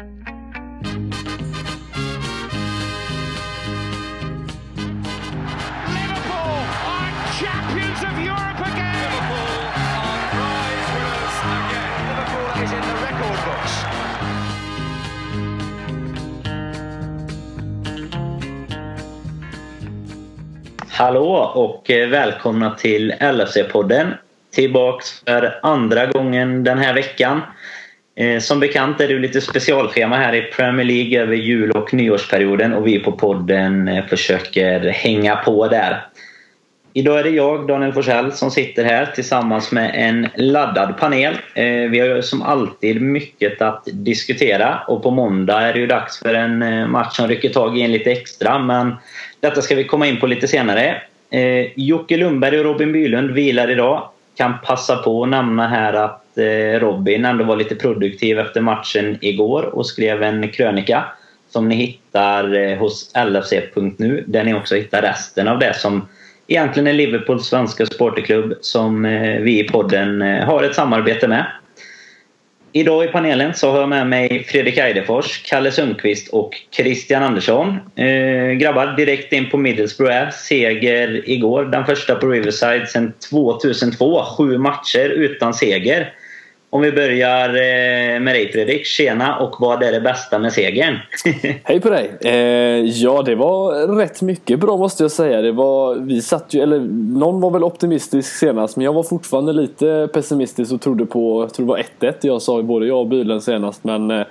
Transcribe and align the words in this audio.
Liverpool 0.00 0.16
are 6.88 7.12
champions 7.36 8.00
of 8.08 8.14
Europe 8.16 8.60
again. 8.64 9.12
Liverpool 9.12 9.60
are 9.76 10.24
prize 10.32 10.88
winners 10.96 11.36
again. 11.52 12.00
Liverpool 12.08 12.48
is 12.64 12.70
in 12.72 12.82
the 12.88 12.96
record 13.04 13.40
books. 13.44 13.74
Hallå 20.88 21.52
och 21.54 21.90
eh, 21.90 22.08
välkomna 22.08 22.74
till 22.74 23.12
LFC-podden. 23.12 24.14
Tillbaks 24.50 25.22
för 25.26 25.60
andra 25.62 26.06
gången 26.06 26.64
den 26.64 26.78
här 26.78 26.94
veckan. 26.94 27.40
Eh, 28.14 28.40
som 28.40 28.60
bekant 28.60 29.00
är 29.00 29.08
det 29.08 29.18
lite 29.18 29.40
specialschema 29.40 30.16
här 30.16 30.34
i 30.34 30.42
Premier 30.42 30.86
League 30.86 31.22
över 31.22 31.36
jul 31.36 31.70
och 31.70 31.94
nyårsperioden 31.94 32.74
och 32.74 32.86
vi 32.86 32.98
på 32.98 33.12
podden 33.12 33.88
eh, 33.88 34.06
försöker 34.06 34.80
hänga 34.80 35.36
på 35.36 35.68
där. 35.68 36.06
Idag 36.92 37.18
är 37.18 37.24
det 37.24 37.30
jag, 37.30 37.66
Daniel 37.66 37.92
Forsell, 37.92 38.32
som 38.32 38.50
sitter 38.50 38.84
här 38.84 39.06
tillsammans 39.06 39.72
med 39.72 39.90
en 39.94 40.28
laddad 40.36 40.98
panel. 40.98 41.34
Eh, 41.54 41.90
vi 41.90 41.98
har 41.98 42.20
som 42.20 42.42
alltid 42.42 43.02
mycket 43.02 43.62
att 43.62 43.88
diskutera 43.92 44.80
och 44.88 45.02
på 45.02 45.10
måndag 45.10 45.60
är 45.60 45.72
det 45.72 45.78
ju 45.78 45.86
dags 45.86 46.18
för 46.18 46.34
en 46.34 46.90
match 46.90 47.16
som 47.16 47.28
rycker 47.28 47.48
tag 47.48 47.78
i 47.78 47.82
en 47.82 47.92
lite 47.92 48.10
extra 48.10 48.58
men 48.58 48.94
detta 49.40 49.62
ska 49.62 49.74
vi 49.74 49.84
komma 49.84 50.06
in 50.06 50.20
på 50.20 50.26
lite 50.26 50.48
senare. 50.48 51.02
Jocke 51.74 52.16
Lundberg 52.16 52.58
och 52.58 52.64
Robin 52.64 52.92
Bylund 52.92 53.30
vilar 53.30 53.70
idag. 53.70 54.08
Kan 54.36 54.54
passa 54.64 54.96
på 54.96 55.22
att 55.22 55.28
nämna 55.28 55.68
här 55.68 55.92
att 55.92 56.38
eh, 56.38 56.80
Robin 56.80 57.24
ändå 57.24 57.44
var 57.44 57.56
lite 57.56 57.74
produktiv 57.74 58.38
efter 58.38 58.60
matchen 58.60 59.18
igår 59.20 59.62
och 59.62 59.86
skrev 59.86 60.22
en 60.22 60.48
krönika 60.48 61.04
som 61.50 61.68
ni 61.68 61.74
hittar 61.74 62.54
eh, 62.54 62.78
hos 62.78 63.12
LFC.nu 63.26 64.24
där 64.26 64.44
ni 64.44 64.54
också 64.54 64.74
hittar 64.74 65.02
resten 65.02 65.48
av 65.48 65.58
det 65.58 65.76
som 65.76 66.08
egentligen 66.46 66.86
är 66.86 66.92
Liverpools 66.92 67.46
svenska 67.46 67.86
supporterklubb 67.86 68.54
som 68.60 69.04
eh, 69.04 69.40
vi 69.40 69.60
i 69.60 69.68
podden 69.68 70.20
har 70.20 70.62
ett 70.62 70.74
samarbete 70.74 71.28
med. 71.28 71.46
Idag 72.72 73.04
i 73.04 73.08
panelen 73.08 73.54
så 73.54 73.70
har 73.70 73.80
jag 73.80 73.88
med 73.88 74.06
mig 74.06 74.44
Fredrik 74.44 74.78
Eidefors, 74.78 75.42
Kalle 75.42 75.72
Sundqvist 75.72 76.28
och 76.28 76.50
Christian 76.70 77.22
Andersson. 77.22 77.68
Eh, 77.96 78.52
grabbar, 78.52 78.96
direkt 78.96 79.32
in 79.32 79.50
på 79.50 79.56
Middlesbrough 79.56 80.12
är 80.12 80.30
seger 80.30 81.30
igår. 81.30 81.64
Den 81.64 81.86
första 81.86 82.14
på 82.14 82.26
Riverside 82.26 82.86
sedan 82.86 83.12
2002. 83.30 84.24
Sju 84.24 84.58
matcher 84.58 85.08
utan 85.08 85.54
seger. 85.54 86.12
Om 86.72 86.80
vi 86.80 86.92
börjar 86.92 87.48
eh, 87.48 88.20
med 88.20 88.34
dig 88.34 88.52
Fredrik. 88.52 88.86
Tjena 88.86 89.38
och 89.38 89.56
vad 89.58 89.82
är 89.82 89.92
det 89.92 90.00
bästa 90.00 90.38
med 90.38 90.52
segern? 90.52 90.98
Hej 91.64 91.80
på 91.80 91.90
dig! 91.90 92.10
Eh, 92.20 92.32
ja, 92.84 93.22
det 93.22 93.34
var 93.34 93.86
rätt 93.96 94.22
mycket 94.22 94.60
bra 94.60 94.76
måste 94.76 95.04
jag 95.04 95.10
säga. 95.10 95.40
Det 95.40 95.52
var, 95.52 95.94
vi 95.94 96.22
satt 96.22 96.54
ju, 96.54 96.62
eller 96.62 96.80
någon 97.18 97.40
var 97.40 97.50
väl 97.50 97.64
optimistisk 97.64 98.38
senast 98.38 98.76
men 98.76 98.84
jag 98.84 98.92
var 98.92 99.02
fortfarande 99.02 99.52
lite 99.52 100.08
pessimistisk 100.12 100.72
och 100.72 100.80
trodde 100.80 101.06
på, 101.06 101.42
jag 101.42 101.54
tror 101.54 101.66
det 101.66 101.72
var 101.72 102.10
1-1 102.10 102.14
jag 102.20 102.42
sa 102.42 102.62
både 102.62 102.86
jag 102.86 103.00
och 103.00 103.06
Bylen 103.06 103.40
senast 103.40 103.84
men 103.84 104.10
eh, 104.10 104.26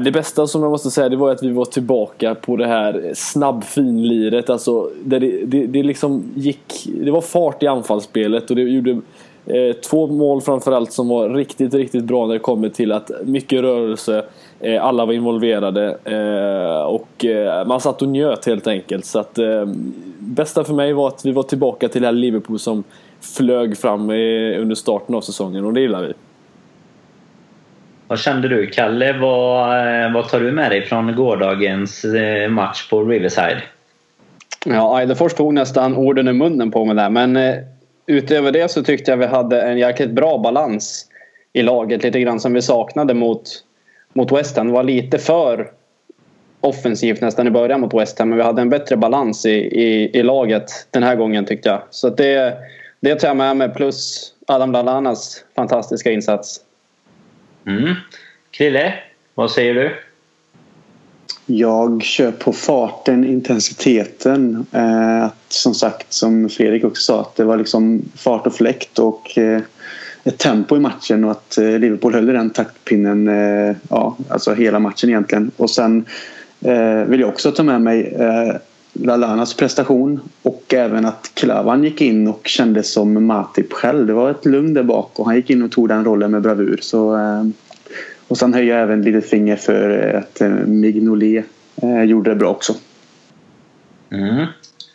det 0.00 0.10
bästa 0.10 0.46
som 0.46 0.62
jag 0.62 0.70
måste 0.70 0.90
säga 0.90 1.08
det 1.08 1.16
var 1.16 1.30
att 1.30 1.42
vi 1.42 1.50
var 1.50 1.64
tillbaka 1.64 2.34
på 2.34 2.56
det 2.56 2.66
här 2.66 3.12
snabbfinliret. 3.14 4.50
Alltså, 4.50 4.90
där 5.04 5.20
det, 5.20 5.44
det, 5.44 5.66
det 5.66 5.82
liksom 5.82 6.32
gick, 6.34 6.86
det 7.04 7.10
var 7.10 7.20
fart 7.20 7.62
i 7.62 7.66
anfallsspelet 7.66 8.50
och 8.50 8.56
det 8.56 8.62
gjorde 8.62 9.00
Eh, 9.46 9.76
två 9.76 10.06
mål 10.06 10.40
framförallt 10.40 10.92
som 10.92 11.08
var 11.08 11.28
riktigt, 11.28 11.74
riktigt 11.74 12.04
bra 12.04 12.26
när 12.26 12.34
det 12.34 12.40
kommer 12.40 12.68
till 12.68 12.92
att 12.92 13.10
mycket 13.24 13.60
rörelse, 13.60 14.24
eh, 14.60 14.84
alla 14.84 15.06
var 15.06 15.12
involverade 15.12 15.98
eh, 16.04 16.82
och 16.82 17.24
eh, 17.24 17.66
man 17.66 17.80
satt 17.80 18.02
och 18.02 18.08
njöt 18.08 18.46
helt 18.46 18.66
enkelt. 18.66 19.04
Så 19.04 19.18
att 19.18 19.38
eh, 19.38 19.64
bästa 20.18 20.64
för 20.64 20.74
mig 20.74 20.92
var 20.92 21.08
att 21.08 21.24
vi 21.24 21.32
var 21.32 21.42
tillbaka 21.42 21.88
till 21.88 22.00
det 22.00 22.08
här 22.08 22.12
Liverpool 22.12 22.58
som 22.58 22.84
flög 23.36 23.78
fram 23.78 24.10
eh, 24.10 24.60
under 24.60 24.74
starten 24.74 25.14
av 25.14 25.20
säsongen 25.20 25.64
och 25.64 25.72
det 25.72 25.80
gillar 25.80 26.02
vi. 26.02 26.12
vad 28.08 28.18
kände 28.18 28.48
du 28.48 28.66
Kalle? 28.66 29.12
Vad, 29.12 30.12
vad 30.12 30.28
tar 30.28 30.40
du 30.40 30.52
med 30.52 30.70
dig 30.70 30.82
från 30.82 31.16
gårdagens 31.16 32.04
match 32.48 32.88
på 32.90 33.04
Riverside? 33.04 33.62
Ja, 34.66 35.00
Eidefors 35.00 35.34
tog 35.34 35.54
nästan 35.54 35.96
orden 35.96 36.28
i 36.28 36.32
munnen 36.32 36.70
på 36.70 36.84
mig 36.84 36.96
där. 36.96 37.10
Men 37.10 37.36
utöver 38.12 38.52
det 38.52 38.70
så 38.70 38.82
tyckte 38.82 39.10
jag 39.10 39.18
vi 39.18 39.26
hade 39.26 39.62
en 39.62 39.78
jäkligt 39.78 40.10
bra 40.10 40.38
balans 40.38 41.06
i 41.52 41.62
laget. 41.62 42.02
Lite 42.02 42.20
grann 42.20 42.40
som 42.40 42.52
vi 42.52 42.62
saknade 42.62 43.14
mot, 43.14 43.48
mot 44.12 44.32
West 44.32 44.56
Ham. 44.56 44.66
Det 44.66 44.72
var 44.72 44.82
lite 44.82 45.18
för 45.18 45.70
offensivt 46.60 47.20
nästan 47.20 47.46
i 47.46 47.50
början 47.50 47.80
mot 47.80 47.94
West 47.94 48.18
Ham. 48.18 48.28
Men 48.28 48.38
vi 48.38 48.44
hade 48.44 48.62
en 48.62 48.70
bättre 48.70 48.96
balans 48.96 49.46
i, 49.46 49.50
i, 49.50 50.18
i 50.18 50.22
laget 50.22 50.70
den 50.90 51.02
här 51.02 51.16
gången 51.16 51.46
tyckte 51.46 51.68
jag. 51.68 51.82
Så 51.90 52.08
att 52.08 52.16
det, 52.16 52.56
det 53.00 53.14
tar 53.14 53.28
jag 53.28 53.36
med 53.36 53.56
mig. 53.56 53.68
Plus 53.68 54.28
Adam 54.46 54.72
Lallanas 54.72 55.44
fantastiska 55.56 56.10
insats. 56.10 56.60
Mm. 57.66 57.94
Krille, 58.50 58.94
vad 59.34 59.50
säger 59.50 59.74
du? 59.74 59.96
Jag 61.46 62.02
kör 62.02 62.30
på 62.30 62.52
farten, 62.52 63.24
intensiteten. 63.24 64.66
Eh, 64.72 65.24
att, 65.24 65.44
som 65.48 65.74
sagt, 65.74 66.12
som 66.12 66.48
Fredrik 66.48 66.84
också 66.84 67.02
sa, 67.02 67.20
att 67.20 67.36
det 67.36 67.44
var 67.44 67.56
liksom 67.56 68.02
fart 68.16 68.46
och 68.46 68.54
fläkt 68.54 68.98
och 68.98 69.38
eh, 69.38 69.62
ett 70.24 70.38
tempo 70.38 70.76
i 70.76 70.80
matchen 70.80 71.24
och 71.24 71.30
att 71.30 71.58
eh, 71.58 71.78
Liverpool 71.78 72.14
höll 72.14 72.30
i 72.30 72.32
den 72.32 72.50
taktpinnen 72.50 73.28
eh, 73.28 73.76
ja, 73.90 74.16
alltså 74.28 74.54
hela 74.54 74.78
matchen 74.78 75.10
egentligen. 75.10 75.50
Och 75.56 75.70
sen 75.70 76.04
eh, 76.60 77.04
vill 77.04 77.20
jag 77.20 77.28
också 77.28 77.52
ta 77.52 77.62
med 77.62 77.82
mig 77.82 78.14
eh, 78.18 78.56
prestation 79.58 80.20
och 80.42 80.74
även 80.74 81.06
att 81.06 81.30
Klavan 81.34 81.84
gick 81.84 82.00
in 82.00 82.28
och 82.28 82.46
kändes 82.46 82.92
som 82.92 83.26
Matip 83.26 83.72
själv. 83.72 84.06
Det 84.06 84.12
var 84.12 84.30
ett 84.30 84.44
lugn 84.44 84.74
där 84.74 84.82
bak 84.82 85.10
och 85.18 85.26
han 85.26 85.36
gick 85.36 85.50
in 85.50 85.62
och 85.62 85.70
tog 85.70 85.88
den 85.88 86.04
rollen 86.04 86.30
med 86.30 86.42
bravur. 86.42 86.78
Så, 86.82 87.16
eh, 87.16 87.44
och 88.32 88.38
sen 88.38 88.54
höjer 88.54 88.74
jag 88.74 88.82
även 88.82 89.00
ett 89.00 89.06
litet 89.06 89.30
finger 89.30 89.56
för 89.56 90.08
eh, 90.08 90.18
att 90.18 90.40
eh, 90.40 90.48
Mignolet 90.48 91.44
eh, 91.82 92.02
gjorde 92.02 92.30
det 92.30 92.36
bra 92.36 92.48
också. 92.48 92.72
Mm, 94.12 94.46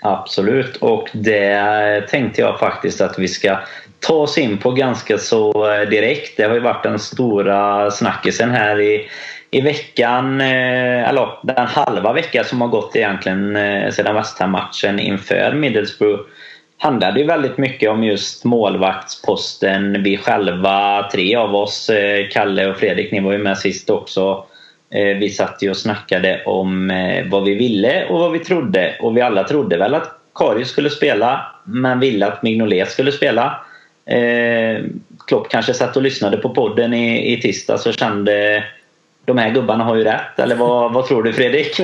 absolut, 0.02 0.76
och 0.78 1.10
det 1.14 2.08
tänkte 2.10 2.42
jag 2.42 2.60
faktiskt 2.60 3.02
att 3.02 3.20
vi 3.20 3.28
ska 3.28 3.58
ta 4.00 4.14
oss 4.14 4.38
in 4.38 4.58
på 4.58 4.72
ganska 4.72 5.18
så 5.18 5.68
direkt. 5.90 6.38
Det 6.38 6.44
har 6.44 6.54
ju 6.54 6.60
varit 6.60 6.84
den 6.84 7.00
stora 7.00 7.92
snackisen 7.92 8.52
här 8.52 8.80
i, 8.80 9.10
i 9.52 9.62
veckan, 9.62 10.42
eller 10.42 11.30
den 11.44 11.68
halva 11.68 12.14
vecka 12.14 12.44
som 12.44 12.62
har 12.62 12.68
gått 12.68 12.96
egentligen 12.96 13.58
sedan 13.92 14.16
West 14.16 14.40
Ham-matchen 14.40 15.00
inför 15.00 15.54
Middlesbrough 15.54 16.22
handlade 16.78 17.20
ju 17.20 17.26
väldigt 17.26 17.58
mycket 17.58 17.90
om 17.90 18.04
just 18.04 18.46
målvaktsposten. 18.46 20.04
Vi 20.04 20.18
själva, 20.18 21.10
tre 21.12 21.36
av 21.36 21.56
oss, 21.56 21.90
eh, 21.90 22.28
Kalle 22.28 22.68
och 22.68 22.78
Fredrik, 22.78 23.12
ni 23.12 23.20
var 23.20 23.32
ju 23.32 23.38
med 23.38 23.58
sist 23.58 23.90
också. 23.90 24.46
Eh, 24.90 25.18
vi 25.18 25.30
satt 25.30 25.62
ju 25.62 25.70
och 25.70 25.78
snackade 25.78 26.44
om 26.46 26.92
eh, 26.92 27.26
vad 27.28 27.44
vi 27.44 27.56
ville 27.56 28.06
och 28.06 28.20
vad 28.20 28.32
vi 28.32 28.40
trodde. 28.40 28.96
Och 29.02 29.18
vi 29.18 29.22
alla 29.22 29.44
trodde 29.44 29.78
väl 29.78 29.96
att 29.96 30.12
Karius 30.36 30.70
skulle 30.70 30.90
spela, 30.90 31.46
men 31.64 32.00
ville 32.00 32.28
att 32.28 32.44
Mignolet 32.44 32.92
skulle 32.92 33.12
spela. 33.12 33.64
Klopp 35.28 35.50
kanske 35.50 35.74
satt 35.74 35.98
och 35.98 36.04
lyssnade 36.04 36.38
på 36.38 36.50
podden 36.50 36.94
i, 36.94 37.34
i 37.34 37.42
tisdags 37.42 37.86
och 37.86 37.94
kände 37.94 38.64
de 39.28 39.38
här 39.38 39.54
gubbarna 39.54 39.84
har 39.84 39.96
ju 39.96 40.04
rätt, 40.04 40.40
eller 40.40 40.56
vad, 40.56 40.94
vad 40.94 41.06
tror 41.06 41.24
du 41.24 41.34
Fredrik? 41.34 41.80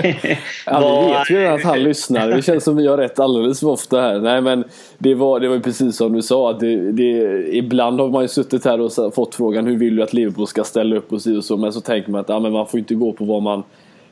Ja, 0.65 1.01
vi 1.01 1.13
vet 1.35 1.41
ju 1.41 1.47
att 1.47 1.63
han 1.63 1.83
lyssnar. 1.83 2.29
Det 2.29 2.41
känns 2.41 2.63
som 2.63 2.75
vi 2.75 2.87
har 2.87 2.97
rätt 2.97 3.19
alldeles 3.19 3.59
för 3.59 3.67
ofta 3.67 4.01
här. 4.01 4.19
Nej, 4.19 4.41
men 4.41 4.63
det 4.97 5.15
var, 5.15 5.39
det 5.39 5.47
var 5.47 5.59
precis 5.59 5.97
som 5.97 6.13
du 6.13 6.21
sa. 6.21 6.51
Att 6.51 6.59
det, 6.59 6.91
det, 6.91 7.47
ibland 7.55 7.99
har 7.99 8.09
man 8.09 8.21
ju 8.21 8.27
suttit 8.27 8.65
här 8.65 8.81
och 8.81 9.15
fått 9.15 9.35
frågan 9.35 9.67
hur 9.67 9.77
vill 9.77 9.95
du 9.95 10.03
att 10.03 10.13
Liverpool 10.13 10.47
ska 10.47 10.63
ställa 10.63 10.95
upp 10.95 11.13
och 11.13 11.21
så 11.21 11.37
och 11.37 11.43
så. 11.43 11.57
Men 11.57 11.73
så 11.73 11.81
tänker 11.81 12.11
man 12.11 12.21
att 12.21 12.29
ja, 12.29 12.39
men 12.39 12.51
man 12.51 12.67
får 12.67 12.79
inte 12.79 12.95
gå 12.95 13.11
på 13.13 13.25
vad 13.25 13.41
man, 13.41 13.63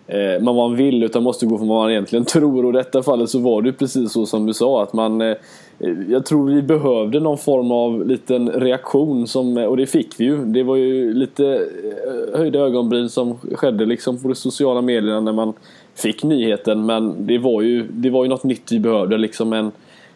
eh, 0.08 0.44
vad 0.44 0.56
man 0.56 0.76
vill 0.76 1.04
utan 1.04 1.24
måste 1.24 1.46
gå 1.46 1.58
på 1.58 1.66
vad 1.66 1.78
man 1.78 1.92
egentligen 1.92 2.26
tror. 2.34 2.66
Och 2.66 2.74
i 2.74 2.78
detta 2.78 3.04
fallet 3.04 3.30
så 3.30 3.40
var 3.40 3.62
det 3.62 3.74
precis 3.74 4.12
så 4.12 4.26
som 4.26 4.46
du 4.46 4.54
sa. 4.54 4.84
att 4.84 4.94
man 4.94 5.22
eh, 5.22 5.36
eh, 5.80 5.94
jag 6.10 6.26
tror 6.26 6.50
vi 6.50 6.62
behövde 6.62 7.20
någon 7.20 7.38
form 7.38 7.72
av 7.72 8.08
liten 8.08 8.50
reaktion 8.50 9.28
som, 9.28 9.58
eh, 9.58 9.66
och 9.66 9.78
det 9.78 9.88
fick 9.88 10.20
vi 10.20 10.26
ju. 10.26 10.46
Det 10.46 10.64
var 10.64 10.76
ju 10.76 11.14
lite 11.14 11.46
eh, 11.46 12.40
höjda 12.40 12.60
ögonbryn 12.60 13.10
som 13.10 13.38
skedde 13.38 13.86
liksom 13.86 14.22
på 14.22 14.28
de 14.28 14.36
sociala 14.36 14.82
medierna 14.82 15.20
när 15.20 15.34
man 15.34 15.54
fick 15.96 16.24
nyheten. 16.24 16.86
Men 16.86 17.28
det 17.28 17.38
var 17.38 17.62
ju, 17.62 17.88
det 17.90 18.10
var 18.10 18.24
ju 18.24 18.30
något 18.30 18.44
nytt 18.44 18.72
vi 18.72 18.80
behövde. 18.80 19.18
Liksom 19.18 19.54
en, 19.54 19.72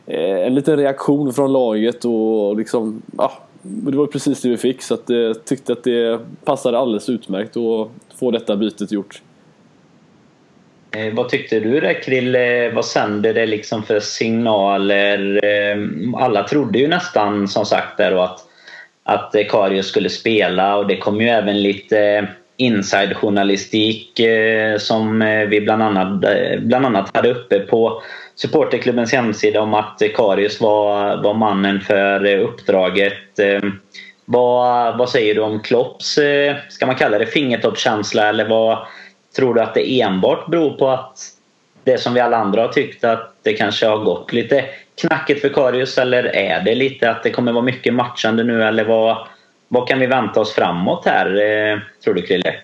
en 0.06 0.56
liten 0.56 0.78
reaktion 0.78 1.34
från 1.34 1.54
laget 1.54 2.06
och 2.06 2.58
liksom, 2.58 3.02
ja, 3.18 3.32
det 3.62 3.98
var 3.98 4.08
precis 4.08 4.42
det 4.42 4.50
vi 4.50 4.58
fick. 4.58 4.82
Så 4.82 4.94
att 4.94 5.10
jag 5.10 5.46
tyckte 5.46 5.74
att 5.74 5.84
det 5.84 6.20
passade 6.44 6.78
alldeles 6.78 7.10
utmärkt 7.10 7.58
att 7.58 7.90
få 8.16 8.32
detta 8.32 8.56
bytet 8.56 8.92
gjort. 8.92 9.22
Eh, 10.96 11.14
vad 11.14 11.30
tyckte 11.30 11.60
du 11.60 11.80
där 11.80 12.04
Krille? 12.04 12.66
Eh, 12.66 12.74
vad 12.74 12.86
sände 12.86 13.34
det 13.34 13.46
liksom 13.46 13.84
för 13.84 14.00
signaler? 14.00 15.40
Eh, 15.44 15.78
Alla 16.24 16.44
trodde 16.44 16.80
ju 16.80 16.88
nästan 16.88 17.48
som 17.48 17.66
sagt 17.66 17.98
där 17.98 18.12
då 18.12 18.22
att, 18.22 18.40
att 19.04 19.36
Karius 19.50 19.88
skulle 19.88 20.10
spela 20.10 20.76
och 20.76 20.88
det 20.88 20.98
kom 20.98 21.22
ju 21.22 21.28
även 21.28 21.62
lite 21.62 22.00
eh, 22.00 22.24
inside-journalistik 22.58 24.20
eh, 24.20 24.78
som 24.78 25.22
eh, 25.22 25.46
vi 25.46 25.62
bland 25.62 25.84
annat, 25.84 26.24
bland 26.60 26.86
annat 26.86 27.16
hade 27.16 27.32
uppe 27.32 27.60
på 27.60 28.02
supporterklubbens 28.36 29.14
hemsida 29.14 29.62
om 29.62 29.74
att 29.74 30.02
Karius 30.16 30.62
var, 30.62 31.24
var 31.24 31.34
mannen 31.34 31.82
för 31.82 32.36
uppdraget. 32.36 33.14
Vad, 34.26 34.98
vad 34.98 35.10
säger 35.10 35.36
du 35.36 35.42
om 35.42 35.60
Klopps, 35.60 36.20
ska 36.70 36.86
man 36.86 36.96
kalla 36.96 37.18
det 37.18 37.26
fingertoppskänsla 37.26 38.30
eller 38.30 38.50
vad 38.50 38.88
tror 39.36 39.54
du 39.54 39.62
att 39.62 39.74
det 39.74 40.02
enbart 40.02 40.48
beror 40.48 40.72
på 40.72 40.90
att 40.90 41.32
det 41.84 41.98
som 41.98 42.14
vi 42.14 42.20
alla 42.20 42.38
andra 42.38 42.62
har 42.62 42.68
tyckt 42.68 43.04
att 43.04 43.34
det 43.44 43.54
kanske 43.54 43.88
har 43.88 43.98
gått 43.98 44.34
lite 44.34 44.66
knackigt 45.02 45.42
för 45.42 45.50
Karius 45.50 45.98
eller 45.98 46.36
är 46.36 46.62
det 46.62 46.76
lite 46.76 47.12
att 47.12 47.24
det 47.24 47.30
kommer 47.30 47.52
vara 47.52 47.64
mycket 47.64 47.94
matchande 47.94 48.44
nu 48.44 48.64
eller 48.64 48.86
vad, 48.86 49.18
vad 49.68 49.88
kan 49.88 50.00
vi 50.00 50.08
vänta 50.08 50.40
oss 50.40 50.54
framåt 50.54 51.06
här, 51.06 51.26
eh, 51.26 51.80
tror 52.04 52.14
du 52.14 52.22
Krille? 52.22 52.56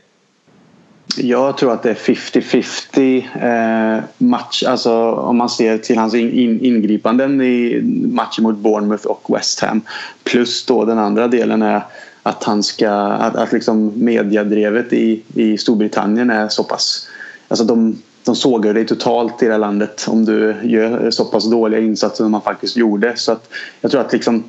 Jag 1.17 1.57
tror 1.57 1.73
att 1.73 1.83
det 1.83 1.89
är 1.89 1.95
50-50 1.95 3.97
eh, 3.97 4.03
match. 4.17 4.63
Alltså 4.63 5.11
om 5.11 5.37
man 5.37 5.49
ser 5.49 5.77
till 5.77 5.97
hans 5.97 6.15
ingripanden 6.15 7.41
i 7.41 7.81
matchen 8.13 8.43
mot 8.43 8.57
Bournemouth 8.57 9.07
och 9.07 9.35
West 9.35 9.59
Ham. 9.59 9.81
Plus 10.23 10.65
då 10.65 10.85
den 10.85 10.99
andra 10.99 11.27
delen 11.27 11.61
är 11.61 11.81
att 12.23 12.43
han 12.43 12.63
ska, 12.63 12.91
att, 12.91 13.35
att 13.35 13.51
liksom 13.53 13.91
mediadrevet 13.95 14.93
i, 14.93 15.23
i 15.33 15.57
Storbritannien 15.57 16.29
är 16.29 16.47
så 16.47 16.63
pass, 16.63 17.07
alltså 17.47 17.65
de, 17.65 18.01
de 18.23 18.35
sågar 18.35 18.73
dig 18.73 18.85
totalt 18.87 19.43
i 19.43 19.45
det 19.45 19.51
här 19.51 19.59
landet 19.59 20.05
om 20.07 20.25
du 20.25 20.55
gör 20.63 21.11
så 21.11 21.25
pass 21.25 21.49
dåliga 21.49 21.81
insatser 21.81 22.23
som 22.23 22.33
han 22.33 22.41
faktiskt 22.41 22.77
gjorde. 22.77 23.13
Så 23.15 23.31
att 23.31 23.49
jag 23.81 23.91
tror 23.91 24.01
att 24.01 24.13
liksom 24.13 24.43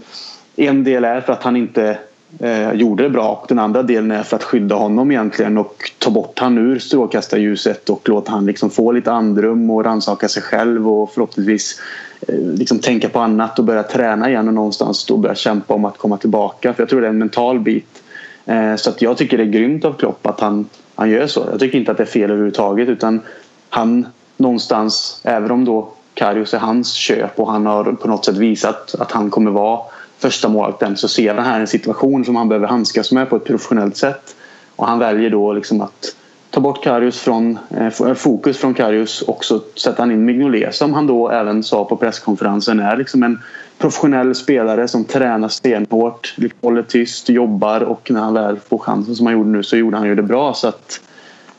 en 0.57 0.85
del 0.85 1.05
är 1.05 1.21
för 1.21 1.33
att 1.33 1.43
han 1.43 1.57
inte 1.57 1.99
eh, 2.39 2.73
gjorde 2.73 3.03
det 3.03 3.11
bra 3.11 3.29
och 3.29 3.47
den 3.49 3.59
andra 3.59 3.83
delen 3.83 4.11
är 4.11 4.23
för 4.23 4.37
att 4.37 4.43
skydda 4.43 4.75
honom 4.75 5.11
egentligen 5.11 5.59
och 5.59 5.91
ta 5.99 6.11
bort 6.11 6.39
han 6.39 6.59
ur 6.59 6.79
strålkastarljuset 6.79 7.91
och 7.91 8.09
låta 8.09 8.33
han 8.33 8.47
liksom 8.47 8.71
få 8.71 8.93
lite 8.93 9.13
andrum 9.13 9.71
och 9.71 9.85
rannsaka 9.85 10.29
sig 10.29 10.43
själv 10.43 10.89
och 10.89 11.13
förhoppningsvis 11.13 11.81
eh, 12.29 12.35
liksom 12.39 12.79
tänka 12.79 13.09
på 13.09 13.21
annat 13.21 13.59
och 13.59 13.65
börja 13.65 13.83
träna 13.83 14.31
igen 14.31 14.49
och 14.49 14.55
någonstans 14.55 15.07
då 15.07 15.17
börja 15.17 15.35
kämpa 15.35 15.75
om 15.75 15.85
att 15.85 15.99
komma 15.99 16.17
tillbaka 16.17 16.75
för 16.75 16.83
jag 16.83 16.89
tror 16.89 17.01
det 17.01 17.07
är 17.07 17.11
en 17.11 17.19
mental 17.19 17.61
bit. 17.61 18.03
Eh, 18.47 18.77
så 18.77 18.91
att 18.91 19.03
jag 19.03 19.17
tycker 19.17 19.39
det 19.39 19.45
är 19.45 19.49
grymt 19.49 19.85
av 19.85 19.93
Klopp 19.93 20.27
att 20.27 20.41
han, 20.41 20.69
han 20.95 21.11
gör 21.11 21.27
så. 21.27 21.47
Jag 21.51 21.61
tycker 21.61 21.79
inte 21.79 21.91
att 21.91 21.97
det 21.97 22.05
är 22.05 22.07
fel 22.07 22.31
överhuvudtaget 22.31 22.89
utan 22.89 23.21
han 23.69 24.07
någonstans, 24.37 25.21
även 25.25 25.51
om 25.51 25.65
då 25.65 25.89
Karius 26.15 26.55
är 26.55 26.59
hans 26.59 26.93
köp 26.93 27.41
och 27.41 27.53
han 27.53 27.67
har 27.67 27.85
på 27.85 28.09
något 28.09 28.25
sätt 28.25 28.37
visat 28.37 28.95
att 28.95 29.13
han 29.13 29.31
kommer 29.31 29.51
vara 29.51 29.81
första 30.23 30.49
målvakten 30.49 30.97
så 30.97 31.09
ser 31.09 31.35
han 31.35 31.45
här 31.45 31.61
en 31.61 31.67
situation 31.67 32.25
som 32.25 32.37
han 32.37 32.49
behöver 32.49 32.67
handskas 32.67 33.13
med 33.13 33.31
på 33.31 33.37
ett 33.37 33.45
professionellt 33.45 33.97
sätt. 33.97 34.37
Och 34.77 34.87
han 34.87 34.99
väljer 34.99 35.31
då 35.31 35.53
liksom 35.53 35.81
att 35.81 36.17
ta 36.51 36.61
bort 36.61 36.85
Karius 36.85 37.21
från, 37.21 37.59
eh, 37.71 38.15
fokus 38.15 38.59
från 38.59 38.75
Karius 38.75 39.23
och 39.23 39.45
så 39.45 39.61
sätter 39.77 39.99
han 40.01 40.11
in 40.11 40.25
Mignolet 40.25 40.75
som 40.75 40.95
han 40.95 41.07
då 41.07 41.31
även 41.31 41.63
sa 41.63 41.85
på 41.85 41.97
presskonferensen 41.97 42.81
är 42.81 42.97
liksom 42.97 43.23
en 43.23 43.39
professionell 43.79 44.35
spelare 44.35 44.89
som 44.89 45.05
tränar 45.05 45.49
stenhårt, 45.49 46.35
liksom 46.37 46.59
håller 46.63 46.83
tyst, 46.83 47.29
jobbar 47.29 47.81
och 47.81 48.11
när 48.11 48.21
han 48.21 48.35
väl 48.35 48.57
får 48.69 48.79
chansen 48.79 49.17
som 49.17 49.27
han 49.27 49.33
gjorde 49.33 49.51
nu 49.51 49.63
så 49.63 49.77
gjorde 49.77 49.97
han 49.97 50.07
ju 50.07 50.15
det 50.15 50.23
bra. 50.23 50.55
Så 50.55 50.69
att, 50.69 51.01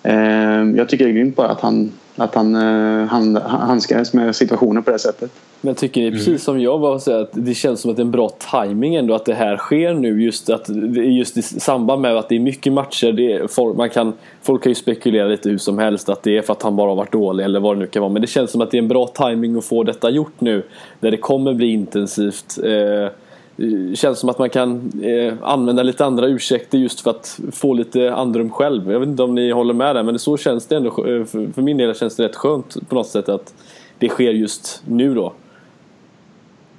eh, 0.04 0.64
jag 0.76 0.90
tycker 0.90 1.06
det 1.06 1.12
är 1.12 1.16
grymt 1.16 1.36
bara 1.36 1.50
att 1.50 1.62
han 1.62 1.92
att 2.16 2.36
han 2.36 2.56
eh, 2.56 3.08
hand, 3.08 3.38
handskades 3.38 4.14
med 4.14 4.36
situationen 4.36 4.84
på 4.84 4.92
det 4.92 5.00
sättet. 5.00 5.32
Men 5.62 5.76
tycker 5.76 6.02
ni 6.02 6.12
precis 6.12 6.28
mm. 6.28 6.40
som 6.40 6.62
jag 6.62 6.80
var 6.80 7.00
säga 7.00 7.20
att 7.20 7.30
det 7.32 7.54
känns 7.54 7.82
som 7.82 7.92
att 7.92 7.98
det 7.98 8.02
är 8.02 8.06
en 8.06 8.12
bra 8.12 8.30
timing 8.52 8.96
ändå 8.96 9.16
att 9.16 9.26
det 9.26 9.34
här 9.34 9.58
sker 9.58 9.94
nu 9.94 10.24
just, 10.24 10.50
att, 10.50 10.70
just 10.96 11.38
i 11.38 11.42
samband 11.42 12.02
med 12.02 12.18
att 12.18 12.30
det 12.30 12.36
är 12.36 12.40
mycket 12.40 12.74
matcher. 12.74 13.12
Det 13.12 13.34
är, 13.34 13.48
folk, 13.48 13.78
man 13.78 13.90
kan, 13.90 14.14
folk 14.42 14.64
kan 14.64 14.72
ju 14.72 14.76
spekulera 14.76 15.28
lite 15.28 15.50
hur 15.50 15.58
som 15.58 15.78
helst 15.78 16.10
att 16.10 16.24
det 16.24 16.38
är 16.38 16.42
för 16.42 16.54
att 16.54 16.62
han 16.64 16.76
bara 16.76 16.90
har 16.90 16.96
varit 16.96 17.12
dålig 17.12 17.44
eller 17.44 17.60
vad 17.60 17.76
det 17.76 17.80
nu 17.80 17.88
kan 17.88 18.02
vara. 18.02 18.12
Men 18.12 18.22
det 18.22 18.28
känns 18.28 18.52
som 18.52 18.62
att 18.62 18.72
det 18.72 18.78
är 18.78 18.82
en 18.82 18.88
bra 18.88 19.08
timing 19.08 19.58
att 19.58 19.66
få 19.66 19.84
detta 19.84 20.10
gjort 20.10 20.42
nu. 20.42 20.64
Där 21.00 21.12
det 21.12 21.18
kommer 21.18 21.54
bli 21.54 21.68
intensivt. 21.68 22.60
Eh, 22.64 23.12
Eh, 23.58 23.96
känns 23.96 24.20
som 24.20 24.30
att 24.30 24.40
man 24.40 24.50
kan 24.50 24.92
eh, 25.04 25.34
använda 25.42 25.84
lite 25.84 26.06
andra 26.06 26.28
ursäkter 26.28 26.78
just 26.78 27.02
för 27.02 27.12
att 27.12 27.40
få 27.52 27.74
lite 27.74 28.14
andrum 28.14 28.50
själv. 28.50 28.92
Jag 28.92 29.00
vet 29.00 29.10
inte 29.10 29.24
om 29.24 29.36
ni 29.36 29.52
håller 29.52 29.74
med 29.74 29.96
där 29.96 30.04
men 30.04 30.20
så 30.20 30.38
känns 30.38 30.68
det 30.68 30.76
ändå. 30.76 30.90
Eh, 30.90 31.26
för, 31.26 31.54
för 31.54 31.62
min 31.62 31.78
del 31.78 31.96
känns 31.96 32.16
det 32.16 32.24
rätt 32.24 32.36
skönt 32.36 32.90
på 32.90 32.96
något 32.96 33.08
sätt 33.08 33.30
att 33.30 33.54
det 34.00 34.10
sker 34.10 34.32
just 34.32 34.84
nu 34.86 35.14
då. 35.14 35.34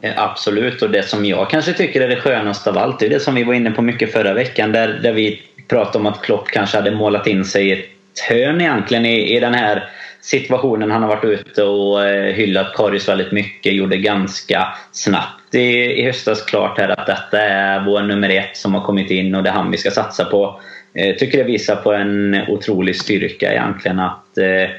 Eh, 0.00 0.22
absolut 0.22 0.82
och 0.82 0.90
det 0.90 1.02
som 1.02 1.24
jag 1.24 1.50
kanske 1.50 1.72
tycker 1.72 2.00
är 2.00 2.08
det 2.08 2.16
skönaste 2.16 2.70
av 2.70 2.78
allt 2.78 3.02
är 3.02 3.08
det 3.08 3.20
som 3.20 3.34
vi 3.34 3.44
var 3.44 3.54
inne 3.54 3.70
på 3.70 3.82
mycket 3.82 4.12
förra 4.12 4.34
veckan 4.34 4.72
där, 4.72 5.00
där 5.02 5.12
vi 5.12 5.42
pratade 5.68 5.98
om 5.98 6.06
att 6.06 6.22
Klopp 6.22 6.46
kanske 6.46 6.76
hade 6.76 6.90
målat 6.90 7.26
in 7.26 7.44
sig 7.44 7.68
i 7.68 7.72
ett 7.72 8.20
hörn 8.28 8.60
egentligen 8.60 9.06
i, 9.06 9.36
i 9.36 9.40
den 9.40 9.54
här 9.54 9.88
situationen. 10.20 10.90
Han 10.90 11.02
har 11.02 11.08
varit 11.08 11.24
ute 11.24 11.62
och 11.62 12.00
hyllat 12.34 12.74
Karius 12.76 13.08
väldigt 13.08 13.32
mycket, 13.32 13.74
gjorde 13.74 13.96
ganska 13.96 14.68
snabbt 14.92 15.43
det 15.54 15.94
i 15.94 16.04
höstas 16.04 16.42
klart 16.42 16.78
här 16.78 16.88
att 16.88 17.06
detta 17.06 17.40
är 17.40 17.84
vår 17.84 18.02
nummer 18.02 18.30
ett 18.30 18.56
som 18.56 18.74
har 18.74 18.80
kommit 18.80 19.10
in 19.10 19.34
och 19.34 19.42
det 19.42 19.50
är 19.50 19.54
han 19.54 19.70
vi 19.70 19.76
ska 19.76 19.90
satsa 19.90 20.24
på. 20.24 20.60
Eh, 20.94 21.06
jag 21.06 21.18
tycker 21.18 21.38
det 21.38 21.44
visar 21.44 21.76
på 21.76 21.92
en 21.92 22.40
otrolig 22.48 22.96
styrka 22.96 23.52
egentligen 23.52 24.00
att 24.00 24.38
eh, 24.38 24.70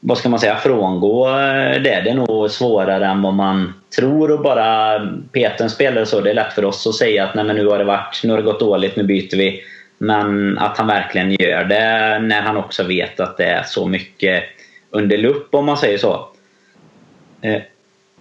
vad 0.00 0.18
ska 0.18 0.28
man 0.28 0.40
säga, 0.40 0.56
frångå 0.56 1.28
eh, 1.28 1.82
det. 1.82 2.02
Det 2.04 2.10
är 2.10 2.14
nog 2.14 2.50
svårare 2.50 3.06
än 3.06 3.22
vad 3.22 3.34
man 3.34 3.74
tror 3.96 4.30
och 4.30 4.42
bara 4.42 5.00
peta 5.32 5.64
en 5.64 5.70
spelare 5.70 6.06
så. 6.06 6.20
Det 6.20 6.30
är 6.30 6.34
lätt 6.34 6.52
för 6.52 6.64
oss 6.64 6.86
att 6.86 6.94
säga 6.94 7.24
att 7.24 7.34
Nej, 7.34 7.44
men 7.44 7.56
nu 7.56 7.66
har 7.66 7.78
det 7.78 7.84
varit, 7.84 8.20
nu 8.24 8.30
har 8.30 8.36
det 8.36 8.44
gått 8.44 8.60
dåligt, 8.60 8.96
nu 8.96 9.02
byter 9.02 9.36
vi. 9.36 9.62
Men 9.98 10.58
att 10.58 10.78
han 10.78 10.86
verkligen 10.86 11.30
gör 11.30 11.64
det 11.64 12.18
när 12.18 12.42
han 12.42 12.56
också 12.56 12.84
vet 12.84 13.20
att 13.20 13.36
det 13.36 13.44
är 13.44 13.62
så 13.62 13.86
mycket 13.86 14.44
under 14.90 15.18
lupp 15.18 15.54
om 15.54 15.66
man 15.66 15.76
säger 15.76 15.98
så. 15.98 16.28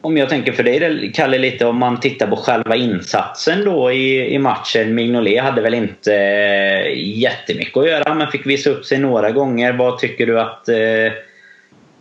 Om 0.03 0.18
jag 0.18 0.30
tänker 0.30 0.51
för 0.51 0.63
dig 0.63 1.12
Kalle 1.15 1.38
lite 1.38 1.65
om 1.65 1.77
man 1.77 2.00
tittar 2.00 2.27
på 2.27 2.36
själva 2.36 2.75
insatsen 2.75 3.65
då 3.65 3.92
i, 3.92 4.33
i 4.33 4.39
matchen. 4.39 4.95
Mignolet 4.95 5.44
hade 5.44 5.62
väl 5.62 5.74
inte 5.74 6.15
eh, 6.15 7.19
jättemycket 7.19 7.77
att 7.77 7.89
göra 7.89 8.13
men 8.13 8.27
fick 8.27 8.45
visa 8.45 8.69
upp 8.69 8.86
sig 8.86 9.00
några 9.00 9.31
gånger. 9.31 9.74
Vad 9.74 10.00
tycker 10.00 10.27
du 10.27 10.39
att... 10.39 10.69
Eh, 10.69 11.13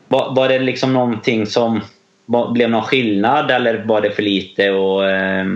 var, 0.09 0.35
var 0.35 0.49
det 0.49 0.59
liksom 0.59 0.93
någonting 0.93 1.47
som 1.47 1.81
var, 2.27 2.53
blev 2.53 2.71
någon 2.71 2.83
skillnad 2.83 3.51
eller 3.51 3.85
var 3.85 4.01
det 4.01 4.11
för 4.11 4.23
lite 4.23 4.71
och 4.71 5.11
eh, 5.11 5.47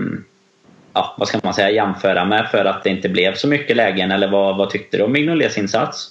ja, 0.93 1.15
vad 1.17 1.27
ska 1.27 1.39
man 1.43 1.53
säga, 1.53 1.71
jämföra 1.71 2.25
med 2.25 2.47
för 2.51 2.65
att 2.65 2.83
det 2.83 2.89
inte 2.89 3.09
blev 3.09 3.35
så 3.35 3.47
mycket 3.47 3.75
lägen? 3.75 4.11
Eller 4.11 4.27
vad, 4.27 4.57
vad 4.57 4.69
tyckte 4.69 4.97
du 4.97 5.03
om 5.03 5.11
Mignolets 5.11 5.57
insats? 5.57 6.07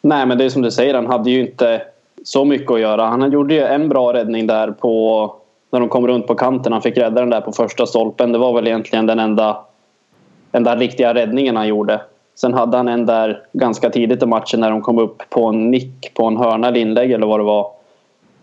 Nej 0.00 0.26
men 0.26 0.38
det 0.38 0.44
är 0.44 0.48
som 0.48 0.62
du 0.62 0.70
säger, 0.70 0.94
han 0.94 1.06
hade 1.06 1.30
ju 1.30 1.40
inte 1.40 1.82
så 2.24 2.44
mycket 2.44 2.70
att 2.70 2.80
göra. 2.80 3.06
Han 3.06 3.32
gjorde 3.32 3.54
ju 3.54 3.60
en 3.60 3.88
bra 3.88 4.12
räddning 4.12 4.46
där 4.46 4.70
på 4.70 5.34
när 5.70 5.80
de 5.80 5.88
kom 5.88 6.06
runt 6.06 6.26
på 6.26 6.34
kanten. 6.34 6.72
Han 6.72 6.82
fick 6.82 6.98
rädda 6.98 7.20
den 7.20 7.30
där 7.30 7.40
på 7.40 7.52
första 7.52 7.86
stolpen. 7.86 8.32
Det 8.32 8.38
var 8.38 8.52
väl 8.52 8.66
egentligen 8.66 9.06
den 9.06 9.18
enda, 9.18 9.64
enda 10.52 10.76
riktiga 10.76 11.14
räddningen 11.14 11.56
han 11.56 11.68
gjorde. 11.68 12.00
Sen 12.34 12.54
hade 12.54 12.76
han 12.76 12.88
en 12.88 13.06
där 13.06 13.42
ganska 13.52 13.90
tidigt 13.90 14.22
i 14.22 14.26
matchen 14.26 14.60
när 14.60 14.70
de 14.70 14.82
kom 14.82 14.98
upp 14.98 15.22
på 15.30 15.46
en 15.46 15.70
nick 15.70 16.14
på 16.14 16.24
en 16.24 16.36
hörna 16.36 16.68
eller 16.68 16.80
inlägg 16.80 17.12
eller 17.12 17.26
vad 17.26 17.40
det 17.40 17.44
var. 17.44 17.70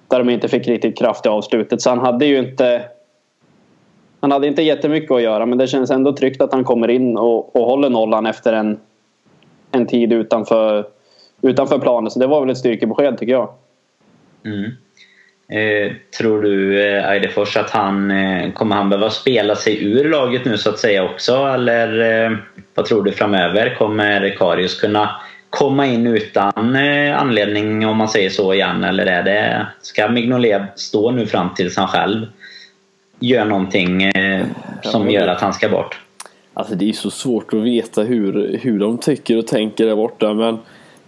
Där 0.08 0.20
de 0.20 0.30
inte 0.30 0.48
fick 0.48 0.68
riktigt 0.68 0.98
kraft 0.98 1.26
i 1.26 1.30
avslutet. 1.30 1.82
Så 1.82 1.90
han 1.90 2.00
hade 2.00 2.26
ju 2.26 2.40
inte 2.40 2.82
han 4.20 4.32
hade 4.32 4.48
inte 4.48 4.62
jättemycket 4.62 5.12
att 5.12 5.22
göra 5.22 5.46
men 5.46 5.58
det 5.58 5.68
känns 5.68 5.92
ändå 5.92 6.14
tryggt 6.14 6.42
att 6.42 6.54
han 6.54 6.64
kommer 6.64 6.90
in 6.90 7.18
och, 7.18 7.56
och 7.56 7.66
håller 7.66 7.90
nollan 7.90 8.26
efter 8.26 8.54
en, 8.54 8.80
en 9.72 9.88
tid 9.88 10.14
utanför, 10.14 10.88
utanför 11.42 11.80
planen. 11.80 12.12
Så 12.12 12.20
det 12.20 12.28
var 12.28 12.42
väl 12.42 12.50
ett 12.50 12.58
styrkebesked 12.58 13.18
tycker 13.18 13.34
jag. 13.34 13.50
Mm. 14.46 14.72
Eh, 15.52 15.92
tror 16.18 16.42
du 16.42 16.84
eh, 16.84 17.10
Eidefors 17.10 17.58
att 17.58 17.70
han 17.70 18.12
eh, 18.12 18.52
kommer 18.52 18.76
han 18.76 18.90
behöva 18.90 19.10
spela 19.10 19.56
sig 19.56 19.84
ur 19.84 20.10
laget 20.10 20.46
nu 20.46 20.58
så 20.58 20.70
att 20.70 20.80
säga 20.80 21.04
också 21.04 21.36
eller 21.36 22.24
eh, 22.26 22.38
vad 22.74 22.86
tror 22.86 23.04
du 23.04 23.12
framöver? 23.12 23.76
Kommer 23.76 24.36
Karius 24.38 24.80
kunna 24.82 25.16
komma 25.50 25.86
in 25.86 26.08
utan 26.08 26.76
eh, 26.76 27.22
anledning 27.22 27.88
om 27.88 27.98
man 27.98 28.10
säger 28.10 28.30
så 28.30 28.54
igen 28.54 28.84
eller 28.84 29.06
är 29.06 29.24
det, 29.24 29.68
ska 29.82 30.08
Mignolet 30.08 30.62
stå 30.76 31.12
nu 31.12 31.26
fram 31.26 31.54
tills 31.56 31.78
han 31.78 31.88
själv 31.88 32.26
gör 33.20 33.46
någonting 33.46 34.04
eh, 34.04 34.46
som 34.84 35.10
gör 35.10 35.28
att 35.28 35.42
han 35.42 35.54
ska 35.54 35.70
bort? 35.70 36.00
Alltså 36.54 36.76
det 36.76 36.90
är 36.90 36.94
så 36.94 37.12
svårt 37.12 37.54
att 37.54 37.64
veta 37.64 38.02
hur, 38.02 38.60
hur 38.62 38.80
de 38.80 38.98
tycker 38.98 39.38
och 39.38 39.48
tänker 39.48 39.86
där 39.86 39.96
borta 39.96 40.34
men 40.34 40.58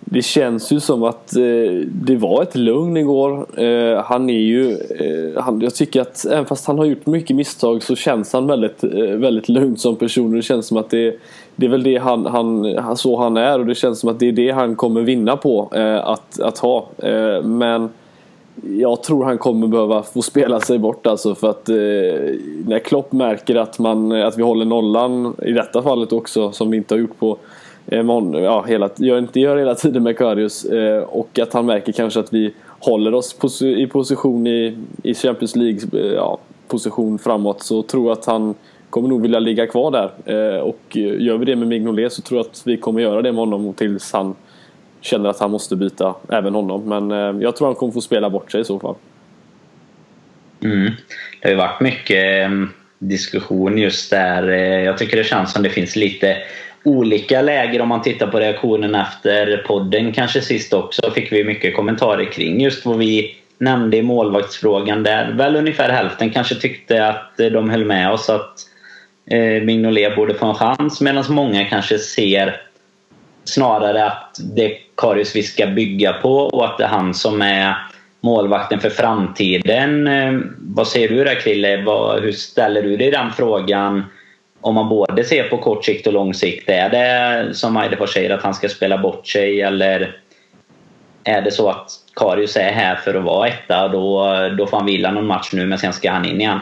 det 0.05 0.21
känns 0.21 0.71
ju 0.71 0.79
som 0.79 1.03
att 1.03 1.35
eh, 1.35 1.73
det 1.85 2.15
var 2.15 2.43
ett 2.43 2.55
lugn 2.55 2.97
igår. 2.97 3.59
Eh, 3.61 4.03
han 4.03 4.29
är 4.29 4.39
ju... 4.39 4.71
Eh, 4.71 5.43
han, 5.43 5.61
jag 5.61 5.75
tycker 5.75 6.01
att 6.01 6.25
även 6.25 6.45
fast 6.45 6.67
han 6.67 6.77
har 6.77 6.85
gjort 6.85 7.05
mycket 7.05 7.35
misstag 7.35 7.83
så 7.83 7.95
känns 7.95 8.33
han 8.33 8.47
väldigt, 8.47 8.83
eh, 8.83 8.89
väldigt 8.99 9.49
lugn 9.49 9.77
som 9.77 9.95
person. 9.95 10.31
Det 10.31 10.41
känns 10.41 10.67
som 10.67 10.77
att 10.77 10.89
det, 10.89 11.15
det 11.55 11.65
är 11.65 11.69
väl 11.69 11.83
det 11.83 11.97
han, 11.97 12.25
han, 12.25 12.97
så 12.97 13.17
han 13.17 13.37
är 13.37 13.59
och 13.59 13.65
det 13.65 13.75
känns 13.75 13.99
som 13.99 14.09
att 14.09 14.19
det 14.19 14.27
är 14.27 14.31
det 14.31 14.51
han 14.51 14.75
kommer 14.75 15.01
vinna 15.01 15.37
på 15.37 15.69
eh, 15.75 16.07
att, 16.07 16.39
att 16.39 16.57
ha. 16.57 16.87
Eh, 16.97 17.43
men 17.43 17.89
jag 18.63 19.03
tror 19.03 19.25
han 19.25 19.37
kommer 19.37 19.67
behöva 19.67 20.03
få 20.03 20.21
spela 20.21 20.59
sig 20.59 20.79
bort 20.79 21.07
alltså 21.07 21.35
för 21.35 21.49
att 21.49 21.69
eh, 21.69 21.75
när 22.65 22.79
Klopp 22.79 23.11
märker 23.11 23.55
att, 23.55 23.79
man, 23.79 24.11
att 24.11 24.37
vi 24.37 24.43
håller 24.43 24.65
nollan 24.65 25.35
i 25.43 25.51
detta 25.51 25.81
fallet 25.81 26.13
också 26.13 26.51
som 26.51 26.71
vi 26.71 26.77
inte 26.77 26.93
har 26.93 26.99
gjort 26.99 27.19
på 27.19 27.37
Eh, 27.91 28.05
ja, 28.33 28.65
hela, 28.67 28.89
gör 28.97 29.17
inte 29.17 29.39
gör 29.39 29.57
hela 29.57 29.75
tiden 29.75 30.03
med 30.03 30.17
Karius 30.17 30.65
eh, 30.65 31.03
och 31.03 31.39
att 31.39 31.53
han 31.53 31.65
märker 31.65 31.91
kanske 31.91 32.19
att 32.19 32.33
vi 32.33 32.53
håller 32.79 33.13
oss 33.13 33.61
i 33.61 33.87
position 33.87 34.47
i, 34.47 34.77
i 35.03 35.13
Champions 35.13 35.55
League 35.55 35.79
eh, 35.93 36.13
ja, 36.13 36.39
position 36.67 37.19
framåt 37.19 37.63
så 37.63 37.83
tror 37.83 38.09
jag 38.09 38.17
att 38.17 38.25
han 38.25 38.55
kommer 38.89 39.09
nog 39.09 39.21
vilja 39.21 39.39
ligga 39.39 39.67
kvar 39.67 39.91
där. 39.91 40.61
Och 40.61 40.95
gör 40.95 41.37
vi 41.37 41.45
det 41.45 41.55
med 41.55 41.67
Mignolet 41.67 42.13
så 42.13 42.21
tror 42.21 42.39
jag 42.39 42.45
att 42.45 42.61
vi 42.65 42.77
kommer 42.77 43.01
göra 43.01 43.21
det 43.21 43.31
med 43.31 43.39
honom 43.39 43.73
tills 43.73 44.13
han 44.13 44.35
känner 45.01 45.29
att 45.29 45.39
han 45.39 45.51
måste 45.51 45.75
byta 45.75 46.15
även 46.29 46.55
honom. 46.55 46.81
Men 47.09 47.41
jag 47.41 47.55
tror 47.55 47.67
han 47.67 47.75
kommer 47.75 47.93
få 47.93 48.01
spela 48.01 48.29
bort 48.29 48.51
sig 48.51 48.61
i 48.61 48.63
så 48.63 48.79
fall. 48.79 48.95
Mm. 50.63 50.91
Det 51.41 51.47
har 51.47 51.49
ju 51.49 51.55
varit 51.55 51.81
mycket 51.81 52.51
diskussion 52.99 53.77
just 53.77 54.09
där. 54.09 54.43
Jag 54.79 54.97
tycker 54.97 55.17
det 55.17 55.23
känns 55.23 55.53
som 55.53 55.63
det 55.63 55.69
finns 55.69 55.95
lite 55.95 56.37
olika 56.83 57.41
läger 57.41 57.81
om 57.81 57.89
man 57.89 58.01
tittar 58.01 58.27
på 58.27 58.39
reaktionen 58.39 58.95
efter 58.95 59.63
podden 59.67 60.11
kanske 60.11 60.41
sist 60.41 60.73
också. 60.73 61.11
fick 61.11 61.31
vi 61.31 61.43
mycket 61.43 61.75
kommentarer 61.75 62.31
kring 62.31 62.61
just 62.61 62.85
vad 62.85 62.97
vi 62.97 63.35
nämnde 63.57 63.97
i 63.97 64.01
målvaktsfrågan 64.01 65.03
där 65.03 65.31
väl 65.31 65.55
ungefär 65.55 65.89
hälften 65.89 66.29
kanske 66.29 66.55
tyckte 66.55 67.07
att 67.07 67.39
eh, 67.39 67.47
de 67.47 67.69
höll 67.69 67.85
med 67.85 68.11
oss 68.11 68.29
att 68.29 68.59
eh, 69.25 69.63
Mignolet 69.63 70.15
borde 70.15 70.33
få 70.33 70.45
en 70.45 70.55
chans 70.55 71.01
medan 71.01 71.23
många 71.29 71.65
kanske 71.65 71.99
ser 71.99 72.61
snarare 73.43 74.05
att 74.05 74.39
det 74.55 74.65
är 74.65 74.77
Karius 74.97 75.35
vi 75.35 75.43
ska 75.43 75.67
bygga 75.67 76.13
på 76.13 76.37
och 76.37 76.65
att 76.65 76.77
det 76.77 76.83
är 76.83 76.87
han 76.87 77.13
som 77.13 77.41
är 77.41 77.75
målvakten 78.21 78.79
för 78.79 78.89
framtiden. 78.89 80.07
Eh, 80.07 80.39
vad 80.59 80.87
säger 80.87 81.09
du 81.09 81.23
där 81.23 81.39
Krille? 81.39 81.77
Hur 82.21 82.31
ställer 82.31 82.81
du 82.81 82.97
dig 82.97 83.07
i 83.07 83.11
den 83.11 83.31
frågan? 83.31 84.03
Om 84.61 84.75
man 84.75 84.89
både 84.89 85.23
ser 85.23 85.49
på 85.49 85.57
kort 85.57 85.85
sikt 85.85 86.07
och 86.07 86.13
lång 86.13 86.33
sikt. 86.33 86.69
Är 86.69 86.89
det 86.89 87.53
som 87.55 87.77
Eidefors 87.77 88.13
säger 88.13 88.29
att 88.29 88.43
han 88.43 88.53
ska 88.53 88.69
spela 88.69 88.97
bort 88.97 89.27
sig 89.27 89.61
eller 89.61 90.15
är 91.23 91.41
det 91.41 91.51
så 91.51 91.69
att 91.69 91.91
Karius 92.15 92.55
är 92.55 92.71
här 92.71 92.95
för 92.95 93.13
att 93.13 93.23
vara 93.23 93.47
etta 93.47 93.87
då, 93.87 94.35
då 94.57 94.67
får 94.67 94.77
han 94.77 94.85
vila 94.85 95.11
någon 95.11 95.27
match 95.27 95.49
nu 95.53 95.65
men 95.65 95.77
sen 95.77 95.93
ska 95.93 96.11
han 96.11 96.25
in 96.25 96.41
igen? 96.41 96.59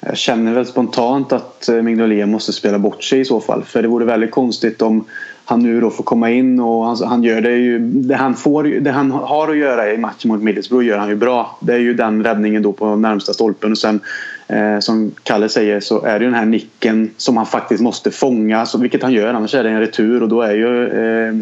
Jag 0.00 0.16
känner 0.16 0.54
väl 0.54 0.66
spontant 0.66 1.32
att 1.32 1.68
eh, 1.68 1.74
Mignolet 1.74 2.28
måste 2.28 2.52
spela 2.52 2.78
bort 2.78 3.04
sig 3.04 3.20
i 3.20 3.24
så 3.24 3.40
fall. 3.40 3.64
För 3.64 3.82
det 3.82 3.88
vore 3.88 4.04
väldigt 4.04 4.30
konstigt 4.30 4.82
om 4.82 5.04
han 5.44 5.62
nu 5.62 5.80
då 5.80 5.90
får 5.90 6.04
komma 6.04 6.30
in 6.30 6.60
och 6.60 6.84
han, 6.84 6.96
han, 7.06 7.22
gör 7.22 7.40
det 7.40 7.56
ju 7.56 7.78
det 7.78 8.14
han, 8.14 8.34
får, 8.34 8.64
det 8.64 8.90
han 8.90 9.10
har 9.10 9.48
att 9.48 9.56
göra 9.56 9.92
i 9.92 9.98
matchen 9.98 10.30
mot 10.30 10.42
Middlesbrough 10.42 10.86
gör 10.86 10.98
han 10.98 11.08
ju 11.08 11.16
bra. 11.16 11.58
Det 11.60 11.74
är 11.74 11.78
ju 11.78 11.94
den 11.94 12.24
räddningen 12.24 12.62
då 12.62 12.72
på 12.72 12.96
närmsta 12.96 13.32
stolpen 13.32 13.70
och 13.70 13.78
sen 13.78 14.00
eh, 14.48 14.78
som 14.78 15.12
Kalle 15.22 15.48
säger 15.48 15.80
så 15.80 16.04
är 16.04 16.18
det 16.18 16.24
ju 16.24 16.30
den 16.30 16.38
här 16.38 16.46
nicken 16.46 17.10
som 17.16 17.36
han 17.36 17.46
faktiskt 17.46 17.82
måste 17.82 18.10
fånga 18.10 18.66
så, 18.66 18.78
vilket 18.78 19.02
han 19.02 19.12
gör 19.12 19.34
annars 19.34 19.54
är 19.54 19.64
det 19.64 19.70
en 19.70 19.80
retur 19.80 20.22
och 20.22 20.28
då 20.28 20.42
är 20.42 20.54
ju 20.54 20.88
eh, 20.88 21.34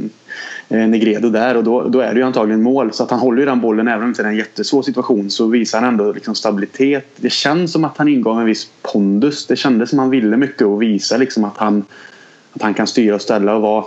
eh 0.69 0.89
Negredo 0.89 1.31
där 1.31 1.57
och 1.57 1.65
då, 1.65 1.89
då 1.89 2.01
är 2.01 2.15
det 2.15 2.21
ju 2.21 2.27
antagligen 2.27 2.63
mål. 2.63 2.93
Så 2.93 3.03
att 3.03 3.11
han 3.11 3.21
håller 3.21 3.39
ju 3.39 3.47
den 3.47 3.61
bollen 3.61 3.89
även 3.89 4.05
om 4.05 4.13
det 4.13 4.23
är 4.23 4.27
en 4.27 4.37
jättesvår 4.37 4.83
situation 4.83 5.31
så 5.31 5.47
visar 5.47 5.81
han 5.81 5.89
ändå 5.89 6.13
liksom 6.13 6.35
stabilitet. 6.35 7.07
Det 7.17 7.31
känns 7.31 7.73
som 7.73 7.85
att 7.85 7.97
han 7.97 8.09
ingav 8.09 8.41
en 8.41 8.47
viss 8.47 8.69
pondus. 8.83 9.47
Det 9.47 9.57
kändes 9.57 9.91
som 9.91 9.99
att 9.99 10.03
han 10.03 10.11
ville 10.11 10.37
mycket 10.37 10.67
och 10.67 10.83
visa 10.83 11.17
liksom 11.17 11.45
att 11.45 11.57
han 11.57 11.85
att 12.57 12.63
han 12.63 12.75
kan 12.75 12.87
styra 12.87 13.15
och 13.15 13.23
ställa 13.23 13.55
och 13.55 13.63
vara, 13.63 13.85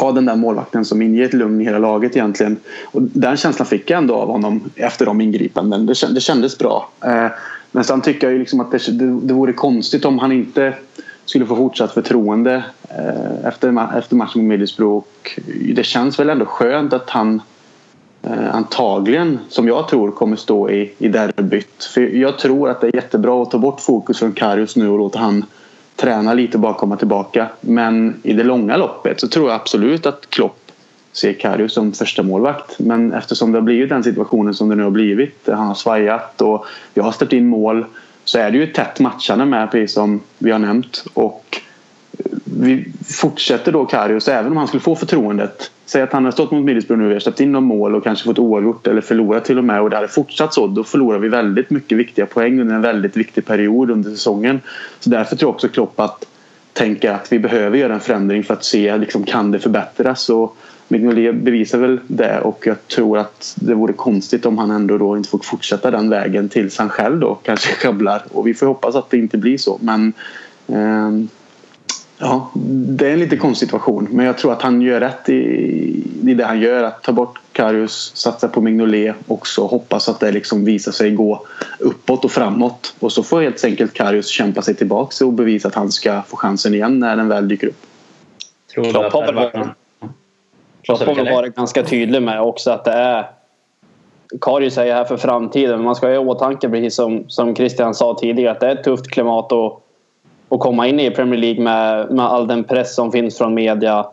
vara 0.00 0.12
den 0.12 0.24
där 0.24 0.36
målvakten 0.36 0.84
som 0.84 1.02
inger 1.02 1.24
ett 1.24 1.32
lugn 1.32 1.60
i 1.60 1.64
hela 1.64 1.78
laget 1.78 2.16
egentligen. 2.16 2.56
Och 2.84 3.02
den 3.02 3.36
känslan 3.36 3.66
fick 3.66 3.90
jag 3.90 3.98
ändå 3.98 4.14
av 4.14 4.28
honom 4.28 4.70
efter 4.74 5.06
de 5.06 5.20
ingripanden. 5.20 5.86
Det, 5.86 6.14
det 6.14 6.20
kändes 6.20 6.58
bra. 6.58 6.88
Eh, 7.04 7.26
men 7.72 7.84
sen 7.84 8.00
tycker 8.00 8.26
jag 8.26 8.32
ju 8.32 8.38
liksom 8.38 8.60
att 8.60 8.70
det, 8.70 8.98
det, 8.98 9.20
det 9.22 9.34
vore 9.34 9.52
konstigt 9.52 10.04
om 10.04 10.18
han 10.18 10.32
inte 10.32 10.74
skulle 11.24 11.46
få 11.46 11.56
fortsatt 11.56 11.94
förtroende 11.94 12.64
eh, 12.88 13.48
efter, 13.48 13.98
efter 13.98 14.16
matchen 14.16 14.40
med 14.40 14.48
Middlesbrough. 14.48 15.06
Det 15.74 15.84
känns 15.84 16.18
väl 16.18 16.30
ändå 16.30 16.44
skönt 16.46 16.92
att 16.92 17.10
han 17.10 17.42
eh, 18.22 18.54
antagligen, 18.54 19.38
som 19.48 19.68
jag 19.68 19.88
tror, 19.88 20.10
kommer 20.10 20.36
stå 20.36 20.70
i, 20.70 20.92
i 20.98 21.08
derbyt. 21.08 21.84
För 21.94 22.00
jag 22.00 22.38
tror 22.38 22.70
att 22.70 22.80
det 22.80 22.86
är 22.86 22.94
jättebra 22.94 23.42
att 23.42 23.50
ta 23.50 23.58
bort 23.58 23.80
fokus 23.80 24.18
från 24.18 24.32
Karius 24.32 24.76
nu 24.76 24.88
och 24.88 24.98
låta 24.98 25.18
han 25.18 25.44
träna 25.96 26.34
lite 26.34 26.56
och 26.56 26.60
bara 26.60 26.74
komma 26.74 26.96
tillbaka. 26.96 27.48
Men 27.60 28.20
i 28.22 28.32
det 28.32 28.44
långa 28.44 28.76
loppet 28.76 29.20
så 29.20 29.28
tror 29.28 29.50
jag 29.50 29.60
absolut 29.60 30.06
att 30.06 30.30
Klopp 30.30 30.65
se 31.16 31.32
Karius 31.34 31.72
som 31.72 31.92
första 31.92 32.22
målvakt. 32.22 32.78
Men 32.78 33.12
eftersom 33.12 33.52
det 33.52 33.58
har 33.58 33.62
blivit 33.62 33.88
den 33.88 34.02
situationen 34.02 34.54
som 34.54 34.68
det 34.68 34.74
nu 34.74 34.82
har 34.82 34.90
blivit. 34.90 35.40
Han 35.46 35.66
har 35.66 35.74
svajat 35.74 36.42
och 36.42 36.66
jag 36.94 37.04
har 37.04 37.12
släppt 37.12 37.32
in 37.32 37.46
mål. 37.46 37.84
Så 38.24 38.38
är 38.38 38.50
det 38.50 38.58
ju 38.58 38.66
tätt 38.66 39.00
matchande 39.00 39.44
med 39.44 39.70
precis 39.70 39.94
som 39.94 40.20
vi 40.38 40.50
har 40.50 40.58
nämnt. 40.58 41.04
Och 41.14 41.60
eh, 42.18 42.24
vi 42.44 42.92
fortsätter 43.20 43.72
då 43.72 43.84
Karius 43.84 44.28
även 44.28 44.52
om 44.52 44.56
han 44.56 44.68
skulle 44.68 44.80
få 44.80 44.96
förtroendet 44.96 45.70
Säg 45.86 46.02
att 46.02 46.12
han 46.12 46.24
har 46.24 46.32
stått 46.32 46.50
mot 46.50 46.64
Middlesbrough 46.64 47.02
nu, 47.02 47.08
vi 47.08 47.14
har 47.14 47.20
släppt 47.20 47.40
in 47.40 47.52
några 47.52 47.66
mål 47.66 47.94
och 47.94 48.04
kanske 48.04 48.24
fått 48.24 48.38
oavgjort 48.38 48.86
eller 48.86 49.00
förlorat 49.00 49.44
till 49.44 49.58
och 49.58 49.64
med 49.64 49.80
och 49.80 49.90
det 49.90 49.96
hade 49.96 50.08
fortsatt 50.08 50.54
så. 50.54 50.66
Då 50.66 50.84
förlorar 50.84 51.18
vi 51.18 51.28
väldigt 51.28 51.70
mycket 51.70 51.98
viktiga 51.98 52.26
poäng 52.26 52.60
under 52.60 52.74
en 52.74 52.82
väldigt 52.82 53.16
viktig 53.16 53.46
period 53.46 53.90
under 53.90 54.10
säsongen. 54.10 54.60
Så 55.00 55.10
därför 55.10 55.36
tror 55.36 55.48
jag 55.48 55.54
också 55.54 55.68
Klopp 55.68 56.00
att 56.00 56.24
tänka 56.72 57.14
att 57.14 57.32
vi 57.32 57.38
behöver 57.38 57.78
göra 57.78 57.94
en 57.94 58.00
förändring 58.00 58.44
för 58.44 58.54
att 58.54 58.64
se 58.64 58.96
liksom, 58.96 59.24
kan 59.24 59.50
det 59.50 59.58
förbättras. 59.58 60.28
Och 60.28 60.56
Mignolet 60.88 61.34
bevisar 61.34 61.78
väl 61.78 62.00
det 62.06 62.40
och 62.40 62.66
jag 62.66 62.88
tror 62.88 63.18
att 63.18 63.54
det 63.56 63.74
vore 63.74 63.92
konstigt 63.92 64.46
om 64.46 64.58
han 64.58 64.70
ändå 64.70 64.98
då 64.98 65.16
inte 65.16 65.28
får 65.28 65.38
fortsätta 65.38 65.90
den 65.90 66.10
vägen 66.10 66.48
tills 66.48 66.78
han 66.78 66.88
själv 66.88 67.18
då 67.18 67.34
kanske 67.34 67.74
sjabblar. 67.74 68.22
Och 68.32 68.46
vi 68.46 68.54
får 68.54 68.66
hoppas 68.66 68.94
att 68.94 69.10
det 69.10 69.18
inte 69.18 69.38
blir 69.38 69.58
så. 69.58 69.78
Men 69.82 70.12
eh, 70.66 71.10
Ja, 72.18 72.50
det 72.96 73.08
är 73.08 73.12
en 73.12 73.18
lite 73.18 73.36
konstig 73.36 73.68
situation. 73.68 74.08
Men 74.10 74.26
jag 74.26 74.38
tror 74.38 74.52
att 74.52 74.62
han 74.62 74.82
gör 74.82 75.00
rätt 75.00 75.28
i, 75.28 75.34
i 76.26 76.34
det 76.34 76.44
han 76.44 76.60
gör. 76.60 76.82
Att 76.82 77.02
ta 77.02 77.12
bort 77.12 77.40
Karius, 77.52 78.12
satsa 78.14 78.48
på 78.48 78.60
Mignolet 78.60 79.16
och 79.26 79.46
så 79.46 79.66
hoppas 79.66 80.08
att 80.08 80.20
det 80.20 80.32
liksom 80.32 80.64
visar 80.64 80.92
sig 80.92 81.10
gå 81.10 81.46
uppåt 81.78 82.24
och 82.24 82.30
framåt. 82.30 82.94
Och 82.98 83.12
så 83.12 83.22
får 83.22 83.42
helt 83.42 83.64
enkelt 83.64 83.92
Karius 83.92 84.28
kämpa 84.28 84.62
sig 84.62 84.74
tillbaka 84.74 85.26
och 85.26 85.32
bevisa 85.32 85.68
att 85.68 85.74
han 85.74 85.92
ska 85.92 86.22
få 86.22 86.36
chansen 86.36 86.74
igen 86.74 86.98
när 86.98 87.16
den 87.16 87.28
väl 87.28 87.48
dyker 87.48 87.66
upp. 87.66 87.86
Klopp 88.74 89.12
har 89.12 89.32
väl 89.32 89.68
Klopp 90.86 91.00
har 91.00 91.34
varit 91.34 91.54
ganska 91.54 91.82
tydlig 91.82 92.22
med 92.22 92.40
också 92.40 92.70
att 92.70 92.84
det 92.84 92.92
är 92.92 93.30
Karius 94.40 94.74
säger 94.74 94.94
här 94.94 95.04
för 95.04 95.16
framtiden. 95.16 95.84
Man 95.84 95.94
ska 95.94 96.06
ha 96.06 96.14
i 96.14 96.18
åtanke 96.18 96.68
precis 96.68 96.94
som, 96.94 97.24
som 97.28 97.54
Christian 97.54 97.94
sa 97.94 98.16
tidigare 98.20 98.52
att 98.52 98.60
det 98.60 98.66
är 98.66 98.74
ett 98.74 98.84
tufft 98.84 99.10
klimat 99.10 99.52
och 99.52 99.82
och 100.48 100.60
komma 100.60 100.86
in 100.86 101.00
i 101.00 101.10
Premier 101.10 101.40
League 101.40 101.62
med, 101.62 102.10
med 102.10 102.24
all 102.24 102.46
den 102.46 102.64
press 102.64 102.94
som 102.94 103.12
finns 103.12 103.38
från 103.38 103.54
media 103.54 104.06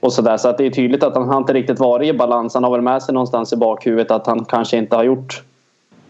och 0.00 0.12
sådär. 0.12 0.36
Så 0.36 0.48
att 0.48 0.58
det 0.58 0.66
är 0.66 0.70
tydligt 0.70 1.02
att 1.02 1.14
han, 1.14 1.28
han 1.28 1.42
inte 1.42 1.52
riktigt 1.52 1.78
varit 1.78 2.08
i 2.08 2.12
balans. 2.12 2.54
Han 2.54 2.64
har 2.64 2.70
väl 2.70 2.80
med 2.80 3.02
sig 3.02 3.14
någonstans 3.14 3.52
i 3.52 3.56
bakhuvudet 3.56 4.10
att 4.10 4.26
han 4.26 4.44
kanske 4.44 4.76
inte 4.76 4.96
har 4.96 5.04
gjort 5.04 5.42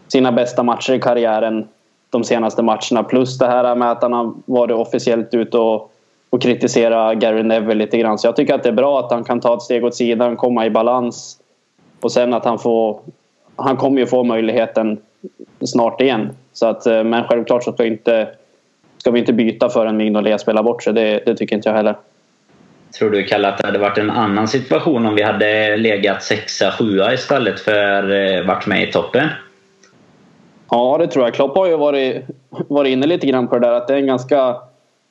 sina 0.09 0.33
bästa 0.33 0.63
matcher 0.63 0.93
i 0.93 1.01
karriären 1.01 1.69
de 2.11 2.25
senaste 2.25 2.63
matcherna. 2.63 3.03
Plus 3.03 3.39
det 3.39 3.47
här 3.47 3.75
med 3.75 3.91
att 3.91 4.03
han 4.03 4.13
har 4.13 4.33
varit 4.45 4.77
officiellt 4.77 5.35
ute 5.35 5.59
och, 5.59 5.93
och 6.31 6.43
kritisera 6.43 7.15
Gary 7.15 7.43
Neville 7.43 7.85
lite 7.85 7.99
grann. 7.99 8.19
Så 8.19 8.27
jag 8.27 8.37
tycker 8.37 8.55
att 8.55 8.63
det 8.63 8.69
är 8.69 8.73
bra 8.73 9.01
att 9.01 9.11
han 9.11 9.25
kan 9.25 9.41
ta 9.41 9.55
ett 9.55 9.63
steg 9.63 9.85
åt 9.85 9.95
sidan, 9.95 10.37
komma 10.37 10.67
i 10.67 10.71
balans 10.71 11.39
och 12.01 12.13
sen 12.13 12.35
att 12.35 12.45
han 12.45 12.59
får... 12.59 13.01
Han 13.57 13.77
kommer 13.77 14.01
ju 14.01 14.07
få 14.07 14.25
möjligheten 14.25 14.99
snart 15.65 16.01
igen. 16.01 16.31
Så 16.53 16.67
att, 16.67 16.87
eh, 16.87 17.05
men 17.05 17.25
självklart 17.25 17.65
så 17.65 17.73
ska 17.73 17.85
inte 17.85 18.29
ska 18.99 19.11
vi 19.11 19.19
inte 19.19 19.33
byta 19.33 19.69
förrän 19.69 19.97
Mignolet 19.97 20.41
spelar 20.41 20.63
bort 20.63 20.83
sig. 20.83 20.93
Det, 20.93 21.23
det 21.27 21.37
tycker 21.37 21.57
inte 21.57 21.69
jag 21.69 21.77
heller. 21.77 21.97
Tror 22.99 23.11
du 23.11 23.25
Kalle 23.25 23.49
att 23.49 23.59
det 23.59 23.67
hade 23.67 23.79
varit 23.79 23.99
en 23.99 24.11
annan 24.11 24.49
situation 24.49 25.07
om 25.07 25.15
vi 25.15 25.23
hade 25.23 25.77
legat 25.77 26.23
sexa, 26.23 26.71
sjua 26.71 27.15
istället 27.15 27.61
för 27.61 28.11
eh, 28.11 28.47
varit 28.47 28.67
med 28.67 28.89
i 28.89 28.93
toppen? 28.93 29.29
Ja, 30.71 30.97
det 30.99 31.07
tror 31.07 31.25
jag. 31.25 31.35
Klopp 31.35 31.57
har 31.57 31.67
ju 31.67 31.77
varit, 31.77 32.25
varit 32.51 32.91
inne 32.91 33.07
lite 33.07 33.27
grann 33.27 33.49
på 33.49 33.59
det 33.59 33.67
där 33.67 33.75
att 33.75 33.89
det 33.89 33.95
är 33.95 33.99
en 33.99 34.07
ganska, 34.07 34.57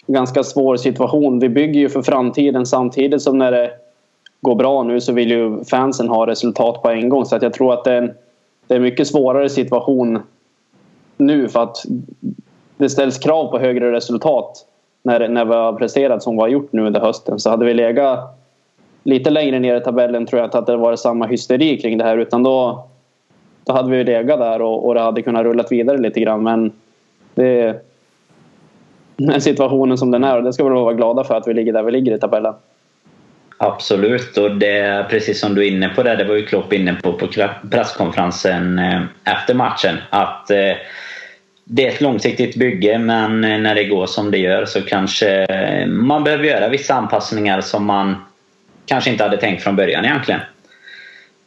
ganska 0.07 0.43
svår 0.43 0.77
situation. 0.77 1.39
Vi 1.39 1.50
bygger 1.50 1.79
ju 1.79 1.89
för 1.89 2.01
framtiden 2.01 2.65
samtidigt 2.65 3.21
som 3.21 3.38
när 3.38 3.51
det 3.51 3.71
går 4.41 4.55
bra 4.55 4.83
nu 4.83 5.01
så 5.01 5.13
vill 5.13 5.31
ju 5.31 5.63
fansen 5.63 6.09
ha 6.09 6.27
resultat 6.27 6.81
på 6.81 6.89
en 6.89 7.09
gång. 7.09 7.25
Så 7.25 7.35
att 7.35 7.41
jag 7.41 7.53
tror 7.53 7.74
att 7.74 7.83
det 7.83 7.91
är 7.91 8.01
en, 8.01 8.13
det 8.67 8.74
är 8.74 8.75
en 8.75 8.83
mycket 8.83 9.07
svårare 9.07 9.50
situation 9.50 10.19
nu 11.17 11.50
för 11.50 11.63
att 11.63 11.77
det 12.77 12.89
ställs 12.89 13.17
krav 13.17 13.51
på 13.51 13.59
högre 13.59 13.91
resultat 13.91 14.65
när, 15.03 15.27
när 15.27 15.45
vi 15.45 15.53
har 15.53 15.74
presterat 15.74 16.24
som 16.24 16.35
vi 16.35 16.41
har 16.41 16.47
gjort 16.47 16.74
nu 16.74 16.85
under 16.85 17.00
hösten. 17.00 17.39
Så 17.39 17.50
hade 17.50 17.65
vi 17.65 17.74
legat 17.74 18.19
lite 19.03 19.29
längre 19.29 19.59
ner 19.59 19.75
i 19.75 19.81
tabellen 19.81 20.25
tror 20.25 20.39
jag 20.39 20.47
inte 20.47 20.57
att 20.57 20.65
det 20.65 20.77
varit 20.77 21.00
samma 21.00 21.25
hysteri 21.27 21.77
kring 21.77 21.97
det 21.97 22.03
här 22.03 22.17
utan 22.17 22.43
då, 22.43 22.88
då 23.63 23.74
hade 23.74 23.91
vi 23.91 24.03
legat 24.03 24.39
där 24.39 24.62
och, 24.62 24.85
och 24.85 24.93
det 24.93 25.01
hade 25.01 25.21
kunnat 25.21 25.43
rulla 25.43 25.65
vidare 25.69 25.97
lite 25.97 26.19
grann 26.19 26.43
men 26.43 26.71
det 27.35 27.85
situationen 29.39 29.98
som 29.98 30.12
den 30.12 30.24
är 30.24 30.38
och 30.38 30.43
det 30.43 30.53
ska 30.53 30.63
vi 30.63 30.69
vara 30.69 30.93
glada 30.93 31.24
för 31.24 31.36
att 31.36 31.48
vi 31.48 31.53
ligger 31.53 31.74
där 31.74 31.84
vi 31.84 31.91
ligger 31.91 32.15
i 32.15 32.19
tabellen. 32.19 32.53
Absolut 33.57 34.38
och 34.38 34.55
det 34.55 35.05
precis 35.10 35.39
som 35.39 35.55
du 35.55 35.65
är 35.65 35.72
inne 35.72 35.89
på 35.89 36.03
det, 36.03 36.15
det 36.15 36.24
var 36.24 36.36
ju 36.36 36.45
Klopp 36.45 36.74
inne 36.74 36.93
på 36.93 37.13
på 37.13 37.27
presskonferensen 37.72 38.79
eh, 38.79 39.01
efter 39.24 39.53
matchen 39.53 39.95
att 40.10 40.51
eh, 40.51 40.74
det 41.63 41.86
är 41.86 41.89
ett 41.89 42.01
långsiktigt 42.01 42.55
bygge 42.55 42.98
men 42.98 43.43
eh, 43.43 43.60
när 43.60 43.75
det 43.75 43.84
går 43.84 44.05
som 44.05 44.31
det 44.31 44.38
gör 44.38 44.65
så 44.65 44.81
kanske 44.81 45.48
man 45.88 46.24
behöver 46.24 46.43
göra 46.43 46.69
vissa 46.69 46.93
anpassningar 46.93 47.62
som 47.62 47.86
man 47.86 48.15
kanske 48.86 49.10
inte 49.10 49.24
hade 49.24 49.38
tänkt 49.38 49.63
från 49.63 49.75
början 49.75 50.05
egentligen. 50.05 50.41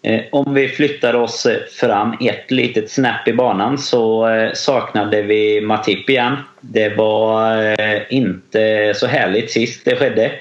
Eh, 0.03 0.21
om 0.33 0.55
vi 0.55 0.69
flyttar 0.69 1.15
oss 1.15 1.47
fram 1.81 2.17
ett 2.21 2.51
litet 2.51 2.91
snäpp 2.91 3.29
i 3.29 3.33
banan 3.33 3.79
så 3.79 4.29
eh, 4.29 4.53
saknade 4.53 5.23
vi 5.23 5.61
Matip 5.61 6.11
igen. 6.11 6.37
Det 6.61 6.89
var 6.89 7.63
eh, 7.63 8.01
inte 8.09 8.93
så 8.97 9.07
härligt 9.07 9.51
sist 9.51 9.85
det 9.85 9.97
skedde. 9.97 10.33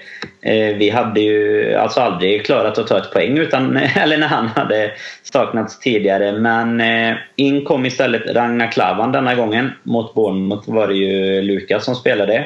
Vi 0.77 0.89
hade 0.89 1.21
ju 1.21 1.73
alltså 1.75 1.99
aldrig 1.99 2.45
klarat 2.45 2.77
att 2.77 2.87
ta 2.87 2.97
ett 2.97 3.11
poäng 3.11 3.37
utan, 3.37 3.77
eller 3.95 4.17
när 4.17 4.27
han 4.27 4.47
hade 4.47 4.91
saknats 5.23 5.79
tidigare. 5.79 6.31
Men 6.31 6.81
in 7.35 7.65
kom 7.65 7.85
istället 7.85 8.35
Ragnar 8.35 8.71
Klavan 8.71 9.11
denna 9.11 9.35
gången. 9.35 9.71
Mot 9.83 10.13
Bournemouth 10.13 10.69
var 10.69 10.87
det 10.87 10.93
ju 10.93 11.41
Lukas 11.41 11.85
som 11.85 11.95
spelade. 11.95 12.45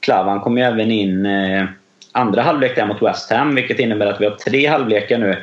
Klavan 0.00 0.40
kom 0.40 0.58
ju 0.58 0.64
även 0.64 0.90
in 0.90 1.28
andra 2.12 2.42
halvlek 2.42 2.76
där 2.76 2.86
mot 2.86 3.02
West 3.02 3.30
Ham 3.30 3.54
vilket 3.54 3.78
innebär 3.78 4.06
att 4.06 4.20
vi 4.20 4.24
har 4.24 4.34
tre 4.34 4.66
halvlekar 4.66 5.18
nu 5.18 5.36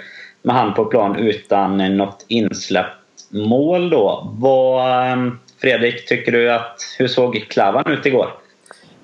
med 0.43 0.55
han 0.55 0.73
på 0.73 0.85
plan 0.85 1.15
utan 1.15 1.97
något 1.97 2.25
insläppt 2.27 2.97
mål 3.29 3.89
då. 3.89 4.33
Vad, 4.39 5.11
ehm, 5.11 5.39
Fredrik, 5.61 6.05
tycker 6.05 6.31
du 6.31 6.51
att, 6.51 6.77
hur 6.97 7.07
såg 7.07 7.45
Klavan 7.49 7.91
ut 7.91 8.05
igår? 8.05 8.27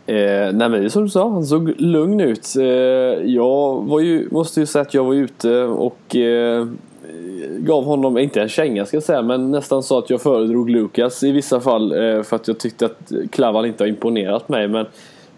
Eh, 0.05 0.15
nej 0.53 0.69
men 0.69 0.71
det 0.71 0.85
är 0.85 0.89
som 0.89 1.03
du 1.03 1.09
sa, 1.09 1.29
han 1.29 1.45
såg 1.45 1.73
lugn 1.77 2.19
ut. 2.19 2.55
Eh, 2.59 2.65
jag 3.25 3.83
var 3.87 3.99
ju, 3.99 4.27
måste 4.31 4.59
ju 4.59 4.65
säga 4.65 4.81
att 4.81 4.93
jag 4.93 5.03
var 5.03 5.13
ute 5.13 5.63
och 5.63 6.15
eh, 6.15 6.67
gav 7.57 7.83
honom, 7.83 8.17
inte 8.17 8.41
en 8.41 8.49
känga 8.49 8.85
ska 8.85 8.97
jag 8.97 9.03
säga, 9.03 9.21
men 9.21 9.51
nästan 9.51 9.83
så 9.83 9.97
att 9.97 10.09
jag 10.09 10.21
föredrog 10.21 10.69
Lukas 10.69 11.23
i 11.23 11.31
vissa 11.31 11.59
fall 11.59 11.91
eh, 11.91 12.23
för 12.23 12.35
att 12.35 12.47
jag 12.47 12.59
tyckte 12.59 12.85
att 12.85 13.11
Klavan 13.31 13.65
inte 13.65 13.83
har 13.83 13.89
imponerat 13.89 14.49
mig. 14.49 14.67
Men 14.67 14.85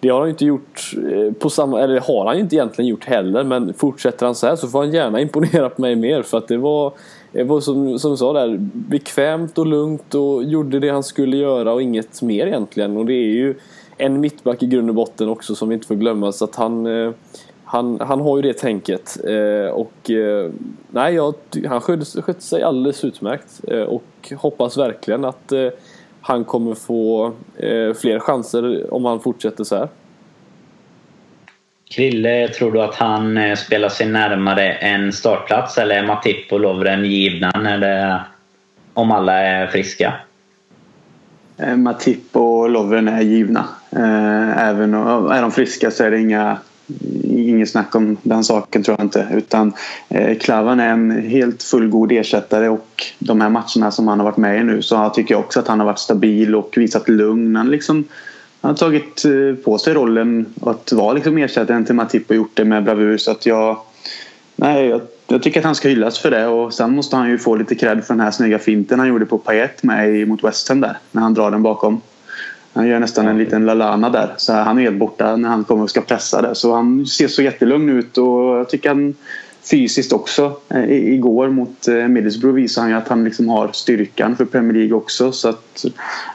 det 0.02 0.10
har 0.10 0.20
han 0.20 0.30
inte 0.30 0.46
gjort 0.46 0.92
eh, 1.12 1.34
på 1.34 1.50
samma, 1.50 1.82
eller 1.82 2.00
har 2.00 2.26
han 2.26 2.38
inte 2.38 2.56
egentligen 2.56 2.90
gjort 2.90 3.06
heller 3.06 3.44
men 3.44 3.74
fortsätter 3.74 4.26
han 4.26 4.36
så 4.36 4.48
här 4.48 4.56
så 4.56 4.68
får 4.68 4.80
han 4.80 4.92
gärna 4.92 5.22
imponera 5.22 5.70
på 5.70 5.82
mig 5.82 5.96
mer 5.96 6.22
för 6.22 6.38
att 6.38 6.48
det 6.48 6.58
var, 6.58 6.94
det 7.32 7.44
var 7.44 7.60
som, 7.60 8.00
som 8.00 8.12
du 8.12 8.18
sa 8.18 8.34
där 8.34 8.58
bekvämt 8.74 9.58
och 9.58 9.66
lugnt 9.66 10.16
och 10.16 10.44
gjorde 10.44 10.80
det 10.80 10.90
han 10.90 11.04
skulle 11.04 11.38
göra 11.38 11.74
och 11.74 11.82
inget 11.82 12.22
mer 12.22 12.48
egentligen. 12.48 12.98
Och 12.98 13.06
det 13.06 13.14
är 13.14 13.34
ju 13.34 13.56
en 13.98 14.20
mittback 14.20 14.64
i 14.64 14.68
grund 14.68 14.90
och 14.90 14.96
botten 14.96 15.30
också 15.30 15.56
som 15.56 15.70
vi 15.70 15.76
inte 15.76 15.88
får 15.88 15.96
glömma 15.96 16.32
så 16.32 16.46
att 16.46 16.56
han 16.56 16.86
eh, 16.86 17.12
han, 17.64 18.00
han 18.00 18.22
har 18.22 18.38
ju 18.38 18.42
det 18.42 18.54
tänket. 18.54 19.18
Eh, 19.28 19.72
och 19.74 20.12
nej, 20.88 21.14
jag, 21.14 21.34
han 21.68 21.82
skötte, 21.82 22.22
skötte 22.22 22.42
sig 22.42 22.64
alldeles 22.64 23.06
utmärkt 23.06 23.62
och 23.88 24.34
hoppas 24.36 24.78
verkligen 24.78 25.26
att 25.26 25.54
han 26.22 26.46
kommer 26.46 26.76
få 26.76 27.34
eh, 27.58 27.94
fler 27.94 28.20
chanser 28.20 28.94
om 28.94 29.06
han 29.06 29.20
fortsätter 29.20 29.64
så 29.64 29.76
här. 29.76 29.88
Krille, 31.92 32.48
tror 32.48 32.72
du 32.72 32.82
att 32.82 32.96
han 32.96 33.38
eh, 33.38 33.56
spelar 33.56 33.90
sig 33.90 34.08
närmare 34.08 34.74
en 34.74 35.14
startplats 35.14 35.78
eller 35.78 35.96
är 35.96 36.08
Matip 36.08 36.52
och 36.54 36.60
Lovren 36.60 37.06
givna 37.06 37.52
när 37.52 37.78
det, 37.78 38.22
om 38.94 39.12
alla 39.12 39.34
är 39.34 39.68
friska? 39.68 40.14
Eh, 41.58 41.76
Matip 41.76 42.36
och 42.36 42.70
Lovren 42.70 43.08
är 43.08 43.22
givna. 43.22 43.66
Eh, 43.92 44.68
även 44.68 44.94
om 44.94 45.32
är 45.32 45.42
de 45.42 45.52
friska 45.52 45.92
så 45.92 46.04
är 46.04 46.12
det 46.12 46.20
inga 46.20 46.58
inget 47.24 47.70
snack 47.70 47.96
om 47.96 48.18
den 48.24 48.44
saken 48.44 48.84
tror 48.84 48.98
jag 48.98 49.06
inte. 49.06 49.28
Utan 49.34 49.74
eh, 50.10 50.38
Klavan 50.38 50.80
är 50.80 50.90
en 50.90 51.12
helt 51.12 51.64
fullgod 51.64 52.12
ersättare 52.12 52.70
och 52.70 53.04
de 53.20 53.42
här 53.42 53.50
matcherna 53.50 53.92
som 53.92 54.08
han 54.08 54.20
har 54.20 54.26
varit 54.26 54.38
med 54.38 54.62
i 54.62 54.64
nu 54.64 54.82
så 54.82 54.96
jag 54.96 55.14
tycker 55.14 55.34
jag 55.34 55.40
också 55.40 55.60
att 55.60 55.68
han 55.68 55.80
har 55.80 55.86
varit 55.86 56.00
stabil 56.00 56.56
och 56.56 56.74
visat 56.78 57.10
lugn. 57.10 57.56
Han, 57.56 57.70
liksom, 57.70 58.04
han 58.62 58.70
har 58.70 58.76
tagit 58.76 59.26
eh, 59.26 59.64
på 59.64 59.78
sig 59.78 59.94
rollen 59.94 60.46
att 60.62 60.92
vara 60.92 61.14
liksom 61.14 61.38
ersättaren 61.38 61.86
till 61.86 61.96
Matip 61.96 62.30
och 62.30 62.36
gjort 62.36 62.56
det 62.58 62.66
med 62.66 62.84
bravur. 62.84 63.18
Så 63.18 63.32
att 63.32 63.46
jag, 63.46 63.78
nej, 64.56 64.86
jag, 64.86 65.02
jag, 65.28 65.44
tycker 65.44 65.60
att 65.60 65.66
han 65.66 65.76
ska 65.76 65.90
hyllas 65.90 66.20
för 66.20 66.32
det 66.32 66.48
och 66.48 66.74
sen 66.74 66.96
måste 66.96 67.16
han 67.16 67.30
ju 67.30 67.38
få 67.38 67.56
lite 67.56 67.76
cred 67.76 68.04
för 68.04 68.14
den 68.14 68.22
här 68.22 68.32
snygga 68.32 68.60
finten 68.60 69.00
han 69.00 69.08
gjorde 69.08 69.26
på 69.26 69.38
Payet 69.38 69.84
med 69.84 70.28
mot 70.28 70.44
West 70.44 70.70
Ham 70.70 70.82
där. 70.82 70.98
När 71.12 71.22
han 71.22 71.34
drar 71.34 71.52
den 71.52 71.64
bakom. 71.64 72.02
Han 72.74 72.88
gör 72.88 73.00
nästan 73.00 73.28
en 73.28 73.38
liten 73.38 73.66
Lalana 73.66 74.10
där. 74.10 74.34
Så 74.38 74.54
han 74.54 74.78
är 74.78 74.82
helt 74.82 74.98
borta 74.98 75.36
när 75.36 75.50
han 75.50 75.64
kommer 75.64 75.84
och 75.84 75.90
ska 75.90 76.02
pressa 76.02 76.42
där. 76.42 76.54
Så 76.54 76.74
han 76.74 77.06
ser 77.06 77.28
så 77.28 77.42
jättelugn 77.42 77.90
ut 77.90 78.18
och 78.18 78.58
jag 78.58 78.70
tycker 78.70 78.90
han 78.90 79.16
fysiskt 79.72 80.14
också. 80.14 80.56
Eh, 80.70 80.92
igår 80.92 81.50
mot 81.50 81.88
eh, 81.88 82.08
Middlesbrough 82.08 82.56
visade 82.56 82.84
han 82.84 82.92
ju 82.92 82.98
att 82.98 83.08
han 83.08 83.24
liksom 83.24 83.50
har 83.50 83.70
styrkan 83.74 84.36
för 84.36 84.46
Premier 84.46 84.74
League 84.74 84.94
också. 84.94 85.32
Så 85.32 85.50
att, 85.50 85.86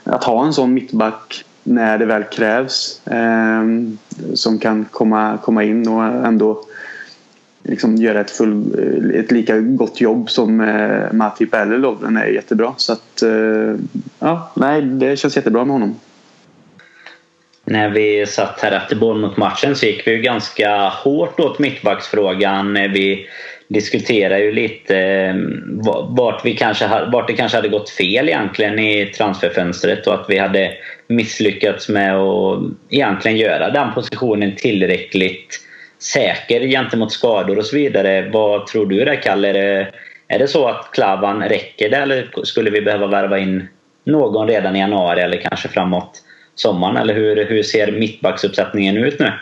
att 0.04 0.24
ha 0.24 0.46
en 0.46 0.52
sån 0.52 0.74
mittback 0.74 1.44
när 1.62 1.98
det 1.98 2.06
väl 2.06 2.24
krävs 2.24 3.06
eh, 3.06 3.62
som 4.34 4.58
kan 4.58 4.84
komma, 4.90 5.38
komma 5.42 5.64
in 5.64 5.88
och 5.88 6.02
ändå 6.04 6.62
liksom 7.62 7.96
göra 7.96 8.20
ett, 8.20 8.30
full, 8.30 9.10
ett 9.14 9.32
lika 9.32 9.60
gott 9.60 10.00
jobb 10.00 10.30
som 10.30 10.60
eh, 10.60 11.12
Matip 11.12 11.54
eller 11.54 11.78
Lovren 11.78 12.16
är 12.16 12.26
jättebra. 12.26 12.74
Så 12.76 12.92
att, 12.92 13.22
eh, 13.22 13.74
ja, 14.18 14.52
nej, 14.54 14.82
det 14.82 15.16
känns 15.16 15.36
jättebra 15.36 15.64
med 15.64 15.72
honom 15.72 15.94
när 17.66 17.88
vi 17.88 18.26
satt 18.26 18.60
här 18.60 18.72
efter 18.72 18.96
Bournemouth-matchen 18.96 19.76
så 19.76 19.86
gick 19.86 20.06
vi 20.06 20.10
ju 20.10 20.22
ganska 20.22 20.88
hårt 20.88 21.40
åt 21.40 21.58
mittbacksfrågan. 21.58 22.76
Eh, 22.76 22.90
vi 22.90 23.26
diskuterade 23.68 24.40
ju 24.40 24.52
lite 24.52 24.98
eh, 24.98 25.34
vart, 26.08 26.44
vi 26.44 26.56
kanske, 26.56 26.88
vart 27.12 27.26
det 27.26 27.32
kanske 27.32 27.58
hade 27.58 27.68
gått 27.68 27.90
fel 27.90 28.28
egentligen 28.28 28.78
i 28.78 29.06
transferfönstret 29.06 30.06
och 30.06 30.14
att 30.14 30.26
vi 30.28 30.38
hade 30.38 30.72
misslyckats 31.08 31.88
med 31.88 32.16
att 32.16 32.62
egentligen 32.90 33.36
göra 33.36 33.70
den 33.70 33.94
positionen 33.94 34.56
tillräckligt 34.56 35.60
säker 35.98 36.60
gentemot 36.60 37.12
skador 37.12 37.58
och 37.58 37.64
så 37.64 37.76
vidare. 37.76 38.30
Vad 38.32 38.66
tror 38.66 38.86
du 38.86 39.04
där 39.04 39.22
Kalle? 39.22 39.48
Är 39.48 39.54
det, 39.54 39.92
är 40.28 40.38
det 40.38 40.48
så 40.48 40.68
att 40.68 40.90
Klavan 40.92 41.42
räcker 41.42 41.90
det 41.90 41.96
eller 41.96 42.28
skulle 42.44 42.70
vi 42.70 42.82
behöva 42.82 43.06
värva 43.06 43.38
in 43.38 43.68
någon 44.04 44.48
redan 44.48 44.76
i 44.76 44.78
januari 44.78 45.20
eller 45.20 45.36
kanske 45.36 45.68
framåt 45.68 46.22
sommaren? 46.56 46.96
Eller 46.96 47.14
hur, 47.14 47.44
hur 47.44 47.62
ser 47.62 47.92
mittbacksuppsättningen 47.92 48.96
ut 48.96 49.20
nu? 49.20 49.32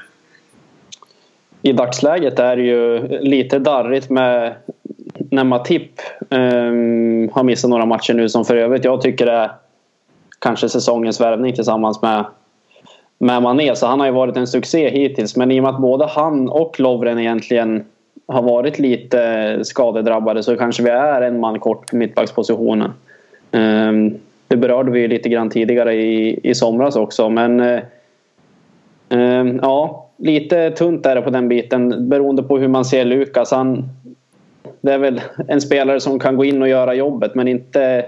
I 1.62 1.72
dagsläget 1.72 2.38
är 2.38 2.56
det 2.56 2.62
ju 2.62 3.08
lite 3.20 3.58
darrigt 3.58 4.10
med 4.10 4.54
när 5.30 5.44
Matip 5.44 6.00
um, 6.30 6.40
ehm, 6.40 7.30
har 7.32 7.42
missat 7.42 7.70
några 7.70 7.86
matcher 7.86 8.14
nu 8.14 8.28
som 8.28 8.44
för 8.44 8.56
övrigt 8.56 8.84
jag 8.84 9.00
tycker 9.00 9.26
är 9.26 9.50
kanske 10.38 10.68
säsongens 10.68 11.20
värvning 11.20 11.54
tillsammans 11.54 12.02
med, 12.02 12.24
med 13.18 13.42
Mané. 13.42 13.76
Så 13.76 13.86
han 13.86 14.00
har 14.00 14.06
ju 14.06 14.12
varit 14.12 14.36
en 14.36 14.46
succé 14.46 14.90
hittills. 14.90 15.36
Men 15.36 15.50
i 15.50 15.60
och 15.60 15.62
med 15.62 15.74
att 15.74 15.80
både 15.80 16.06
han 16.06 16.48
och 16.48 16.80
Lovren 16.80 17.18
egentligen 17.18 17.84
har 18.26 18.42
varit 18.42 18.78
lite 18.78 19.60
skadedrabbade 19.64 20.42
så 20.42 20.56
kanske 20.56 20.82
vi 20.82 20.90
är 20.90 21.22
en 21.22 21.40
man 21.40 21.60
kort 21.60 21.90
på 21.90 21.96
mittbackspositionen. 21.96 22.92
Um, 23.50 24.14
det 24.48 24.56
berörde 24.56 24.90
vi 24.90 25.08
lite 25.08 25.28
grann 25.28 25.50
tidigare 25.50 25.94
i, 25.94 26.40
i 26.42 26.54
somras 26.54 26.96
också. 26.96 27.28
Men 27.28 27.60
eh, 27.60 27.80
eh 29.08 29.46
ja, 29.62 30.08
lite 30.16 30.70
tunt 30.70 31.06
är 31.06 31.14
det 31.14 31.22
på 31.22 31.30
den 31.30 31.48
biten 31.48 32.08
beroende 32.08 32.42
på 32.42 32.58
hur 32.58 32.68
man 32.68 32.84
ser 32.84 33.04
Lukas. 33.04 33.50
Han, 33.50 33.84
det 34.80 34.92
är 34.92 34.98
väl 34.98 35.20
en 35.48 35.60
spelare 35.60 36.00
som 36.00 36.18
kan 36.18 36.36
gå 36.36 36.44
in 36.44 36.62
och 36.62 36.68
göra 36.68 36.94
jobbet 36.94 37.34
men 37.34 37.48
inte, 37.48 38.06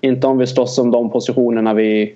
inte 0.00 0.26
om 0.26 0.38
vi 0.38 0.46
slåss 0.46 0.78
om 0.78 0.90
de 0.90 1.10
positionerna 1.10 1.74
vi, 1.74 2.14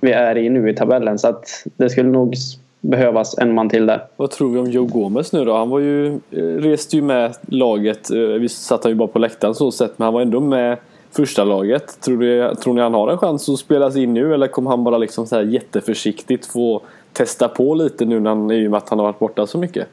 vi 0.00 0.12
är 0.12 0.38
i 0.38 0.48
nu 0.48 0.70
i 0.70 0.74
tabellen. 0.74 1.18
Så 1.18 1.28
att 1.28 1.64
det 1.76 1.90
skulle 1.90 2.08
nog 2.08 2.34
behövas 2.80 3.38
en 3.38 3.54
man 3.54 3.68
till 3.68 3.86
där. 3.86 4.04
Vad 4.16 4.30
tror 4.30 4.52
vi 4.52 4.58
om 4.58 4.70
Joe 4.70 4.86
Gomez 4.86 5.32
nu 5.32 5.44
då? 5.44 5.56
Han 5.56 5.70
var 5.70 5.78
ju, 5.78 6.06
eh, 6.06 6.42
reste 6.42 6.96
ju 6.96 7.02
med 7.02 7.34
laget. 7.46 8.10
Visst 8.10 8.40
vi 8.40 8.48
satt 8.48 8.84
han 8.84 8.92
ju 8.92 8.96
bara 8.96 9.08
på 9.08 9.18
läktaren 9.18 9.54
så 9.54 9.70
sett 9.70 9.98
men 9.98 10.04
han 10.04 10.14
var 10.14 10.20
ändå 10.20 10.40
med 10.40 10.76
första 11.16 11.44
laget. 11.44 12.00
Tror, 12.00 12.18
du, 12.18 12.54
tror 12.54 12.74
ni 12.74 12.80
han 12.80 12.94
har 12.94 13.08
en 13.08 13.18
chans 13.18 13.48
att 13.48 13.58
spelas 13.58 13.96
in 13.96 14.14
nu 14.14 14.34
eller 14.34 14.46
kommer 14.46 14.70
han 14.70 14.84
bara 14.84 14.98
liksom 14.98 15.26
så 15.26 15.36
här 15.36 15.42
jätteförsiktigt 15.42 16.46
få 16.46 16.82
testa 17.12 17.48
på 17.48 17.74
lite 17.74 18.04
nu 18.04 18.20
när 18.20 18.30
han, 18.30 18.50
i 18.50 18.66
och 18.66 18.70
med 18.70 18.78
att 18.78 18.88
han 18.88 18.98
har 18.98 19.06
varit 19.06 19.18
borta 19.18 19.46
så 19.46 19.58
mycket? 19.58 19.88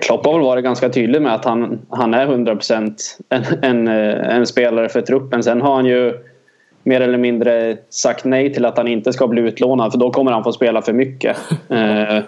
Klopp 0.00 0.26
har 0.26 0.32
väl 0.32 0.42
varit 0.42 0.64
ganska 0.64 0.88
tydlig 0.88 1.22
med 1.22 1.34
att 1.34 1.44
han, 1.44 1.78
han 1.88 2.14
är 2.14 2.26
100% 2.26 2.94
en, 3.28 3.44
en, 3.62 3.88
en 3.88 4.46
spelare 4.46 4.88
för 4.88 5.00
truppen. 5.00 5.42
Sen 5.42 5.60
har 5.60 5.74
han 5.74 5.86
ju 5.86 6.14
mer 6.82 7.00
eller 7.00 7.18
mindre 7.18 7.76
sagt 7.88 8.24
nej 8.24 8.54
till 8.54 8.64
att 8.64 8.76
han 8.76 8.88
inte 8.88 9.12
ska 9.12 9.26
bli 9.26 9.42
utlånad 9.42 9.92
för 9.92 9.98
då 9.98 10.10
kommer 10.10 10.32
han 10.32 10.44
få 10.44 10.52
spela 10.52 10.82
för 10.82 10.92
mycket. 10.92 11.36
eh, 11.68 12.22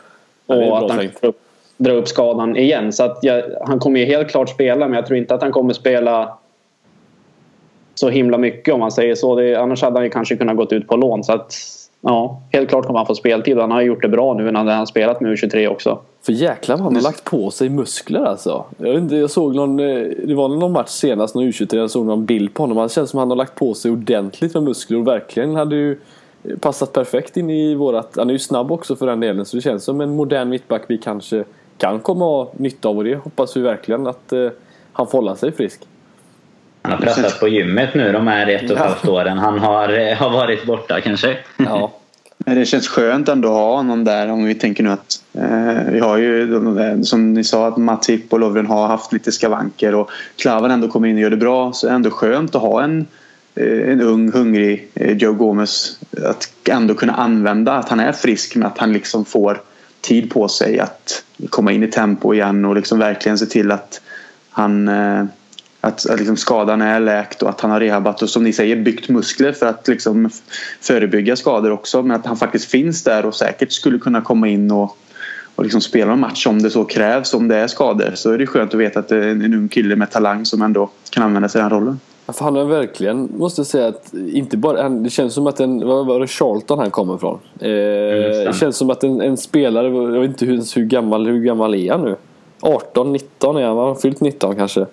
och 0.47 0.79
att 0.79 0.91
han 0.91 0.99
drar 0.99 1.29
upp, 1.29 1.41
dra 1.77 1.93
upp 1.93 2.09
skadan 2.09 2.57
igen. 2.57 2.93
Så 2.93 3.05
att 3.05 3.19
jag, 3.23 3.43
han 3.67 3.79
kommer 3.79 4.01
ju 4.01 4.07
helt 4.07 4.31
klart 4.31 4.49
spela 4.49 4.89
men 4.89 4.97
jag 4.97 5.07
tror 5.07 5.19
inte 5.19 5.35
att 5.35 5.43
han 5.43 5.53
kommer 5.53 5.73
spela 5.73 6.39
så 8.03 8.09
himla 8.09 8.39
mycket 8.39 8.75
om 8.75 8.81
man 8.81 8.93
säger 8.93 9.15
så. 9.15 9.35
Det, 9.37 9.57
annars 9.57 9.83
hade 9.83 9.97
han 9.97 10.05
ju 10.05 10.11
kanske 10.11 10.37
kunnat 10.37 10.57
gått 10.57 10.73
ut 10.73 10.89
på 10.89 10.97
lån. 10.97 11.25
Så 11.25 11.33
att 11.33 11.55
ja, 12.01 12.43
helt 12.53 12.69
klart 12.69 12.87
kommer 12.87 12.99
han 12.99 13.07
få 13.07 13.15
speltid. 13.15 13.59
Han 13.59 13.71
har 13.71 13.83
gjort 13.83 14.03
det 14.03 14.09
bra 14.09 14.35
nu 14.35 14.51
när 14.51 14.59
han 14.59 14.69
har 14.69 14.87
spelat 14.87 15.21
med 15.21 15.33
U23 15.33 15.69
också. 15.69 15.99
För 16.27 16.33
jäklar 16.33 16.77
vad 16.77 16.85
han 16.85 16.95
har 16.95 17.03
lagt 17.03 17.25
på 17.25 17.51
sig 17.51 17.69
muskler 17.69 18.25
alltså. 18.25 18.65
Jag, 18.79 18.95
inte, 18.95 19.17
jag 19.17 19.31
såg 19.31 19.55
någon, 19.55 19.81
eh, 19.81 20.07
det 20.25 20.35
var 20.35 20.49
någon 20.49 20.73
match 20.73 20.89
senast, 20.89 21.35
någon 21.35 21.45
U23, 21.45 21.77
jag 21.77 21.91
såg 21.91 22.07
någon 22.07 22.25
bild 22.25 22.55
på 22.55 22.63
honom. 22.63 22.77
Han 22.77 22.89
känns 22.89 23.11
som 23.11 23.19
att 23.19 23.23
han 23.23 23.31
har 23.31 23.37
lagt 23.37 23.55
på 23.55 23.75
sig 23.75 23.91
ordentligt 23.91 24.55
med 24.55 24.63
muskler 24.63 24.99
och 24.99 25.07
verkligen 25.07 25.55
hade 25.55 25.77
ju 25.77 25.99
passat 26.61 26.93
perfekt 26.93 27.37
in 27.37 27.51
i 27.51 27.75
vårat... 27.75 28.13
Han 28.17 28.29
är 28.29 28.33
ju 28.33 28.39
snabb 28.39 28.73
också 28.73 28.97
för 28.97 29.07
den 29.07 29.21
delen 29.21 29.45
så 29.45 29.57
det 29.57 29.63
känns 29.63 29.85
som 29.85 30.01
en 30.01 30.17
modern 30.17 30.49
mittback 30.49 30.83
vi 30.87 30.99
kanske 30.99 31.45
kan 31.79 32.01
komma 32.01 32.25
ha 32.25 32.53
nytta 32.57 32.89
av 32.89 32.99
och 32.99 33.05
det 33.05 33.15
hoppas 33.15 33.57
vi 33.57 33.61
verkligen 33.61 34.07
att 34.07 34.33
eh, 34.33 34.49
han 34.93 35.07
får 35.07 35.19
hålla 35.19 35.37
sig 35.37 35.53
frisk. 35.53 35.81
Han 36.83 36.93
har 36.93 36.99
pressat 36.99 37.41
på 37.41 37.49
gymmet 37.49 37.95
nu 37.95 38.13
de 38.13 38.27
här 38.27 38.47
ett 38.47 38.71
och 38.71 38.77
ett 38.77 38.83
halvt 38.83 39.09
åren 39.09 39.39
han 39.39 39.59
har, 39.59 39.99
eh, 39.99 40.17
har 40.17 40.31
varit 40.31 40.67
borta 40.67 41.01
kanske. 41.01 41.37
Ja. 41.57 41.93
Det 42.47 42.65
känns 42.65 42.89
skönt 42.89 43.29
ändå 43.29 43.49
att 43.49 43.55
ha 43.55 43.77
honom 43.77 44.05
där 44.05 44.31
om 44.31 44.45
vi 44.45 44.55
tänker 44.55 44.85
nu 44.85 44.91
att 44.91 45.23
eh, 45.35 45.93
vi 45.93 46.01
har 46.01 46.17
ju 46.19 47.05
som 47.05 47.35
ni 47.35 47.45
sa 47.45 47.69
att 47.69 47.77
Matip 47.77 48.33
och 48.33 48.41
Lovren 48.41 48.67
har 48.67 48.87
haft 48.87 49.13
lite 49.13 49.33
skavanker 49.33 49.95
och 49.95 50.11
Klavan 50.37 50.71
ändå 50.71 50.89
kommer 50.89 51.09
in 51.09 51.17
och 51.17 51.23
gör 51.23 51.31
det 51.31 51.37
bra 51.37 51.73
så 51.73 51.87
är 51.87 51.91
det 51.91 51.97
ändå 51.97 52.11
skönt 52.11 52.55
att 52.55 52.63
ha 52.63 52.83
en, 52.83 53.07
eh, 53.55 53.91
en 53.93 54.01
ung 54.01 54.33
hungrig 54.33 54.89
eh, 54.95 55.17
Joe 55.17 55.33
Gomez 55.33 55.99
att 56.27 56.53
ändå 56.69 56.95
kunna 56.95 57.13
använda 57.13 57.73
att 57.73 57.89
han 57.89 58.01
är 58.01 58.13
frisk 58.13 58.57
med 58.57 58.69
att 58.69 58.79
han 58.79 58.93
liksom 58.93 59.25
får 59.25 59.61
tid 60.01 60.31
på 60.31 60.49
sig 60.49 60.81
att 60.81 61.25
komma 61.51 61.73
in 61.73 61.83
i 61.83 61.91
tempo 61.91 62.35
igen 62.35 62.65
och 62.65 62.75
liksom 62.75 62.99
verkligen 62.99 63.39
se 63.39 63.47
till 63.47 63.71
att 63.71 64.01
han 64.51 64.89
eh, 64.89 65.25
att, 65.85 66.11
att 66.11 66.19
liksom 66.19 66.37
skadan 66.37 66.83
är 66.83 67.01
läkt 67.01 67.43
och 67.43 67.49
att 67.49 67.61
han 67.61 67.71
har 67.71 67.81
rehabat 67.81 68.23
och 68.23 68.29
som 68.29 68.45
ni 68.45 68.53
säger 68.53 68.77
byggt 68.77 69.09
muskler 69.09 69.53
för 69.53 69.67
att 69.67 69.89
liksom 69.89 70.31
förebygga 70.81 71.37
skador 71.37 71.71
också. 71.71 72.03
Men 72.03 72.17
att 72.17 72.27
han 72.27 72.37
faktiskt 72.37 72.71
finns 72.71 73.05
där 73.05 73.27
och 73.27 73.35
säkert 73.35 73.73
skulle 73.73 73.99
kunna 73.99 74.21
komma 74.21 74.49
in 74.49 74.71
och, 74.71 74.97
och 75.55 75.65
liksom 75.65 75.81
spela 75.81 76.13
en 76.13 76.21
match 76.21 76.47
om 76.47 76.63
det 76.63 76.71
så 76.71 76.85
krävs. 76.85 77.35
Om 77.35 77.49
det 77.49 77.57
är 77.57 77.67
skador 77.67 78.13
så 78.15 78.31
är 78.31 78.39
det 78.39 78.47
skönt 78.47 78.75
att 78.75 78.81
veta 78.81 79.01
att 79.01 79.09
det 79.09 79.17
är 79.17 79.29
en, 79.29 79.43
en 79.43 79.55
ung 79.55 79.69
kille 79.69 79.97
med 79.97 80.11
talang 80.11 80.45
som 80.45 80.63
ändå 80.63 80.91
kan 81.11 81.23
använda 81.23 81.49
sig 81.49 81.63
av 81.63 81.71
den 81.71 81.79
rollen. 81.79 82.01
För 82.27 82.45
han 82.45 82.57
är 82.57 82.65
verkligen, 82.65 83.29
måste 83.37 83.65
säga 83.65 83.89
att 83.89 84.15
inte 84.15 84.57
bara, 84.57 84.89
det 84.89 85.11
känns 85.11 85.35
som 85.35 85.47
att 85.47 85.61
en, 85.61 85.87
vad 85.87 86.07
var 86.07 86.21
det 86.21 86.27
Charlton 86.27 86.79
han 86.79 86.91
kommer 86.91 87.15
ifrån? 87.15 87.39
Eh, 87.61 87.69
det 87.69 88.57
känns 88.61 88.77
som 88.77 88.91
att 88.91 89.05
en, 89.05 89.21
en, 89.21 89.37
spelare, 89.37 89.87
jag 89.87 90.21
vet 90.21 90.31
inte 90.31 90.47
hur, 90.47 90.77
hur, 90.77 90.85
gammal, 90.85 91.27
hur 91.27 91.41
gammal 91.41 91.75
är 91.75 91.93
han 91.93 92.05
nu? 92.05 92.17
18, 92.61 93.13
19 93.13 93.57
är 93.57 93.63
han, 93.63 93.77
han 93.77 93.87
har 93.87 93.95
fyllt 93.95 94.21
19 94.21 94.57
kanske. 94.57 94.87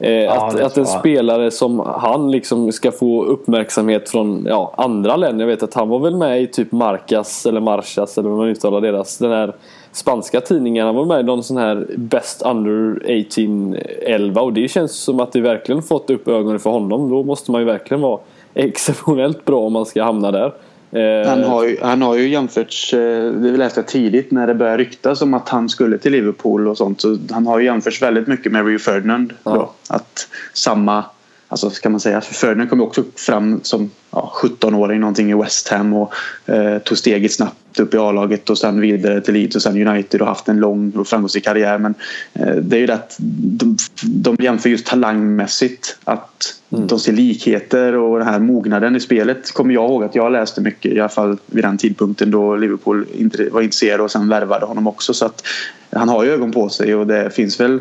Eh, 0.00 0.12
ja, 0.12 0.46
att, 0.46 0.60
att 0.60 0.76
en 0.76 0.86
spelare 0.86 1.50
som 1.50 1.78
han 1.78 2.30
liksom 2.30 2.72
ska 2.72 2.92
få 2.92 3.24
uppmärksamhet 3.24 4.08
från 4.08 4.44
ja, 4.48 4.74
andra 4.76 5.16
länder. 5.16 5.44
Jag 5.44 5.50
vet 5.50 5.62
att 5.62 5.74
han 5.74 5.88
var 5.88 5.98
väl 5.98 6.16
med 6.16 6.42
i 6.42 6.46
typ 6.46 6.72
Marcas 6.72 7.46
eller 7.46 7.60
Marchas 7.60 8.18
eller 8.18 8.28
vad 8.28 8.38
man 8.38 8.48
uttalar 8.48 8.80
deras. 8.80 9.18
Den 9.18 9.30
här 9.30 9.54
spanska 9.92 10.40
tidningen. 10.40 10.86
Han 10.86 10.94
var 10.94 11.04
med 11.04 11.20
i 11.20 11.22
någon 11.22 11.42
sån 11.42 11.56
här 11.56 11.86
Best 11.96 12.42
Under 12.42 13.02
18 13.30 13.76
11 14.02 14.40
och 14.42 14.52
det 14.52 14.68
känns 14.68 14.92
som 14.92 15.20
att 15.20 15.32
det 15.32 15.40
verkligen 15.40 15.82
fått 15.82 16.10
upp 16.10 16.28
ögonen 16.28 16.58
för 16.58 16.70
honom. 16.70 17.10
Då 17.10 17.22
måste 17.22 17.50
man 17.50 17.60
ju 17.60 17.64
verkligen 17.64 18.00
vara 18.00 18.20
exceptionellt 18.54 19.44
bra 19.44 19.60
om 19.60 19.72
man 19.72 19.86
ska 19.86 20.02
hamna 20.02 20.30
där. 20.30 20.52
Eh, 20.92 21.28
han 21.28 21.44
har 21.44 21.64
ju, 21.64 21.78
han 21.82 22.02
har 22.02 22.16
ju 22.16 22.28
jämförts, 22.28 22.94
eh, 22.94 23.32
det 23.32 23.56
läste 23.56 23.80
jag 23.80 23.88
tidigt 23.88 24.30
när 24.30 24.46
det 24.46 24.54
började 24.54 24.78
ryktas 24.78 25.22
om 25.22 25.34
att 25.34 25.48
han 25.48 25.68
skulle 25.68 25.98
till 25.98 26.12
Liverpool 26.12 26.68
och 26.68 26.76
sånt. 26.76 27.00
Så 27.00 27.18
han 27.30 27.46
har 27.46 27.58
ju 27.58 27.64
jämförts 27.64 28.02
väldigt 28.02 28.26
mycket 28.26 28.52
med 28.52 28.66
Rio 28.66 28.78
Ferdinand. 28.78 29.32
Ja. 29.42 29.54
Då, 29.54 29.72
att 29.88 30.28
samma 30.52 31.04
Alltså 31.52 31.70
ska 31.70 31.90
man 31.90 32.00
säga, 32.00 32.20
för 32.20 32.34
Ferdinand 32.34 32.70
kom 32.70 32.80
också 32.80 33.04
fram 33.16 33.60
som 33.62 33.90
ja, 34.10 34.32
17-åring 34.42 35.00
någonting 35.00 35.30
i 35.30 35.34
West 35.34 35.68
Ham 35.68 35.94
och 35.94 36.12
eh, 36.46 36.78
tog 36.78 36.98
steget 36.98 37.32
snabbt 37.32 37.80
upp 37.80 37.94
i 37.94 37.96
A-laget 37.96 38.50
och 38.50 38.58
sen 38.58 38.80
vidare 38.80 39.20
till 39.20 39.34
Leeds 39.34 39.56
och 39.56 39.62
sen 39.62 39.88
United 39.88 40.20
och 40.20 40.26
haft 40.26 40.48
en 40.48 40.60
lång 40.60 40.90
och 40.90 41.06
framgångsrik 41.06 41.44
karriär. 41.44 41.78
Men 41.78 41.94
eh, 42.32 42.54
det 42.54 42.76
är 42.76 42.80
ju 42.80 42.86
det 42.86 42.94
att 42.94 43.16
de, 43.18 43.76
de 44.02 44.36
jämför 44.40 44.68
just 44.68 44.86
talangmässigt 44.86 45.98
att 46.04 46.54
mm. 46.70 46.86
de 46.86 46.98
ser 46.98 47.12
likheter 47.12 47.94
och 47.94 48.18
den 48.18 48.28
här 48.28 48.38
mognaden 48.38 48.96
i 48.96 49.00
spelet 49.00 49.52
kommer 49.52 49.74
jag 49.74 49.90
ihåg 49.90 50.04
att 50.04 50.14
jag 50.14 50.32
läste 50.32 50.60
mycket 50.60 50.92
i 50.92 51.00
alla 51.00 51.08
fall 51.08 51.38
vid 51.46 51.64
den 51.64 51.78
tidpunkten 51.78 52.30
då 52.30 52.56
Liverpool 52.56 53.06
var 53.52 53.60
intresserade 53.60 54.02
och 54.02 54.10
sen 54.10 54.28
värvade 54.28 54.66
honom 54.66 54.86
också 54.86 55.14
så 55.14 55.26
att 55.26 55.46
han 55.92 56.08
har 56.08 56.24
ju 56.24 56.30
ögon 56.30 56.52
på 56.52 56.68
sig 56.68 56.94
och 56.94 57.06
det 57.06 57.30
finns 57.30 57.60
väl 57.60 57.80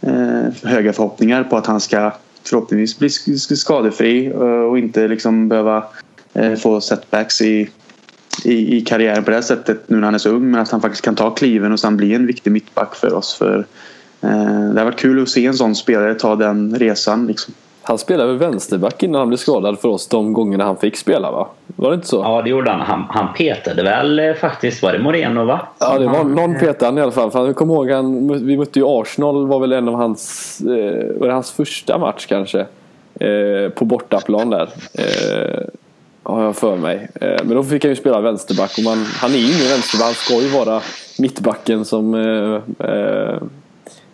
eh, 0.00 0.44
höga 0.62 0.92
förhoppningar 0.92 1.44
på 1.44 1.56
att 1.56 1.66
han 1.66 1.80
ska 1.80 2.12
förhoppningsvis 2.48 2.98
bli 3.48 3.56
skadefri 3.56 4.26
eh, 4.26 4.40
och 4.40 4.78
inte 4.78 5.08
liksom 5.08 5.48
behöva 5.48 5.84
eh, 6.34 6.54
få 6.54 6.80
setbacks 6.80 7.40
i, 7.40 7.70
i, 8.44 8.76
i 8.76 8.80
karriären 8.80 9.24
på 9.24 9.30
det 9.30 9.42
sättet 9.42 9.90
nu 9.90 9.96
när 9.96 10.04
han 10.04 10.14
är 10.14 10.18
så 10.18 10.30
ung 10.30 10.50
men 10.50 10.60
att 10.60 10.70
han 10.70 10.80
faktiskt 10.80 11.04
kan 11.04 11.14
ta 11.14 11.30
kliven 11.30 11.72
och 11.72 11.80
sen 11.80 11.96
bli 11.96 12.14
en 12.14 12.26
viktig 12.26 12.50
mittback 12.50 12.94
för 12.94 13.14
oss. 13.14 13.34
För, 13.34 13.66
eh, 14.20 14.70
det 14.72 14.80
har 14.80 14.84
varit 14.84 14.98
kul 14.98 15.22
att 15.22 15.28
se 15.28 15.46
en 15.46 15.54
sån 15.54 15.74
spelare 15.74 16.14
ta 16.14 16.36
den 16.36 16.78
resan. 16.78 17.26
Liksom. 17.26 17.54
Han 17.86 17.98
spelade 17.98 18.28
väl 18.28 18.38
vänsterback 18.38 19.02
innan 19.02 19.18
han 19.18 19.28
blev 19.28 19.38
skadad 19.38 19.78
för 19.78 19.88
oss 19.88 20.08
de 20.08 20.32
gångerna 20.32 20.64
han 20.64 20.76
fick 20.76 20.96
spela 20.96 21.30
va? 21.30 21.48
Var 21.66 21.90
det 21.90 21.94
inte 21.94 22.06
så? 22.06 22.16
Ja 22.16 22.42
det 22.42 22.50
gjorde 22.50 22.70
han. 22.70 22.80
Han, 22.80 23.04
han 23.08 23.34
petade 23.34 23.82
väl 23.82 24.18
eh, 24.18 24.34
faktiskt. 24.34 24.82
Var 24.82 24.92
det 24.92 24.98
Moreno 24.98 25.44
va? 25.44 25.60
Ja 25.80 25.98
det 25.98 26.06
var 26.06 26.24
någon 26.24 26.58
petade 26.58 26.86
han 26.86 26.98
i 26.98 27.00
alla 27.00 27.12
fall. 27.12 27.30
För 27.30 27.46
jag 27.46 27.56
kommer 27.56 27.74
ihåg 27.74 27.90
han, 27.90 28.46
vi 28.46 28.56
mötte 28.56 28.78
ju 28.78 28.84
Arsenal 28.88 29.46
var 29.46 29.60
väl 29.60 29.72
en 29.72 29.88
av 29.88 29.94
hans, 29.94 30.60
eh, 30.60 31.20
var 31.20 31.26
det 31.26 31.32
hans 31.32 31.50
första 31.50 31.98
match 31.98 32.26
kanske? 32.26 32.60
Eh, 33.20 33.68
på 33.74 33.84
bortaplan 33.84 34.50
där. 34.50 34.68
Eh, 34.94 35.64
har 36.22 36.44
jag 36.44 36.56
för 36.56 36.76
mig. 36.76 37.08
Eh, 37.20 37.44
men 37.44 37.56
då 37.56 37.62
fick 37.62 37.84
han 37.84 37.90
ju 37.90 37.96
spela 37.96 38.20
vänsterback 38.20 38.74
och 38.78 38.84
man, 38.84 39.04
han 39.04 39.30
är 39.30 39.38
ju 39.38 39.44
ingen 39.44 39.68
vänsterback. 39.68 40.06
Han 40.06 40.14
ska 40.14 40.34
ju 40.34 40.48
vara 40.48 40.80
mittbacken 41.18 41.84
som 41.84 42.14
eh, 42.14 42.88
eh, 42.88 43.36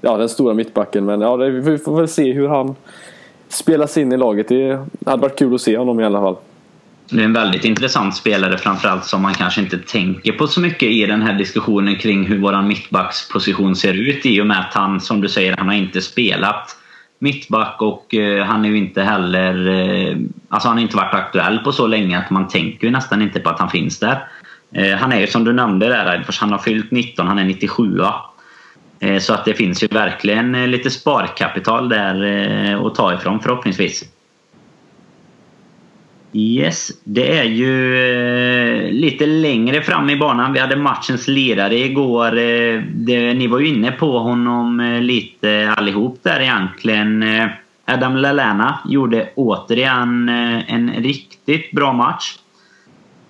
Ja 0.01 0.17
den 0.17 0.29
stora 0.29 0.55
mittbacken 0.55 1.05
men 1.05 1.21
ja, 1.21 1.37
det, 1.37 1.51
vi 1.51 1.79
får 1.79 1.97
väl 1.97 2.09
se 2.09 2.33
hur 2.33 2.49
han 2.49 2.77
spelas 3.53 3.97
in 3.97 4.13
i 4.13 4.17
laget. 4.17 4.49
Det 4.49 4.87
hade 5.07 5.23
varit 5.23 5.39
kul 5.39 5.55
att 5.55 5.61
se 5.61 5.79
honom 5.79 6.01
i 6.01 6.05
alla 6.05 6.21
fall. 6.21 6.37
Det 7.11 7.21
är 7.21 7.25
en 7.25 7.33
väldigt 7.33 7.65
intressant 7.65 8.17
spelare 8.17 8.59
framförallt 8.59 9.05
som 9.05 9.23
man 9.23 9.35
kanske 9.35 9.61
inte 9.61 9.79
tänker 9.79 10.33
på 10.33 10.47
så 10.47 10.61
mycket 10.61 10.89
i 10.89 11.07
den 11.07 11.23
här 11.23 11.35
diskussionen 11.35 11.97
kring 11.97 12.27
hur 12.27 12.39
våran 12.39 12.69
mittbacksposition 12.69 13.77
ser 13.77 13.95
ut 13.95 14.27
i 14.27 14.41
och 14.41 14.47
med 14.47 14.61
att 14.61 14.75
han, 14.75 15.01
som 15.01 15.21
du 15.21 15.29
säger, 15.29 15.57
han 15.57 15.67
har 15.67 15.75
inte 15.75 16.01
spelat 16.01 16.77
mittback 17.19 17.83
och 17.83 18.15
eh, 18.15 18.45
han 18.45 18.65
är 18.65 18.69
ju 18.69 18.79
inte 18.79 19.03
heller... 19.03 19.69
Eh, 19.69 20.17
alltså 20.49 20.69
han 20.69 20.77
har 20.77 20.83
inte 20.83 20.97
varit 20.97 21.15
aktuell 21.15 21.59
på 21.59 21.73
så 21.73 21.87
länge 21.87 22.19
att 22.19 22.31
man 22.31 22.49
tänker 22.49 22.87
ju 22.87 22.93
nästan 22.93 23.23
inte 23.23 23.41
på 23.41 23.51
att 23.51 23.59
han 23.59 23.71
finns 23.71 23.99
där. 23.99 24.29
Eh, 24.75 24.97
han 24.97 25.13
är 25.13 25.21
ju 25.21 25.27
som 25.27 25.45
du 25.45 25.53
nämnde 25.53 25.89
där, 25.89 26.25
han 26.41 26.53
har 26.53 26.59
fyllt 26.59 26.91
19, 26.91 27.27
han 27.27 27.39
är 27.39 27.45
97 27.45 28.01
Eh, 29.01 29.19
så 29.19 29.35
att 29.35 29.45
det 29.45 29.55
finns 29.55 29.83
ju 29.83 29.87
verkligen 29.87 30.55
eh, 30.55 30.67
lite 30.67 30.91
sparkapital 30.91 31.89
där 31.89 32.25
eh, 32.25 32.81
att 32.81 32.95
ta 32.95 33.15
ifrån 33.15 33.41
förhoppningsvis. 33.41 34.05
Yes, 36.33 36.91
det 37.05 37.39
är 37.39 37.45
ju 37.45 38.91
lite 38.91 39.27
längre 39.27 39.83
fram 39.83 40.11
i 40.11 40.17
banan. 40.17 40.53
Vi 40.53 40.59
hade 40.59 40.77
matchens 40.77 41.29
lirare 41.29 41.79
igår. 41.79 42.31
Det, 43.07 43.35
ni 43.35 43.47
var 43.47 43.59
ju 43.59 43.69
inne 43.69 43.91
på 43.91 44.19
honom 44.19 44.99
lite 45.03 45.75
allihop 45.77 46.19
där 46.23 46.41
egentligen. 46.41 47.25
Adam 47.85 48.17
Lallana 48.17 48.79
gjorde 48.89 49.29
återigen 49.35 50.29
en 50.69 50.93
riktigt 50.99 51.73
bra 51.73 51.93
match. 51.93 52.35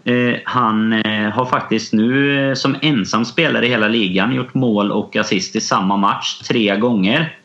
Eh, 0.04 0.34
han 0.44 0.92
eh, 0.92 1.30
har 1.30 1.44
faktiskt 1.44 1.92
nu 1.92 2.40
eh, 2.48 2.54
som 2.54 2.76
ensam 2.82 3.24
spelare 3.24 3.66
i 3.66 3.68
hela 3.68 3.88
ligan 3.88 4.34
gjort 4.34 4.54
mål 4.54 4.92
och 4.92 5.16
assist 5.16 5.56
i 5.56 5.60
samma 5.60 5.96
match 5.96 6.38
tre 6.48 6.76
gånger. 6.76 7.36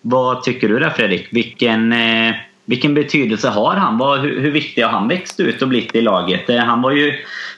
Vad 0.00 0.42
tycker 0.42 0.68
du 0.68 0.78
där 0.78 0.90
Fredrik? 0.90 1.28
Vilken, 1.30 1.92
eh, 1.92 2.34
vilken 2.64 2.94
betydelse 2.94 3.48
har 3.48 3.74
han? 3.74 3.98
Vad, 3.98 4.20
hur, 4.20 4.40
hur 4.40 4.50
viktig 4.50 4.82
har 4.82 4.90
han 4.90 5.08
växt 5.08 5.40
ut 5.40 5.62
och 5.62 5.68
blivit 5.68 5.94
i 5.94 6.00
laget? 6.00 6.50
Eh, 6.50 6.56
han 6.56 6.82
var 6.82 6.90
ju, 6.90 7.12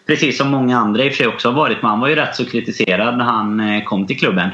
precis 0.06 0.38
som 0.38 0.50
många 0.50 0.78
andra 0.78 1.04
i 1.04 1.08
och 1.08 1.12
för 1.12 1.16
sig 1.16 1.26
också 1.26 1.48
har 1.48 1.54
varit, 1.54 1.82
men 1.82 1.90
han 1.90 2.00
var 2.00 2.08
ju 2.08 2.14
rätt 2.14 2.36
så 2.36 2.44
kritiserad 2.44 3.18
när 3.18 3.24
han 3.24 3.60
eh, 3.60 3.84
kom 3.84 4.06
till 4.06 4.18
klubben. 4.18 4.50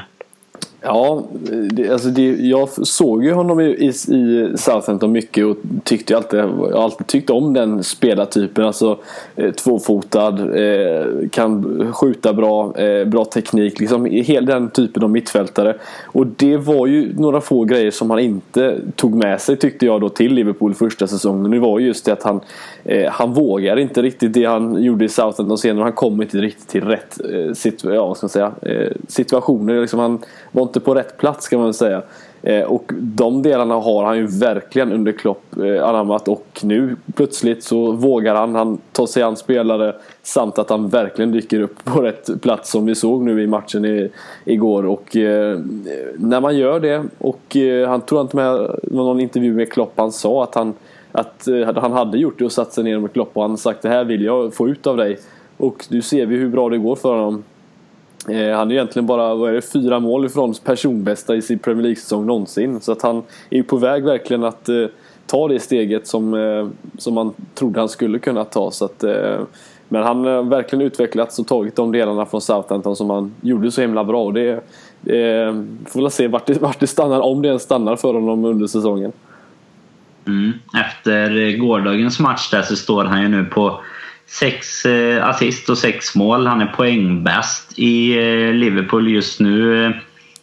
Ja, 0.85 1.23
det, 1.71 1.89
alltså 1.89 2.09
det, 2.09 2.35
jag 2.35 2.69
såg 2.69 3.23
ju 3.23 3.33
honom 3.33 3.59
i, 3.59 3.63
i, 3.63 3.87
i 3.87 4.53
Southampton 4.55 5.11
mycket 5.11 5.45
och 5.45 5.57
tyckte 5.83 6.17
alltid, 6.17 6.39
jag 6.39 6.73
alltid 6.73 7.07
tyckte 7.07 7.33
om 7.33 7.53
den 7.53 7.83
spelartypen. 7.83 8.65
Alltså 8.65 8.97
eh, 9.35 9.51
tvåfotad, 9.51 10.55
eh, 10.55 11.05
kan 11.31 11.93
skjuta 11.93 12.33
bra, 12.33 12.77
eh, 12.77 13.07
bra 13.07 13.25
teknik. 13.25 13.79
Liksom 13.79 14.05
hela 14.05 14.53
den 14.53 14.69
typen 14.69 15.03
av 15.03 15.09
mittfältare. 15.09 15.75
Och 16.05 16.27
det 16.27 16.57
var 16.57 16.87
ju 16.87 17.13
några 17.17 17.41
få 17.41 17.63
grejer 17.63 17.91
som 17.91 18.09
han 18.09 18.19
inte 18.19 18.77
tog 18.95 19.15
med 19.15 19.41
sig 19.41 19.57
tyckte 19.57 19.85
jag 19.85 20.01
då 20.01 20.09
till 20.09 20.33
Liverpool 20.33 20.73
första 20.73 21.07
säsongen. 21.07 21.51
Det 21.51 21.59
var 21.59 21.79
just 21.79 22.05
det 22.05 22.13
att 22.13 22.23
han, 22.23 22.39
eh, 22.85 23.11
han 23.11 23.33
vågar 23.33 23.79
inte 23.79 24.01
riktigt 24.01 24.33
det 24.33 24.45
han 24.45 24.83
gjorde 24.83 25.05
i 25.05 25.09
Southampton 25.09 25.57
senare. 25.57 25.83
Han 25.83 25.93
kom 25.93 26.21
inte 26.21 26.37
riktigt 26.37 26.67
till 26.67 26.83
rätt 26.83 27.19
eh, 27.31 27.53
situ 27.53 27.93
ja, 27.93 28.07
vad 28.07 28.17
ska 28.17 28.25
man 28.25 28.29
säga, 28.29 28.51
eh, 28.61 28.91
situationer. 29.07 29.81
Liksom 29.81 29.99
han 29.99 30.19
var 30.51 30.63
inte 30.63 30.79
på 30.79 30.95
rätt 30.95 31.17
plats 31.17 31.47
kan 31.47 31.59
man 31.59 31.67
väl 31.67 31.73
säga. 31.73 32.01
Eh, 32.45 32.63
och 32.63 32.91
de 32.95 33.41
delarna 33.41 33.75
har 33.75 34.03
han 34.03 34.17
ju 34.17 34.27
verkligen 34.27 34.91
under 34.91 35.11
Klopp 35.11 35.57
eh, 35.57 35.87
anammat 35.87 36.27
och 36.27 36.59
nu 36.63 36.95
plötsligt 37.15 37.63
så 37.63 37.91
vågar 37.91 38.35
han. 38.35 38.55
Han 38.55 38.77
tar 38.91 39.05
sig 39.05 39.23
an 39.23 39.35
spelare 39.35 39.95
samt 40.23 40.59
att 40.59 40.69
han 40.69 40.89
verkligen 40.89 41.31
dyker 41.31 41.61
upp 41.61 41.83
på 41.83 42.01
rätt 42.01 42.41
plats 42.41 42.71
som 42.71 42.85
vi 42.85 42.95
såg 42.95 43.21
nu 43.21 43.43
i 43.43 43.47
matchen 43.47 43.85
i, 43.85 44.09
igår. 44.45 44.85
Och 44.85 45.15
eh, 45.15 45.59
när 46.15 46.41
man 46.41 46.57
gör 46.57 46.79
det 46.79 47.03
och 47.17 47.55
eh, 47.55 47.89
han 47.89 48.01
tror 48.01 48.21
inte 48.21 48.35
med 48.35 48.79
någon 48.83 49.19
intervju 49.19 49.53
med 49.53 49.71
Klopp 49.71 49.93
han 49.95 50.11
sa 50.11 50.43
att 50.43 50.55
han 50.55 50.73
att 51.13 51.47
eh, 51.47 51.75
han 51.75 51.91
hade 51.91 52.17
gjort 52.17 52.39
det 52.39 52.45
och 52.45 52.51
satt 52.51 52.73
sig 52.73 52.83
ner 52.83 52.99
med 52.99 53.13
Klopp 53.13 53.31
och 53.33 53.41
han 53.41 53.57
sagt 53.57 53.81
det 53.81 53.89
här 53.89 54.03
vill 54.03 54.23
jag 54.23 54.53
få 54.53 54.69
ut 54.69 54.87
av 54.87 54.97
dig. 54.97 55.19
Och 55.57 55.85
nu 55.89 56.01
ser 56.01 56.25
vi 56.25 56.35
hur 56.35 56.49
bra 56.49 56.69
det 56.69 56.77
går 56.77 56.95
för 56.95 57.15
honom. 57.15 57.43
Eh, 58.29 58.55
han 58.55 58.71
är 58.71 58.75
egentligen 58.75 59.05
bara 59.05 59.35
vad 59.35 59.49
är 59.49 59.53
det, 59.53 59.61
fyra 59.61 59.99
mål 59.99 60.25
ifrån 60.25 60.53
personbästa 60.63 61.35
i 61.35 61.41
sin 61.41 61.59
Premier 61.59 61.83
League-säsong 61.83 62.25
någonsin. 62.25 62.81
Så 62.81 62.91
att 62.91 63.01
han 63.01 63.17
är 63.49 63.57
ju 63.57 63.63
på 63.63 63.77
väg 63.77 64.03
verkligen 64.03 64.43
att 64.43 64.69
eh, 64.69 64.85
ta 65.27 65.47
det 65.47 65.59
steget 65.59 66.07
som, 66.07 66.33
eh, 66.33 66.67
som 66.97 67.13
man 67.13 67.33
trodde 67.53 67.79
han 67.79 67.89
skulle 67.89 68.19
kunna 68.19 68.45
ta. 68.45 68.71
Så 68.71 68.85
att, 68.85 69.03
eh, 69.03 69.39
men 69.89 70.03
han 70.03 70.25
har 70.25 70.43
verkligen 70.43 70.85
utvecklats 70.85 71.39
och 71.39 71.47
tagit 71.47 71.75
de 71.75 71.91
delarna 71.91 72.25
från 72.25 72.41
Southampton 72.41 72.95
som 72.95 73.09
han 73.09 73.33
gjorde 73.41 73.71
så 73.71 73.81
himla 73.81 74.03
bra. 74.03 74.23
Och 74.25 74.33
det, 74.33 74.49
eh, 74.49 75.53
får 75.85 76.01
väl 76.01 76.11
se 76.11 76.27
vart 76.27 76.45
det, 76.45 76.61
vart 76.61 76.79
det 76.79 76.87
stannar, 76.87 77.21
om 77.21 77.41
det 77.41 77.47
ens 77.47 77.63
stannar 77.63 77.95
för 77.95 78.13
honom 78.13 78.45
under 78.45 78.67
säsongen. 78.67 79.11
Mm. 80.27 80.53
Efter 80.73 81.57
gårdagens 81.57 82.19
match 82.19 82.49
där 82.49 82.61
så 82.61 82.75
står 82.75 83.05
han 83.05 83.21
ju 83.21 83.27
nu 83.27 83.45
på 83.45 83.81
sex 84.27 84.85
eh, 84.85 85.27
assist 85.27 85.69
och 85.69 85.77
sex 85.77 86.15
mål. 86.15 86.47
Han 86.47 86.61
är 86.61 86.65
poängbäst 86.65 87.79
i 87.79 88.17
eh, 88.17 88.53
Liverpool 88.53 89.09
just 89.09 89.39
nu. 89.39 89.93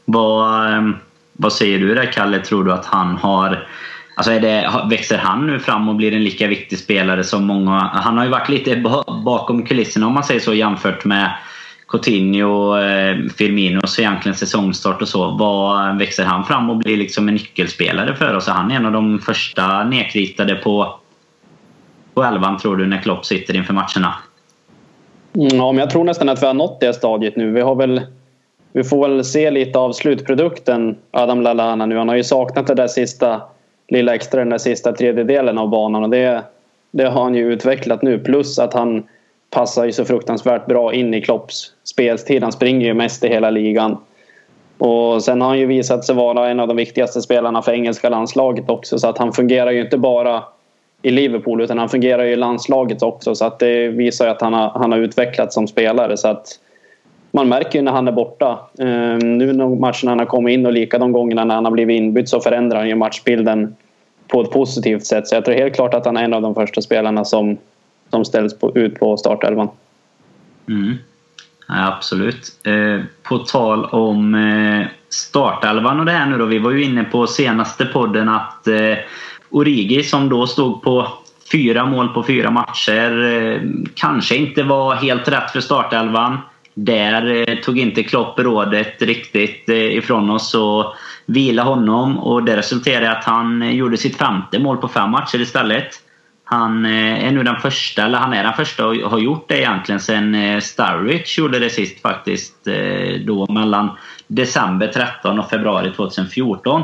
Vad, 0.05 0.73
eh, 0.73 0.90
vad 1.33 1.53
säger 1.53 1.79
du 1.79 1.95
där 1.95 2.12
Kalle? 2.12 2.38
Tror 2.38 2.64
du 2.64 2.73
att 2.73 2.87
han 2.87 3.16
har... 3.16 3.69
Alltså 4.14 4.33
är 4.33 4.40
det, 4.40 4.71
växer 4.90 5.19
han 5.19 5.47
nu 5.47 5.59
fram 5.59 5.88
och 5.88 5.95
blir 5.95 6.12
en 6.12 6.25
lika 6.25 6.47
viktig 6.47 6.79
spelare 6.79 7.25
som 7.25 7.45
många... 7.45 7.79
Han 7.79 8.19
har 8.19 8.25
ju 8.25 8.31
varit 8.31 8.49
lite 8.49 8.77
bakom 9.25 9.66
kulisserna 9.66 10.07
om 10.07 10.14
man 10.14 10.25
säger 10.25 10.40
så 10.40 10.55
jämfört 10.55 11.05
med 11.05 11.33
Coutinho, 11.90 12.79
eh, 12.79 13.16
Firmino 13.37 13.81
så 13.87 14.00
egentligen 14.00 14.37
säsongstart 14.37 15.03
och 15.03 15.09
så. 15.09 15.31
Vad 15.31 15.88
eh, 15.88 15.96
växer 15.96 16.24
han 16.24 16.44
fram 16.44 16.70
och 16.70 16.76
blir 16.76 16.96
liksom 16.96 17.29
en 17.29 17.35
nyckelspelare 17.35 18.16
för 18.16 18.37
oss? 18.37 18.48
Är 18.48 18.53
han 18.53 18.70
en 18.70 18.87
av 18.87 18.92
de 18.92 19.18
första 19.18 19.85
nedkritade 19.85 20.55
på, 20.55 20.94
på 22.14 22.22
elvan 22.22 22.59
tror 22.59 22.76
du 22.76 22.87
när 22.87 22.98
Klopp 23.03 23.26
sitter 23.26 23.57
inför 23.57 23.74
matcherna? 23.74 24.14
Mm, 25.35 25.48
ja, 25.57 25.72
men 25.72 25.79
jag 25.79 25.90
tror 25.90 26.05
nästan 26.05 26.29
att 26.29 26.42
vi 26.42 26.46
har 26.46 26.55
nått 26.55 26.81
det 26.81 26.94
stadiet 26.94 27.37
nu. 27.37 27.50
Vi 27.50 27.61
har 27.61 27.74
väl 27.74 28.00
vi 28.72 28.85
får 28.85 29.09
väl 29.09 29.24
se 29.24 29.50
lite 29.50 29.79
av 29.79 29.92
slutprodukten 29.92 30.96
Adam 31.11 31.42
Lallana 31.42 31.87
nu. 31.87 31.96
Han 31.96 32.09
har 32.09 32.16
ju 32.16 32.24
saknat 32.24 32.66
det 32.66 32.74
där 32.74 32.87
sista 32.87 33.42
lilla 33.88 34.14
extra, 34.14 34.40
den 34.40 34.50
där 34.50 34.59
sista 34.59 34.92
tredjedelen 34.92 35.59
av 35.59 35.68
banan 35.68 36.03
och 36.03 36.11
det, 36.11 36.42
det 36.90 37.05
har 37.05 37.22
han 37.22 37.35
ju 37.35 37.53
utvecklat 37.53 38.03
nu. 38.03 38.18
Plus 38.18 38.59
att 38.59 38.74
han 38.74 39.03
passar 39.50 39.84
ju 39.84 39.92
så 39.92 40.04
fruktansvärt 40.04 40.66
bra 40.66 40.94
in 40.94 41.14
i 41.14 41.20
Klopps 41.20 41.72
spelstid. 41.84 42.42
Han 42.42 42.52
springer 42.52 42.86
ju 42.86 42.94
mest 42.94 43.24
i 43.24 43.28
hela 43.28 43.50
ligan. 43.50 43.96
Och 44.78 45.24
sen 45.24 45.40
har 45.40 45.48
han 45.48 45.58
ju 45.58 45.66
visat 45.66 46.04
sig 46.04 46.14
vara 46.14 46.48
en 46.48 46.60
av 46.60 46.68
de 46.68 46.76
viktigaste 46.76 47.22
spelarna 47.22 47.62
för 47.62 47.72
engelska 47.72 48.08
landslaget 48.08 48.70
också. 48.70 48.98
Så 48.98 49.08
att 49.08 49.18
han 49.18 49.32
fungerar 49.32 49.70
ju 49.70 49.80
inte 49.80 49.98
bara 49.98 50.42
i 51.02 51.10
Liverpool 51.10 51.60
utan 51.60 51.78
han 51.78 51.88
fungerar 51.88 52.24
ju 52.24 52.32
i 52.32 52.36
landslaget 52.36 53.02
också. 53.02 53.34
Så 53.34 53.44
att 53.44 53.58
det 53.58 53.88
visar 53.88 54.24
ju 54.24 54.30
att 54.30 54.40
han 54.40 54.52
har, 54.52 54.68
han 54.68 54.92
har 54.92 54.98
utvecklats 54.98 55.54
som 55.54 55.68
spelare. 55.68 56.16
Så 56.16 56.28
att 56.28 56.46
man 57.30 57.48
märker 57.48 57.78
ju 57.78 57.82
när 57.82 57.92
han 57.92 58.08
är 58.08 58.12
borta. 58.12 58.58
Ehm, 58.78 59.38
nu 59.38 59.52
när 59.52 59.68
matcherna 59.68 60.10
han 60.10 60.18
har 60.18 60.26
kommit 60.26 60.54
in 60.54 60.66
och 60.66 60.72
lika 60.72 60.98
de 60.98 61.12
gångerna 61.12 61.44
när 61.44 61.54
han 61.54 61.64
har 61.64 61.72
blivit 61.72 61.98
inbytt 61.98 62.28
så 62.28 62.40
förändrar 62.40 62.78
han 62.78 62.88
ju 62.88 62.94
matchbilden 62.94 63.76
på 64.28 64.40
ett 64.40 64.50
positivt 64.50 65.06
sätt. 65.06 65.28
Så 65.28 65.34
jag 65.34 65.44
tror 65.44 65.54
helt 65.54 65.74
klart 65.74 65.94
att 65.94 66.06
han 66.06 66.16
är 66.16 66.24
en 66.24 66.34
av 66.34 66.42
de 66.42 66.54
första 66.54 66.80
spelarna 66.80 67.24
som 67.24 67.56
som 68.11 68.25
ställs 68.25 68.59
på, 68.59 68.77
ut 68.77 69.01
på 69.01 69.16
startelvan. 69.16 69.68
Mm. 70.68 70.94
Ja, 71.68 71.87
absolut. 71.87 72.66
Eh, 72.66 73.01
på 73.23 73.38
tal 73.38 73.85
om 73.85 74.35
eh, 74.35 74.87
startelvan 75.09 76.01
och 76.01 76.07
det 76.07 76.12
här 76.12 76.27
nu 76.27 76.38
då. 76.38 76.44
Vi 76.44 76.59
var 76.59 76.70
ju 76.70 76.85
inne 76.85 77.05
på 77.05 77.27
senaste 77.27 77.85
podden 77.85 78.29
att 78.29 78.66
eh, 78.66 78.94
Origi 79.51 80.03
som 80.03 80.29
då 80.29 80.46
stod 80.46 80.83
på 80.83 81.09
fyra 81.53 81.87
mål 81.87 82.09
på 82.09 82.23
fyra 82.23 82.51
matcher 82.51 83.25
eh, 83.25 83.61
kanske 83.94 84.37
inte 84.37 84.62
var 84.62 84.94
helt 84.94 85.29
rätt 85.29 85.51
för 85.51 85.61
startelvan. 85.61 86.38
Där 86.75 87.49
eh, 87.49 87.57
tog 87.57 87.79
inte 87.79 88.03
Klopp 88.03 88.38
rådet 88.38 89.03
riktigt 89.03 89.68
eh, 89.68 89.96
ifrån 89.96 90.31
oss 90.31 90.55
och 90.55 90.94
vila 91.27 91.62
honom 91.62 92.18
och 92.18 92.42
det 92.42 92.57
resulterade 92.57 93.07
i 93.07 93.09
att 93.09 93.25
han 93.25 93.77
gjorde 93.77 93.96
sitt 93.96 94.16
femte 94.16 94.59
mål 94.59 94.77
på 94.77 94.88
fem 94.88 95.11
matcher 95.11 95.40
istället. 95.40 95.88
Han 96.52 96.84
eh, 96.84 97.26
är 97.26 97.30
nu 97.30 97.42
den 97.42 97.60
första, 97.60 98.04
eller 98.04 98.18
han 98.18 98.32
är 98.32 98.44
den 98.44 98.52
första 98.52 98.86
och 98.86 98.94
har 98.94 99.18
gjort 99.18 99.48
det 99.48 99.58
egentligen 99.58 100.00
sen 100.00 100.34
eh, 100.34 100.62
gjorde 101.38 101.58
det 101.58 101.70
sist 101.70 102.02
faktiskt. 102.02 102.66
Eh, 102.66 103.20
då 103.26 103.52
mellan 103.52 103.90
december 104.26 104.86
13 104.86 105.38
och 105.38 105.50
februari 105.50 105.92
2014. 105.92 106.82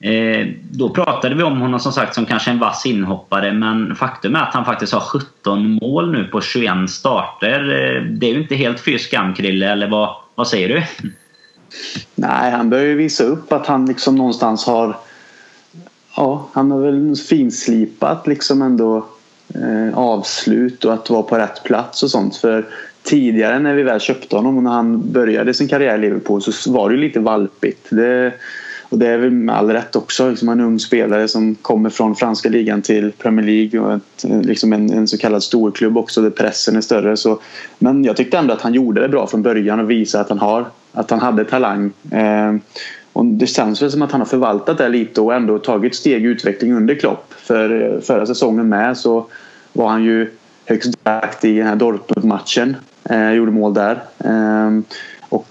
Eh, 0.00 0.46
då 0.70 0.88
pratade 0.88 1.34
vi 1.34 1.42
om 1.42 1.60
honom 1.60 1.80
som 1.80 1.92
sagt 1.92 2.14
som 2.14 2.26
kanske 2.26 2.50
en 2.50 2.58
vass 2.58 2.86
inhoppare 2.86 3.52
men 3.52 3.96
faktum 3.96 4.34
är 4.34 4.42
att 4.42 4.54
han 4.54 4.64
faktiskt 4.64 4.92
har 4.92 5.00
17 5.00 5.78
mål 5.82 6.12
nu 6.12 6.24
på 6.24 6.40
21 6.40 6.90
starter. 6.90 7.60
Det 8.10 8.26
är 8.26 8.30
ju 8.30 8.42
inte 8.42 8.54
helt 8.54 8.80
fy 8.80 8.98
skam 8.98 9.34
Krille, 9.34 9.72
eller 9.72 9.88
vad, 9.88 10.16
vad 10.34 10.48
säger 10.48 10.68
du? 10.68 10.82
Nej, 12.14 12.50
han 12.50 12.70
börjar 12.70 12.84
ju 12.84 12.96
visa 12.96 13.24
upp 13.24 13.52
att 13.52 13.66
han 13.66 13.86
liksom 13.86 14.16
någonstans 14.16 14.66
har 14.66 14.96
ja, 16.16 16.48
han 16.52 16.70
har 16.70 16.80
väl 16.80 17.16
finslipat 17.16 18.26
liksom 18.26 18.62
ändå 18.62 19.06
eh, 19.54 19.98
avslut 19.98 20.84
och 20.84 20.94
att 20.94 21.10
vara 21.10 21.22
på 21.22 21.38
rätt 21.38 21.62
plats 21.64 22.02
och 22.02 22.10
sånt. 22.10 22.36
För 22.36 22.66
tidigare 23.02 23.58
när 23.58 23.74
vi 23.74 23.82
väl 23.82 24.00
köpte 24.00 24.36
honom 24.36 24.56
och 24.56 24.62
när 24.62 24.70
han 24.70 25.12
började 25.12 25.54
sin 25.54 25.68
karriär 25.68 25.94
i 25.94 26.00
Liverpool 26.00 26.42
så 26.42 26.72
var 26.72 26.88
det 26.88 26.94
ju 26.94 27.00
lite 27.00 27.20
valpigt. 27.20 27.86
Det, 27.90 28.32
och 28.88 28.98
det 28.98 29.08
är 29.08 29.18
väl 29.18 29.30
med 29.30 29.56
all 29.56 29.70
rätt 29.70 29.96
också. 29.96 30.30
Liksom 30.30 30.48
en 30.48 30.60
ung 30.60 30.78
spelare 30.78 31.28
som 31.28 31.54
kommer 31.54 31.90
från 31.90 32.16
franska 32.16 32.48
ligan 32.48 32.82
till 32.82 33.12
Premier 33.12 33.46
League 33.46 33.80
och 33.80 33.92
ett, 33.92 34.46
liksom 34.46 34.72
en, 34.72 34.92
en, 34.92 35.08
så 35.08 35.18
kallad 35.18 35.42
storklubb 35.42 35.98
också 35.98 36.22
där 36.22 36.30
pressen 36.30 36.76
är 36.76 36.80
större. 36.80 37.16
Så, 37.16 37.40
men 37.78 38.04
jag 38.04 38.16
tyckte 38.16 38.38
ändå 38.38 38.54
att 38.54 38.62
han 38.62 38.74
gjorde 38.74 39.00
det 39.00 39.08
bra 39.08 39.26
från 39.26 39.42
början 39.42 39.80
och 39.80 39.90
visade 39.90 40.22
att 40.22 40.28
han, 40.28 40.38
har, 40.38 40.66
att 40.92 41.10
han 41.10 41.20
hade 41.20 41.44
talang. 41.44 41.92
Eh, 42.10 42.54
och 43.12 43.24
det 43.24 43.46
känns 43.46 43.82
väl 43.82 43.90
som 43.90 44.02
att 44.02 44.12
han 44.12 44.20
har 44.20 44.28
förvaltat 44.28 44.78
det 44.78 44.88
lite 44.88 45.20
och 45.20 45.34
ändå 45.34 45.58
tagit 45.58 45.94
steg 45.94 46.24
i 46.24 46.28
utveckling 46.28 46.74
under 46.74 46.94
Klopp. 46.94 47.34
För 47.36 48.00
förra 48.00 48.26
säsongen 48.26 48.68
med 48.68 48.98
så 48.98 49.26
var 49.72 49.88
han 49.88 50.04
ju 50.04 50.30
högst 50.64 51.04
delaktig 51.04 51.54
i 51.54 51.58
den 51.58 51.66
här 51.66 51.76
Dortmund-matchen. 51.76 52.76
Eh, 53.04 53.32
gjorde 53.32 53.52
mål 53.52 53.74
där. 53.74 54.02
Eh, 54.18 54.80
och 55.28 55.48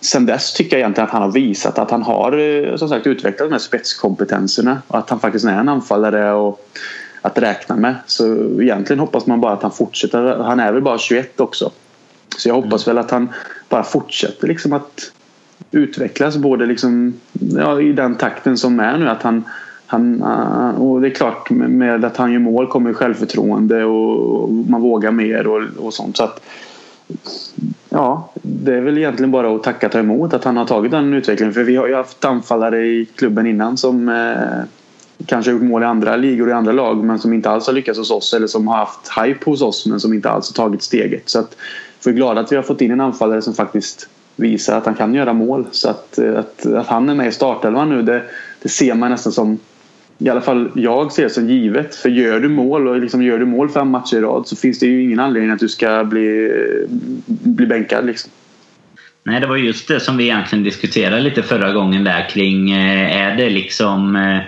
sen 0.00 0.26
dess 0.26 0.52
tycker 0.52 0.76
jag 0.76 0.80
egentligen 0.80 1.06
att 1.06 1.12
han 1.12 1.22
har 1.22 1.30
visat 1.30 1.78
att 1.78 1.90
han 1.90 2.02
har 2.02 2.38
eh, 2.38 2.76
som 2.76 2.88
sagt 2.88 3.06
utvecklat 3.06 3.48
de 3.48 3.52
här 3.52 3.58
spetskompetenserna 3.58 4.82
och 4.86 4.98
att 4.98 5.10
han 5.10 5.20
faktiskt 5.20 5.44
är 5.44 5.50
en 5.50 5.68
anfallare 5.68 6.32
och 6.32 6.68
att 7.22 7.38
räkna 7.38 7.76
med. 7.76 7.94
Så 8.06 8.24
egentligen 8.60 9.00
hoppas 9.00 9.26
man 9.26 9.40
bara 9.40 9.52
att 9.52 9.62
han 9.62 9.72
fortsätter. 9.72 10.38
Han 10.38 10.60
är 10.60 10.72
väl 10.72 10.82
bara 10.82 10.98
21 10.98 11.40
också. 11.40 11.70
Så 12.38 12.48
jag 12.48 12.54
hoppas 12.54 12.88
väl 12.88 12.98
att 12.98 13.10
han 13.10 13.28
bara 13.68 13.82
fortsätter 13.82 14.48
liksom 14.48 14.72
att 14.72 15.12
utvecklas 15.70 16.36
både 16.36 16.66
liksom, 16.66 17.14
ja, 17.32 17.80
i 17.80 17.92
den 17.92 18.14
takten 18.14 18.56
som 18.58 18.80
är 18.80 18.98
nu. 18.98 19.08
Att 19.08 19.22
han, 19.22 19.44
han, 19.86 20.22
eh, 20.22 20.82
och 20.82 21.00
det 21.00 21.08
är 21.08 21.14
klart 21.14 21.50
med 21.50 22.04
att 22.04 22.16
han 22.16 22.32
gör 22.32 22.40
mål 22.40 22.66
kommer 22.66 22.92
självförtroende 22.92 23.84
och 23.84 24.50
man 24.50 24.80
vågar 24.80 25.10
mer 25.10 25.46
och, 25.46 25.62
och 25.86 25.94
sånt. 25.94 26.16
Så 26.16 26.24
att, 26.24 26.40
ja, 27.88 28.32
det 28.42 28.74
är 28.74 28.80
väl 28.80 28.98
egentligen 28.98 29.30
bara 29.30 29.54
att 29.54 29.62
tacka 29.62 29.86
och 29.86 29.92
ta 29.92 29.98
emot 29.98 30.34
att 30.34 30.44
han 30.44 30.56
har 30.56 30.64
tagit 30.64 30.90
den 30.90 31.14
utvecklingen. 31.14 31.54
För 31.54 31.64
vi 31.64 31.76
har 31.76 31.88
ju 31.88 31.94
haft 31.94 32.24
anfallare 32.24 32.86
i 32.86 33.06
klubben 33.16 33.46
innan 33.46 33.76
som 33.76 34.08
eh, 34.08 34.64
kanske 35.26 35.50
har 35.50 35.58
gjort 35.58 35.68
mål 35.68 35.82
i 35.82 35.86
andra 35.86 36.16
ligor 36.16 36.46
och 36.46 36.50
i 36.50 36.54
andra 36.54 36.72
lag 36.72 37.04
men 37.04 37.18
som 37.18 37.32
inte 37.32 37.50
alls 37.50 37.66
har 37.66 37.74
lyckats 37.74 37.98
hos 37.98 38.10
oss 38.10 38.34
eller 38.34 38.46
som 38.46 38.68
har 38.68 38.76
haft 38.76 39.10
hype 39.18 39.50
hos 39.50 39.62
oss 39.62 39.86
men 39.86 40.00
som 40.00 40.12
inte 40.12 40.30
alls 40.30 40.56
har 40.56 40.64
tagit 40.64 40.82
steget. 40.82 41.28
Så 41.28 41.38
att, 41.38 41.56
vi 42.04 42.10
är 42.10 42.14
glada 42.14 42.40
att 42.40 42.52
vi 42.52 42.56
har 42.56 42.62
fått 42.62 42.80
in 42.80 42.90
en 42.90 43.00
anfallare 43.00 43.42
som 43.42 43.54
faktiskt 43.54 44.08
visar 44.36 44.78
att 44.78 44.86
han 44.86 44.94
kan 44.94 45.14
göra 45.14 45.32
mål. 45.32 45.66
Så 45.70 45.88
att, 45.90 46.18
eh, 46.18 46.38
att, 46.38 46.66
att 46.66 46.86
han 46.86 47.08
är 47.08 47.14
med 47.14 47.28
i 47.28 47.32
startelvan 47.32 47.88
nu 47.88 48.02
det, 48.02 48.22
det 48.62 48.68
ser 48.68 48.94
man 48.94 49.10
nästan 49.10 49.32
som 49.32 49.58
i 50.18 50.28
alla 50.28 50.40
fall 50.40 50.70
jag 50.74 51.12
ser 51.12 51.22
det 51.22 51.30
som 51.30 51.48
givet. 51.48 51.94
För 51.94 52.08
gör 52.08 52.40
du 52.40 52.48
mål 52.48 52.88
och 52.88 53.00
liksom 53.00 53.22
gör 53.22 53.38
du 53.38 53.46
mål 53.46 53.70
fem 53.70 53.88
matcher 53.88 54.16
i 54.16 54.20
rad 54.20 54.48
så 54.48 54.56
finns 54.56 54.78
det 54.78 54.86
ju 54.86 55.02
ingen 55.02 55.20
anledning 55.20 55.50
att 55.50 55.58
du 55.58 55.68
ska 55.68 56.04
bli, 56.04 56.50
bli 57.26 57.66
bänkad. 57.66 58.06
Liksom. 58.06 58.30
Nej, 59.22 59.40
det 59.40 59.46
var 59.46 59.56
just 59.56 59.88
det 59.88 60.00
som 60.00 60.16
vi 60.16 60.24
egentligen 60.24 60.64
diskuterade 60.64 61.20
lite 61.20 61.42
förra 61.42 61.72
gången 61.72 62.04
där 62.04 62.28
kring 62.28 62.70
eh, 62.70 63.16
är 63.16 63.36
det 63.36 63.50
liksom 63.50 64.16
eh, 64.16 64.38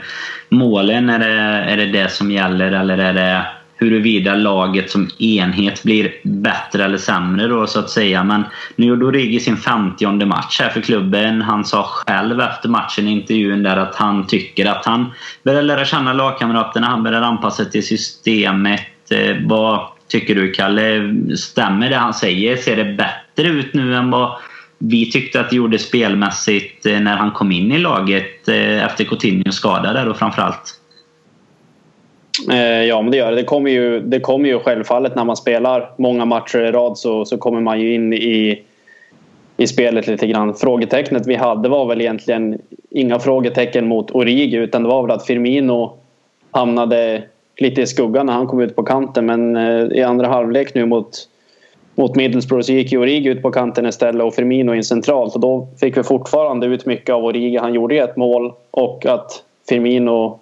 målen, 0.48 1.10
är 1.10 1.18
det, 1.18 1.72
är 1.72 1.76
det 1.76 1.86
det 1.86 2.10
som 2.10 2.30
gäller 2.30 2.72
eller 2.72 2.98
är 2.98 3.12
det 3.12 3.46
huruvida 3.78 4.34
laget 4.34 4.90
som 4.90 5.08
enhet 5.18 5.82
blir 5.82 6.14
bättre 6.22 6.84
eller 6.84 6.98
sämre 6.98 7.46
då 7.46 7.66
så 7.66 7.78
att 7.78 7.90
säga. 7.90 8.24
Men 8.24 8.44
nu 8.76 8.86
gjorde 8.86 9.06
Origi 9.06 9.40
sin 9.40 9.56
50 9.56 10.26
match 10.26 10.60
här 10.60 10.68
för 10.68 10.80
klubben. 10.80 11.42
Han 11.42 11.64
sa 11.64 11.82
själv 11.82 12.40
efter 12.40 12.68
matchen 12.68 13.08
i 13.08 13.12
intervjun 13.12 13.62
där 13.62 13.76
att 13.76 13.94
han 13.94 14.26
tycker 14.26 14.66
att 14.66 14.86
han 14.86 15.12
börjar 15.42 15.62
lära 15.62 15.84
känna 15.84 16.12
lagkamraterna. 16.12 16.86
Han 16.86 17.02
börjar 17.02 17.22
anpassa 17.22 17.62
sig 17.62 17.72
till 17.72 17.86
systemet. 17.86 18.80
Eh, 19.10 19.36
vad 19.46 19.80
tycker 20.08 20.34
du 20.34 20.52
Kalle? 20.52 21.14
Stämmer 21.36 21.90
det 21.90 21.96
han 21.96 22.14
säger? 22.14 22.56
Ser 22.56 22.76
det 22.76 22.84
bättre 22.84 23.48
ut 23.48 23.74
nu 23.74 23.94
än 23.94 24.10
vad 24.10 24.36
vi 24.78 25.10
tyckte 25.10 25.40
att 25.40 25.50
det 25.50 25.56
gjorde 25.56 25.78
spelmässigt 25.78 26.86
eh, 26.86 27.00
när 27.00 27.16
han 27.16 27.30
kom 27.30 27.52
in 27.52 27.72
i 27.72 27.78
laget 27.78 28.48
eh, 28.48 28.84
efter 28.84 29.04
Coutinho 29.04 29.52
skada 29.52 29.92
där 29.92 30.08
och 30.08 30.16
framförallt? 30.16 30.80
Eh, 32.50 32.84
ja, 32.84 33.02
men 33.02 33.10
det 33.10 33.16
gör 33.16 33.30
det. 33.30 33.36
Det 33.36 33.44
kommer 33.44 33.70
ju, 33.70 34.00
det 34.00 34.20
kommer 34.20 34.48
ju 34.48 34.58
självfallet 34.58 35.14
när 35.14 35.24
man 35.24 35.36
spelar 35.36 35.90
många 35.96 36.24
matcher 36.24 36.58
i 36.58 36.72
rad 36.72 36.98
så, 36.98 37.24
så 37.24 37.38
kommer 37.38 37.60
man 37.60 37.80
ju 37.80 37.94
in 37.94 38.12
i, 38.12 38.62
i 39.56 39.66
spelet 39.66 40.06
lite 40.06 40.26
grann. 40.26 40.54
Frågetecknet 40.54 41.26
vi 41.26 41.34
hade 41.34 41.68
var 41.68 41.86
väl 41.86 42.00
egentligen 42.00 42.58
inga 42.90 43.18
frågetecken 43.18 43.86
mot 43.88 44.10
Origi 44.10 44.56
utan 44.56 44.82
det 44.82 44.88
var 44.88 45.02
väl 45.02 45.10
att 45.10 45.26
Firmino 45.26 45.96
hamnade 46.50 47.22
lite 47.56 47.82
i 47.82 47.86
skuggan 47.86 48.26
när 48.26 48.32
han 48.32 48.46
kom 48.46 48.60
ut 48.60 48.76
på 48.76 48.82
kanten 48.82 49.26
men 49.26 49.56
eh, 49.56 49.98
i 49.98 50.02
andra 50.02 50.28
halvlek 50.28 50.74
nu 50.74 50.86
mot 50.86 51.28
mot 51.98 52.16
Middlesbrough 52.16 52.62
så 52.62 52.72
gick 52.72 52.92
ju 52.92 52.98
Origi 52.98 53.28
ut 53.28 53.42
på 53.42 53.50
kanten 53.50 53.86
istället 53.86 54.22
och 54.22 54.34
Firmino 54.34 54.74
in 54.74 54.84
centralt. 54.84 55.34
Och 55.34 55.40
då 55.40 55.68
fick 55.80 55.96
vi 55.96 56.02
fortfarande 56.02 56.66
ut 56.66 56.86
mycket 56.86 57.14
av 57.14 57.24
Origi. 57.24 57.56
Han 57.56 57.74
gjorde 57.74 57.96
ett 57.96 58.16
mål 58.16 58.52
och 58.70 59.06
att 59.06 59.42
Firmino 59.68 60.40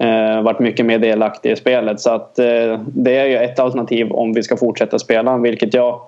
eh, 0.00 0.42
varit 0.42 0.58
mycket 0.58 0.86
mer 0.86 0.98
delaktig 0.98 1.50
i 1.50 1.56
spelet. 1.56 2.00
Så 2.00 2.10
att 2.10 2.38
eh, 2.38 2.80
det 2.86 3.16
är 3.16 3.26
ju 3.26 3.36
ett 3.36 3.58
alternativ 3.58 4.12
om 4.12 4.32
vi 4.32 4.42
ska 4.42 4.56
fortsätta 4.56 4.98
spela. 4.98 5.38
Vilket 5.38 5.74
jag, 5.74 6.00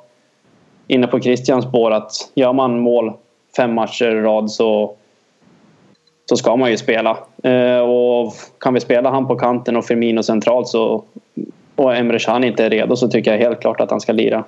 inne 0.86 1.06
på 1.06 1.20
Christians 1.20 1.64
spår, 1.64 1.90
att 1.90 2.12
gör 2.34 2.52
man 2.52 2.80
mål 2.80 3.12
fem 3.56 3.74
matcher 3.74 4.04
i 4.04 4.20
rad 4.20 4.50
så, 4.50 4.94
så 6.28 6.36
ska 6.36 6.56
man 6.56 6.70
ju 6.70 6.76
spela. 6.76 7.18
Eh, 7.42 7.78
och 7.78 8.32
kan 8.60 8.74
vi 8.74 8.80
spela 8.80 9.10
han 9.10 9.28
på 9.28 9.36
kanten 9.36 9.76
och 9.76 9.84
Firmino 9.84 10.22
centralt 10.22 10.68
så 10.68 11.04
och 11.76 11.96
Emre 11.96 12.18
Can 12.18 12.44
inte 12.44 12.64
är 12.64 12.70
redo 12.70 12.96
så 12.96 13.08
tycker 13.08 13.32
jag 13.32 13.38
helt 13.38 13.60
klart 13.60 13.80
att 13.80 13.90
han 13.90 14.00
ska 14.00 14.12
lira. 14.12 14.44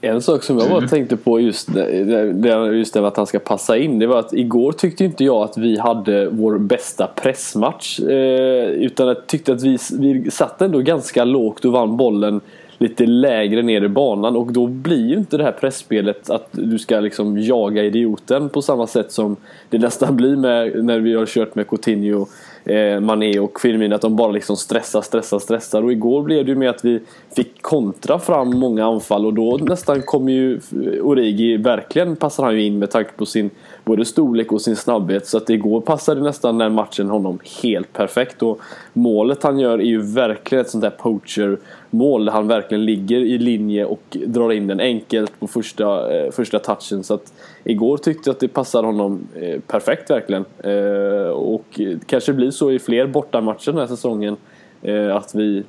En 0.00 0.22
sak 0.22 0.42
som 0.42 0.58
jag 0.58 0.68
bara 0.68 0.78
mm. 0.78 0.88
tänkte 0.88 1.16
på 1.16 1.40
just 1.40 1.74
det, 1.74 2.72
just 2.72 2.94
det 2.94 3.06
att 3.06 3.16
han 3.16 3.26
ska 3.26 3.38
passa 3.38 3.76
in. 3.76 3.98
Det 3.98 4.06
var 4.06 4.18
att 4.18 4.32
igår 4.32 4.72
tyckte 4.72 5.04
inte 5.04 5.24
jag 5.24 5.42
att 5.42 5.58
vi 5.58 5.78
hade 5.78 6.28
vår 6.28 6.58
bästa 6.58 7.06
pressmatch. 7.06 8.00
Eh, 8.00 8.68
utan 8.68 9.08
jag 9.08 9.26
tyckte 9.26 9.52
att 9.52 9.62
vi, 9.62 9.78
vi 9.98 10.30
satt 10.30 10.62
ändå 10.62 10.78
ganska 10.78 11.24
lågt 11.24 11.64
och 11.64 11.72
vann 11.72 11.96
bollen 11.96 12.40
lite 12.78 13.06
lägre 13.06 13.62
ner 13.62 13.82
i 13.82 13.88
banan. 13.88 14.36
Och 14.36 14.52
då 14.52 14.66
blir 14.66 15.08
ju 15.08 15.14
inte 15.14 15.36
det 15.36 15.44
här 15.44 15.52
pressspelet 15.52 16.30
att 16.30 16.48
du 16.50 16.78
ska 16.78 17.00
liksom 17.00 17.38
jaga 17.38 17.84
idioten 17.84 18.48
på 18.48 18.62
samma 18.62 18.86
sätt 18.86 19.12
som 19.12 19.36
det 19.70 19.78
nästan 19.78 20.16
blir 20.16 20.36
med, 20.36 20.84
när 20.84 21.00
vi 21.00 21.14
har 21.14 21.26
kört 21.26 21.54
med 21.54 21.68
Coutinho 21.68 22.26
eh, 22.68 23.00
Mané 23.00 23.38
och 23.38 23.60
Firmino 23.60 23.94
att 23.94 24.00
de 24.00 24.16
bara 24.16 24.32
liksom 24.32 24.56
stressar, 24.56 25.02
stressar, 25.02 25.38
stressar. 25.38 25.82
Och 25.82 25.92
igår 25.92 26.22
blev 26.22 26.44
det 26.44 26.50
ju 26.50 26.56
med 26.56 26.70
att 26.70 26.84
vi 26.84 27.00
fick 27.36 27.62
kontra 27.62 28.18
fram 28.18 28.58
många 28.58 28.86
anfall 28.86 29.26
och 29.26 29.34
då 29.34 29.58
nästan 29.60 30.02
kom 30.02 30.28
ju 30.28 30.60
Origi, 31.02 31.56
verkligen 31.56 32.16
passar 32.16 32.44
han 32.44 32.54
ju 32.54 32.62
in 32.62 32.78
med 32.78 32.90
tanke 32.90 33.10
på 33.12 33.26
sin 33.26 33.50
både 33.88 34.04
storlek 34.04 34.52
och 34.52 34.60
sin 34.60 34.76
snabbhet. 34.76 35.26
Så 35.26 35.36
att 35.36 35.50
igår 35.50 35.80
passade 35.80 36.20
nästan 36.20 36.58
den 36.58 36.74
matchen 36.74 37.08
honom 37.08 37.38
helt 37.62 37.92
perfekt. 37.92 38.42
Och 38.42 38.60
målet 38.92 39.42
han 39.42 39.58
gör 39.58 39.78
är 39.78 39.84
ju 39.84 40.02
verkligen 40.02 40.64
ett 40.64 40.70
sånt 40.70 40.82
där 40.82 40.90
poacher 40.90 41.58
mål 41.90 42.24
där 42.24 42.32
han 42.32 42.48
verkligen 42.48 42.84
ligger 42.84 43.16
i 43.20 43.38
linje 43.38 43.84
och 43.84 44.16
drar 44.26 44.52
in 44.52 44.66
den 44.66 44.80
enkelt 44.80 45.40
på 45.40 45.46
första, 45.46 46.16
eh, 46.16 46.30
första 46.30 46.58
touchen. 46.58 47.04
Så 47.04 47.14
att 47.14 47.32
igår 47.64 47.96
tyckte 47.96 48.28
jag 48.30 48.34
att 48.34 48.40
det 48.40 48.48
passade 48.48 48.86
honom 48.86 49.20
eh, 49.34 49.60
perfekt 49.60 50.10
verkligen. 50.10 50.44
Eh, 50.58 51.30
och 51.30 51.80
kanske 52.06 52.32
blir 52.32 52.50
så 52.50 52.70
i 52.70 52.78
fler 52.78 53.06
bortamatcher 53.06 53.72
den 53.72 53.80
här 53.80 53.86
säsongen. 53.86 54.36
Eh, 54.82 55.16
att 55.16 55.34
vi, 55.34 55.64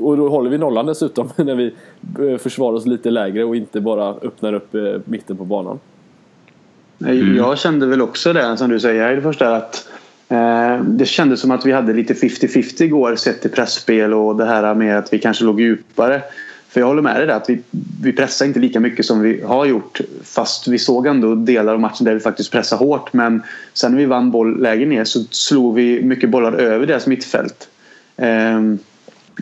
och 0.00 0.16
då 0.16 0.28
håller 0.28 0.50
vi 0.50 0.58
nollan 0.58 0.86
dessutom 0.86 1.28
när 1.36 1.54
vi 1.54 1.74
eh, 2.32 2.38
försvarar 2.38 2.76
oss 2.76 2.86
lite 2.86 3.10
lägre 3.10 3.44
och 3.44 3.56
inte 3.56 3.80
bara 3.80 4.08
öppnar 4.08 4.52
upp 4.52 4.74
eh, 4.74 4.94
mitten 5.04 5.36
på 5.36 5.44
banan. 5.44 5.78
Mm. 7.04 7.36
Jag 7.36 7.58
kände 7.58 7.86
väl 7.86 8.02
också 8.02 8.32
det 8.32 8.56
som 8.56 8.70
du 8.70 8.80
säger 8.80 9.12
i 9.12 9.16
det 9.16 9.22
första 9.22 9.56
att 9.56 9.88
Eh, 10.32 10.82
det 10.82 11.06
kändes 11.06 11.40
som 11.40 11.50
att 11.50 11.66
vi 11.66 11.72
hade 11.72 11.92
lite 11.92 12.14
50-50 12.14 12.82
igår 12.82 13.16
sett 13.16 13.40
till 13.40 13.50
pressspel 13.50 14.14
och 14.14 14.36
det 14.36 14.44
här 14.44 14.74
med 14.74 14.98
att 14.98 15.12
vi 15.12 15.18
kanske 15.18 15.44
låg 15.44 15.60
djupare. 15.60 16.22
För 16.68 16.80
jag 16.80 16.86
håller 16.86 17.02
med 17.02 17.16
dig 17.16 17.26
där 17.26 17.34
att 17.34 17.50
vi, 17.50 17.62
vi 18.02 18.12
pressar 18.12 18.46
inte 18.46 18.60
lika 18.60 18.80
mycket 18.80 19.06
som 19.06 19.20
vi 19.20 19.42
har 19.42 19.66
gjort 19.66 20.00
fast 20.22 20.68
vi 20.68 20.78
såg 20.78 21.06
ändå 21.06 21.34
delar 21.34 21.72
av 21.72 21.80
matchen 21.80 22.04
där 22.04 22.14
vi 22.14 22.20
faktiskt 22.20 22.52
pressade 22.52 22.84
hårt 22.84 23.12
men 23.12 23.42
sen 23.72 23.92
när 23.92 23.98
vi 23.98 24.04
vann 24.04 24.30
boll 24.30 24.62
lägre 24.62 24.86
ner 24.86 25.04
så 25.04 25.24
slog 25.30 25.74
vi 25.74 26.02
mycket 26.02 26.30
bollar 26.30 26.52
över 26.52 26.86
deras 26.86 27.06
mittfält. 27.06 27.68
Ehm, 28.16 28.78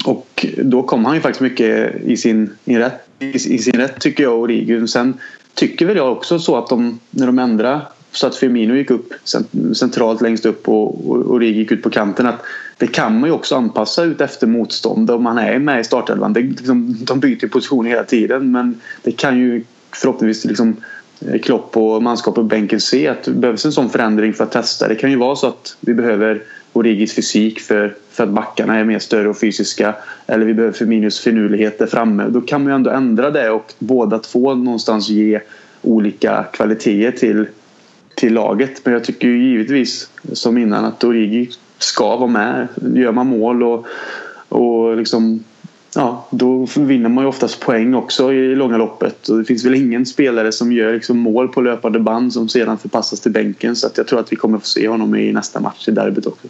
och 0.05 0.46
då 0.57 0.83
kom 0.83 1.05
han 1.05 1.14
ju 1.14 1.20
faktiskt 1.20 1.40
mycket 1.40 1.94
i 2.05 2.16
sin, 2.16 2.51
i 2.64 2.79
rätt, 2.79 3.09
i, 3.18 3.38
sin 3.38 3.81
rätt 3.81 4.01
tycker 4.01 4.23
jag, 4.23 4.38
Origi. 4.38 4.87
Sen 4.87 5.14
tycker 5.61 5.87
väl 5.87 5.96
jag 5.96 6.12
också 6.12 6.38
så 6.38 6.57
att 6.57 6.68
de, 6.68 7.01
när 7.11 7.27
de 7.27 7.38
ändrade 7.38 7.81
så 8.12 8.27
att 8.27 8.37
Firmino 8.37 8.75
gick 8.75 8.90
upp 8.90 9.12
centralt 9.75 10.20
längst 10.20 10.46
upp 10.46 10.68
och 10.68 11.11
Origi 11.11 11.59
gick 11.59 11.73
ut 11.73 11.83
på 11.83 11.90
kanten. 11.90 12.27
Att 12.27 12.42
det 12.79 12.87
kan 12.87 13.20
man 13.20 13.29
ju 13.29 13.35
också 13.35 13.57
anpassa 13.57 14.05
ut 14.05 14.20
efter 14.20 14.46
motstånd 14.46 15.11
om 15.11 15.23
man 15.23 15.38
är 15.38 15.59
med 15.59 15.81
i 15.81 15.85
startelvan. 15.85 16.33
Det, 16.33 16.40
liksom, 16.40 16.96
de 17.01 17.20
byter 17.20 17.49
position 17.49 17.87
hela 17.87 18.05
tiden 18.05 18.53
men 18.53 18.81
det 19.03 19.12
kan 19.12 19.38
ju 19.38 19.64
förhoppningsvis 19.92 20.44
liksom, 20.44 20.77
eh, 21.20 21.40
Klopp 21.40 21.77
och 21.77 22.03
manskap 22.03 22.35
på 22.35 22.42
bänken 22.42 22.81
se 22.81 23.09
att 23.09 23.23
det 23.23 23.31
behövs 23.31 23.64
en 23.64 23.73
sån 23.73 23.90
förändring 23.90 24.33
för 24.33 24.44
att 24.44 24.53
testa. 24.53 24.88
Det 24.88 24.94
kan 24.94 25.11
ju 25.11 25.16
vara 25.16 25.37
så 25.37 25.46
att 25.46 25.77
vi 25.81 25.94
behöver 25.94 26.42
Origis 26.72 27.14
fysik 27.14 27.61
för, 27.61 27.94
för 28.11 28.24
att 28.24 28.30
backarna 28.30 28.78
är 28.78 28.85
mer 28.85 28.98
större 28.98 29.28
och 29.28 29.38
fysiska. 29.38 29.94
Eller 30.26 30.46
vi 30.46 30.54
behöver 30.54 30.76
Firminos 30.76 31.20
finurlighet 31.20 31.78
där 31.78 31.87
framme. 31.87 32.26
Då 32.28 32.40
kan 32.40 32.62
man 32.62 32.72
ju 32.72 32.74
ändå 32.74 32.90
ändra 32.90 33.30
det 33.30 33.50
och 33.50 33.72
båda 33.78 34.18
två 34.18 34.54
någonstans 34.54 35.09
ge 35.09 35.40
olika 35.83 36.44
kvaliteter 36.52 37.18
till 37.18 37.46
till 38.20 38.35
laget. 38.35 38.80
Men 38.85 38.92
jag 38.94 39.04
tycker 39.04 39.28
ju 39.28 39.50
givetvis 39.50 40.11
som 40.33 40.59
innan 40.59 40.85
att 40.85 41.04
Origi 41.04 41.50
ska 41.78 42.16
vara 42.16 42.30
med. 42.30 42.68
Gör 42.94 43.12
man 43.12 43.26
mål 43.26 43.62
och, 43.62 43.87
och 44.48 44.96
liksom 44.96 45.44
Ja, 45.94 46.29
då 46.31 46.66
vinner 46.76 47.09
man 47.09 47.24
ju 47.24 47.29
oftast 47.29 47.61
poäng 47.61 47.94
också 47.94 48.33
i 48.33 48.55
långa 48.55 48.76
loppet. 48.76 49.29
Och 49.29 49.38
det 49.38 49.44
finns 49.44 49.64
väl 49.64 49.74
ingen 49.74 50.07
spelare 50.07 50.53
som 50.53 50.72
gör 50.72 50.92
liksom 50.92 51.18
mål 51.18 51.48
på 51.48 51.61
löpande 51.61 52.00
band 52.00 52.33
som 52.33 52.48
sedan 52.48 52.79
förpassas 52.79 53.20
till 53.20 53.33
bänken. 53.33 53.76
Så 53.76 53.87
att 53.87 53.98
jag 53.98 54.07
tror 54.07 54.20
att 54.20 54.33
vi 54.33 54.37
kommer 54.37 54.59
få 54.59 54.66
se 54.66 54.88
honom 54.88 55.14
i 55.14 55.33
nästa 55.33 55.61
match 55.61 55.88
i 55.88 55.90
derbyt 55.90 56.26
också 56.26 56.48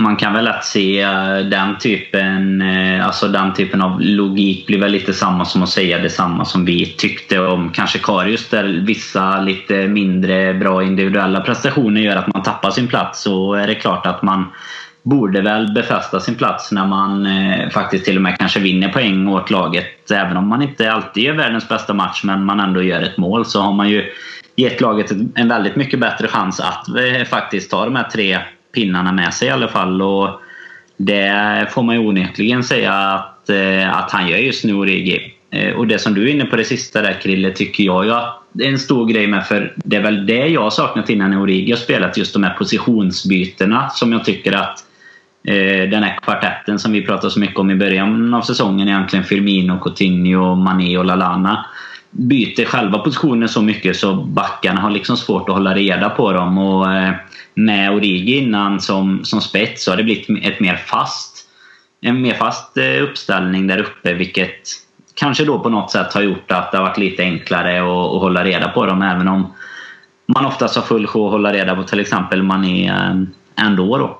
man 0.00 0.16
kan 0.16 0.32
väl 0.32 0.44
lätt 0.44 0.64
se 0.64 1.00
eh, 1.00 1.38
den 1.38 1.78
typen, 1.78 2.62
eh, 2.62 3.06
alltså 3.06 3.28
den 3.28 3.54
typen 3.54 3.82
av 3.82 4.00
logik 4.00 4.66
blir 4.66 4.80
väl 4.80 4.92
lite 4.92 5.12
samma 5.12 5.44
som 5.44 5.62
att 5.62 5.68
säga 5.68 5.98
detsamma 5.98 6.44
som 6.44 6.64
vi 6.64 6.86
tyckte 6.86 7.40
om 7.40 7.70
kanske 7.70 7.98
Karius 7.98 8.48
där 8.48 8.64
vissa 8.86 9.40
lite 9.40 9.88
mindre 9.88 10.54
bra 10.54 10.82
individuella 10.82 11.40
prestationer 11.40 12.00
gör 12.00 12.16
att 12.16 12.34
man 12.34 12.42
tappar 12.42 12.70
sin 12.70 12.88
plats 12.88 13.22
så 13.22 13.54
är 13.54 13.66
det 13.66 13.74
klart 13.74 14.06
att 14.06 14.22
man 14.22 14.44
borde 15.02 15.40
väl 15.40 15.72
befästa 15.72 16.20
sin 16.20 16.34
plats 16.34 16.72
när 16.72 16.86
man 16.86 17.26
eh, 17.26 17.68
faktiskt 17.70 18.04
till 18.04 18.16
och 18.16 18.22
med 18.22 18.38
kanske 18.38 18.60
vinner 18.60 18.88
poäng 18.88 19.28
åt 19.28 19.50
laget. 19.50 20.10
Även 20.10 20.36
om 20.36 20.48
man 20.48 20.62
inte 20.62 20.92
alltid 20.92 21.22
gör 21.22 21.34
världens 21.34 21.68
bästa 21.68 21.94
match 21.94 22.20
men 22.24 22.44
man 22.44 22.60
ändå 22.60 22.82
gör 22.82 23.02
ett 23.02 23.16
mål 23.16 23.44
så 23.46 23.60
har 23.60 23.72
man 23.72 23.88
ju 23.88 24.12
gett 24.56 24.80
laget 24.80 25.10
en 25.34 25.48
väldigt 25.48 25.76
mycket 25.76 26.00
bättre 26.00 26.28
chans 26.28 26.60
att 26.60 26.88
eh, 26.88 27.24
faktiskt 27.24 27.70
ta 27.70 27.84
de 27.84 27.96
här 27.96 28.08
tre 28.12 28.38
pinnarna 28.74 29.12
med 29.12 29.34
sig 29.34 29.48
i 29.48 29.50
alla 29.50 29.68
fall. 29.68 30.02
Och 30.02 30.40
det 30.96 31.66
får 31.70 31.82
man 31.82 31.94
ju 31.94 32.08
onekligen 32.08 32.64
säga 32.64 32.92
att, 32.92 33.50
eh, 33.50 33.96
att 33.96 34.10
han 34.10 34.28
gör 34.28 34.38
just 34.38 34.64
nu, 34.64 34.74
Origi. 34.74 35.34
Eh, 35.50 35.72
och 35.72 35.86
det 35.86 35.98
som 35.98 36.14
du 36.14 36.28
är 36.28 36.34
inne 36.34 36.44
på 36.44 36.56
det 36.56 36.64
sista 36.64 37.02
där 37.02 37.20
Krille, 37.22 37.50
tycker 37.50 37.84
jag 37.84 38.04
ju 38.04 38.10
att 38.10 38.42
det 38.52 38.64
är 38.64 38.68
en 38.68 38.78
stor 38.78 39.06
grej 39.06 39.26
med. 39.26 39.46
För 39.46 39.72
det 39.76 39.96
är 39.96 40.02
väl 40.02 40.26
det 40.26 40.46
jag 40.46 40.72
saknat 40.72 41.10
innan 41.10 41.34
Origi 41.34 41.70
har 41.70 41.78
spelat. 41.78 42.16
Just 42.16 42.32
de 42.32 42.42
här 42.42 42.54
positionsbytena 42.54 43.90
som 43.90 44.12
jag 44.12 44.24
tycker 44.24 44.52
att 44.52 44.84
Eh, 45.44 45.88
den 45.88 46.02
här 46.02 46.18
kvartetten 46.22 46.78
som 46.78 46.92
vi 46.92 47.02
pratade 47.02 47.30
så 47.30 47.40
mycket 47.40 47.58
om 47.58 47.70
i 47.70 47.74
början 47.74 48.34
av 48.34 48.42
säsongen 48.42 48.88
egentligen. 48.88 49.24
Firmino, 49.24 49.78
Coutinho, 49.78 50.54
Mané 50.54 50.98
och 50.98 51.04
Lalana. 51.04 51.66
Byter 52.10 52.64
själva 52.64 52.98
positioner 52.98 53.46
så 53.46 53.62
mycket 53.62 53.96
så 53.96 54.14
backarna 54.14 54.80
har 54.80 54.90
liksom 54.90 55.16
svårt 55.16 55.48
att 55.48 55.54
hålla 55.54 55.74
reda 55.74 56.10
på 56.10 56.32
dem. 56.32 56.58
Och 56.58 56.92
eh, 56.92 57.14
med 57.54 57.92
Origi 57.92 58.38
innan 58.38 58.80
som, 58.80 59.24
som 59.24 59.40
spets 59.40 59.84
så 59.84 59.90
har 59.90 59.96
det 59.96 60.04
blivit 60.04 60.44
ett 60.44 60.60
mer 60.60 60.76
fast, 60.76 61.48
en 62.00 62.22
mer 62.22 62.34
fast 62.34 62.76
eh, 62.76 63.02
uppställning 63.02 63.66
där 63.66 63.78
uppe 63.78 64.14
vilket 64.14 64.68
kanske 65.14 65.44
då 65.44 65.58
på 65.58 65.68
något 65.68 65.90
sätt 65.90 66.14
har 66.14 66.22
gjort 66.22 66.52
att 66.52 66.72
det 66.72 66.78
har 66.78 66.84
varit 66.84 66.98
lite 66.98 67.22
enklare 67.22 67.80
att, 67.80 68.14
att 68.14 68.20
hålla 68.20 68.44
reda 68.44 68.68
på 68.68 68.86
dem 68.86 69.02
även 69.02 69.28
om 69.28 69.52
man 70.26 70.46
oftast 70.46 70.76
har 70.76 70.82
full 70.82 71.06
sjå 71.06 71.26
att 71.26 71.32
hålla 71.32 71.52
reda 71.52 71.76
på 71.76 71.82
till 71.82 72.00
exempel 72.00 72.42
Mané 72.42 72.92
ändå. 73.56 73.98
Då. 73.98 74.19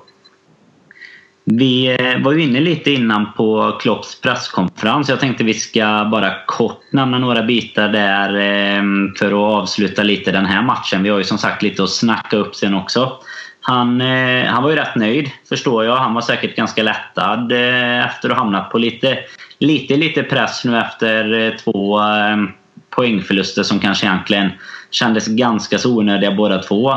Vi 1.57 1.97
eh, 1.99 2.23
var 2.23 2.31
ju 2.31 2.41
inne 2.41 2.59
lite 2.59 2.91
innan 2.91 3.33
på 3.33 3.77
Klopps 3.81 4.21
presskonferens. 4.21 5.09
Jag 5.09 5.19
tänkte 5.19 5.43
vi 5.43 5.53
ska 5.53 6.07
bara 6.11 6.33
kort 6.45 6.81
nämna 6.91 7.17
några 7.17 7.43
bitar 7.43 7.89
där 7.89 8.29
eh, 8.29 8.83
för 9.19 9.27
att 9.27 9.61
avsluta 9.61 10.03
lite 10.03 10.31
den 10.31 10.45
här 10.45 10.61
matchen. 10.61 11.03
Vi 11.03 11.09
har 11.09 11.17
ju 11.17 11.23
som 11.23 11.37
sagt 11.37 11.63
lite 11.63 11.83
att 11.83 11.89
snacka 11.89 12.37
upp 12.37 12.55
sen 12.55 12.73
också. 12.73 13.11
Han, 13.61 14.01
eh, 14.01 14.45
han 14.45 14.63
var 14.63 14.69
ju 14.69 14.75
rätt 14.75 14.95
nöjd, 14.95 15.29
förstår 15.49 15.85
jag. 15.85 15.95
Han 15.95 16.13
var 16.13 16.21
säkert 16.21 16.55
ganska 16.55 16.83
lättad 16.83 17.51
efter 18.05 18.29
att 18.29 18.35
ha 18.35 18.43
hamnat 18.43 18.69
på 18.69 18.77
lite, 18.77 19.17
lite, 19.59 19.97
lite 19.97 20.23
press 20.23 20.65
nu 20.65 20.79
efter 20.79 21.55
två 21.63 21.99
poängförluster 22.89 23.63
som 23.63 23.79
kanske 23.79 24.05
egentligen 24.05 24.49
kändes 24.91 25.27
ganska 25.27 25.77
så 25.77 25.97
onödiga 25.97 26.31
båda 26.31 26.57
två. 26.57 26.93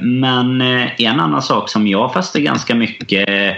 Men 0.00 0.60
en 0.98 1.20
annan 1.20 1.42
sak 1.42 1.68
som 1.68 1.86
jag 1.86 2.12
fäste 2.12 2.40
ganska 2.40 2.74
mycket 2.74 3.56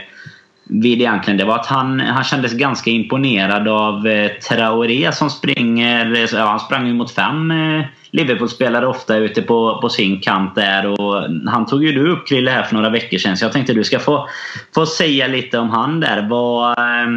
vid 0.68 1.00
egentligen 1.00 1.38
det 1.38 1.44
var 1.44 1.54
att 1.54 1.66
han, 1.66 2.00
han 2.00 2.24
kändes 2.24 2.52
ganska 2.52 2.90
imponerad 2.90 3.68
av 3.68 4.06
eh, 4.06 4.30
Traoré 4.30 5.12
som 5.12 5.30
springer... 5.30 6.34
Ja, 6.36 6.46
han 6.46 6.60
sprang 6.60 6.86
ju 6.86 6.94
mot 6.94 7.10
fem 7.10 7.50
eh, 7.50 7.84
Liverpool-spelare 8.10 8.86
ofta 8.86 9.16
ute 9.16 9.42
på, 9.42 9.78
på 9.80 9.88
sin 9.88 10.20
kant 10.20 10.54
där. 10.54 10.86
Och 10.86 11.22
han 11.46 11.66
tog 11.66 11.84
ju 11.84 11.92
du 11.92 12.10
upp 12.12 12.28
Krille 12.28 12.50
här 12.50 12.62
för 12.62 12.74
några 12.74 12.90
veckor 12.90 13.18
sedan 13.18 13.36
så 13.36 13.44
jag 13.44 13.52
tänkte 13.52 13.72
du 13.72 13.84
ska 13.84 13.98
få, 13.98 14.28
få 14.74 14.86
säga 14.86 15.26
lite 15.26 15.58
om 15.58 15.70
han 15.70 16.00
där. 16.00 16.28
Vad, 16.28 16.78
eh, 16.78 17.08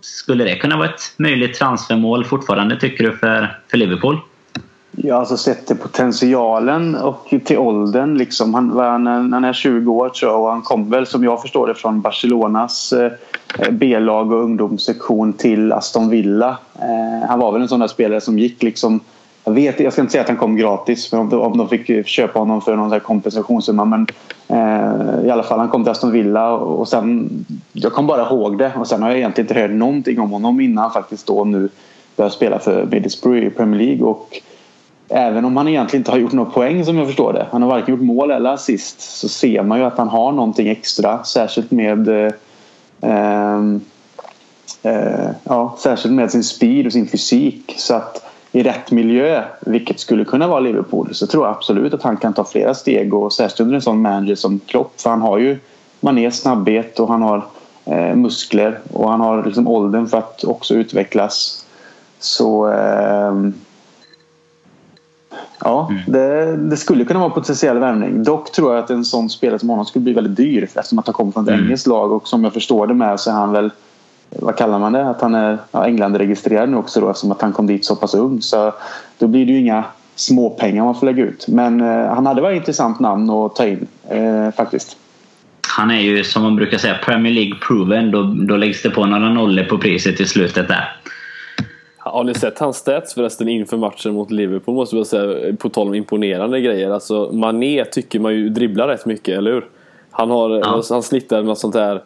skulle 0.00 0.44
det 0.44 0.56
kunna 0.56 0.76
vara 0.76 0.88
ett 0.88 1.14
möjligt 1.16 1.54
transfermål 1.54 2.24
fortfarande 2.24 2.76
tycker 2.76 3.04
du 3.04 3.16
för, 3.16 3.58
för 3.70 3.78
Liverpool? 3.78 4.18
Ja, 4.96 5.16
alltså 5.16 5.36
sett 5.36 5.66
till 5.66 5.76
potentialen 5.76 6.94
och 6.94 7.34
till 7.44 7.58
åldern. 7.58 8.18
Liksom. 8.18 8.54
Han, 8.54 8.70
han, 9.06 9.32
han 9.32 9.44
är 9.44 9.52
20 9.52 9.92
år 9.92 10.08
tror 10.08 10.32
jag 10.32 10.42
och 10.42 10.50
han 10.50 10.62
kom 10.62 10.90
väl 10.90 11.06
som 11.06 11.24
jag 11.24 11.42
förstår 11.42 11.66
det 11.66 11.74
från 11.74 12.00
Barcelonas 12.00 12.92
eh, 12.92 13.12
B-lag 13.70 14.32
och 14.32 14.42
ungdomssektion 14.42 15.32
till 15.32 15.72
Aston 15.72 16.08
Villa. 16.08 16.56
Eh, 16.74 17.28
han 17.28 17.38
var 17.38 17.52
väl 17.52 17.62
en 17.62 17.68
sån 17.68 17.80
där 17.80 17.86
spelare 17.86 18.20
som 18.20 18.38
gick 18.38 18.62
liksom 18.62 19.00
jag, 19.44 19.52
vet, 19.52 19.80
jag 19.80 19.92
ska 19.92 20.02
inte 20.02 20.12
säga 20.12 20.22
att 20.22 20.28
han 20.28 20.36
kom 20.36 20.56
gratis 20.56 21.12
om 21.12 21.28
de, 21.28 21.40
om 21.40 21.58
de 21.58 21.68
fick 21.68 21.90
eh, 21.90 22.04
köpa 22.04 22.38
honom 22.38 22.60
för 22.60 22.76
någon 22.76 23.00
kompensationssumma 23.00 23.84
men 23.84 24.06
eh, 24.48 25.26
i 25.26 25.30
alla 25.30 25.42
fall 25.42 25.58
han 25.58 25.68
kom 25.68 25.84
till 25.84 25.90
Aston 25.90 26.12
Villa 26.12 26.52
och 26.52 26.88
sen 26.88 27.30
jag 27.72 27.92
kom 27.92 28.06
bara 28.06 28.26
ihåg 28.26 28.58
det 28.58 28.72
och 28.76 28.86
sen 28.86 29.02
har 29.02 29.08
jag 29.08 29.18
egentligen 29.18 29.48
inte 29.48 29.60
hört 29.60 29.70
någonting 29.70 30.20
om 30.20 30.30
honom 30.30 30.60
innan 30.60 30.82
han 30.82 30.92
faktiskt 30.92 31.26
då 31.26 31.44
nu 31.44 31.68
började 32.16 32.34
spela 32.34 32.58
för 32.58 32.86
Middlesbrough 32.86 33.46
i 33.46 33.50
Premier 33.50 33.86
League 33.86 34.04
och 34.04 34.40
Även 35.14 35.44
om 35.44 35.56
han 35.56 35.68
egentligen 35.68 36.00
inte 36.00 36.10
har 36.10 36.18
gjort 36.18 36.32
några 36.32 36.50
poäng 36.50 36.84
som 36.84 36.98
jag 36.98 37.06
förstår 37.06 37.32
det. 37.32 37.46
Han 37.50 37.62
har 37.62 37.68
varken 37.68 37.94
gjort 37.94 38.04
mål 38.04 38.30
eller 38.30 38.50
assist. 38.50 39.00
Så 39.00 39.28
ser 39.28 39.62
man 39.62 39.78
ju 39.78 39.84
att 39.84 39.98
han 39.98 40.08
har 40.08 40.32
någonting 40.32 40.68
extra. 40.68 41.24
Särskilt 41.24 41.70
med 41.70 42.08
eh, 42.08 42.32
ehm, 43.00 43.80
eh, 44.82 45.30
ja, 45.44 45.76
särskilt 45.78 46.14
med 46.14 46.30
sin 46.30 46.44
speed 46.44 46.86
och 46.86 46.92
sin 46.92 47.08
fysik. 47.08 47.74
Så 47.78 47.94
att 47.94 48.24
i 48.52 48.62
rätt 48.62 48.90
miljö, 48.90 49.42
vilket 49.60 50.00
skulle 50.00 50.24
kunna 50.24 50.46
vara 50.46 50.60
Liverpool, 50.60 51.14
så 51.14 51.26
tror 51.26 51.46
jag 51.46 51.54
absolut 51.54 51.94
att 51.94 52.02
han 52.02 52.16
kan 52.16 52.32
ta 52.32 52.44
flera 52.44 52.74
steg. 52.74 53.14
Och 53.14 53.32
särskilt 53.32 53.60
under 53.60 53.74
en 53.74 53.82
sån 53.82 54.02
manager 54.02 54.34
som 54.34 54.60
Klopp. 54.66 55.00
För 55.00 55.10
han 55.10 55.22
har 55.22 55.38
ju 55.38 55.58
Manés 56.00 56.40
snabbhet 56.40 57.00
och 57.00 57.08
han 57.08 57.22
har 57.22 57.44
eh, 57.84 58.14
muskler 58.14 58.78
och 58.92 59.10
han 59.10 59.20
har 59.20 59.44
liksom 59.44 59.68
åldern 59.68 60.06
för 60.06 60.18
att 60.18 60.44
också 60.44 60.74
utvecklas. 60.74 61.66
Så 62.20 62.72
eh, 62.72 63.32
Ja, 65.64 65.88
mm. 65.90 66.02
det, 66.06 66.56
det, 66.56 66.76
skulle 66.76 67.04
kunna 67.04 67.20
vara 67.20 67.30
potentiell 67.30 67.78
värvning. 67.78 68.24
Dock 68.24 68.52
tror 68.52 68.74
jag 68.74 68.84
att 68.84 68.90
en 68.90 69.04
sån 69.04 69.30
spelare 69.30 69.58
som 69.58 69.68
honom 69.68 69.84
skulle 69.84 70.02
bli 70.02 70.12
väldigt 70.12 70.36
dyr 70.36 70.64
eftersom 70.64 70.98
att 70.98 71.06
han 71.06 71.14
kommer 71.14 71.32
från 71.32 71.44
ett 71.44 71.50
mm. 71.50 71.64
engelskt 71.64 71.86
lag 71.86 72.12
och 72.12 72.28
som 72.28 72.44
jag 72.44 72.52
förstår 72.52 72.86
det 72.86 72.94
med 72.94 73.20
så 73.20 73.30
är 73.30 73.34
han 73.34 73.52
väl 73.52 73.70
vad 74.40 74.56
kallar 74.56 74.78
man 74.78 74.92
det? 74.92 75.08
Att 75.08 75.20
han 75.20 75.34
är 75.34 75.58
ja, 75.72 75.86
England-registrerad 75.86 76.68
nu 76.68 76.76
också 76.76 77.00
då 77.00 77.10
eftersom 77.10 77.32
att 77.32 77.42
han 77.42 77.52
kom 77.52 77.66
dit 77.66 77.84
så 77.84 77.96
pass 77.96 78.14
ung. 78.14 78.42
Så 78.42 78.72
då 79.18 79.26
blir 79.26 79.46
det 79.46 79.52
ju 79.52 79.58
inga 79.58 79.84
småpengar 80.14 80.84
man 80.84 80.94
får 80.94 81.06
lägga 81.06 81.24
ut. 81.24 81.48
Men 81.48 81.80
eh, 81.80 82.14
han 82.14 82.26
hade 82.26 82.40
varit 82.40 82.56
ett 82.56 82.62
intressant 82.62 83.00
namn 83.00 83.30
att 83.30 83.56
ta 83.56 83.66
in 83.66 83.86
eh, 84.08 84.50
faktiskt. 84.56 84.96
Han 85.68 85.90
är 85.90 86.00
ju 86.00 86.24
som 86.24 86.42
man 86.42 86.56
brukar 86.56 86.78
säga 86.78 86.94
Premier 87.04 87.32
League 87.32 87.54
proven. 87.66 88.10
Då, 88.10 88.22
då 88.22 88.56
läggs 88.56 88.82
det 88.82 88.90
på 88.90 89.06
några 89.06 89.28
nollor 89.28 89.64
på 89.64 89.78
priset 89.78 90.20
i 90.20 90.26
slutet 90.26 90.68
där. 90.68 90.96
Har 92.12 92.24
ni 92.24 92.34
sett 92.34 92.58
hans 92.58 92.76
stats 92.76 93.14
förresten 93.14 93.48
inför 93.48 93.76
matchen 93.76 94.14
mot 94.14 94.30
Liverpool 94.30 94.74
måste 94.74 94.96
jag 94.96 95.06
säga. 95.06 95.56
På 95.56 95.68
tal 95.68 95.88
om 95.88 95.94
imponerande 95.94 96.60
grejer. 96.60 96.90
Alltså 96.90 97.30
Mané 97.32 97.84
tycker 97.84 98.20
man 98.20 98.34
ju 98.34 98.48
dribblar 98.48 98.88
rätt 98.88 99.06
mycket, 99.06 99.38
eller 99.38 99.52
hur? 99.52 99.68
Han, 100.10 100.30
har, 100.30 100.50
ja. 100.50 100.82
han 100.90 101.02
snittar 101.02 101.42
något 101.42 101.58
sånt 101.58 101.74
här 101.74 102.02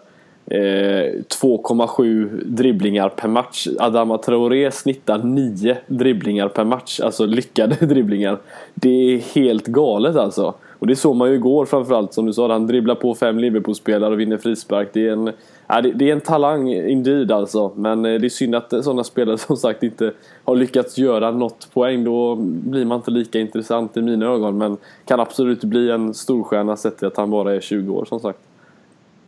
eh, 0.46 0.56
2,7 0.56 2.44
dribblingar 2.44 3.08
per 3.08 3.28
match. 3.28 3.66
Adama 3.78 4.18
Traoré 4.18 4.70
snittar 4.70 5.18
9 5.18 5.76
dribblingar 5.86 6.48
per 6.48 6.64
match. 6.64 7.00
Alltså 7.00 7.26
lyckade 7.26 7.74
dribblingar. 7.86 8.38
Det 8.74 9.14
är 9.14 9.18
helt 9.18 9.66
galet 9.66 10.16
alltså. 10.16 10.54
Och 10.78 10.86
det 10.86 10.96
såg 10.96 11.16
man 11.16 11.28
ju 11.28 11.34
igår 11.34 11.66
framförallt 11.66 12.14
som 12.14 12.26
du 12.26 12.32
sa. 12.32 12.52
Han 12.52 12.66
dribblar 12.66 12.94
på 12.94 13.14
fem 13.14 13.38
Liverpool-spelare 13.38 14.12
och 14.12 14.20
vinner 14.20 14.36
frispark. 14.36 14.88
Det 14.92 15.08
är 15.08 15.12
en 15.12 15.32
Ja, 15.68 15.80
det, 15.80 15.92
det, 15.92 16.08
är 16.08 16.12
en 16.12 16.20
talang 16.20 16.72
indeed 16.72 17.32
alltså. 17.32 17.72
Men 17.76 18.04
eh, 18.04 18.20
det 18.20 18.26
är 18.26 18.28
synd 18.28 18.54
att 18.54 18.72
eh, 18.72 18.80
sådana 18.80 19.04
spelare 19.04 19.38
som 19.48 19.56
sagt 19.56 19.82
inte 19.82 20.12
har 20.44 20.56
lyckats 20.56 20.98
göra 20.98 21.30
något 21.30 21.68
poäng. 21.74 22.04
Då 22.04 22.36
blir 22.40 22.84
man 22.84 22.96
inte 22.96 23.10
lika 23.10 23.38
intressant 23.38 23.96
i 23.96 24.02
mina 24.02 24.26
ögon. 24.26 24.58
Men 24.58 24.76
kan 25.04 25.20
absolut 25.20 25.64
bli 25.64 25.90
en 25.90 26.14
storstjärna 26.14 26.76
sett 26.76 26.98
till 26.98 27.06
att 27.06 27.16
han 27.16 27.30
bara 27.30 27.54
är 27.54 27.60
20 27.60 27.94
år 27.94 28.04
som 28.04 28.20
sagt. 28.20 28.38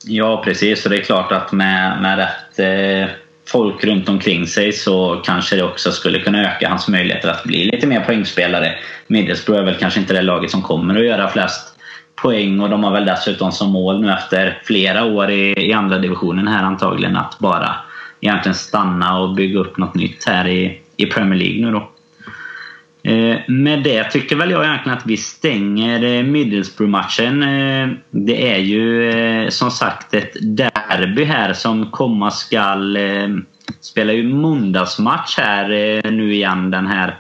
Ja 0.05 0.43
precis, 0.45 0.85
och 0.85 0.91
det 0.91 0.97
är 0.97 1.03
klart 1.03 1.33
att 1.33 1.53
med, 1.53 2.03
med 2.03 2.19
rätt 2.19 2.59
eh, 2.59 3.11
folk 3.49 3.85
runt 3.85 4.09
omkring 4.09 4.47
sig 4.47 4.73
så 4.73 5.23
kanske 5.25 5.57
det 5.57 5.63
också 5.63 5.93
skulle 5.93 6.19
kunna 6.19 6.43
öka 6.43 6.69
hans 6.69 6.89
möjligheter 6.89 7.29
att 7.29 7.45
bli 7.45 7.65
lite 7.65 7.87
mer 7.87 8.01
poängspelare. 8.01 8.75
Middlesbrough 9.07 9.61
är 9.61 9.65
väl 9.65 9.75
kanske 9.75 10.01
inte 10.01 10.15
det 10.15 10.23
laget 10.23 10.51
som 10.51 10.63
kommer 10.63 10.97
att 10.97 11.07
göra 11.07 11.29
flest 11.29 11.79
poäng 12.15 12.61
och 12.61 12.71
de 12.71 12.85
har 12.85 12.93
väl 12.93 13.05
dessutom 13.05 13.53
som 13.53 13.71
mål 13.71 14.01
nu 14.01 14.13
efter 14.13 14.63
flera 14.65 15.05
år 15.05 15.31
i, 15.31 15.69
i 15.69 15.73
andra 15.73 15.99
divisionen 15.99 16.49
här 16.49 16.63
antagligen 16.63 17.17
att 17.17 17.39
bara 17.39 17.75
egentligen 18.21 18.55
stanna 18.55 19.19
och 19.19 19.35
bygga 19.35 19.61
upp 19.61 19.79
något 19.79 19.95
nytt 19.95 20.25
här 20.27 20.49
i, 20.49 20.81
i 20.97 21.07
Premier 21.07 21.39
League 21.39 21.67
nu 21.67 21.73
då. 21.73 21.91
Eh, 23.03 23.37
med 23.49 23.83
det 23.83 24.05
tycker 24.05 24.37
väl 24.37 24.51
jag 24.51 24.65
egentligen 24.65 24.99
att 24.99 25.07
vi 25.07 25.17
stänger 25.17 26.05
eh, 26.05 26.23
Middlesbrough-matchen. 26.23 27.43
Eh, 27.43 27.89
det 28.11 28.53
är 28.53 28.59
ju 28.59 29.51
som 29.51 29.71
sagt 29.71 30.15
ett 30.15 30.33
derby 30.41 31.25
här 31.25 31.53
som 31.53 31.91
komma 31.91 32.31
skall. 32.31 32.97
Eh, 32.97 33.29
spelar 33.81 34.15
ju 34.15 34.35
måndagsmatch 34.35 35.39
här 35.39 35.69
nu 36.11 36.35
igen 36.35 36.71
den 36.71 36.87
här 36.87 37.19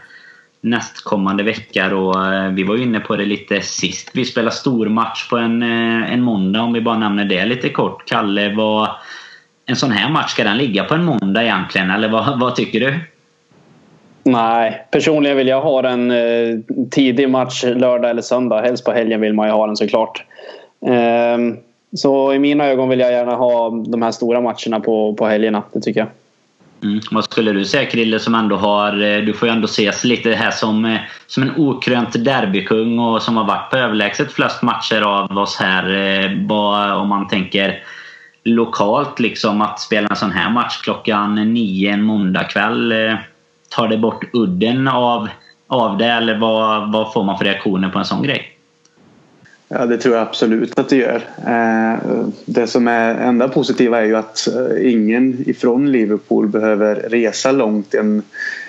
nästkommande 0.61 1.43
vecka. 1.43 1.89
Då, 1.89 2.15
vi 2.53 2.65
var 2.65 2.77
ju 2.77 2.83
inne 2.83 3.01
på 3.01 3.17
det 3.17 3.25
lite 3.25 3.61
sist. 3.61 4.11
Vi 4.15 4.25
spelar 4.25 4.51
stor 4.51 4.89
match 4.89 5.29
på 5.29 5.37
en, 5.37 5.63
en 5.63 6.23
måndag 6.23 6.61
om 6.61 6.73
vi 6.73 6.81
bara 6.81 6.99
nämner 6.99 7.25
det 7.25 7.45
lite 7.45 7.69
kort. 7.69 8.09
Kalle, 8.09 8.55
vad, 8.55 8.91
en 9.67 9.77
sån 9.77 9.91
här 9.91 10.11
match, 10.11 10.31
ska 10.31 10.45
den 10.45 10.59
ligga 10.59 10.85
på 10.85 10.95
en 10.95 11.05
måndag 11.05 11.43
egentligen? 11.43 11.91
Eller 11.91 12.09
vad, 12.09 12.41
vad 12.41 12.57
tycker 12.57 12.81
du? 12.81 13.01
Nej, 14.31 14.87
personligen 14.91 15.37
vill 15.37 15.49
jag 15.49 15.61
ha 15.61 15.83
den 15.83 16.11
eh, 16.11 16.59
tidig 16.91 17.31
match 17.31 17.65
lördag 17.65 18.11
eller 18.11 18.23
söndag. 18.23 18.61
Helst 18.61 18.85
på 18.85 18.93
helgen 18.93 19.21
vill 19.21 19.35
man 19.35 19.47
ju 19.47 19.53
ha 19.53 19.67
den 19.67 19.77
såklart. 19.77 20.25
Eh, 20.87 21.39
så 21.97 22.33
i 22.33 22.39
mina 22.39 22.67
ögon 22.67 22.89
vill 22.89 23.01
jag 23.01 23.13
gärna 23.13 23.35
ha 23.35 23.71
de 23.71 24.03
här 24.03 24.11
stora 24.11 24.41
matcherna 24.41 24.81
på, 24.81 25.15
på 25.15 25.27
helgerna. 25.27 25.63
Det 25.73 25.81
tycker 25.81 26.01
jag. 26.01 26.09
Mm. 26.83 27.01
Vad 27.11 27.25
skulle 27.25 27.53
du 27.53 27.65
säga 27.65 27.91
Krille 27.91 28.19
som 28.19 28.35
ändå 28.35 28.57
har, 28.57 29.03
eh, 29.03 29.25
du 29.25 29.33
får 29.33 29.49
ju 29.49 29.55
ändå 29.55 29.65
ses 29.65 30.05
lite 30.05 30.31
här 30.31 30.51
som, 30.51 30.85
eh, 30.85 31.01
som 31.27 31.43
en 31.43 31.53
okrönt 31.57 32.25
derbykung 32.25 32.99
och 32.99 33.23
som 33.23 33.37
har 33.37 33.45
varit 33.45 33.71
på 33.71 33.77
överlägset 33.77 34.33
flest 34.33 34.63
matcher 34.63 35.03
av 35.03 35.39
oss 35.39 35.57
här. 35.57 35.95
Eh, 35.95 36.37
bara 36.37 36.97
om 36.97 37.09
man 37.09 37.29
tänker 37.29 37.83
lokalt 38.45 39.21
liksom 39.21 39.63
att 39.63 39.81
spela 39.81 40.09
en 40.09 40.17
sån 40.17 40.31
här 40.31 40.51
match 40.51 40.81
klockan 40.83 41.55
nio 41.55 41.93
en 41.93 42.03
måndagkväll. 42.03 42.95
Tar 43.69 43.89
det 43.89 43.99
bort 43.99 44.25
udden 44.33 44.89
av, 44.89 45.29
av 45.67 45.99
det 45.99 46.07
eller 46.07 46.39
vad, 46.39 46.93
vad 46.93 47.13
får 47.13 47.25
man 47.25 47.39
för 47.39 47.45
reaktioner 47.45 47.89
på 47.89 47.99
en 47.99 48.05
sån 48.05 48.23
grej? 48.23 48.59
Ja, 49.69 49.87
det 49.87 49.99
tror 49.99 50.15
jag 50.15 50.23
absolut 50.23 50.79
att 50.79 50.89
det 50.89 50.97
gör. 50.97 51.23
Eh, 51.47 52.27
det 52.45 52.67
som 52.67 52.89
är 52.89 53.15
enda 53.15 53.49
positiva 53.49 54.01
är 54.01 54.05
ju 54.05 54.17
att 54.17 54.49
eh, 54.49 54.93
ingen 54.93 55.49
ifrån 55.49 55.93
Liverpool 55.93 56.49
behöver 56.49 56.95
resa 56.95 57.53
långt 57.53 57.95
en, 57.95 58.23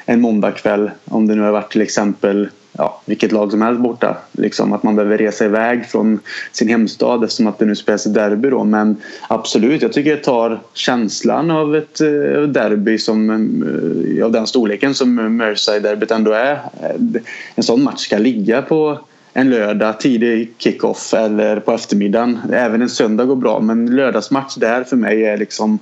en 0.06 0.22
måndagkväll. 0.22 0.92
Om 1.06 1.28
det 1.28 1.36
nu 1.36 1.42
har 1.42 1.52
varit 1.52 1.72
till 1.72 1.82
exempel 1.82 2.50
ja, 2.80 3.02
vilket 3.06 3.32
lag 3.32 3.52
som 3.52 3.62
helst 3.62 3.82
borta. 3.82 4.18
Liksom 4.32 4.74
att 4.74 4.84
man 4.84 4.96
behöver 4.96 5.18
resa 5.18 5.46
iväg 5.46 5.86
från 5.86 6.20
sin 6.52 6.70
hemstad 6.70 7.24
eftersom 7.24 7.48
att 7.48 7.60
det 7.60 7.66
nu 7.66 7.76
spelas 7.76 8.06
ett 8.06 8.14
derby. 8.14 8.50
Då. 8.50 8.64
Men 8.64 8.98
absolut, 9.28 9.82
jag 9.82 9.94
tycker 9.94 10.16
det 10.16 10.24
tar 10.24 10.60
känslan 10.74 11.52
av 11.52 11.76
ett 11.76 12.02
eh, 12.02 12.42
derby 12.42 12.98
som, 12.98 13.30
eh, 13.30 14.26
av 14.26 14.32
den 14.32 14.48
storleken 14.48 14.94
som 14.94 15.20
Merseyside-derbyt 15.42 16.12
ändå 16.12 16.32
är. 16.32 16.52
Eh, 16.54 17.22
en 17.56 17.64
sån 17.64 17.84
match 17.84 18.00
ska 18.00 18.18
ligga 18.18 18.62
på 18.62 19.00
en 19.34 19.50
lördag 19.50 20.00
tidig 20.00 20.54
kickoff 20.58 21.14
eller 21.14 21.60
på 21.60 21.72
eftermiddagen. 21.72 22.40
Även 22.54 22.82
en 22.82 22.90
söndag 22.90 23.26
går 23.26 23.36
bra 23.36 23.60
men 23.60 23.96
lördagsmatch 23.96 24.56
där 24.56 24.84
för 24.84 24.96
mig 24.96 25.26
är 25.26 25.38
liksom 25.38 25.80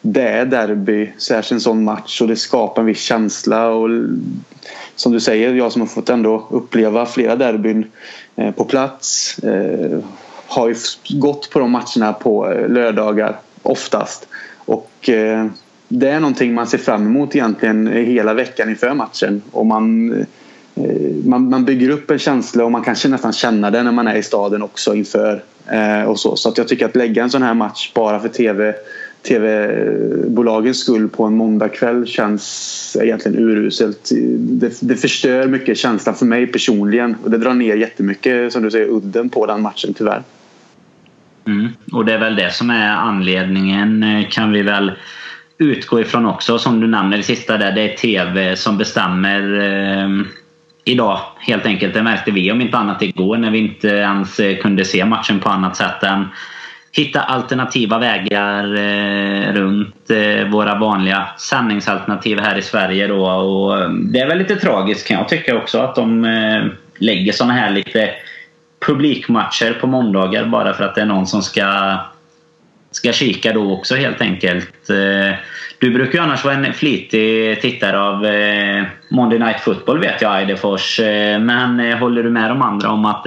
det 0.00 0.28
är 0.28 0.46
derby, 0.46 1.12
särskilt 1.18 1.52
en 1.52 1.60
sån 1.60 1.84
match 1.84 2.20
och 2.20 2.28
det 2.28 2.36
skapar 2.36 2.82
en 2.82 2.86
viss 2.86 3.02
känsla. 3.02 3.68
Och 3.68 3.88
som 4.98 5.12
du 5.12 5.20
säger, 5.20 5.54
jag 5.54 5.72
som 5.72 5.82
har 5.82 5.86
fått 5.86 6.08
ändå 6.08 6.46
uppleva 6.50 7.06
flera 7.06 7.36
derbyn 7.36 7.84
eh, 8.36 8.50
på 8.50 8.64
plats 8.64 9.38
eh, 9.38 9.98
har 10.46 10.68
ju 10.68 10.74
gått 11.08 11.50
på 11.50 11.58
de 11.58 11.70
matcherna 11.70 12.12
på 12.12 12.50
eh, 12.50 12.68
lördagar 12.68 13.36
oftast. 13.62 14.28
Och 14.56 15.10
det 15.88 16.08
är 16.08 16.20
någonting 16.20 16.54
man 16.54 16.66
ser 16.66 16.78
fram 16.78 17.06
emot 17.06 17.36
egentligen 17.36 17.86
hela 17.86 18.34
veckan 18.34 18.68
inför 18.68 18.94
matchen. 18.94 19.42
Och 19.50 19.66
man, 19.66 20.08
man, 21.24 21.48
man 21.48 21.64
bygger 21.64 21.90
upp 21.90 22.10
en 22.10 22.18
känsla 22.18 22.64
och 22.64 22.72
man 22.72 22.84
kanske 22.84 23.08
nästan 23.08 23.32
känner 23.32 23.70
det 23.70 23.82
när 23.82 23.92
man 23.92 24.08
är 24.08 24.16
i 24.16 24.22
staden 24.22 24.62
också 24.62 24.94
inför. 24.94 25.42
och 26.06 26.20
så. 26.20 26.36
så 26.36 26.48
att 26.48 26.58
jag 26.58 26.68
tycker 26.68 26.86
att 26.86 26.96
lägga 26.96 27.22
en 27.22 27.30
sån 27.30 27.42
här 27.42 27.54
match 27.54 27.92
bara 27.94 28.20
för 28.20 28.28
TV 28.28 28.74
tv-bolagens 29.28 30.80
skull 30.80 31.08
på 31.08 31.24
en 31.24 31.36
måndagkväll 31.36 32.06
känns 32.06 32.96
egentligen 33.00 33.38
uruselt. 33.38 34.10
Det, 34.38 34.78
det 34.80 34.96
förstör 34.96 35.48
mycket 35.48 35.78
känslan 35.78 36.14
för 36.14 36.26
mig 36.26 36.46
personligen 36.46 37.16
och 37.24 37.30
det 37.30 37.38
drar 37.38 37.54
ner 37.54 37.76
jättemycket, 37.76 38.52
som 38.52 38.62
du 38.62 38.70
säger, 38.70 38.86
udden 38.86 39.28
på 39.28 39.46
den 39.46 39.62
matchen 39.62 39.94
tyvärr. 39.94 40.22
Mm. 41.46 41.68
Och 41.92 42.04
det 42.04 42.12
är 42.12 42.18
väl 42.18 42.36
det 42.36 42.52
som 42.52 42.70
är 42.70 42.88
anledningen 42.88 44.02
eh, 44.02 44.28
kan 44.28 44.52
vi 44.52 44.62
väl 44.62 44.92
utgå 45.58 46.00
ifrån 46.00 46.26
också. 46.26 46.58
Som 46.58 46.80
du 46.80 46.86
nämner 46.86 47.16
det 47.16 47.22
sista 47.22 47.56
där, 47.56 47.72
det 47.72 47.92
är 47.92 47.96
TV 47.96 48.56
som 48.56 48.78
bestämmer 48.78 49.60
eh, 49.60 50.08
idag 50.84 51.20
helt 51.38 51.66
enkelt. 51.66 51.94
Det 51.94 52.02
märkte 52.02 52.30
vi 52.30 52.52
om 52.52 52.60
inte 52.60 52.76
annat 52.76 53.02
igår 53.02 53.36
när 53.36 53.50
vi 53.50 53.58
inte 53.58 53.88
ens 53.88 54.40
eh, 54.40 54.56
kunde 54.56 54.84
se 54.84 55.04
matchen 55.04 55.40
på 55.40 55.48
annat 55.48 55.76
sätt 55.76 56.02
än 56.02 56.24
hitta 56.92 57.20
alternativa 57.20 57.98
vägar 57.98 58.74
eh, 58.76 59.52
runt 59.52 60.10
eh, 60.10 60.48
våra 60.48 60.78
vanliga 60.78 61.28
sändningsalternativ 61.38 62.40
här 62.40 62.58
i 62.58 62.62
Sverige. 62.62 63.06
Då. 63.06 63.26
Och 63.26 63.78
eh, 63.78 63.90
det 63.90 64.20
är 64.20 64.28
väl 64.28 64.38
lite 64.38 64.56
tragiskt 64.56 65.08
kan 65.08 65.18
jag 65.18 65.28
tycka 65.28 65.56
också 65.56 65.78
att 65.78 65.94
de 65.94 66.24
eh, 66.24 66.64
lägger 66.98 67.32
såna 67.32 67.52
här 67.52 67.70
lite 67.70 68.10
publikmatcher 68.86 69.72
på 69.80 69.86
måndagar 69.86 70.44
bara 70.44 70.74
för 70.74 70.84
att 70.84 70.94
det 70.94 71.00
är 71.00 71.06
någon 71.06 71.26
som 71.26 71.42
ska, 71.42 71.96
ska 72.90 73.12
kika 73.12 73.52
då 73.52 73.72
också 73.72 73.94
helt 73.94 74.20
enkelt. 74.20 74.90
Eh, 74.90 75.36
du 75.80 75.90
brukar 75.90 76.12
ju 76.12 76.24
annars 76.24 76.44
vara 76.44 76.54
en 76.54 76.74
flitig 76.74 77.60
tittare 77.60 78.00
av 78.00 78.26
eh, 78.26 78.84
Monday 79.10 79.38
Night 79.38 79.60
Football 79.60 79.98
vet 79.98 80.22
jag 80.22 80.40
Eidefors. 80.40 81.00
Eh, 81.00 81.38
men 81.38 81.80
eh, 81.80 81.98
håller 81.98 82.22
du 82.22 82.30
med 82.30 82.50
de 82.50 82.62
andra 82.62 82.90
om 82.90 83.04
att 83.04 83.26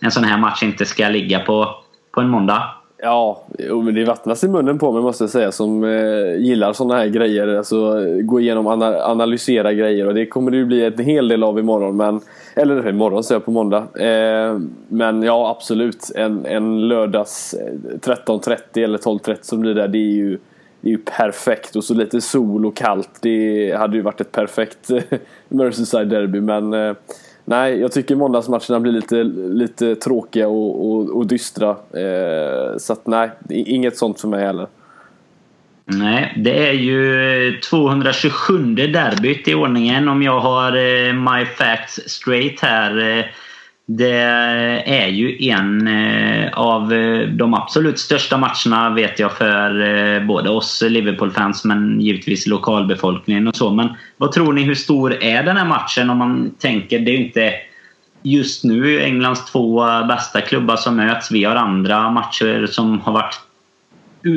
en 0.00 0.10
sån 0.10 0.24
här 0.24 0.38
match 0.38 0.62
inte 0.62 0.84
ska 0.84 1.08
ligga 1.08 1.38
på 1.38 1.83
på 2.14 2.20
en 2.20 2.28
måndag. 2.28 2.62
Ja, 3.02 3.42
men 3.58 3.94
det 3.94 4.04
vattnas 4.04 4.44
i 4.44 4.48
munnen 4.48 4.78
på 4.78 4.92
mig 4.92 5.02
måste 5.02 5.24
jag 5.24 5.30
säga 5.30 5.52
som 5.52 5.84
eh, 5.84 6.36
gillar 6.36 6.72
sådana 6.72 6.96
här 6.96 7.06
grejer. 7.06 7.56
Alltså 7.56 8.04
gå 8.22 8.40
igenom 8.40 8.66
och 8.66 8.72
analysera 9.10 9.72
grejer 9.72 10.06
och 10.06 10.14
det 10.14 10.26
kommer 10.26 10.50
det 10.50 10.56
ju 10.56 10.64
bli 10.64 10.84
en 10.84 10.98
hel 10.98 11.28
del 11.28 11.42
av 11.42 11.58
imorgon. 11.58 11.96
Men, 11.96 12.20
eller 12.56 12.88
imorgon 12.88 13.24
säger 13.24 13.36
jag 13.36 13.44
på 13.44 13.50
måndag. 13.50 13.86
Eh, 13.98 14.58
men 14.88 15.22
ja 15.22 15.50
absolut, 15.50 16.10
en, 16.14 16.46
en 16.46 16.88
lördags 16.88 17.54
eh, 17.54 17.98
13.30 17.98 18.84
eller 18.84 18.98
12.30 18.98 19.36
som 19.42 19.60
blir 19.60 19.74
där 19.74 19.88
det 19.88 19.98
är 19.98 20.12
ju 20.12 20.38
det 20.80 20.90
är 20.90 20.92
ju 20.92 20.98
perfekt 20.98 21.76
och 21.76 21.84
så 21.84 21.94
lite 21.94 22.20
sol 22.20 22.66
och 22.66 22.76
kallt. 22.76 23.10
Det 23.20 23.76
hade 23.78 23.96
ju 23.96 24.02
varit 24.02 24.20
ett 24.20 24.32
perfekt 24.32 24.90
Merseyside 25.48 26.08
derby 26.08 26.40
men 26.40 26.72
eh, 26.72 26.94
Nej, 27.44 27.80
jag 27.80 27.92
tycker 27.92 28.16
måndagsmatcherna 28.16 28.80
blir 28.80 28.92
lite, 28.92 29.22
lite 29.24 29.96
tråkiga 29.96 30.48
och, 30.48 30.90
och, 30.90 31.16
och 31.16 31.26
dystra. 31.26 31.70
Eh, 31.70 32.76
så 32.78 32.92
att 32.92 33.06
nej, 33.06 33.30
inget 33.48 33.96
sånt 33.96 34.20
för 34.20 34.28
mig 34.28 34.46
heller. 34.46 34.66
Nej, 35.86 36.32
det 36.36 36.68
är 36.68 36.72
ju 36.72 37.48
eh, 37.48 37.60
227 37.60 38.74
derbyt 38.74 39.48
i 39.48 39.54
ordningen 39.54 40.08
om 40.08 40.22
jag 40.22 40.40
har 40.40 40.76
eh, 40.76 41.12
my 41.12 41.44
facts 41.44 42.00
straight 42.06 42.60
här. 42.60 43.18
Eh, 43.18 43.24
det 43.86 44.18
är 44.86 45.08
ju 45.08 45.48
en 45.48 45.88
eh, 45.88 46.52
av 46.52 46.92
eh, 46.92 47.28
de 47.28 47.54
absolut 47.54 47.98
största 47.98 48.38
matcherna 48.38 48.90
vet 48.94 49.18
jag 49.18 49.32
för 49.32 49.80
eh, 49.80 50.26
både 50.26 50.50
oss 50.50 50.82
Liverpool-fans 50.88 51.64
men 51.64 52.00
givetvis 52.00 52.46
lokalbefolkningen 52.46 53.48
och 53.48 53.56
så. 53.56 53.70
Men 53.70 53.88
vad 54.16 54.32
tror 54.32 54.52
ni, 54.52 54.62
hur 54.62 54.74
stor 54.74 55.22
är 55.22 55.42
den 55.42 55.56
här 55.56 55.64
matchen 55.64 56.10
om 56.10 56.18
man 56.18 56.54
tänker, 56.58 56.98
det 56.98 57.10
är 57.10 57.16
ju 57.16 57.24
inte 57.24 57.52
just 58.22 58.64
nu 58.64 59.00
Englands 59.00 59.52
två 59.52 59.84
bästa 60.08 60.40
klubbar 60.40 60.76
som 60.76 60.96
möts. 60.96 61.32
Vi 61.32 61.44
har 61.44 61.56
andra 61.56 62.10
matcher 62.10 62.66
som 62.66 63.00
har 63.00 63.12
varit 63.12 63.40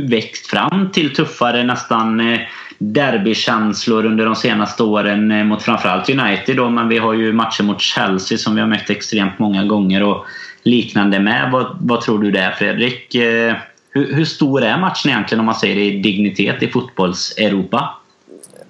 växt 0.09 0.47
fram 0.47 0.91
till 0.91 1.15
tuffare 1.15 1.63
nästan 1.63 2.37
derbykänslor 2.77 4.05
under 4.05 4.25
de 4.25 4.35
senaste 4.35 4.83
åren 4.83 5.31
eh, 5.31 5.43
mot 5.43 5.63
framförallt 5.63 6.09
United 6.09 6.57
då, 6.57 6.69
men 6.69 6.87
vi 6.87 6.97
har 6.97 7.13
ju 7.13 7.33
matcher 7.33 7.63
mot 7.63 7.81
Chelsea 7.81 8.37
som 8.37 8.55
vi 8.55 8.61
har 8.61 8.67
mött 8.67 8.89
extremt 8.89 9.39
många 9.39 9.65
gånger 9.65 10.03
och 10.03 10.25
liknande 10.63 11.19
med. 11.19 11.51
Vad, 11.51 11.77
vad 11.81 12.01
tror 12.01 12.19
du 12.19 12.31
där 12.31 12.51
Fredrik? 12.51 13.15
Eh, 13.15 13.55
hur, 13.89 14.13
hur, 14.13 14.25
stor 14.25 14.63
är 14.63 14.77
matchen 14.77 15.11
egentligen 15.11 15.39
om 15.39 15.45
man 15.45 15.55
säger 15.55 15.77
i 15.77 16.01
dignitet 16.01 16.63
i 16.63 16.67
fotbolls-Europa? 16.67 17.89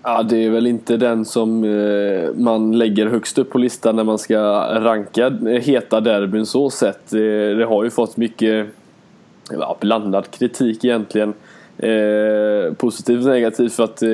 Ja, 0.04 0.24
det 0.24 0.46
är 0.46 0.50
väl 0.50 0.68
inte 0.68 0.98
den 0.98 1.26
som 1.26 1.64
eh, 1.64 2.36
man 2.36 2.78
lägger 2.78 3.08
högst 3.08 3.38
upp 3.38 3.50
på 3.50 3.58
listan 3.58 3.96
när 3.96 4.04
man 4.04 4.18
ska 4.18 4.40
ranka 4.80 5.30
heta 5.62 6.02
derbyn 6.02 6.46
så 6.46 6.70
sett. 6.70 7.10
Det 7.58 7.66
har 7.70 7.84
ju 7.84 7.90
fått 7.90 8.18
mycket 8.18 8.68
ja, 9.52 9.78
blandad 9.82 10.32
kritik 10.32 10.86
egentligen. 10.86 11.34
Eh, 11.80 12.74
positivt 12.74 13.26
och 13.26 13.32
negativt 13.32 13.74
för 13.74 13.84
att 13.84 14.02
eh, 14.02 14.10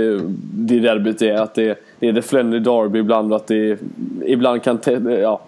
det 0.53 0.79
derbyt 0.79 1.21
är 1.21 1.35
att 1.35 1.55
det, 1.55 1.79
det 1.99 2.07
är 2.07 2.13
det 2.13 2.21
Flenny 2.21 2.59
Derby 2.59 2.99
ibland 2.99 3.33
och 3.33 3.37
att 3.37 3.47
det 3.47 3.77
ibland 4.25 4.63
kan 4.63 4.79
eh, 4.85 5.13
ja, 5.13 5.41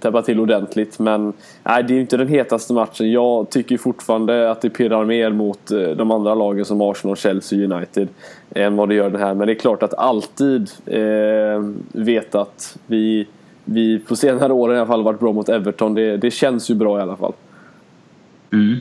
täppa 0.00 0.22
till 0.22 0.40
ordentligt. 0.40 0.98
Men 0.98 1.32
nej, 1.62 1.84
det 1.84 1.94
är 1.94 2.00
inte 2.00 2.16
den 2.16 2.28
hetaste 2.28 2.72
matchen. 2.72 3.12
Jag 3.12 3.50
tycker 3.50 3.78
fortfarande 3.78 4.50
att 4.50 4.60
det 4.60 4.70
pirrar 4.70 5.04
mer 5.04 5.30
mot 5.30 5.70
eh, 5.70 5.80
de 5.80 6.10
andra 6.10 6.34
lagen 6.34 6.64
som 6.64 6.80
Arsenal, 6.80 7.16
Chelsea 7.16 7.74
United 7.74 8.08
än 8.54 8.76
vad 8.76 8.88
det 8.88 8.94
gör 8.94 9.10
den 9.10 9.20
här. 9.20 9.34
Men 9.34 9.46
det 9.46 9.52
är 9.52 9.58
klart 9.58 9.82
att 9.82 9.94
alltid 9.94 10.70
eh, 10.86 11.70
veta 11.92 12.40
att 12.40 12.78
vi, 12.86 13.26
vi 13.64 13.98
på 13.98 14.16
senare 14.16 14.52
år 14.52 14.74
i 14.74 14.76
alla 14.76 14.86
fall 14.86 15.02
varit 15.02 15.20
bra 15.20 15.32
mot 15.32 15.48
Everton. 15.48 15.94
Det, 15.94 16.16
det 16.16 16.30
känns 16.30 16.70
ju 16.70 16.74
bra 16.74 16.98
i 16.98 17.02
alla 17.02 17.16
fall. 17.16 17.32
Mm. 18.52 18.76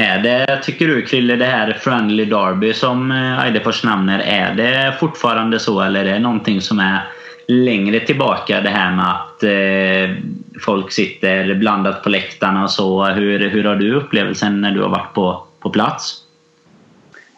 Är 0.00 0.18
det, 0.18 0.60
tycker 0.62 0.86
du 0.86 1.02
Krille, 1.02 1.36
det 1.36 1.44
här 1.44 1.78
Friendly 1.80 2.24
Derby 2.24 2.74
som 2.74 3.10
eh, 3.10 3.44
Eidefors 3.44 3.84
nämner, 3.84 4.18
är 4.18 4.54
det 4.54 4.94
fortfarande 5.00 5.58
så 5.58 5.80
eller 5.80 6.04
är 6.04 6.12
det 6.12 6.18
någonting 6.18 6.60
som 6.60 6.78
är 6.78 7.00
längre 7.48 8.00
tillbaka 8.00 8.60
det 8.60 8.68
här 8.68 8.96
med 8.96 9.10
att 9.10 9.42
eh, 9.42 10.24
folk 10.60 10.92
sitter 10.92 11.54
blandat 11.54 12.02
på 12.02 12.08
läktarna 12.08 12.64
och 12.64 12.70
så. 12.70 13.04
Hur, 13.04 13.50
hur 13.50 13.64
har 13.64 13.76
du 13.76 13.94
upplevelsen 13.94 14.60
när 14.60 14.70
du 14.70 14.82
har 14.82 14.88
varit 14.88 15.14
på, 15.14 15.42
på 15.60 15.70
plats? 15.70 16.22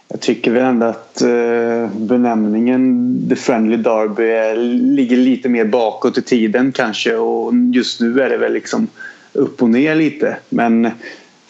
Jag 0.09 0.21
tycker 0.21 0.51
väl 0.51 0.65
ändå 0.65 0.87
att 0.87 1.23
eh, 1.23 1.97
benämningen 1.97 3.27
The 3.29 3.37
Friendly 3.37 3.77
Derby 3.77 4.23
är, 4.23 4.57
ligger 4.97 5.17
lite 5.17 5.49
mer 5.49 5.65
bakåt 5.65 6.19
i 6.19 6.23
tiden 6.23 6.73
kanske 6.73 7.17
och 7.17 7.53
just 7.75 8.01
nu 8.01 8.21
är 8.21 8.31
det 8.31 8.37
väl 8.37 8.53
liksom 8.53 8.89
upp 9.33 9.63
och 9.63 9.71
ner 9.71 9.95
lite. 9.95 10.37
Men 10.49 10.91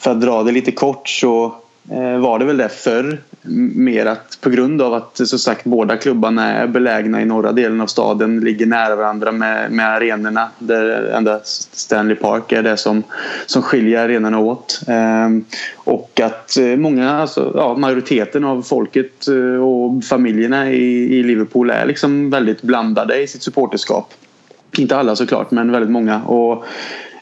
för 0.02 0.10
att 0.10 0.20
dra 0.20 0.42
det 0.42 0.52
lite 0.52 0.72
kort 0.72 1.08
så 1.08 1.44
eh, 1.90 2.18
var 2.18 2.38
det 2.38 2.44
väl 2.44 2.56
det 2.56 2.68
förr. 2.68 3.18
Mer 3.74 4.06
att 4.06 4.38
på 4.40 4.50
grund 4.50 4.82
av 4.82 4.94
att 4.94 5.20
som 5.28 5.38
sagt 5.38 5.64
båda 5.64 5.96
klubbarna 5.96 6.52
är 6.52 6.66
belägna 6.66 7.22
i 7.22 7.24
norra 7.24 7.52
delen 7.52 7.80
av 7.80 7.86
staden, 7.86 8.40
ligger 8.40 8.66
nära 8.66 8.96
varandra 8.96 9.32
med, 9.32 9.72
med 9.72 9.88
arenorna. 9.88 10.48
Där 10.58 11.12
endast 11.16 11.76
Stanley 11.76 12.16
Park 12.16 12.52
är 12.52 12.62
det 12.62 12.76
som, 12.76 13.02
som 13.46 13.62
skiljer 13.62 14.04
arenorna 14.04 14.38
åt. 14.38 14.80
Ehm, 14.86 15.44
och 15.74 16.20
att 16.20 16.56
eh, 16.56 16.76
många, 16.76 17.12
alltså, 17.12 17.52
ja, 17.54 17.76
majoriteten 17.76 18.44
av 18.44 18.62
folket 18.62 19.28
eh, 19.28 19.62
och 19.62 20.04
familjerna 20.04 20.70
i, 20.70 21.18
i 21.18 21.22
Liverpool 21.22 21.70
är 21.70 21.86
liksom 21.86 22.30
väldigt 22.30 22.62
blandade 22.62 23.22
i 23.22 23.26
sitt 23.26 23.42
supporterskap. 23.42 24.14
Inte 24.78 24.96
alla 24.96 25.16
såklart, 25.16 25.50
men 25.50 25.72
väldigt 25.72 25.90
många. 25.90 26.22
Och 26.22 26.64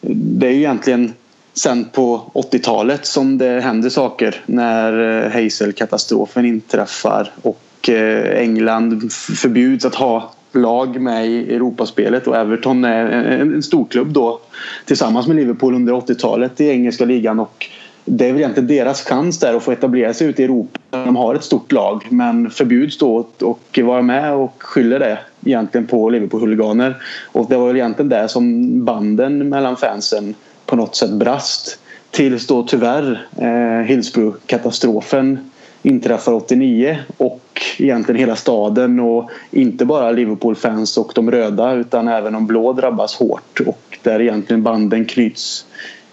det 0.02 0.46
är 0.46 0.52
ju 0.52 0.58
egentligen 0.58 1.14
sen 1.62 1.84
på 1.84 2.30
80-talet 2.34 3.06
som 3.06 3.38
det 3.38 3.60
händer 3.60 3.88
saker 3.90 4.42
när 4.46 5.24
eh, 5.24 5.30
Hazel-katastrofen 5.30 6.44
inträffar 6.44 7.30
och 7.42 7.88
eh, 7.88 8.40
England 8.40 9.12
förbjuds 9.12 9.84
att 9.84 9.94
ha 9.94 10.32
lag 10.52 11.00
med 11.00 11.26
i 11.26 11.54
Europaspelet 11.54 12.26
och 12.26 12.36
Everton 12.36 12.84
är 12.84 13.06
en 13.40 13.62
storklubb 13.62 14.12
då 14.12 14.40
tillsammans 14.84 15.26
med 15.26 15.36
Liverpool 15.36 15.74
under 15.74 15.92
80-talet 15.92 16.60
i 16.60 16.68
engelska 16.68 17.04
ligan 17.04 17.40
och 17.40 17.66
det 18.04 18.28
är 18.28 18.32
väl 18.32 18.40
egentligen 18.40 18.66
deras 18.66 19.04
chans 19.04 19.38
där 19.38 19.54
att 19.54 19.62
få 19.62 19.72
etablera 19.72 20.14
sig 20.14 20.26
ute 20.26 20.42
i 20.42 20.44
Europa. 20.44 20.78
De 20.90 21.16
har 21.16 21.34
ett 21.34 21.44
stort 21.44 21.72
lag 21.72 22.06
men 22.08 22.50
förbjuds 22.50 22.98
då 22.98 23.18
att 23.18 23.78
vara 23.78 24.02
med 24.02 24.34
och 24.34 24.54
skyller 24.58 24.98
det 24.98 25.18
egentligen 25.44 25.86
på 25.86 26.10
Liverpool-huliganer. 26.10 26.96
Och 27.32 27.46
det 27.48 27.56
var 27.56 27.66
väl 27.66 27.76
egentligen 27.76 28.08
där 28.08 28.26
som 28.26 28.84
banden 28.84 29.48
mellan 29.48 29.76
fansen 29.76 30.34
på 30.70 30.76
något 30.76 30.96
sätt 30.96 31.10
brast. 31.10 31.78
Tills 32.10 32.46
då 32.46 32.62
tyvärr 32.62 33.26
eh, 33.36 33.86
Hillsborough-katastrofen 33.86 35.50
inträffar 35.82 36.32
89 36.32 36.98
och 37.16 37.62
egentligen 37.78 38.20
hela 38.20 38.36
staden 38.36 39.00
och 39.00 39.30
inte 39.50 39.84
bara 39.84 40.10
Liverpool-fans 40.10 40.96
och 40.96 41.12
de 41.14 41.30
röda 41.30 41.72
utan 41.72 42.08
även 42.08 42.32
de 42.32 42.46
blå 42.46 42.72
drabbas 42.72 43.14
hårt 43.14 43.60
och 43.66 43.98
där 44.02 44.20
egentligen 44.20 44.62
banden 44.62 45.04
knyts 45.04 45.66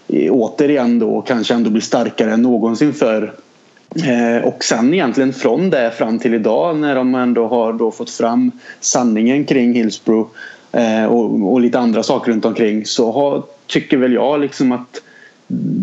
eh, 0.08 0.32
återigen 0.32 0.98
då 0.98 1.10
och 1.10 1.26
kanske 1.26 1.54
ändå 1.54 1.70
blir 1.70 1.82
starkare 1.82 2.32
än 2.32 2.42
någonsin 2.42 2.92
för 2.92 3.34
eh, 4.04 4.44
och 4.44 4.64
sen 4.64 4.94
egentligen 4.94 5.32
från 5.32 5.70
det 5.70 5.90
fram 5.90 6.18
till 6.18 6.34
idag 6.34 6.76
när 6.76 6.94
de 6.94 7.14
ändå 7.14 7.46
har 7.46 7.72
då 7.72 7.90
fått 7.90 8.10
fram 8.10 8.52
sanningen 8.80 9.44
kring 9.44 9.74
Hillsborough 9.74 10.30
eh, 10.72 11.04
och, 11.04 11.52
och, 11.52 11.60
lite 11.60 11.78
andra 11.78 12.02
saker 12.02 12.32
runt 12.32 12.44
omkring 12.44 12.86
så 12.86 13.12
har, 13.12 13.42
tycker 13.68 13.96
väl 13.96 14.12
jag 14.12 14.40
liksom 14.40 14.72
att 14.72 15.02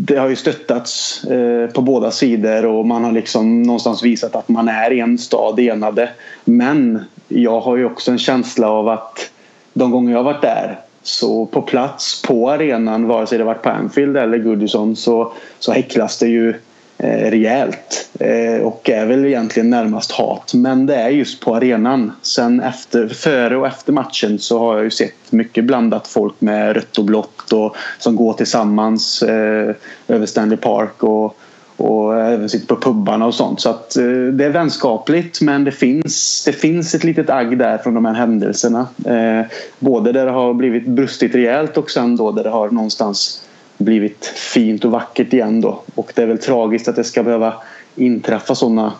det 0.08 0.18
har 0.18 0.30
ju 0.30 0.36
stöttats 0.36 1.24
eh, 1.24 1.70
på 1.70 1.82
båda 1.82 2.12
sidor 2.12 2.66
och 2.66 2.88
man 2.88 3.04
har 3.04 3.12
liksom 3.12 3.62
någonstans 3.62 4.04
visat 4.04 4.36
att 4.36 4.50
man 4.50 4.70
är 4.70 4.92
en 4.92 5.18
stad 5.18 5.60
enade. 5.60 6.10
Men 6.46 7.04
jag 7.28 7.60
har 7.60 7.78
ju 7.78 7.86
också 7.86 8.12
en 8.12 8.18
känsla 8.18 8.70
av 8.70 8.90
att 8.90 9.32
de 9.74 9.92
gånger 9.92 10.12
jag 10.12 10.20
har 10.20 10.34
varit 10.34 10.42
där 10.42 10.80
så 11.04 11.46
på 11.46 11.62
plats 11.62 12.22
på 12.22 12.52
arenan 12.52 13.08
vare 13.08 13.28
sig 13.28 13.38
det 13.38 13.44
varit 13.44 13.62
på 13.62 13.70
Anfield 13.70 14.18
eller 14.18 14.38
Goodison 14.38 14.96
så, 14.96 15.34
så 15.60 15.72
häcklas 15.72 16.20
det 16.20 16.28
ju 16.28 16.54
eh, 16.98 17.32
rejält 17.32 18.10
eh, 18.20 18.62
och 18.62 18.90
är 18.90 19.06
väl 19.06 19.26
egentligen 19.26 19.70
närmast 19.70 20.12
hat. 20.12 20.54
Men 20.54 20.86
det 20.86 20.96
är 20.96 21.10
just 21.10 21.42
på 21.42 21.56
arenan. 21.56 22.12
Sen 22.22 22.60
efter, 22.60 23.08
före 23.08 23.58
och 23.58 23.68
efter 23.68 23.94
matchen 23.94 24.40
så 24.40 24.60
har 24.60 24.76
jag 24.76 24.84
ju 24.84 24.92
sett 24.92 25.32
mycket 25.32 25.64
blandat 25.64 26.08
folk 26.08 26.42
med 26.42 26.76
rött 26.76 26.98
och 26.98 27.06
blått 27.06 27.52
och 27.52 27.76
som 28.00 28.16
går 28.16 28.34
tillsammans 28.34 29.24
eh, 29.24 29.76
över 30.08 30.26
Stanley 30.26 30.58
Park 30.58 31.04
och, 31.04 31.38
och 31.78 32.22
även 32.22 32.50
sitter 32.50 32.76
på 32.76 32.82
pubbarna 32.82 33.26
och 33.26 33.36
sånt. 33.36 33.62
Så 33.62 33.70
att, 33.70 33.98
eh, 33.98 34.04
det 34.34 34.46
är 34.46 34.50
vänskapligt 34.50 35.42
men 35.42 35.64
det 35.64 35.72
finns, 35.72 36.44
det 36.46 36.54
finns 36.54 36.96
ett 36.96 37.04
litet 37.04 37.30
agg 37.30 37.58
där 37.58 37.78
från 37.78 37.94
de 37.94 38.06
här 38.06 38.14
händelserna. 38.14 38.88
Eh, 39.06 39.46
både 39.80 40.12
där 40.12 40.26
det 40.26 40.32
har 40.32 40.54
blivit 40.54 40.88
brustit 40.88 41.36
rejält 41.36 41.78
och 41.78 41.90
sen 41.92 42.16
då 42.16 42.32
där 42.32 42.44
det 42.44 42.50
har 42.50 42.70
någonstans 42.70 43.42
blivit 43.78 44.26
fint 44.26 44.86
och 44.86 44.92
vackert 44.92 45.34
igen 45.34 45.62
då. 45.62 45.82
Och 45.96 46.12
det 46.16 46.22
är 46.22 46.28
väl 46.28 46.38
tragiskt 46.38 46.88
att 46.88 46.96
det 46.96 47.04
ska 47.04 47.24
behöva 47.24 47.54
inträffa 47.96 48.56
sådana 48.56 48.94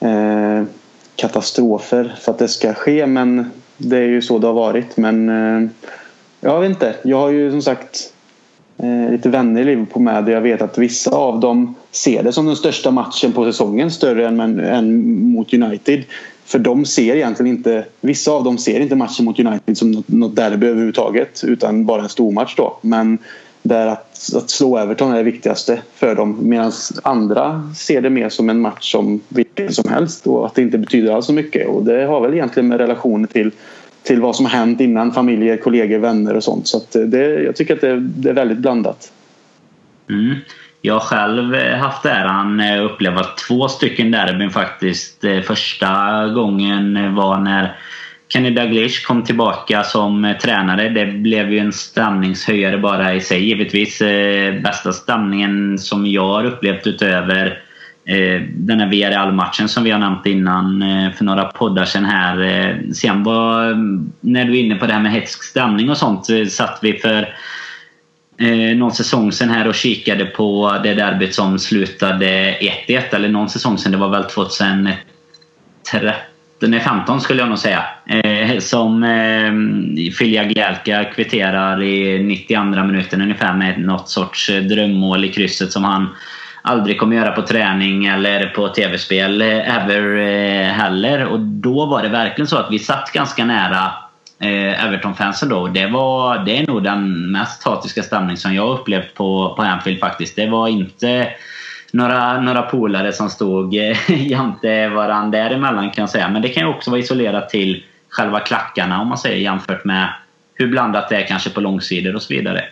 eh, 0.00 0.62
katastrofer 1.16 2.14
för 2.20 2.32
att 2.32 2.38
det 2.38 2.48
ska 2.48 2.74
ske 2.74 3.06
men 3.06 3.50
det 3.76 3.96
är 3.96 4.08
ju 4.08 4.22
så 4.22 4.38
det 4.38 4.46
har 4.46 4.54
varit. 4.54 4.96
Men 4.96 5.28
eh, 5.28 5.68
jag 6.40 6.60
vet 6.60 6.70
inte. 6.70 6.94
Jag 7.02 7.18
har 7.18 7.30
ju 7.30 7.50
som 7.50 7.62
sagt 7.62 8.12
eh, 8.78 9.10
lite 9.10 9.28
vänner 9.28 9.60
i 9.60 9.64
Liverpool 9.64 10.02
med 10.02 10.24
och 10.24 10.30
jag 10.30 10.40
vet 10.40 10.62
att 10.62 10.78
vissa 10.78 11.10
av 11.10 11.40
dem 11.40 11.74
ser 11.90 12.22
det 12.22 12.32
som 12.32 12.46
den 12.46 12.56
största 12.56 12.90
matchen 12.90 13.32
på 13.32 13.44
säsongen 13.44 13.90
större 13.90 14.26
än, 14.26 14.60
än 14.60 15.22
mot 15.32 15.54
United. 15.54 16.02
För 16.44 16.58
de 16.58 16.84
ser 16.84 17.16
egentligen 17.16 17.56
inte, 17.56 17.84
vissa 18.00 18.30
av 18.30 18.44
dem 18.44 18.58
ser 18.58 18.80
inte 18.80 18.96
matchen 18.96 19.24
mot 19.24 19.38
United 19.38 19.78
som 19.78 19.90
något, 19.90 20.08
något 20.08 20.36
derby 20.36 20.66
överhuvudtaget 20.66 21.44
utan 21.44 21.86
bara 21.86 22.02
en 22.02 22.08
stormatch 22.08 22.56
då. 22.56 22.78
Men 22.80 23.18
där 23.62 23.86
att, 23.86 24.34
att 24.36 24.50
slå 24.50 24.78
Everton 24.78 25.12
är 25.12 25.16
det 25.16 25.22
viktigaste 25.22 25.82
för 25.94 26.14
dem 26.14 26.38
medan 26.40 26.72
andra 27.02 27.70
ser 27.76 28.00
det 28.00 28.10
mer 28.10 28.28
som 28.28 28.50
en 28.50 28.60
match 28.60 28.92
som 28.92 29.20
vilken 29.28 29.72
som 29.72 29.90
helst 29.90 30.26
och 30.26 30.46
att 30.46 30.54
det 30.54 30.62
inte 30.62 30.78
betyder 30.78 31.12
alls 31.12 31.26
så 31.26 31.32
mycket. 31.32 31.68
Och 31.68 31.84
det 31.84 32.04
har 32.04 32.20
väl 32.20 32.34
egentligen 32.34 32.68
med 32.68 32.78
relationer 32.78 33.26
till, 33.26 33.50
till 34.02 34.20
vad 34.20 34.36
som 34.36 34.46
har 34.46 34.52
hänt 34.52 34.80
innan, 34.80 35.12
familjer, 35.12 35.56
kollegor, 35.56 35.98
vänner 35.98 36.34
och 36.34 36.44
sånt. 36.44 36.66
Så 36.66 36.80
det, 36.92 37.42
jag 37.42 37.56
tycker 37.56 37.74
att 37.74 37.80
det, 37.80 38.00
det 38.00 38.28
är 38.28 38.34
väldigt 38.34 38.58
blandat. 38.58 39.12
Mm. 40.10 40.34
Jag 40.84 40.94
har 40.94 41.00
själv 41.00 41.54
haft 41.54 42.06
äran 42.06 42.60
att 42.60 42.90
uppleva 42.90 43.26
två 43.48 43.68
stycken 43.68 44.10
derbyn 44.10 44.50
faktiskt. 44.50 45.24
Eh, 45.24 45.40
första 45.40 46.26
gången 46.28 47.14
var 47.14 47.38
när 47.38 47.76
Kenny 48.32 48.50
Dalglish 48.50 49.06
kom 49.06 49.24
tillbaka 49.24 49.84
som 49.84 50.24
eh, 50.24 50.36
tränare. 50.36 50.88
Det 50.88 51.06
blev 51.06 51.52
ju 51.52 51.58
en 51.58 51.72
stämningshöjare 51.72 52.78
bara 52.78 53.14
i 53.14 53.20
sig 53.20 53.44
givetvis. 53.44 54.00
Eh, 54.00 54.60
bästa 54.62 54.92
stämningen 54.92 55.78
som 55.78 56.06
jag 56.06 56.28
har 56.28 56.44
upplevt 56.44 56.86
utöver 56.86 57.46
eh, 58.04 58.42
den 58.54 58.80
här 58.80 58.86
VRL-matchen 58.86 59.68
som 59.68 59.84
vi 59.84 59.90
har 59.90 59.98
nämnt 59.98 60.26
innan 60.26 60.84
för 61.16 61.24
några 61.24 61.44
poddar 61.44 61.84
sen 61.84 62.04
här. 62.04 62.78
Sen 62.94 63.22
var, 63.22 63.74
när 64.20 64.44
du 64.44 64.58
är 64.58 64.62
inne 64.62 64.74
på 64.74 64.86
det 64.86 64.92
här 64.92 65.00
med 65.00 65.12
hetsk 65.12 65.42
stämning 65.42 65.90
och 65.90 65.96
sånt, 65.96 66.26
satt 66.50 66.78
vi 66.82 66.92
för 66.92 67.34
någon 68.74 68.92
säsong 68.92 69.32
sen 69.32 69.50
här 69.50 69.68
och 69.68 69.74
kikade 69.74 70.24
på 70.24 70.78
det 70.82 70.94
derbyt 70.94 71.34
som 71.34 71.58
slutade 71.58 72.56
1-1. 72.86 73.14
Eller 73.14 73.28
någon 73.28 73.48
säsong 73.48 73.78
sen, 73.78 73.92
det 73.92 73.98
var 73.98 74.08
väl 74.08 74.24
2013 74.24 74.96
den 76.62 76.74
är 76.74 76.80
15 76.80 77.20
skulle 77.20 77.40
jag 77.40 77.48
nog 77.48 77.58
säga. 77.58 77.84
Eh, 78.06 78.58
som 78.58 79.02
eh, 79.02 79.52
Filja 80.18 80.44
Glälka 80.44 81.04
kvitterar 81.04 81.82
i 81.82 82.22
92 82.22 82.64
minuten 82.84 83.22
ungefär 83.22 83.54
med 83.54 83.80
något 83.80 84.08
sorts 84.08 84.48
eh, 84.48 84.62
drömmål 84.62 85.24
i 85.24 85.28
krysset 85.28 85.72
som 85.72 85.84
han 85.84 86.08
aldrig 86.62 87.00
kommer 87.00 87.16
göra 87.16 87.32
på 87.32 87.42
träning 87.42 88.06
eller 88.06 88.46
på 88.46 88.68
tv-spel 88.68 89.42
eh, 89.42 89.76
ever 89.76 90.16
eh, 90.16 90.72
heller. 90.72 91.24
Och 91.24 91.40
då 91.40 91.86
var 91.86 92.02
det 92.02 92.08
verkligen 92.08 92.46
så 92.46 92.56
att 92.56 92.70
vi 92.70 92.78
satt 92.78 93.12
ganska 93.12 93.44
nära 93.44 93.92
eh, 94.40 94.84
Everton-fansen 94.84 95.48
då. 95.48 95.66
Det, 95.66 95.86
var, 95.86 96.38
det 96.38 96.58
är 96.58 96.66
nog 96.66 96.82
den 96.82 97.32
mest 97.32 97.64
hatiska 97.64 98.02
stämning 98.02 98.36
som 98.36 98.54
jag 98.54 98.78
upplevt 98.78 99.14
på, 99.14 99.54
på 99.56 99.62
Anfield 99.62 100.00
faktiskt. 100.00 100.36
Det 100.36 100.46
var 100.46 100.68
inte 100.68 101.28
några, 101.92 102.40
några 102.40 102.62
polare 102.62 103.12
som 103.12 103.30
stod 103.30 103.74
eh, 103.74 103.96
jämte 104.30 104.88
varandra 104.88 105.38
däremellan 105.38 105.90
kan 105.90 106.02
jag 106.02 106.10
säga. 106.10 106.28
Men 106.28 106.42
det 106.42 106.48
kan 106.48 106.62
ju 106.62 106.68
också 106.68 106.90
vara 106.90 107.00
isolerat 107.00 107.48
till 107.48 107.84
själva 108.08 108.40
klackarna 108.40 109.00
om 109.00 109.08
man 109.08 109.18
säger 109.18 109.36
jämfört 109.36 109.84
med 109.84 110.08
hur 110.54 110.68
blandat 110.68 111.08
det 111.08 111.16
är 111.16 111.26
kanske 111.26 111.50
på 111.50 111.60
långsidor 111.60 112.14
och 112.14 112.22
så 112.22 112.34
vidare. 112.34 112.64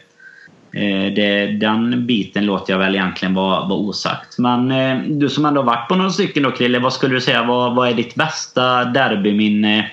Eh, 0.72 1.12
det, 1.14 1.46
den 1.46 2.06
biten 2.06 2.46
låter 2.46 2.72
jag 2.72 2.78
väl 2.78 2.94
egentligen 2.94 3.34
vara, 3.34 3.60
vara 3.60 3.78
osagt. 3.78 4.38
Men 4.38 4.70
eh, 4.70 4.98
du 4.98 5.28
som 5.28 5.44
ändå 5.44 5.62
varit 5.62 5.88
på 5.88 5.94
några 5.94 6.10
stycken 6.10 6.42
då 6.42 6.50
Krille, 6.50 6.78
vad 6.78 6.92
skulle 6.92 7.14
du 7.14 7.20
säga 7.20 7.42
vad, 7.42 7.74
vad 7.74 7.88
är 7.88 7.94
ditt 7.94 8.14
bästa 8.14 8.84
derbyminne 8.84 9.90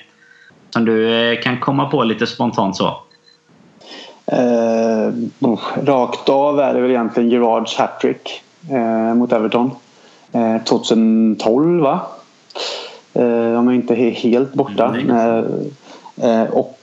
som 0.69 0.85
du 0.85 1.39
kan 1.43 1.59
komma 1.59 1.85
på 1.85 2.03
lite 2.03 2.27
spontant 2.27 2.75
så? 2.75 3.01
Eh, 4.31 5.13
oh, 5.39 5.61
rakt 5.83 6.29
av 6.29 6.59
är 6.59 6.73
det 6.73 6.81
väl 6.81 6.91
egentligen 6.91 7.29
Gerards 7.29 7.77
hattrick 7.77 8.43
eh, 8.69 9.13
mot 9.13 9.31
Everton. 9.31 9.71
Eh, 10.31 10.63
2012 10.63 11.81
va? 11.81 12.01
Eh, 13.13 13.59
om 13.59 13.67
jag 13.67 13.75
inte 13.75 13.93
är 13.93 14.11
helt 14.11 14.53
borta. 14.53 14.95
Mm. 14.95 15.45
Eh, 16.21 16.43
och 16.43 16.79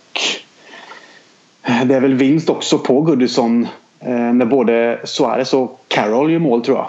det 1.85 1.95
är 1.95 2.01
väl 2.01 2.14
vinst 2.14 2.51
också 2.51 2.78
på 2.78 3.01
Goodison 3.01 3.66
eh, 4.01 4.09
när 4.11 4.45
både 4.45 5.01
Suarez 5.05 5.55
och 5.55 5.80
Carroll 5.89 6.32
gör 6.32 6.39
mål 6.39 6.62
tror 6.62 6.76
jag. 6.76 6.89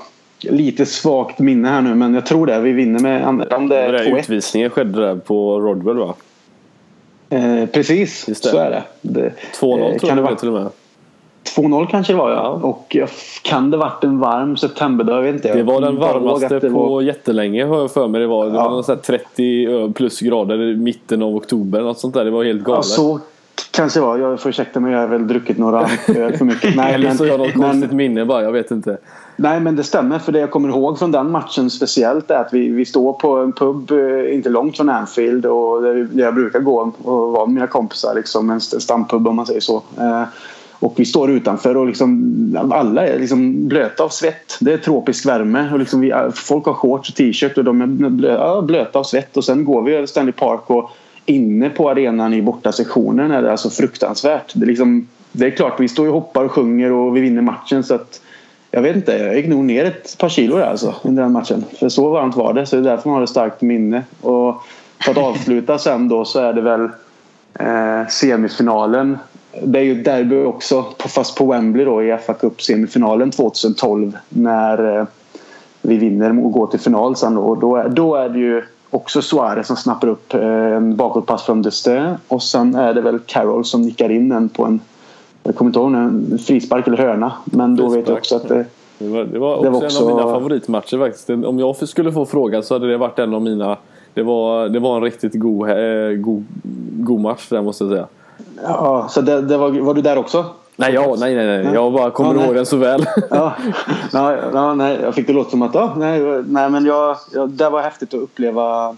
Lite 0.53 0.85
svagt 0.85 1.39
minne 1.39 1.69
här 1.69 1.81
nu 1.81 1.95
men 1.95 2.13
jag 2.13 2.25
tror 2.25 2.47
det. 2.47 2.59
Vi 2.59 2.71
vinner 2.71 2.99
med 2.99 3.27
om 3.27 3.37
det 3.69 3.77
är 3.77 3.93
2-1. 3.93 4.19
Utvisningen 4.19 4.69
skedde 4.69 5.01
där 5.01 5.15
på 5.15 5.59
Rodwell 5.59 5.97
va? 5.97 6.13
Eh, 7.29 7.65
precis, 7.65 8.39
så 8.41 8.57
är 8.57 8.69
det. 8.69 8.83
det 9.01 9.33
2-0 9.59 9.93
eh, 9.93 9.97
tror 9.97 10.09
jag 10.09 10.17
det 10.17 10.21
var 10.21 10.35
till 10.35 10.47
och 10.47 10.53
med. 10.53 10.69
2-0 11.55 11.87
kanske 11.91 12.13
det 12.13 12.17
var 12.17 12.31
ja. 12.31 12.49
Och 12.49 12.97
kan 13.41 13.71
det 13.71 13.77
varit 13.77 14.03
en 14.03 14.19
varm 14.19 14.57
septemberdag? 14.57 15.17
Jag 15.17 15.21
vet 15.21 15.35
inte. 15.35 15.53
Det 15.53 15.63
var 15.63 15.81
den 15.81 15.95
varmaste 15.95 16.59
det 16.59 16.69
på 16.69 16.85
var... 16.85 17.01
jättelänge 17.01 17.65
har 17.65 17.79
jag 17.79 17.91
för 17.91 18.07
mig 18.07 18.21
det 18.21 18.27
var. 18.27 18.45
Det 18.45 18.55
ja. 18.55 18.69
var 18.69 18.95
30 18.95 19.93
plus 19.93 20.19
grader 20.19 20.61
i 20.61 20.75
mitten 20.75 21.21
av 21.21 21.35
oktober. 21.35 21.81
Något 21.81 21.99
sånt 21.99 22.13
där. 22.13 22.25
Det 22.25 22.31
var 22.31 22.43
helt 22.43 22.63
galet. 22.63 22.85
Ja, 22.89 22.95
så 22.95 23.19
kanske 23.71 23.99
det 23.99 24.05
var. 24.05 24.17
Jag 24.17 24.39
får 24.39 24.49
ursäkta 24.49 24.79
mig. 24.79 24.93
Jag 24.93 24.99
har 24.99 25.07
väl 25.07 25.27
druckit 25.27 25.57
några 25.57 25.89
öl 26.15 26.37
för 26.37 26.45
mycket. 26.45 26.75
Nej, 26.75 26.93
Eller 26.93 27.11
så 27.11 27.23
har 27.23 27.27
jag 27.27 27.39
något 27.39 27.55
men... 27.55 27.69
konstigt 27.69 27.91
minne 27.91 28.25
bara. 28.25 28.43
Jag 28.43 28.51
vet 28.51 28.71
inte. 28.71 28.97
Nej 29.35 29.59
men 29.59 29.75
det 29.75 29.83
stämmer. 29.83 30.19
För 30.19 30.31
det 30.31 30.39
jag 30.39 30.51
kommer 30.51 30.69
ihåg 30.69 30.99
från 30.99 31.11
den 31.11 31.31
matchen 31.31 31.69
speciellt 31.69 32.31
är 32.31 32.37
att 32.37 32.53
vi, 32.53 32.69
vi 32.69 32.85
står 32.85 33.13
på 33.13 33.37
en 33.37 33.51
pub 33.51 33.91
eh, 33.91 34.35
inte 34.35 34.49
långt 34.49 34.77
från 34.77 34.89
Anfield. 34.89 35.45
Och 35.45 35.81
där 35.81 36.07
jag 36.13 36.35
brukar 36.35 36.59
gå 36.59 36.91
och 37.03 37.31
vara 37.31 37.45
med 37.45 37.53
mina 37.53 37.67
kompisar. 37.67 38.15
Liksom, 38.15 38.49
en 38.49 38.61
stampub 38.61 39.27
om 39.27 39.35
man 39.35 39.45
säger 39.45 39.61
så. 39.61 39.83
Och 40.79 40.93
vi 40.97 41.05
står 41.05 41.31
utanför 41.31 41.77
och 41.77 41.87
liksom, 41.87 42.69
alla 42.73 43.07
är 43.07 43.19
liksom 43.19 43.67
blöta 43.67 44.03
av 44.03 44.09
svett. 44.09 44.57
Det 44.59 44.73
är 44.73 44.77
tropisk 44.77 45.25
värme. 45.25 45.69
Och 45.73 45.79
liksom 45.79 46.01
vi, 46.01 46.13
folk 46.33 46.65
har 46.65 46.73
shorts 46.73 47.09
och 47.09 47.15
t-shirt 47.15 47.57
och 47.57 47.63
de 47.63 47.81
är 47.81 48.61
blöta 48.61 48.99
av 48.99 49.03
svett. 49.03 49.37
Och 49.37 49.45
sen 49.45 49.65
går 49.65 49.81
vi 49.81 49.95
över 49.95 50.05
Stanley 50.05 50.33
Park 50.33 50.69
och 50.69 50.91
inne 51.25 51.69
på 51.69 51.89
arenan 51.89 52.33
i 52.33 52.41
bortasektionen 52.41 53.31
är 53.31 53.41
det 53.41 53.51
alltså 53.51 53.69
fruktansvärt. 53.69 54.51
Det 54.53 54.65
är, 54.65 54.67
liksom, 54.67 55.07
det 55.31 55.45
är 55.45 55.51
klart, 55.51 55.79
vi 55.79 55.87
står 55.87 56.07
och 56.07 56.13
hoppar 56.13 56.43
och 56.43 56.51
sjunger 56.51 56.91
och 56.91 57.17
vi 57.17 57.21
vinner 57.21 57.41
matchen. 57.41 57.83
så 57.83 57.95
att 57.95 58.21
jag 58.71 58.81
vet 58.81 58.95
inte, 58.95 59.17
jag 59.17 59.35
gick 59.35 59.47
nog 59.47 59.63
ner 59.63 59.85
ett 59.85 60.17
par 60.17 60.29
kilo 60.29 60.57
där 60.57 60.65
alltså 60.65 60.95
under 61.03 61.23
den 61.23 61.31
matchen. 61.31 61.65
För 61.79 61.89
så 61.89 62.09
varmt 62.09 62.35
var 62.35 62.53
det, 62.53 62.65
så 62.65 62.75
det 62.75 62.81
är 62.81 62.83
därför 62.83 63.09
man 63.09 63.15
har 63.15 63.23
ett 63.23 63.29
starkt 63.29 63.61
minne. 63.61 64.03
Och 64.21 64.63
för 64.99 65.11
att 65.11 65.17
avsluta 65.17 65.77
sen 65.77 66.07
då 66.07 66.25
så 66.25 66.39
är 66.39 66.53
det 66.53 66.61
väl 66.61 66.89
eh, 67.59 68.07
semifinalen. 68.09 69.17
Det 69.63 69.79
är 69.79 69.83
ju 69.83 70.03
derby 70.03 70.43
också, 70.43 70.85
fast 70.99 71.37
på 71.37 71.45
Wembley 71.45 71.85
då 71.85 72.03
i 72.03 72.17
FA 72.17 72.33
Cup-semifinalen 72.33 73.31
2012 73.31 74.17
när 74.29 74.99
eh, 74.99 75.05
vi 75.81 75.97
vinner 75.97 76.45
och 76.45 76.51
går 76.51 76.67
till 76.67 76.79
final 76.79 77.15
sen. 77.15 77.35
Då, 77.35 77.55
då, 77.55 77.75
är, 77.75 77.89
då 77.89 78.15
är 78.15 78.29
det 78.29 78.39
ju 78.39 78.63
också 78.89 79.21
Suarez 79.21 79.67
som 79.67 79.75
snappar 79.75 80.07
upp 80.07 80.33
en 80.33 80.95
bakåtpass 80.95 81.43
från 81.43 81.61
Destö 81.61 82.15
och 82.27 82.43
sen 82.43 82.75
är 82.75 82.93
det 82.93 83.01
väl 83.01 83.19
Carroll 83.19 83.65
som 83.65 83.81
nickar 83.81 84.11
in 84.11 84.31
en 84.31 84.49
på 84.49 84.65
en 84.65 84.79
jag 85.43 85.55
kommer 85.55 85.69
inte 85.69 85.79
ihåg 85.79 85.93
en 85.93 86.39
frispark 86.45 86.87
eller 86.87 86.97
hörna 86.97 87.33
men 87.45 87.75
då 87.75 87.89
vet 87.89 88.07
jag 88.07 88.17
också 88.17 88.35
att 88.35 88.47
det 88.47 88.65
det 88.97 89.07
var, 89.07 89.23
det 89.23 89.39
var 89.39 89.55
också, 89.55 89.63
det 89.63 89.69
var 89.69 89.83
också 89.85 90.03
en 90.03 90.09
av 90.09 90.15
mina 90.15 90.33
favoritmatcher 90.33 90.97
faktiskt. 90.97 91.29
Om 91.29 91.59
jag 91.59 91.75
skulle 91.75 92.11
få 92.11 92.25
frågan 92.25 92.63
så 92.63 92.75
hade 92.75 92.87
det 92.87 92.97
varit 92.97 93.19
en 93.19 93.33
av 93.33 93.41
mina 93.41 93.77
det 94.13 94.23
var, 94.23 94.69
det 94.69 94.79
var 94.79 94.95
en 94.95 95.03
riktigt 95.03 95.33
god, 95.33 95.69
eh, 95.69 96.09
god, 96.17 96.45
god 96.91 97.19
match 97.19 97.49
där 97.49 97.61
måste 97.61 97.83
jag 97.83 97.91
säga. 97.91 98.07
Ja, 98.63 99.07
så 99.09 99.21
det, 99.21 99.41
det 99.41 99.57
var, 99.57 99.69
var 99.69 99.93
du 99.93 100.01
där 100.01 100.17
också? 100.17 100.45
Nej, 100.75 100.93
ja, 100.93 101.15
nej, 101.19 101.35
nej, 101.35 101.63
nej. 101.63 101.73
Jag 101.73 101.93
bara 101.93 102.11
kommer 102.11 102.35
ja, 102.35 102.45
ihåg 102.45 102.55
den 102.55 102.65
så 102.65 102.77
väl. 102.77 103.05
ja, 103.29 103.53
ja, 104.13 104.37
ja, 104.53 104.73
nej, 104.73 104.99
jag 105.01 105.15
fick 105.15 105.27
det 105.27 105.33
låta 105.33 105.49
som 105.49 105.61
att 105.61 105.75
ja, 105.75 105.93
nej, 105.97 106.21
nej, 106.47 106.69
men 106.69 106.85
jag, 106.85 107.17
jag, 107.33 107.49
det 107.49 107.69
var 107.69 107.81
häftigt 107.81 108.13
att 108.13 108.19
uppleva 108.19 108.95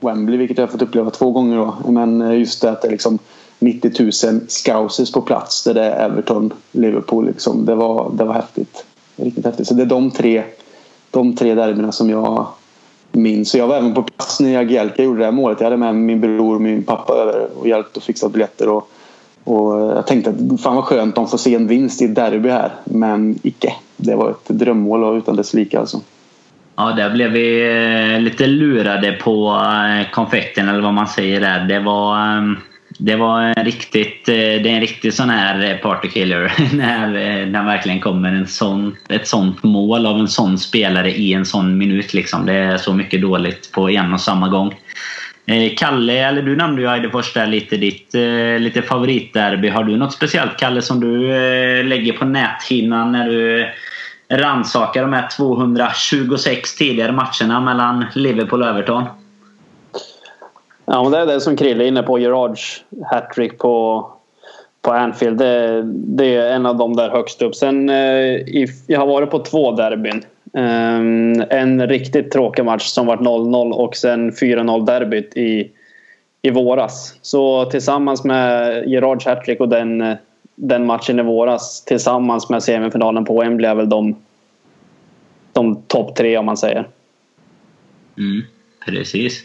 Wembley, 0.00 0.38
vilket 0.38 0.58
jag 0.58 0.66
har 0.66 0.72
fått 0.72 0.82
uppleva 0.82 1.10
två 1.10 1.30
gånger. 1.30 1.56
Då. 1.56 1.90
Men 1.90 2.38
just 2.38 2.62
det 2.62 2.70
att 2.70 2.82
det 2.82 2.88
är 2.88 2.92
liksom 2.92 3.18
90 3.58 4.02
000 4.02 4.40
scousers 4.48 5.12
på 5.12 5.20
plats 5.20 5.64
där 5.64 5.74
det 5.74 5.84
är 5.84 6.04
Everton, 6.10 6.52
Liverpool. 6.72 7.26
Liksom. 7.26 7.64
Det, 7.64 7.74
var, 7.74 8.10
det 8.14 8.24
var 8.24 8.34
häftigt. 8.34 8.84
Riktigt 9.16 9.44
häftigt. 9.44 9.68
Så 9.68 9.74
det 9.74 9.82
är 9.82 9.86
de 9.86 10.10
tre, 10.10 10.42
de 11.10 11.36
tre 11.36 11.54
derbyna 11.54 11.92
som 11.92 12.10
jag 12.10 12.46
minns. 13.12 13.50
Så 13.50 13.58
jag 13.58 13.66
var 13.66 13.76
även 13.76 13.94
på 13.94 14.02
plats 14.02 14.40
när 14.40 14.50
Jagielka 14.50 15.02
gjorde 15.02 15.18
det 15.18 15.24
här 15.24 15.32
målet. 15.32 15.60
Jag 15.60 15.66
hade 15.66 15.76
med 15.76 15.94
min 15.94 16.20
bror 16.20 16.54
och 16.54 16.60
min 16.60 16.82
pappa 16.82 17.14
över 17.14 17.48
och 17.60 17.68
hjälpt 17.68 17.96
att 17.96 18.04
fixa 18.04 18.28
biljetter. 18.28 18.68
Och, 18.68 18.88
och 19.44 19.96
jag 19.96 20.06
tänkte 20.06 20.30
att 20.30 20.60
fan 20.60 20.76
vad 20.76 20.84
skönt 20.84 21.14
de 21.14 21.28
får 21.28 21.38
se 21.38 21.54
en 21.54 21.66
vinst 21.66 22.02
i 22.02 22.04
ett 22.04 22.14
derby 22.14 22.48
här. 22.48 22.70
Men 22.84 23.38
icke. 23.42 23.72
Det 23.96 24.14
var 24.14 24.30
ett 24.30 24.48
drömmål 24.48 25.18
utan 25.18 25.36
dess 25.36 25.54
like 25.54 25.78
alltså. 25.78 26.00
Ja, 26.76 26.92
där 26.92 27.10
blev 27.10 27.30
vi 27.30 27.62
eh, 28.14 28.20
lite 28.20 28.46
lurade 28.46 29.12
på 29.12 29.48
eh, 29.48 30.10
konfekten 30.10 30.68
eller 30.68 30.80
vad 30.80 30.94
man 30.94 31.06
säger 31.06 31.40
där. 31.40 31.64
Det 31.64 31.80
var 31.80 32.18
ehm, 32.18 32.56
det 32.98 33.16
var 33.16 33.40
en 33.40 33.64
riktigt, 33.64 34.28
eh, 34.28 34.34
det 34.34 34.68
är 34.68 34.74
en 34.74 34.80
riktig 34.80 35.14
sån 35.14 35.30
här 35.30 35.78
partykiller 35.82 36.52
när, 36.74 37.08
när 37.46 37.64
verkligen 37.64 38.00
kommer 38.00 38.32
en 38.32 38.46
sån, 38.46 38.96
ett 39.08 39.28
sånt 39.28 39.62
mål 39.62 40.06
av 40.06 40.18
en 40.18 40.28
sån 40.28 40.58
spelare 40.58 41.10
i 41.10 41.32
en 41.32 41.44
sån 41.44 41.78
minut. 41.78 42.14
Liksom. 42.14 42.46
Det 42.46 42.52
är 42.52 42.76
så 42.76 42.92
mycket 42.92 43.22
dåligt 43.22 43.72
på 43.72 43.90
en 43.90 44.12
och 44.12 44.20
samma 44.20 44.48
gång. 44.48 44.74
Eh, 45.46 45.74
Kalle, 45.76 46.12
eller 46.12 46.42
du 46.42 46.56
nämnde 46.56 46.82
ju 46.82 46.88
Eidefors 46.88 47.32
där 47.34 47.46
lite, 47.46 47.76
ditt 47.76 48.14
eh, 48.14 48.58
lite 48.58 48.82
favoritderby. 48.82 49.68
Har 49.68 49.84
du 49.84 49.96
något 49.96 50.12
speciellt 50.12 50.58
Kalle 50.58 50.82
som 50.82 51.00
du 51.00 51.36
eh, 51.36 51.84
lägger 51.84 52.12
på 52.12 52.24
näthinnan 52.24 53.12
när 53.12 53.28
du 53.28 53.68
rannsakar 54.28 55.02
de 55.02 55.12
här 55.12 55.28
226 55.36 56.76
tidigare 56.76 57.12
matcherna 57.12 57.60
mellan 57.60 58.04
Liverpool 58.14 58.62
och 58.62 58.68
Everton? 58.68 59.04
Ja, 60.86 61.02
men 61.02 61.12
det 61.12 61.18
är 61.18 61.26
det 61.26 61.40
som 61.40 61.56
Krille 61.56 61.84
är 61.84 61.88
inne 61.88 62.02
på. 62.02 62.18
Gerards 62.18 62.84
hattrick 63.10 63.58
på, 63.58 64.06
på 64.82 64.92
Anfield. 64.92 65.38
Det, 65.38 65.82
det, 65.94 66.36
är 66.36 66.54
en 66.54 66.66
av 66.66 66.76
de 66.76 66.96
där 66.96 67.10
högst 67.10 67.42
upp. 67.42 67.54
Sen, 67.54 67.88
eh, 67.88 68.66
jag 68.86 69.00
har 69.00 69.06
varit 69.06 69.30
på 69.30 69.38
två 69.38 69.72
derbyn. 69.72 70.22
Ehm, 70.56 71.44
en 71.50 71.88
riktigt 71.88 72.30
tråkig 72.30 72.64
match 72.64 72.82
som 72.82 73.06
var 73.06 73.16
0-0 73.16 73.72
och 73.72 73.96
sen 73.96 74.32
4-0 74.32 74.86
derbyt 74.86 75.36
i, 75.36 75.70
i 76.42 76.50
våras. 76.50 77.18
Så 77.22 77.64
tillsammans 77.64 78.24
med 78.24 78.84
Gerards 78.88 79.26
hattrick 79.26 79.60
och 79.60 79.68
den, 79.68 80.16
den 80.54 80.86
matchen 80.86 81.18
i 81.18 81.22
våras 81.22 81.84
tillsammans 81.84 82.50
med 82.50 82.62
semifinalen 82.62 83.24
på 83.24 83.40
Wembley 83.40 83.70
är 83.70 83.74
väl 83.74 83.88
de, 83.88 84.16
de 85.52 85.82
topp 85.86 86.16
tre 86.16 86.38
om 86.38 86.46
man 86.46 86.56
säger. 86.56 86.88
Mm, 88.18 88.42
precis. 88.86 89.44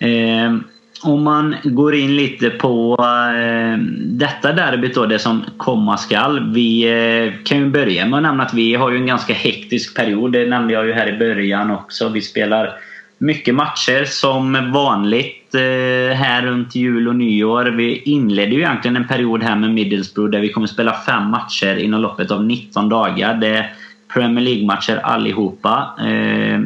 Eh, 0.00 0.56
om 1.02 1.22
man 1.22 1.54
går 1.64 1.94
in 1.94 2.16
lite 2.16 2.50
på 2.50 2.96
eh, 3.00 3.78
detta 3.98 4.52
derbyt 4.52 4.94
då, 4.94 5.06
det 5.06 5.18
som 5.18 5.44
komma 5.56 5.96
skall. 5.96 6.52
Vi 6.52 6.82
eh, 6.82 7.32
kan 7.44 7.58
ju 7.58 7.70
börja 7.70 8.06
med 8.06 8.16
att 8.16 8.22
nämna 8.22 8.42
att 8.44 8.54
vi 8.54 8.74
har 8.74 8.90
ju 8.90 8.96
en 8.96 9.06
ganska 9.06 9.34
hektisk 9.34 9.96
period. 9.96 10.32
Det 10.32 10.46
nämnde 10.46 10.74
jag 10.74 10.86
ju 10.86 10.92
här 10.92 11.14
i 11.14 11.18
början 11.18 11.70
också. 11.70 12.08
Vi 12.08 12.22
spelar 12.22 12.72
mycket 13.18 13.54
matcher 13.54 14.04
som 14.04 14.72
vanligt 14.72 15.54
eh, 15.54 16.16
här 16.16 16.42
runt 16.42 16.74
jul 16.74 17.08
och 17.08 17.16
nyår. 17.16 17.64
Vi 17.64 17.98
inledde 17.98 18.54
ju 18.54 18.60
egentligen 18.60 18.96
en 18.96 19.08
period 19.08 19.42
här 19.42 19.56
med 19.56 19.70
Middlesbrough 19.70 20.30
där 20.30 20.40
vi 20.40 20.52
kommer 20.52 20.66
spela 20.66 20.92
fem 21.06 21.30
matcher 21.30 21.76
inom 21.76 22.00
loppet 22.00 22.30
av 22.30 22.44
19 22.44 22.88
dagar. 22.88 23.34
Det 23.34 23.48
är 23.48 23.72
Premier 24.14 24.44
League-matcher 24.44 25.00
allihopa. 25.02 25.94
Eh, 25.98 26.60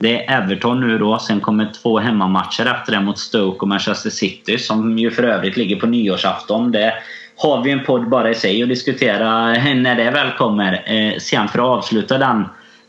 det 0.00 0.24
är 0.24 0.42
Everton 0.42 0.80
nu 0.80 0.98
då. 0.98 1.18
Sen 1.18 1.40
kommer 1.40 1.72
två 1.82 1.98
hemmamatcher 1.98 2.66
efter 2.66 2.92
det 2.92 3.00
mot 3.00 3.18
Stoke 3.18 3.58
och 3.58 3.68
Manchester 3.68 4.10
City 4.10 4.58
som 4.58 4.98
ju 4.98 5.10
för 5.10 5.22
övrigt 5.22 5.56
ligger 5.56 5.76
på 5.76 5.86
nyårsafton. 5.86 6.72
Det 6.72 6.94
har 7.36 7.62
vi 7.62 7.70
en 7.70 7.84
podd 7.84 8.08
bara 8.08 8.30
i 8.30 8.34
sig 8.34 8.62
att 8.62 8.68
diskutera 8.68 9.46
när 9.74 9.96
det 9.96 10.10
väl 10.10 10.30
kommer. 10.30 10.72
Eh, 10.86 11.18
sen 11.18 11.48
för 11.48 11.58
att 11.58 11.78
avsluta 11.78 12.18
den 12.18 12.44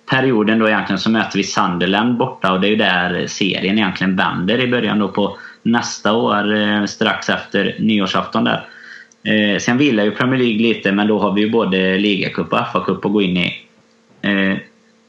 perioden 0.10 0.60
då 0.60 0.68
egentligen 0.68 1.00
så 1.00 1.10
möter 1.10 1.38
vi 1.38 1.44
Sunderland 1.44 2.18
borta 2.18 2.54
och 2.54 2.62
det 2.62 2.68
är 2.68 2.70
ju 2.70 2.76
där 2.76 3.28
serien 3.28 3.78
egentligen 3.78 4.16
vänder 4.16 4.60
i 4.60 4.68
början 4.68 5.00
då 5.00 5.08
på 5.08 5.38
nästa 5.64 6.14
år 6.14 6.56
eh, 6.56 6.86
strax 6.86 7.30
efter 7.30 7.76
nyårsafton 7.80 8.44
där. 8.44 8.66
Eh, 9.24 9.60
sen 9.60 9.78
vilar 9.78 10.04
ju 10.04 10.12
Premier 10.12 10.40
League 10.40 10.62
lite 10.62 10.92
men 10.92 11.08
då 11.08 11.20
har 11.20 11.34
vi 11.34 11.42
ju 11.42 11.50
både 11.50 11.98
ligacup 11.98 12.54
och 12.54 12.60
FA-cup 12.60 13.06
att 13.06 13.14
gå 13.14 13.22
in 13.22 13.38
i 13.38 13.54
eh, 14.22 14.58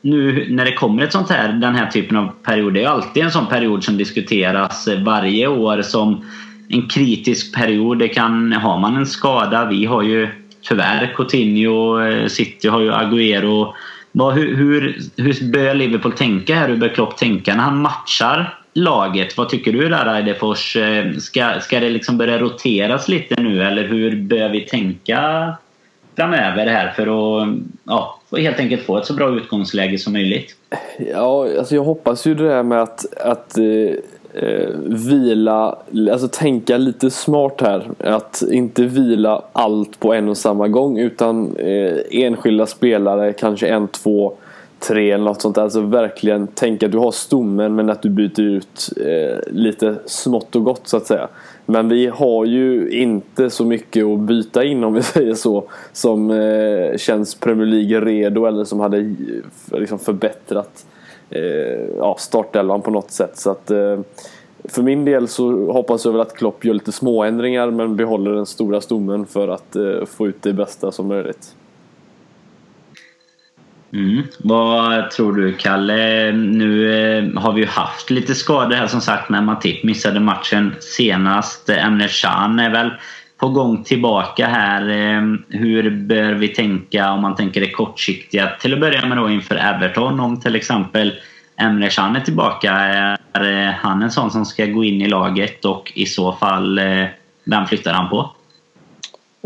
nu 0.01 0.47
när 0.51 0.65
det 0.65 0.73
kommer 0.73 1.03
ett 1.03 1.13
sånt 1.13 1.31
här, 1.31 1.53
den 1.53 1.75
här 1.75 1.87
typen 1.87 2.17
av 2.17 2.33
period, 2.43 2.75
det 2.75 2.85
är 2.85 2.89
alltid 2.89 3.23
en 3.23 3.31
sån 3.31 3.47
period 3.47 3.85
som 3.85 3.97
diskuteras 3.97 4.89
varje 5.05 5.47
år 5.47 5.83
som 5.83 6.25
en 6.69 6.89
kritisk 6.89 7.55
period. 7.55 7.99
Det 7.99 8.09
kan, 8.09 8.53
har 8.53 8.79
man 8.79 8.97
en 8.97 9.07
skada, 9.07 9.65
vi 9.65 9.85
har 9.85 10.03
ju 10.03 10.29
tyvärr 10.63 11.13
Coutinho, 11.17 12.01
eh, 12.01 12.27
City 12.27 12.69
har 12.69 12.81
ju 12.81 12.91
Agüero. 12.91 13.73
hur, 14.13 14.57
hur, 14.57 15.01
hur 15.17 15.53
bör 15.53 15.75
Liverpool 15.75 16.13
tänka 16.13 16.55
här? 16.55 16.69
Hur 16.69 16.77
bör 16.77 16.89
Klopp 16.89 17.17
tänka 17.17 17.55
när 17.55 17.63
han 17.63 17.81
matchar 17.81 18.59
laget? 18.75 19.37
Vad 19.37 19.49
tycker 19.49 19.73
du 19.73 19.89
där 19.89 20.17
Eidefors? 20.17 20.77
Eh, 20.77 21.13
ska, 21.13 21.61
ska 21.61 21.81
det 21.81 21.91
liksom 21.91 22.19
börja 22.19 22.39
roteras 22.39 23.09
lite 23.09 23.43
nu 23.43 23.63
eller 23.63 23.89
hur 23.89 24.17
bör 24.17 24.49
vi 24.49 24.61
tänka 24.61 25.53
framöver 26.17 26.67
här 26.67 26.93
för 26.97 27.03
att 27.43 27.49
ja, 27.85 28.20
och 28.31 28.39
helt 28.39 28.61
enkelt 28.61 28.83
få 28.83 28.99
ett 28.99 29.07
så 29.07 29.15
bra 29.15 29.37
utgångsläge 29.37 29.99
som 29.99 30.13
möjligt. 30.13 30.57
Ja, 31.13 31.59
alltså 31.59 31.75
jag 31.75 31.85
hoppas 31.85 32.27
ju 32.27 32.35
det 32.35 32.49
där 32.49 32.63
med 32.63 32.83
att, 32.83 33.19
att 33.21 33.59
eh, 33.59 34.45
eh, 34.45 34.69
vila, 34.87 35.79
alltså 36.13 36.29
tänka 36.29 36.77
lite 36.77 37.11
smart 37.11 37.61
här. 37.61 37.91
Att 37.99 38.43
inte 38.51 38.83
vila 38.83 39.43
allt 39.53 40.01
på 40.01 40.15
en 40.15 40.29
och 40.29 40.37
samma 40.37 40.69
gång 40.69 40.99
utan 40.99 41.57
eh, 41.57 41.97
enskilda 42.11 42.67
spelare, 42.67 43.33
kanske 43.33 43.69
en, 43.69 43.89
två, 43.89 44.33
tre 44.81 45.11
eller 45.11 45.25
något 45.25 45.43
sånt 45.43 45.55
där. 45.55 45.63
Alltså 45.63 45.81
verkligen 45.81 46.47
tänka 46.47 46.87
att 46.87 46.93
du 46.93 46.99
har 46.99 47.13
stommen 47.13 47.75
men 47.75 47.91
att 47.91 48.03
du 48.03 48.11
byter 48.11 48.41
ut 48.41 48.91
eh, 48.97 49.53
lite 49.53 49.95
smått 50.07 50.57
och 50.57 50.65
gott 50.65 50.89
så 50.89 50.97
att 50.97 51.07
säga. 51.07 51.29
Men 51.67 51.89
vi 51.89 52.07
har 52.07 52.45
ju 52.45 52.91
inte 52.91 53.51
så 53.51 53.65
mycket 53.65 54.07
att 54.07 54.19
byta 54.19 54.65
in 54.65 54.85
om 54.85 54.95
vi 54.95 55.03
säger 55.03 55.35
så. 55.35 55.65
Som 55.93 56.31
eh, 56.31 56.97
känns 56.97 57.35
Premier 57.35 57.67
League 57.67 58.01
redo 58.01 58.47
eller 58.47 58.65
som 58.65 58.81
hade 58.81 58.99
eh, 58.99 59.79
liksom 59.81 59.99
förbättrat 59.99 60.87
eh, 61.31 61.43
ja, 61.97 62.17
startelvan 62.19 62.83
på 62.83 62.91
något 62.91 63.11
sätt. 63.11 63.39
Så 63.39 63.51
att, 63.51 63.71
eh, 63.71 64.01
för 64.65 64.83
min 64.83 65.05
del 65.05 65.29
så 65.29 65.73
hoppas 65.73 66.05
jag 66.05 66.13
väl 66.13 66.21
att 66.21 66.37
Klopp 66.37 66.65
gör 66.65 66.75
lite 66.75 66.93
småändringar 66.93 67.71
men 67.71 67.97
behåller 67.97 68.31
den 68.31 68.47
stora 68.47 68.81
stommen 68.81 69.27
för 69.27 69.49
att 69.49 69.77
eh, 69.77 70.05
få 70.07 70.27
ut 70.27 70.43
det 70.43 70.53
bästa 70.53 70.93
som 70.93 71.09
möjligt. 71.09 71.55
Mm. 73.93 74.23
Vad 74.39 75.11
tror 75.11 75.33
du 75.33 75.53
Kalle? 75.53 76.33
Nu 76.33 76.93
eh, 76.93 77.41
har 77.41 77.53
vi 77.53 77.61
ju 77.61 77.67
haft 77.67 78.11
lite 78.11 78.35
skador 78.35 78.77
här 78.77 78.87
som 78.87 79.01
sagt 79.01 79.31
när 79.31 79.43
Matip 79.43 79.85
missade 79.85 80.21
matchen 80.21 80.75
senast. 80.81 81.69
Emre 81.69 82.09
Can 82.09 82.59
är 82.59 82.71
väl 82.71 82.91
på 83.39 83.49
gång 83.49 83.85
tillbaka 83.85 84.47
här. 84.47 84.89
Eh, 84.89 85.23
hur 85.49 85.91
bör 85.91 86.33
vi 86.33 86.49
tänka 86.49 87.13
om 87.13 87.23
man 87.23 87.37
tänker 87.37 87.61
det 87.61 87.71
kortsiktiga? 87.71 88.51
Till 88.61 88.75
att 88.75 88.81
börja 88.81 89.07
med 89.07 89.19
då 89.19 89.31
inför 89.31 89.57
Everton 89.57 90.21
om 90.21 90.41
till 90.41 90.57
exempel 90.57 91.13
Emre 91.57 91.89
Can 91.89 92.17
är 92.17 92.21
tillbaka. 92.21 92.73
Är 93.33 93.67
eh, 93.67 93.75
han 93.75 94.03
en 94.03 94.11
sån 94.11 94.31
som 94.31 94.45
ska 94.45 94.67
gå 94.67 94.85
in 94.85 95.03
i 95.03 95.09
laget 95.09 95.65
och 95.65 95.93
i 95.95 96.07
så 96.07 96.33
fall 96.33 96.81
vem 97.45 97.67
flyttar 97.67 97.93
han 97.93 98.09
på? 98.09 98.35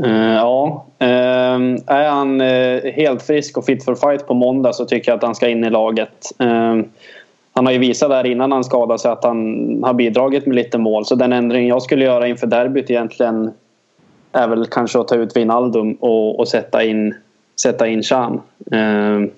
Uh, 0.02 0.34
ja. 0.34 0.84
Uh, 1.02 1.76
är 1.86 2.08
han 2.08 2.40
uh, 2.40 2.92
helt 2.92 3.22
frisk 3.22 3.58
och 3.58 3.64
fit 3.64 3.84
for 3.84 3.94
fight 3.94 4.26
på 4.26 4.34
måndag 4.34 4.72
så 4.72 4.84
tycker 4.84 5.10
jag 5.10 5.16
att 5.16 5.22
han 5.22 5.34
ska 5.34 5.48
in 5.48 5.64
i 5.64 5.70
laget. 5.70 6.30
Ehm, 6.38 6.84
han 7.52 7.66
har 7.66 7.72
ju 7.72 7.78
visat 7.78 8.10
där 8.10 8.26
innan 8.26 8.52
han 8.52 8.64
skadade 8.64 8.98
sig 8.98 9.10
att 9.10 9.24
han 9.24 9.38
har 9.84 9.94
bidragit 9.94 10.46
med 10.46 10.56
lite 10.56 10.78
mål. 10.78 11.04
Så 11.04 11.14
den 11.14 11.32
ändring 11.32 11.68
jag 11.68 11.82
skulle 11.82 12.04
göra 12.04 12.28
inför 12.28 12.46
derbyt 12.46 12.90
egentligen 12.90 13.50
är 14.32 14.48
väl 14.48 14.66
kanske 14.66 15.00
att 15.00 15.08
ta 15.08 15.16
ut 15.16 15.36
Wijnaldum 15.36 15.94
och, 15.94 16.38
och 16.38 16.48
sätta 16.48 16.84
in, 16.84 17.14
sätta 17.62 17.88
in 17.88 18.02
Chan. 18.02 18.40
Ehm, 18.72 19.30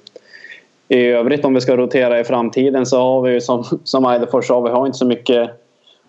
I 0.89 1.07
övrigt 1.07 1.45
om 1.45 1.55
vi 1.55 1.61
ska 1.61 1.77
rotera 1.77 2.21
i 2.21 2.25
framtiden 2.25 2.87
så 2.87 2.99
har 2.99 3.23
vi 3.23 3.33
ju 3.33 3.41
som, 3.41 3.65
som 3.85 4.05
Eidefors 4.05 4.47
sa, 4.47 4.61
vi 4.61 4.71
har 4.71 4.87
inte 4.87 4.99
så 4.99 5.07
mycket 5.07 5.51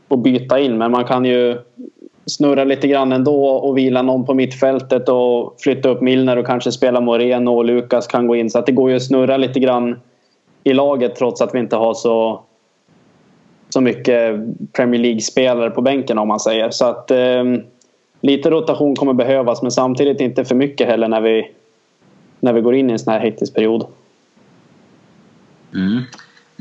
att 0.07 0.19
byta 0.19 0.59
in 0.59 0.77
men 0.77 0.91
man 0.91 1.05
kan 1.05 1.25
ju 1.25 1.57
snurra 2.27 2.63
lite 2.63 2.87
grann 2.87 3.11
ändå 3.11 3.45
och 3.45 3.77
vila 3.77 4.01
någon 4.01 4.25
på 4.25 4.33
mittfältet 4.33 5.09
och 5.09 5.55
flytta 5.59 5.89
upp 5.89 6.01
Milner 6.01 6.37
och 6.37 6.45
kanske 6.45 6.71
spela 6.71 7.01
Moreno 7.01 7.49
och 7.49 7.65
Lukas 7.65 8.07
kan 8.07 8.27
gå 8.27 8.35
in. 8.35 8.49
Så 8.49 8.59
att 8.59 8.65
det 8.65 8.71
går 8.71 8.89
ju 8.89 8.95
att 8.95 9.03
snurra 9.03 9.37
lite 9.37 9.59
grann 9.59 9.99
i 10.63 10.73
laget 10.73 11.15
trots 11.15 11.41
att 11.41 11.55
vi 11.55 11.59
inte 11.59 11.75
har 11.75 11.93
så, 11.93 12.41
så 13.69 13.81
mycket 13.81 14.35
Premier 14.73 15.01
League-spelare 15.01 15.69
på 15.69 15.81
bänken 15.81 16.17
om 16.17 16.27
man 16.27 16.39
säger. 16.39 16.69
Så 16.69 16.85
att 16.85 17.11
eh, 17.11 17.43
lite 18.21 18.49
rotation 18.49 18.95
kommer 18.95 19.13
behövas 19.13 19.61
men 19.61 19.71
samtidigt 19.71 20.21
inte 20.21 20.45
för 20.45 20.55
mycket 20.55 20.87
heller 20.87 21.07
när 21.07 21.21
vi, 21.21 21.51
när 22.39 22.53
vi 22.53 22.61
går 22.61 22.75
in 22.75 22.89
i 22.89 22.93
en 22.93 22.99
sån 22.99 23.13
här 23.13 23.19
häktningsperiod. 23.19 23.85
Mm. 25.73 25.97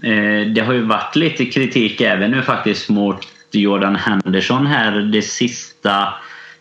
Eh, 0.03 0.53
det 0.53 0.61
har 0.61 0.73
ju 0.73 0.83
varit 0.83 1.17
lite 1.17 1.45
kritik 1.45 2.01
även 2.01 2.31
nu 2.31 2.43
faktiskt 2.43 2.89
mot 2.89 3.17
Jordan 3.61 3.97
Henderson 3.97 4.67
här 4.67 4.93
det 4.93 5.23
sista. 5.23 6.15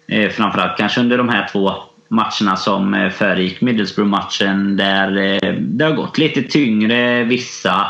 Eh, 0.08 0.30
framförallt 0.30 0.78
kanske 0.78 1.00
under 1.00 1.18
de 1.18 1.30
här 1.30 1.48
två 1.52 1.72
matcherna 2.08 2.56
som 2.56 2.94
eh, 2.94 3.10
föregick 3.10 3.62
Middlesbrough-matchen 3.62 4.78
där 4.78 5.18
eh, 5.18 5.54
det 5.54 5.86
har 5.86 5.92
gått 5.92 6.18
lite 6.18 6.42
tyngre. 6.42 7.24
Vissa 7.24 7.88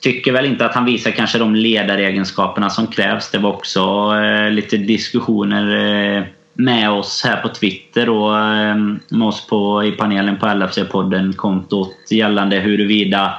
tycker 0.00 0.32
väl 0.32 0.46
inte 0.46 0.66
att 0.66 0.74
han 0.74 0.84
visar 0.84 1.10
kanske 1.10 1.38
de 1.38 1.54
ledaregenskaperna 1.54 2.70
som 2.70 2.86
krävs. 2.86 3.30
Det 3.30 3.38
var 3.38 3.50
också 3.50 3.80
eh, 4.16 4.50
lite 4.50 4.76
diskussioner 4.76 5.76
eh, 6.16 6.24
med 6.54 6.90
oss 6.90 7.22
här 7.24 7.42
på 7.42 7.48
Twitter 7.48 8.08
och 8.08 8.38
eh, 8.38 8.76
med 9.08 9.28
oss 9.28 9.46
på, 9.46 9.84
i 9.84 9.92
panelen 9.92 10.36
på 10.36 10.46
LFC-podden-kontot 10.46 11.94
gällande 12.10 12.56
huruvida 12.56 13.34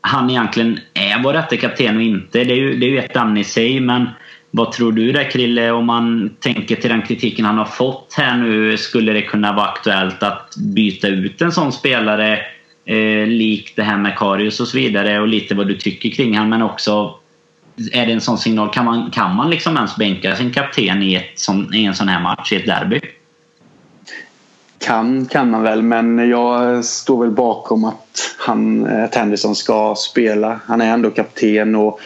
han 0.00 0.30
egentligen 0.30 0.78
är 0.94 1.22
vår 1.22 1.32
rätte 1.32 1.56
kapten 1.56 1.96
och 1.96 2.02
inte. 2.02 2.44
Det 2.44 2.52
är 2.52 2.56
ju, 2.56 2.78
det 2.78 2.86
är 2.86 2.90
ju 2.90 2.98
ett 2.98 3.14
namn 3.14 3.36
i 3.36 3.44
sig 3.44 3.80
men 3.80 4.08
vad 4.56 4.72
tror 4.72 4.92
du 4.92 5.12
där 5.12 5.30
Krille, 5.30 5.70
om 5.70 5.86
man 5.86 6.30
tänker 6.40 6.76
till 6.76 6.90
den 6.90 7.02
kritiken 7.02 7.44
han 7.44 7.58
har 7.58 7.64
fått 7.64 8.14
här 8.16 8.36
nu, 8.36 8.76
skulle 8.76 9.12
det 9.12 9.22
kunna 9.22 9.52
vara 9.52 9.66
aktuellt 9.66 10.22
att 10.22 10.56
byta 10.56 11.08
ut 11.08 11.42
en 11.42 11.52
sån 11.52 11.72
spelare 11.72 12.38
eh, 12.84 13.26
likt 13.26 13.76
det 13.76 13.82
här 13.82 13.98
med 13.98 14.16
Karius 14.16 14.60
och 14.60 14.68
så 14.68 14.76
vidare 14.76 15.20
och 15.20 15.28
lite 15.28 15.54
vad 15.54 15.68
du 15.68 15.74
tycker 15.74 16.10
kring 16.10 16.36
han 16.36 16.48
men 16.48 16.62
också 16.62 17.14
är 17.92 18.06
det 18.06 18.12
en 18.12 18.20
sån 18.20 18.38
signal, 18.38 18.70
kan 18.72 18.84
man, 18.84 19.10
kan 19.10 19.36
man 19.36 19.50
liksom 19.50 19.76
ens 19.76 19.96
bänka 19.96 20.36
sin 20.36 20.52
kapten 20.52 21.02
i, 21.02 21.14
ett 21.14 21.38
som, 21.38 21.74
i 21.74 21.84
en 21.84 21.94
sån 21.94 22.08
här 22.08 22.20
match, 22.20 22.52
i 22.52 22.56
ett 22.56 22.66
derby? 22.66 23.00
Kan 24.78 25.26
kan 25.26 25.50
man 25.50 25.62
väl 25.62 25.82
men 25.82 26.30
jag 26.30 26.84
står 26.84 27.22
väl 27.22 27.30
bakom 27.30 27.84
att 27.84 28.34
han, 28.38 28.86
eh, 28.86 29.04
att 29.04 29.14
Henderson 29.14 29.56
ska 29.56 29.94
spela. 29.98 30.60
Han 30.66 30.80
är 30.80 30.92
ändå 30.92 31.10
kapten 31.10 31.74
och 31.74 32.00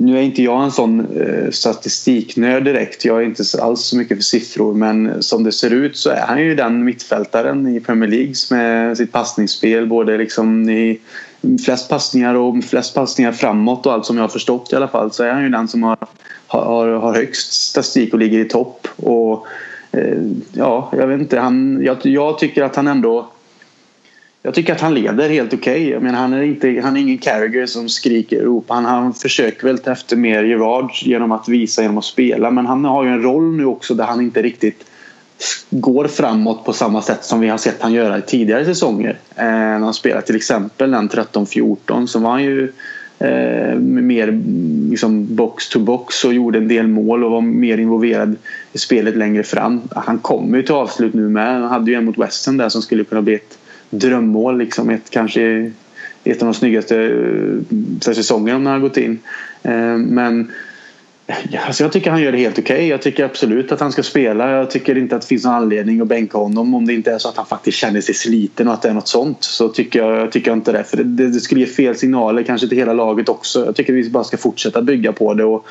nu 0.00 0.18
är 0.18 0.22
inte 0.22 0.42
jag 0.42 0.64
en 0.64 0.70
sån 0.70 1.00
eh, 1.00 1.50
statistiknörd 1.50 2.64
direkt. 2.64 3.04
Jag 3.04 3.22
är 3.22 3.26
inte 3.26 3.44
alls 3.62 3.80
så 3.80 3.96
mycket 3.96 4.16
för 4.16 4.24
siffror 4.24 4.74
men 4.74 5.22
som 5.22 5.44
det 5.44 5.52
ser 5.52 5.70
ut 5.70 5.96
så 5.96 6.10
är 6.10 6.20
han 6.26 6.42
ju 6.42 6.54
den 6.54 6.84
mittfältaren 6.84 7.76
i 7.76 7.80
Premier 7.80 8.10
League 8.10 8.34
med 8.50 8.96
sitt 8.96 9.12
passningsspel 9.12 9.86
både 9.86 10.18
liksom 10.18 10.70
i 10.70 11.00
flest 11.64 11.88
passningar 11.88 12.34
och 12.34 12.64
flest 12.64 12.94
passningar 12.94 13.32
framåt 13.32 13.86
och 13.86 13.92
allt 13.92 14.06
som 14.06 14.16
jag 14.16 14.24
har 14.24 14.28
förstått 14.28 14.72
i 14.72 14.76
alla 14.76 14.88
fall 14.88 15.12
så 15.12 15.24
är 15.24 15.32
han 15.32 15.42
ju 15.42 15.48
den 15.48 15.68
som 15.68 15.82
har, 15.82 15.96
har, 16.46 16.88
har 16.88 17.14
högst 17.14 17.52
statistik 17.52 18.12
och 18.12 18.18
ligger 18.18 18.38
i 18.38 18.48
topp. 18.48 18.88
Och 18.96 19.46
eh, 19.92 20.18
ja, 20.52 20.92
jag 20.92 21.06
vet 21.06 21.20
inte. 21.20 21.38
Han, 21.38 21.80
jag, 21.82 21.96
jag 22.02 22.38
tycker 22.38 22.62
att 22.62 22.76
han 22.76 22.88
ändå 22.88 23.28
jag 24.42 24.54
tycker 24.54 24.72
att 24.72 24.80
han 24.80 24.94
leder 24.94 25.28
helt 25.28 25.54
okej. 25.54 25.96
Okay. 25.96 26.10
han, 26.10 26.32
är 26.32 26.80
han 26.80 26.96
är 26.96 27.00
ingen 27.00 27.18
Carragher 27.18 27.66
som 27.66 27.88
skriker 27.88 28.42
upp. 28.42 28.64
Han, 28.68 28.84
han 28.84 29.14
försöker 29.14 29.66
väl 29.66 29.78
ta 29.78 29.92
efter 29.92 30.16
mer 30.16 30.44
Gerard 30.44 30.90
genom 31.02 31.32
att 31.32 31.48
visa 31.48 31.82
genom 31.82 31.98
att 31.98 32.04
spela. 32.04 32.50
Men 32.50 32.66
han 32.66 32.84
har 32.84 33.04
ju 33.04 33.10
en 33.10 33.22
roll 33.22 33.56
nu 33.56 33.64
också 33.64 33.94
där 33.94 34.04
han 34.04 34.20
inte 34.20 34.42
riktigt 34.42 34.84
går 35.70 36.06
framåt 36.08 36.64
på 36.64 36.72
samma 36.72 37.02
sätt 37.02 37.24
som 37.24 37.40
vi 37.40 37.48
har 37.48 37.58
sett 37.58 37.82
han 37.82 37.92
göra 37.92 38.18
i 38.18 38.22
tidigare 38.22 38.64
säsonger. 38.64 39.18
Eh, 39.36 39.44
när 39.44 39.78
han 39.78 39.94
spelade 39.94 40.26
till 40.26 40.36
exempel 40.36 40.90
den 40.90 41.08
13-14 41.08 42.06
så 42.06 42.18
var 42.18 42.30
han 42.30 42.44
ju 42.44 42.72
eh, 43.18 43.78
mer 43.78 44.40
liksom 44.90 45.36
box 45.36 45.68
to 45.68 45.78
box 45.78 46.24
och 46.24 46.34
gjorde 46.34 46.58
en 46.58 46.68
del 46.68 46.88
mål 46.88 47.24
och 47.24 47.30
var 47.30 47.40
mer 47.40 47.78
involverad 47.78 48.36
i 48.72 48.78
spelet 48.78 49.16
längre 49.16 49.42
fram. 49.42 49.80
Han 49.94 50.18
kommer 50.18 50.56
ju 50.56 50.62
till 50.62 50.74
avslut 50.74 51.14
nu 51.14 51.28
med. 51.28 51.60
Han 51.60 51.70
hade 51.70 51.90
ju 51.90 51.96
en 51.96 52.04
mot 52.04 52.18
Western 52.18 52.56
där 52.56 52.68
som 52.68 52.82
skulle 52.82 53.04
kunna 53.04 53.22
bli 53.22 53.34
ett 53.34 53.59
drömmål. 53.90 54.58
Liksom 54.58 54.90
ett, 54.90 55.10
kanske 55.10 55.72
ett 56.24 56.42
av 56.42 56.46
de 56.46 56.54
snyggaste 56.54 56.96
eh, 56.96 57.76
för 58.04 58.14
säsongen 58.14 58.56
om 58.56 58.66
han 58.66 58.80
gått 58.80 58.96
in. 58.96 59.18
Eh, 59.62 59.96
men 59.96 60.50
alltså 61.66 61.84
jag 61.84 61.92
tycker 61.92 62.10
han 62.10 62.22
gör 62.22 62.32
det 62.32 62.38
helt 62.38 62.58
okej. 62.58 62.76
Okay. 62.76 62.86
Jag 62.86 63.02
tycker 63.02 63.24
absolut 63.24 63.72
att 63.72 63.80
han 63.80 63.92
ska 63.92 64.02
spela. 64.02 64.50
Jag 64.50 64.70
tycker 64.70 64.98
inte 64.98 65.16
att 65.16 65.22
det 65.22 65.28
finns 65.28 65.44
någon 65.44 65.54
anledning 65.54 66.00
att 66.00 66.08
bänka 66.08 66.38
honom 66.38 66.74
om 66.74 66.86
det 66.86 66.94
inte 66.94 67.12
är 67.12 67.18
så 67.18 67.28
att 67.28 67.36
han 67.36 67.46
faktiskt 67.46 67.78
känner 67.78 68.00
sig 68.00 68.14
sliten 68.14 68.68
och 68.68 68.74
att 68.74 68.82
det 68.82 68.88
är 68.88 68.94
något 68.94 69.08
sånt. 69.08 69.44
Så 69.44 69.68
tycker 69.68 69.98
jag, 69.98 70.32
tycker 70.32 70.50
jag 70.50 70.58
inte 70.58 70.72
det. 70.72 70.84
För 70.84 70.96
det, 70.96 71.28
det 71.28 71.40
skulle 71.40 71.60
ge 71.60 71.66
fel 71.66 71.96
signaler 71.96 72.42
kanske 72.42 72.68
till 72.68 72.78
hela 72.78 72.92
laget 72.92 73.28
också. 73.28 73.64
Jag 73.64 73.76
tycker 73.76 73.92
vi 73.92 74.10
bara 74.10 74.24
ska 74.24 74.36
fortsätta 74.36 74.82
bygga 74.82 75.12
på 75.12 75.34
det 75.34 75.44
och 75.44 75.66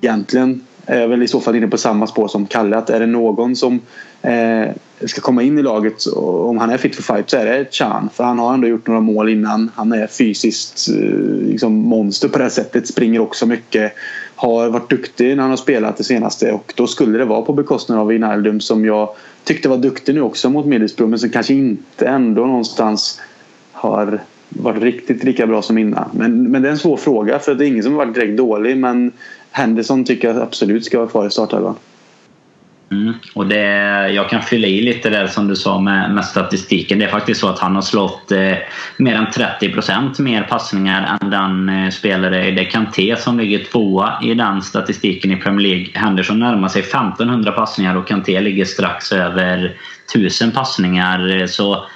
egentligen 0.00 0.60
är 0.86 1.00
jag 1.00 1.08
väl 1.08 1.22
i 1.22 1.28
så 1.28 1.40
fall 1.40 1.56
inne 1.56 1.68
på 1.68 1.78
samma 1.78 2.06
spår 2.06 2.28
som 2.28 2.46
Kalle. 2.46 2.76
Att 2.76 2.90
är 2.90 3.00
det 3.00 3.06
någon 3.06 3.56
som 3.56 3.80
eh, 4.22 4.70
ska 5.06 5.20
komma 5.20 5.42
in 5.42 5.58
i 5.58 5.62
laget 5.62 6.06
om 6.16 6.58
han 6.58 6.70
är 6.70 6.78
fit 6.78 6.96
for 6.96 7.14
fight 7.14 7.30
så 7.30 7.36
är 7.36 7.44
det 7.44 7.74
Chan. 7.74 8.08
För 8.14 8.24
han 8.24 8.38
har 8.38 8.54
ändå 8.54 8.68
gjort 8.68 8.86
några 8.86 9.00
mål 9.00 9.28
innan. 9.28 9.70
Han 9.74 9.92
är 9.92 10.06
fysiskt 10.06 10.88
eh, 10.88 10.94
liksom 11.46 11.74
monster 11.74 12.28
på 12.28 12.38
det 12.38 12.44
här 12.44 12.50
sättet. 12.50 12.88
Springer 12.88 13.20
också 13.20 13.46
mycket. 13.46 13.92
Har 14.34 14.68
varit 14.68 14.90
duktig 14.90 15.36
när 15.36 15.42
han 15.42 15.50
har 15.50 15.56
spelat 15.56 15.96
det 15.96 16.04
senaste 16.04 16.52
och 16.52 16.72
då 16.76 16.86
skulle 16.86 17.18
det 17.18 17.24
vara 17.24 17.42
på 17.42 17.52
bekostnad 17.52 17.98
av 17.98 18.06
Wijnaldum 18.06 18.60
som 18.60 18.84
jag 18.84 19.08
tyckte 19.44 19.68
var 19.68 19.76
duktig 19.76 20.14
nu 20.14 20.20
också 20.20 20.50
mot 20.50 20.66
Middlesbrough 20.66 21.10
men 21.10 21.18
som 21.18 21.30
kanske 21.30 21.54
inte 21.54 22.06
ändå 22.06 22.46
någonstans 22.46 23.20
har 23.72 24.20
varit 24.48 24.82
riktigt 24.82 25.24
lika 25.24 25.46
bra 25.46 25.62
som 25.62 25.78
innan. 25.78 26.08
Men, 26.12 26.50
men 26.50 26.62
det 26.62 26.68
är 26.68 26.72
en 26.72 26.78
svår 26.78 26.96
fråga 26.96 27.38
för 27.38 27.54
det 27.54 27.66
är 27.66 27.68
ingen 27.68 27.82
som 27.82 27.92
har 27.92 28.04
varit 28.04 28.14
direkt 28.14 28.36
dålig 28.36 28.76
men 28.76 29.12
Henderson 29.52 30.04
tycker 30.04 30.28
jag 30.28 30.42
absolut 30.42 30.84
ska 30.84 30.98
vara 30.98 31.08
kvar 31.08 31.26
i 31.26 31.30
startelvan. 31.30 31.76
Mm. 32.92 33.14
Och 33.34 33.46
det, 33.46 33.64
jag 34.08 34.28
kan 34.28 34.42
fylla 34.42 34.66
i 34.66 34.80
lite 34.80 35.10
där 35.10 35.26
som 35.26 35.48
du 35.48 35.56
sa 35.56 35.80
med, 35.80 36.14
med 36.14 36.24
statistiken. 36.24 36.98
Det 36.98 37.04
är 37.04 37.08
faktiskt 37.08 37.40
så 37.40 37.48
att 37.48 37.58
han 37.58 37.74
har 37.74 37.82
slått 37.82 38.32
eh, 38.32 38.54
mer 38.96 39.14
än 39.14 39.26
30% 39.26 40.22
mer 40.22 40.42
passningar 40.42 41.18
än 41.20 41.30
den 41.30 41.68
eh, 41.68 41.90
spelare, 41.90 42.50
det 42.50 42.64
Kanté 42.64 43.16
som 43.16 43.38
ligger 43.38 43.64
tvåa 43.64 44.12
i 44.22 44.34
den 44.34 44.62
statistiken 44.62 45.30
i 45.30 45.36
Premier 45.36 45.68
League. 45.68 45.86
Henderson 45.94 46.38
närmar 46.38 46.68
sig 46.68 46.82
1500 46.82 47.52
passningar 47.52 47.96
och 47.96 48.08
Kanté 48.08 48.40
ligger 48.40 48.64
strax 48.64 49.12
över 49.12 49.76
1000 50.14 50.50
passningar. 50.50 51.46
Så 51.46 51.86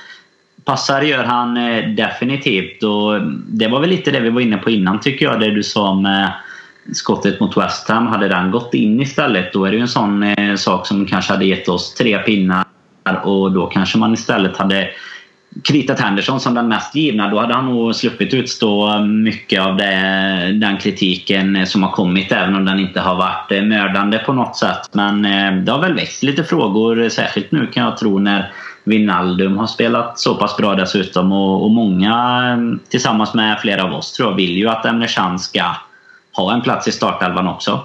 passar 0.64 1.02
gör 1.02 1.24
han 1.24 1.56
eh, 1.56 1.88
definitivt 1.88 2.82
och 2.82 3.20
det 3.48 3.68
var 3.68 3.80
väl 3.80 3.90
lite 3.90 4.10
det 4.10 4.20
vi 4.20 4.30
var 4.30 4.40
inne 4.40 4.56
på 4.56 4.70
innan 4.70 5.00
tycker 5.00 5.24
jag, 5.24 5.40
det 5.40 5.50
du 5.50 5.62
sa 5.62 5.94
med 5.94 6.32
skottet 6.92 7.40
mot 7.40 7.56
West 7.56 7.88
Ham. 7.88 8.06
Hade 8.06 8.28
den 8.28 8.50
gått 8.50 8.74
in 8.74 9.00
istället 9.00 9.52
då 9.52 9.64
är 9.64 9.70
det 9.70 9.76
ju 9.76 9.82
en 9.82 9.88
sån 9.88 10.22
eh, 10.22 10.54
sak 10.54 10.86
som 10.86 11.06
kanske 11.06 11.32
hade 11.32 11.44
gett 11.44 11.68
oss 11.68 11.94
tre 11.94 12.18
pinnar 12.18 12.64
och 13.24 13.52
då 13.52 13.66
kanske 13.66 13.98
man 13.98 14.14
istället 14.14 14.56
hade 14.56 14.90
kritat 15.64 16.00
Henderson 16.00 16.40
som 16.40 16.54
den 16.54 16.68
mest 16.68 16.94
givna. 16.94 17.30
Då 17.30 17.38
hade 17.40 17.54
han 17.54 17.66
nog 17.66 17.94
sluppit 17.94 18.34
utstå 18.34 19.00
mycket 19.00 19.60
av 19.60 19.76
det, 19.76 20.58
den 20.60 20.76
kritiken 20.76 21.66
som 21.66 21.82
har 21.82 21.90
kommit 21.90 22.32
även 22.32 22.54
om 22.54 22.64
den 22.64 22.80
inte 22.80 23.00
har 23.00 23.14
varit 23.14 23.52
eh, 23.52 23.62
mördande 23.62 24.18
på 24.18 24.32
något 24.32 24.56
sätt. 24.56 24.90
Men 24.92 25.24
eh, 25.24 25.62
det 25.62 25.72
har 25.72 25.80
väl 25.80 25.94
väckt 25.94 26.22
lite 26.22 26.44
frågor 26.44 27.02
eh, 27.02 27.08
särskilt 27.08 27.52
nu 27.52 27.66
kan 27.66 27.84
jag 27.84 27.96
tro 27.96 28.18
när 28.18 28.52
Wijnaldum 28.84 29.58
har 29.58 29.66
spelat 29.66 30.18
så 30.18 30.34
pass 30.34 30.56
bra 30.56 30.74
dessutom 30.74 31.32
och, 31.32 31.64
och 31.64 31.70
många 31.70 32.12
eh, 32.50 32.88
tillsammans 32.88 33.34
med 33.34 33.60
flera 33.60 33.84
av 33.84 33.92
oss 33.92 34.12
tror 34.12 34.28
jag 34.30 34.36
vill 34.36 34.56
ju 34.56 34.68
att 34.68 34.86
Emre 34.86 35.08
Can 35.08 35.38
ska 35.38 35.64
ha 36.36 36.54
en 36.54 36.62
plats 36.62 36.88
i 36.88 36.92
startelvan 36.92 37.48
också. 37.48 37.80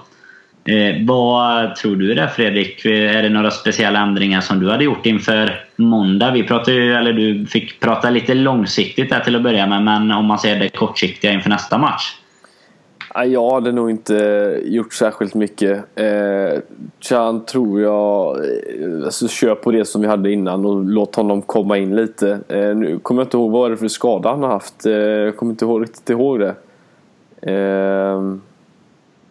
Eh, 0.65 1.05
vad 1.07 1.75
tror 1.75 1.95
du 1.95 2.13
där 2.13 2.27
Fredrik? 2.27 2.85
Är 2.85 3.23
det 3.23 3.29
några 3.29 3.51
speciella 3.51 3.99
ändringar 3.99 4.41
som 4.41 4.59
du 4.59 4.69
hade 4.69 4.83
gjort 4.83 5.05
inför 5.05 5.65
måndag? 5.75 6.31
Vi 6.31 6.43
pratade 6.43 6.77
ju, 6.77 6.93
eller 6.93 7.13
du 7.13 7.45
fick 7.45 7.79
prata 7.79 8.09
lite 8.09 8.33
långsiktigt 8.33 9.09
där 9.09 9.19
till 9.19 9.35
att 9.35 9.43
börja 9.43 9.67
med, 9.67 9.83
men 9.83 10.11
om 10.11 10.25
man 10.25 10.39
ser 10.39 10.59
det 10.59 10.69
kortsiktiga 10.69 11.31
inför 11.31 11.49
nästa 11.49 11.77
match? 11.77 12.17
Jag 13.25 13.51
hade 13.51 13.71
nog 13.71 13.89
inte 13.89 14.59
gjort 14.63 14.93
särskilt 14.93 15.33
mycket. 15.33 15.77
Eh, 15.95 16.59
Chan 16.99 17.45
tror 17.45 17.81
jag, 17.81 18.37
eh, 18.37 19.05
alltså 19.05 19.27
kör 19.27 19.55
på 19.55 19.71
det 19.71 19.85
som 19.85 20.01
vi 20.01 20.07
hade 20.07 20.31
innan 20.31 20.65
och 20.65 20.85
låt 20.85 21.15
honom 21.15 21.41
komma 21.41 21.77
in 21.77 21.95
lite. 21.95 22.39
Eh, 22.47 22.75
nu 22.75 22.99
kommer 23.01 23.21
jag 23.21 23.25
inte 23.25 23.37
ihåg 23.37 23.51
vad 23.51 23.71
det 23.71 23.75
är 23.75 23.77
för 23.77 23.87
skada 23.87 24.29
han 24.29 24.43
har 24.43 24.49
haft. 24.49 24.85
Eh, 24.85 24.93
jag 24.93 25.37
kommer 25.37 25.51
inte 25.51 25.65
ihåg, 25.65 25.83
riktigt 25.83 26.09
ihåg 26.09 26.39
det. 26.39 26.55
Ehm, 27.41 28.41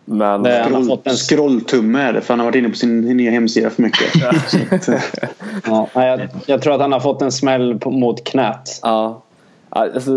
men... 0.05 0.43
Det- 0.43 0.61
Han 0.63 0.75
har 0.75 0.83
fått 0.85 1.07
en- 1.07 1.13
Scrolltumme 1.17 2.01
är 2.03 2.13
det 2.13 2.21
för 2.21 2.33
han 2.35 2.39
har 2.41 2.47
varit 2.47 2.57
inne 2.57 2.69
på 2.69 2.75
sin 2.77 3.01
nya 3.01 3.31
hemsida 3.31 3.71
för 3.71 3.83
mycket. 3.83 4.15
Eh, 4.89 5.01
Ja, 5.67 5.89
nej, 5.95 6.09
jag, 6.09 6.21
jag 6.47 6.63
tror 6.63 6.75
att 6.75 6.81
han 6.81 6.93
har 6.93 7.01
fått 7.01 7.23
en 7.23 7.33
smäll 7.33 7.79
på, 7.79 7.91
mot 7.91 8.25
knät. 8.25 8.81
Ja. 8.83 9.23
Alltså, 9.73 10.11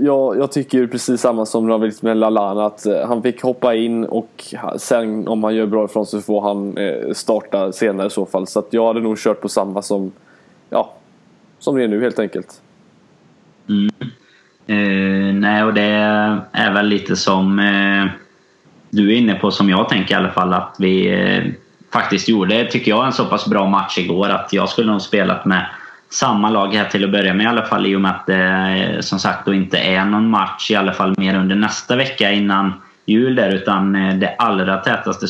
jag, 0.00 0.38
jag 0.38 0.52
tycker 0.52 0.78
ju 0.78 0.88
precis 0.88 1.20
samma 1.20 1.46
som 1.46 1.66
blivit 1.80 2.02
med 2.02 2.16
Lallana 2.16 2.66
att 2.66 2.86
eh, 2.86 3.06
han 3.08 3.22
fick 3.22 3.42
hoppa 3.42 3.74
in 3.74 4.04
och 4.04 4.54
sen 4.78 5.28
om 5.28 5.44
han 5.44 5.54
gör 5.54 5.66
bra 5.66 5.84
ifrån 5.84 6.06
sig 6.06 6.20
så 6.20 6.26
får 6.26 6.40
han 6.40 6.76
eh, 6.78 7.12
starta 7.12 7.72
senare 7.72 8.06
i 8.06 8.10
så 8.10 8.26
fall. 8.26 8.46
Så 8.46 8.58
att 8.58 8.66
jag 8.70 8.86
hade 8.86 9.00
nog 9.00 9.18
kört 9.18 9.40
på 9.40 9.48
samma 9.48 9.82
som, 9.82 10.12
ja, 10.70 10.92
som 11.58 11.76
det 11.76 11.84
är 11.84 11.88
nu 11.88 12.00
helt 12.02 12.18
enkelt. 12.18 12.60
Uh, 14.70 15.34
nej, 15.34 15.64
och 15.64 15.74
det 15.74 15.82
är 16.52 16.72
väl 16.72 16.86
lite 16.86 17.16
som 17.16 17.58
uh, 17.58 18.06
du 18.90 19.12
är 19.12 19.16
inne 19.16 19.34
på, 19.34 19.50
som 19.50 19.70
jag 19.70 19.88
tänker 19.88 20.14
i 20.14 20.16
alla 20.16 20.30
fall, 20.30 20.52
att 20.52 20.76
vi 20.78 21.14
uh, 21.14 21.52
faktiskt 21.92 22.28
gjorde, 22.28 22.64
tycker 22.64 22.90
jag, 22.90 23.06
en 23.06 23.12
så 23.12 23.24
pass 23.24 23.46
bra 23.46 23.68
match 23.68 23.98
igår 23.98 24.28
att 24.28 24.52
jag 24.52 24.68
skulle 24.68 24.92
nog 24.92 25.02
spelat 25.02 25.44
med 25.44 25.66
samma 26.10 26.50
lag 26.50 26.74
här 26.74 26.84
till 26.84 27.04
att 27.04 27.12
börja 27.12 27.34
med 27.34 27.44
i 27.44 27.46
alla 27.46 27.66
fall 27.66 27.86
i 27.86 27.96
och 27.96 28.00
med 28.00 28.10
att 28.10 28.26
det 28.26 28.98
som 29.00 29.18
sagt 29.18 29.46
då 29.46 29.54
inte 29.54 29.78
är 29.78 30.04
någon 30.04 30.30
match 30.30 30.70
i 30.70 30.74
alla 30.74 30.92
fall 30.92 31.14
mer 31.18 31.38
under 31.38 31.56
nästa 31.56 31.96
vecka 31.96 32.32
innan 32.32 32.72
jul 33.06 33.34
där 33.34 33.54
utan 33.54 33.92
det 33.92 34.34
allra 34.38 34.76
tätaste 34.76 35.26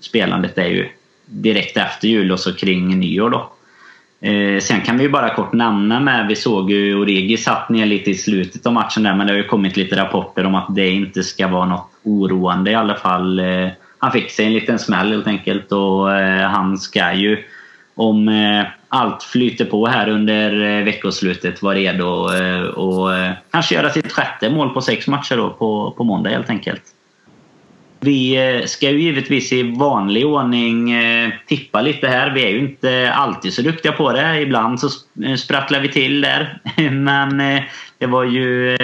spelandet 0.00 0.58
är 0.58 0.68
ju 0.68 0.88
direkt 1.26 1.76
efter 1.76 2.08
jul 2.08 2.32
och 2.32 2.40
så 2.40 2.54
kring 2.54 2.98
nyår 2.98 3.30
då. 3.30 3.50
Eh, 4.20 4.60
sen 4.60 4.80
kan 4.80 4.96
vi 4.96 5.02
ju 5.02 5.08
bara 5.08 5.34
kort 5.34 5.52
nämna 5.52 6.00
med, 6.00 6.26
vi 6.26 6.36
såg 6.36 6.70
ju 6.70 6.94
Origi 6.94 7.36
satt 7.36 7.68
ner 7.68 7.86
lite 7.86 8.10
i 8.10 8.14
slutet 8.14 8.66
av 8.66 8.72
matchen 8.72 9.02
där 9.02 9.14
men 9.14 9.26
det 9.26 9.32
har 9.32 9.38
ju 9.38 9.44
kommit 9.44 9.76
lite 9.76 9.96
rapporter 9.96 10.46
om 10.46 10.54
att 10.54 10.74
det 10.74 10.88
inte 10.90 11.22
ska 11.22 11.48
vara 11.48 11.64
något 11.64 11.90
oroande 12.02 12.70
i 12.70 12.74
alla 12.74 12.94
fall. 12.94 13.38
Eh, 13.38 13.68
han 13.98 14.12
fick 14.12 14.30
sig 14.30 14.46
en 14.46 14.52
liten 14.52 14.78
smäll 14.78 15.12
helt 15.12 15.26
enkelt 15.26 15.72
och 15.72 16.14
eh, 16.14 16.48
han 16.48 16.78
ska 16.78 17.12
ju 17.12 17.44
om 17.94 18.28
eh, 18.28 18.66
allt 18.88 19.22
flyter 19.22 19.64
på 19.64 19.86
här 19.86 20.08
under 20.08 20.78
eh, 20.78 20.84
veckoslutet 20.84 21.62
vara 21.62 21.74
redo 21.74 22.34
eh, 22.34 22.62
och 22.62 23.08
kanske 23.50 23.74
göra 23.74 23.90
sitt 23.90 24.12
sjätte 24.12 24.50
mål 24.50 24.70
på 24.70 24.80
sex 24.80 25.06
matcher 25.06 25.36
då 25.36 25.50
på, 25.50 25.94
på 25.96 26.04
måndag 26.04 26.30
helt 26.30 26.50
enkelt. 26.50 26.82
Vi 28.00 28.36
eh, 28.36 28.66
ska 28.66 28.90
ju 28.90 29.00
givetvis 29.00 29.52
i 29.52 29.76
vanlig 29.76 30.26
ordning 30.26 30.90
eh, 30.90 31.30
tippa 31.46 31.80
lite 31.80 32.08
här. 32.08 32.30
Vi 32.30 32.44
är 32.44 32.48
ju 32.48 32.58
inte 32.58 33.12
alltid 33.14 33.52
så 33.52 33.62
duktiga 33.62 33.92
på 33.92 34.12
det. 34.12 34.40
Ibland 34.40 34.80
så 34.80 34.86
eh, 35.24 35.34
sprattlar 35.34 35.80
vi 35.80 35.88
till 35.88 36.20
där. 36.20 36.60
Men 36.90 37.62
det 37.98 38.06
var 38.06 38.24
ju 38.24 38.76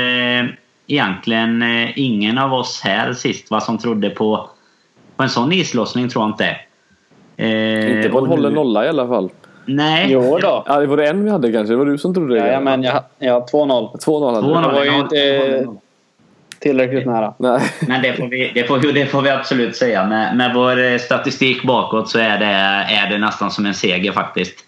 egentligen 0.86 1.64
ingen 1.94 2.38
av 2.38 2.54
oss 2.54 2.80
här 2.84 3.12
sist 3.12 3.50
va, 3.50 3.60
som 3.60 3.78
trodde 3.78 4.10
på, 4.10 4.48
på 5.16 5.22
en 5.22 5.28
sån 5.28 5.52
islossning 5.52 6.08
tror 6.08 6.24
jag 6.24 6.30
inte. 6.30 6.56
Inte 7.96 8.08
på 8.08 8.18
en 8.18 8.26
hållen 8.26 8.52
nolla 8.52 8.84
i 8.84 8.88
alla 8.88 9.08
fall. 9.08 9.30
Nej. 9.66 10.06
Jo 10.10 10.38
då. 10.42 10.64
Ja, 10.66 10.80
det 10.80 10.86
var 10.86 10.96
det 10.96 11.06
en 11.06 11.24
vi 11.24 11.30
hade 11.30 11.52
kanske. 11.52 11.72
Det 11.72 11.76
var 11.76 11.86
du 11.86 11.98
som 11.98 12.14
trodde 12.14 12.34
det. 12.34 12.52
Ja, 12.52 12.60
men 12.60 12.82
jag, 12.82 13.02
jag 13.18 13.42
2-0. 13.42 13.98
2-0 13.98 14.34
hade 14.34 14.46
2-0. 14.46 14.62
du. 14.62 14.68
Det 14.68 14.74
var 14.74 14.84
ju 14.84 14.98
inte 14.98 15.78
tillräckligt 16.64 17.06
nära. 17.06 17.34
Nej. 17.38 17.60
Men 17.88 18.02
det 18.02 18.12
får 18.12 18.28
vi, 18.28 18.52
det 18.54 18.64
får, 18.64 18.92
det 18.92 19.06
får 19.06 19.22
vi 19.22 19.30
absolut 19.30 19.76
säga. 19.76 20.06
Med, 20.06 20.36
med 20.36 20.54
vår 20.54 20.82
eh, 20.82 20.98
statistik 20.98 21.62
bakåt 21.62 22.10
så 22.10 22.18
är 22.18 22.38
det, 22.38 22.46
är 22.94 23.10
det 23.10 23.18
nästan 23.18 23.50
som 23.50 23.66
en 23.66 23.74
seger 23.74 24.12
faktiskt. 24.12 24.64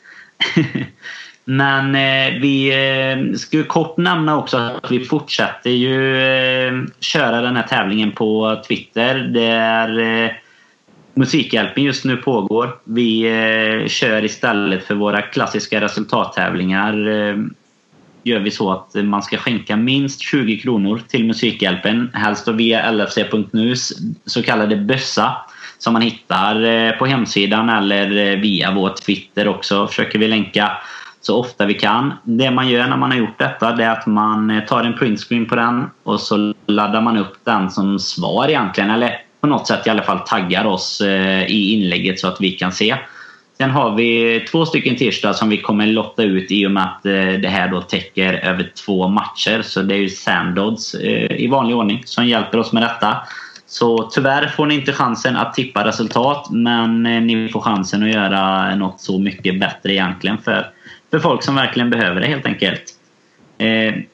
Men 1.45 1.95
eh, 1.95 2.41
vi 2.41 2.69
eh, 2.71 3.59
ju 3.59 3.65
kort 3.65 3.97
nämna 3.97 4.39
också 4.39 4.57
att 4.57 4.91
vi 4.91 5.05
fortsätter 5.05 5.71
ju 5.71 6.23
eh, 6.23 6.73
köra 7.01 7.41
den 7.41 7.57
här 7.57 7.67
tävlingen 7.67 8.13
på 8.13 8.63
Twitter. 8.69 9.15
Där 9.15 9.99
eh, 9.99 10.31
Musikhjälpen 11.15 11.85
just 11.85 12.05
nu 12.05 12.17
pågår. 12.17 12.79
Vi 12.85 13.23
eh, 13.23 13.89
kör 13.89 14.25
istället 14.25 14.85
för 14.85 14.95
våra 14.95 15.23
klassiska 15.23 15.81
resultattävlingar 15.81 17.09
eh, 17.09 17.37
gör 18.27 18.41
vi 18.41 18.51
så 18.51 18.73
att 18.73 18.95
man 18.95 19.23
ska 19.23 19.37
skänka 19.37 19.77
minst 19.77 20.21
20 20.21 20.59
kronor 20.61 21.03
till 21.09 21.25
Musikhjälpen. 21.25 22.11
Helst 22.15 22.49
via 22.49 22.91
lfc.nus 22.91 23.93
så 24.27 24.43
kallade 24.43 24.77
bössa 24.77 25.37
som 25.79 25.93
man 25.93 26.03
hittar 26.03 26.65
eh, 26.65 26.93
på 26.93 27.07
hemsidan 27.07 27.69
eller 27.69 28.33
eh, 28.33 28.41
via 28.41 28.71
vår 28.71 28.91
Twitter 29.07 29.49
också. 29.49 29.87
Försöker 29.87 30.19
vi 30.19 30.29
länka 30.29 30.73
så 31.21 31.41
ofta 31.41 31.67
vi 31.67 31.75
kan. 31.75 32.13
Det 32.25 32.51
man 32.51 32.69
gör 32.69 32.87
när 32.87 32.97
man 32.97 33.11
har 33.11 33.19
gjort 33.19 33.39
detta 33.39 33.73
det 33.73 33.85
är 33.85 33.91
att 33.91 34.07
man 34.07 34.51
eh, 34.51 34.65
tar 34.65 34.85
en 34.85 34.99
printscreen 34.99 35.47
på 35.47 35.55
den 35.57 35.91
och 36.03 36.21
så 36.21 36.55
laddar 36.67 37.01
man 37.01 37.17
upp 37.17 37.35
den 37.45 37.71
som 37.71 37.99
svar 37.99 38.49
egentligen. 38.49 38.91
Eller 38.91 39.21
på 39.41 39.47
något 39.47 39.67
sätt 39.67 39.87
i 39.87 39.91
alla 39.91 40.03
fall 40.03 40.19
taggar 40.19 40.65
oss 40.65 41.01
i 41.47 41.73
inlägget 41.73 42.21
så 42.21 42.29
att 42.29 42.41
vi 42.41 42.51
kan 42.51 42.73
se. 42.73 42.97
Sen 43.59 43.71
har 43.71 43.95
vi 43.95 44.41
två 44.51 44.67
stycken 44.67 44.97
t-shirtar 44.97 45.33
som 45.33 45.49
vi 45.49 45.59
kommer 45.59 45.87
lotta 45.87 46.23
ut 46.23 46.51
i 46.51 46.67
och 46.67 46.71
med 46.71 46.83
att 46.83 47.07
eh, 47.07 47.13
det 47.13 47.49
här 47.49 47.69
då 47.69 47.81
täcker 47.81 48.33
över 48.33 48.73
två 48.85 49.09
matcher. 49.09 49.63
Så 49.63 49.83
det 49.83 49.95
är 49.95 49.99
ju 49.99 50.09
Sandods 50.09 50.95
eh, 50.95 51.37
i 51.37 51.47
vanlig 51.47 51.77
ordning 51.77 52.03
som 52.05 52.27
hjälper 52.27 52.59
oss 52.59 52.73
med 52.73 52.83
detta. 52.83 53.17
Så 53.67 54.03
tyvärr 54.03 54.47
får 54.47 54.67
ni 54.67 54.75
inte 54.75 54.93
chansen 54.93 55.37
att 55.37 55.55
tippa 55.55 55.85
resultat 55.85 56.49
men 56.51 57.07
eh, 57.07 57.21
ni 57.21 57.49
får 57.49 57.61
chansen 57.61 58.03
att 58.03 58.13
göra 58.13 58.75
något 58.77 59.01
så 59.01 59.19
mycket 59.19 59.61
bättre 59.61 59.93
egentligen 59.93 60.39
för, 60.39 60.67
för 61.11 61.19
folk 61.19 61.43
som 61.43 61.55
verkligen 61.55 61.91
behöver 61.91 62.21
det 62.21 62.27
helt 62.27 62.47
enkelt. 62.47 62.83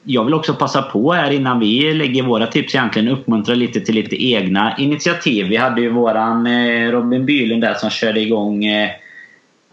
Jag 0.03 0.25
vill 0.25 0.33
också 0.33 0.53
passa 0.53 0.81
på 0.81 1.13
här 1.13 1.31
innan 1.31 1.59
vi 1.59 1.93
lägger 1.93 2.23
våra 2.23 2.47
tips 2.47 2.75
egentligen 2.75 3.07
uppmuntra 3.07 3.55
lite 3.55 3.79
till 3.79 3.95
lite 3.95 4.25
egna 4.25 4.77
initiativ. 4.77 5.47
Vi 5.47 5.55
hade 5.55 5.81
ju 5.81 5.89
våran 5.89 6.47
Robin 6.91 7.25
Bylund 7.25 7.61
där 7.61 7.73
som 7.73 7.89
körde 7.89 8.19
igång 8.19 8.65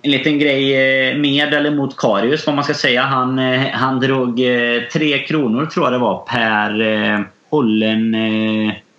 en 0.03 0.11
liten 0.11 0.39
grej 0.39 0.75
eh, 0.75 1.17
med 1.17 1.55
eller 1.55 1.71
mot 1.71 1.97
Karius 1.97 2.47
vad 2.47 2.55
man 2.55 2.65
ska 2.65 2.75
säga. 2.75 3.03
Han, 3.03 3.39
eh, 3.39 3.67
han 3.73 4.01
drog 4.01 4.41
eh, 4.41 4.83
tre 4.93 5.19
kronor 5.19 5.67
tror 5.67 5.87
jag 5.87 5.93
det 5.93 5.99
var 5.99 6.19
per 6.19 7.31
hållen 7.51 8.17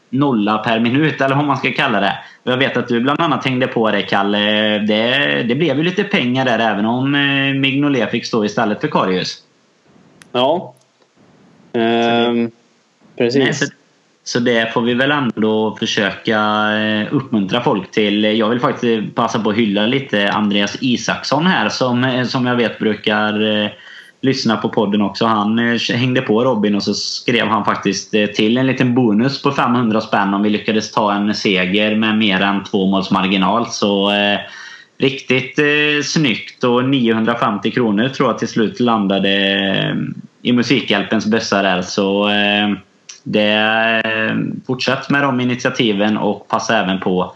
nolla 0.10 0.58
per 0.58 0.80
minut 0.80 1.22
eller 1.22 1.36
vad 1.36 1.46
man 1.46 1.58
ska 1.58 1.72
kalla 1.72 2.00
det. 2.00 2.18
Jag 2.44 2.58
vet 2.58 2.78
att 2.78 2.88
du 2.88 3.02
bland 3.02 3.22
annat 3.22 3.46
hängde 3.46 3.68
på 3.68 3.92
det 3.92 4.02
Kalle. 4.02 4.40
Det, 4.80 5.44
det 5.48 5.56
blev 5.56 5.78
ju 5.78 5.84
lite 5.84 6.04
pengar 6.04 6.46
där 6.46 6.60
även 6.60 6.86
om 6.86 7.12
Mignolet 7.62 8.12
fick 8.12 8.26
stå 8.26 8.46
istället 8.46 8.82
för 8.82 8.88
Karius. 8.88 9.44
Ja. 10.32 10.74
Ehm, 11.74 12.52
precis. 13.18 13.62
Nej, 13.62 13.70
så, 14.24 14.40
det 14.40 14.74
får 14.74 14.82
vi 14.82 14.94
väl 14.94 15.12
ändå 15.12 15.76
försöka 15.80 16.40
eh, 16.80 17.08
uppmuntra 17.12 17.62
folk 17.62 17.92
till. 17.92 18.24
Jag 18.24 18.50
vill 18.50 18.60
faktiskt 18.60 19.16
passa 19.16 19.40
på 19.40 19.50
att 19.50 19.56
hylla 19.56 19.86
lite 19.86 20.32
Andreas 20.32 20.78
Isaksson 20.82 21.48
här 21.48 21.70
som, 21.70 22.04
eh, 22.04 22.26
som 22.26 22.46
jag 22.46 22.56
vet 22.56 22.80
brukar 22.80 23.64
eh, 23.64 23.70
lyssna 24.22 24.58
på 24.58 24.70
podden 24.70 25.02
också. 25.02 25.26
Han 25.26 25.60
hängde 25.94 26.22
på 26.22 26.44
Robin 26.44 26.76
och 26.76 26.84
så 26.84 26.94
skrev 26.94 27.48
han 27.48 27.66
faktiskt 27.66 28.12
till 28.12 28.58
en 28.58 28.68
liten 28.68 28.96
bonus 28.96 29.42
på 29.42 29.52
500 29.52 30.02
spänn 30.02 30.34
om 30.34 30.44
vi 30.44 30.50
lyckades 30.50 30.92
ta 30.92 31.14
en 31.14 31.36
seger 31.36 31.96
med 31.96 32.18
mer 32.18 32.42
än 32.42 32.64
två 32.64 32.86
måls 32.86 33.12
marginal. 33.12 33.68
Så 33.70 34.12
eh, 34.12 34.40
riktigt 34.98 35.60
eh, 35.60 36.04
snyggt 36.04 36.64
och 36.64 36.90
950 36.90 37.72
kronor 37.72 38.10
tror 38.10 38.30
jag 38.30 38.40
till 38.40 38.48
slut 38.48 38.80
landade 38.80 39.32
i 40.42 40.54
Musikhjälpens 40.54 41.26
bössa 41.26 41.62
där. 41.62 41.82
Så 41.82 42.30
eh, 42.30 42.70
det, 43.24 44.02
eh, 44.06 44.36
fortsätt 44.68 45.10
med 45.10 45.24
de 45.24 45.40
initiativen 45.40 46.18
och 46.18 46.48
passa 46.48 46.78
även 46.78 47.00
på 47.00 47.34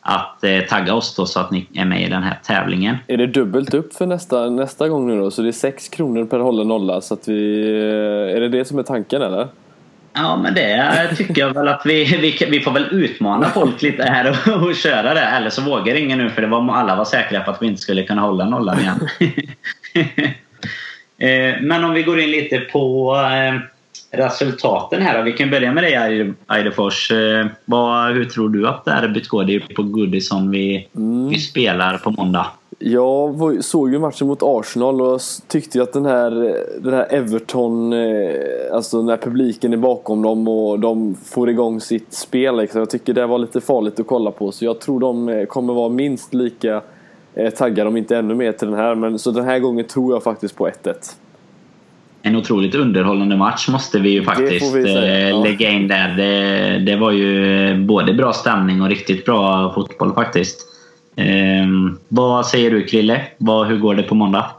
att 0.00 0.44
eh, 0.44 0.60
tagga 0.60 0.94
oss 0.94 1.16
då 1.16 1.26
så 1.26 1.40
att 1.40 1.50
ni 1.50 1.66
är 1.74 1.84
med 1.84 2.02
i 2.02 2.08
den 2.08 2.22
här 2.22 2.38
tävlingen. 2.44 2.96
Är 3.06 3.16
det 3.16 3.26
dubbelt 3.26 3.74
upp 3.74 3.94
för 3.94 4.06
nästa, 4.06 4.50
nästa 4.50 4.88
gång 4.88 5.06
nu 5.06 5.18
då? 5.18 5.30
Så 5.30 5.42
det 5.42 5.48
är 5.48 5.52
6 5.52 5.88
kronor 5.88 6.24
per 6.24 6.38
hållen 6.38 6.68
nolla. 6.68 7.00
Så 7.00 7.14
att 7.14 7.28
vi, 7.28 7.60
eh, 7.60 8.36
är 8.36 8.40
det 8.40 8.48
det 8.48 8.64
som 8.64 8.78
är 8.78 8.82
tanken 8.82 9.22
eller? 9.22 9.48
Ja, 10.12 10.36
men 10.36 10.54
det 10.54 11.10
tycker 11.16 11.40
jag 11.40 11.54
väl 11.54 11.68
att 11.68 11.82
vi, 11.84 12.04
vi, 12.04 12.46
vi 12.50 12.60
får 12.60 12.70
väl 12.70 12.86
utmana 12.90 13.48
folk 13.48 13.82
lite 13.82 14.02
här 14.02 14.30
och, 14.30 14.62
och 14.62 14.74
köra 14.74 15.14
det. 15.14 15.20
Eller 15.20 15.50
så 15.50 15.62
vågar 15.62 15.94
ingen 15.94 16.18
nu 16.18 16.30
för 16.30 16.42
det 16.42 16.48
var, 16.48 16.74
alla 16.74 16.96
var 16.96 17.04
säkra 17.04 17.40
på 17.40 17.50
att 17.50 17.62
vi 17.62 17.66
inte 17.66 17.82
skulle 17.82 18.02
kunna 18.02 18.22
hålla 18.22 18.44
nollan 18.44 18.80
igen. 18.80 19.08
Eh, 21.20 21.54
men 21.60 21.84
om 21.84 21.94
vi 21.94 22.02
går 22.02 22.20
in 22.20 22.30
lite 22.30 22.58
på 22.58 23.14
eh, 23.16 23.60
resultaten 24.10 25.02
här 25.02 25.18
då. 25.18 25.24
Vi 25.24 25.32
kan 25.32 25.50
börja 25.50 25.72
med 25.72 25.82
dig 25.84 25.92
Eide- 25.94 26.34
Eidefors. 26.52 27.10
Eh, 27.12 27.46
vad, 27.64 28.12
hur 28.12 28.24
tror 28.24 28.48
du 28.48 28.68
att 28.68 28.84
derbyt 28.84 29.28
går? 29.28 29.44
Det 29.44 29.54
är 29.54 29.74
på 29.74 29.82
Goodison 29.82 30.50
vi, 30.50 30.88
vi 31.30 31.38
spelar 31.38 31.98
på 31.98 32.10
måndag. 32.10 32.46
Jag 32.80 33.64
såg 33.64 33.92
ju 33.92 33.98
matchen 33.98 34.26
mot 34.26 34.42
Arsenal 34.42 35.00
och 35.02 35.20
tyckte 35.48 35.78
ju 35.78 35.84
att 35.84 35.92
den 35.92 36.06
här, 36.06 36.30
den 36.80 36.94
här 36.94 37.06
Everton, 37.10 37.92
eh, 37.92 38.30
alltså 38.72 39.02
när 39.02 39.16
publiken 39.16 39.72
är 39.72 39.76
bakom 39.76 40.22
dem 40.22 40.48
och 40.48 40.80
de 40.80 41.14
får 41.24 41.50
igång 41.50 41.80
sitt 41.80 42.12
spel. 42.14 42.56
Liksom. 42.56 42.78
Jag 42.78 42.90
tycker 42.90 43.14
det 43.14 43.26
var 43.26 43.38
lite 43.38 43.60
farligt 43.60 44.00
att 44.00 44.06
kolla 44.06 44.30
på. 44.30 44.52
Så 44.52 44.64
jag 44.64 44.80
tror 44.80 45.00
de 45.00 45.28
eh, 45.28 45.44
kommer 45.44 45.74
vara 45.74 45.88
minst 45.88 46.34
lika 46.34 46.82
taggade, 47.56 47.88
om 47.88 47.96
inte 47.96 48.16
ännu 48.16 48.34
mer, 48.34 48.52
till 48.52 48.68
den 48.70 48.76
här. 48.76 48.94
Men, 48.94 49.18
så 49.18 49.30
den 49.30 49.44
här 49.44 49.58
gången 49.58 49.84
tror 49.84 50.12
jag 50.14 50.22
faktiskt 50.22 50.56
på 50.56 50.68
1-1. 50.68 50.94
En 52.22 52.36
otroligt 52.36 52.74
underhållande 52.74 53.36
match 53.36 53.68
måste 53.68 53.98
vi 53.98 54.10
ju 54.10 54.24
faktiskt 54.24 54.74
vi 54.74 54.82
säga, 54.82 55.28
ja. 55.28 55.42
lägga 55.42 55.70
in 55.70 55.88
där. 55.88 56.08
Det, 56.16 56.78
det, 56.78 56.96
var 56.96 57.10
ju 57.10 57.84
både 57.84 58.12
bra 58.12 58.32
stämning 58.32 58.82
och 58.82 58.88
riktigt 58.88 59.24
bra 59.24 59.72
fotboll 59.74 60.14
faktiskt. 60.14 60.60
Eh, 61.16 61.66
vad 62.08 62.46
säger 62.46 62.70
du 62.70 62.84
Krille? 62.84 63.22
Vad, 63.38 63.66
hur 63.66 63.78
går 63.78 63.94
det 63.94 64.02
på 64.02 64.14
måndag? 64.14 64.50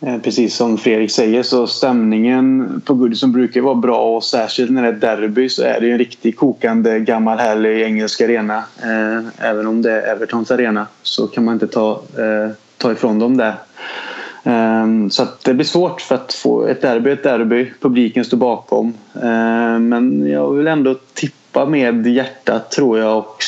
Eh, 0.00 0.18
precis 0.18 0.56
som 0.56 0.78
Fredrik 0.78 1.10
säger 1.10 1.42
så 1.42 1.66
stämningen 1.66 2.80
på 2.84 2.94
Goodison 2.94 3.32
brukar 3.32 3.60
vara 3.60 3.74
bra 3.74 4.16
och 4.16 4.24
särskilt 4.24 4.70
när 4.70 4.82
det 4.82 4.88
är 4.88 5.16
derby 5.16 5.48
så 5.48 5.62
är 5.62 5.80
det 5.80 5.90
en 5.90 5.98
riktigt 5.98 6.36
kokande 6.36 7.00
gammal 7.00 7.38
härlig 7.38 7.82
engelsk 7.82 8.20
arena. 8.20 8.56
Eh, 8.82 9.48
även 9.48 9.66
om 9.66 9.82
det 9.82 9.90
är 9.90 10.12
Evertons 10.12 10.50
arena 10.50 10.86
så 11.02 11.26
kan 11.26 11.44
man 11.44 11.54
inte 11.54 11.66
ta, 11.66 11.90
eh, 11.92 12.50
ta 12.78 12.92
ifrån 12.92 13.18
dem 13.18 13.36
det. 13.36 13.54
Så 15.10 15.26
det 15.44 15.54
blir 15.54 15.64
svårt 15.64 16.00
för 16.00 16.14
att 16.14 16.34
få 16.34 16.66
ett 16.66 16.82
derby 16.82 17.10
ett 17.10 17.22
derby. 17.22 17.72
Publiken 17.80 18.24
står 18.24 18.36
bakom. 18.36 18.94
Men 19.80 20.26
jag 20.30 20.52
vill 20.52 20.66
ändå 20.66 20.94
tippa 21.14 21.66
med 21.66 22.06
hjärtat 22.06 22.70
tror 22.70 22.98
jag 22.98 23.18
och 23.18 23.42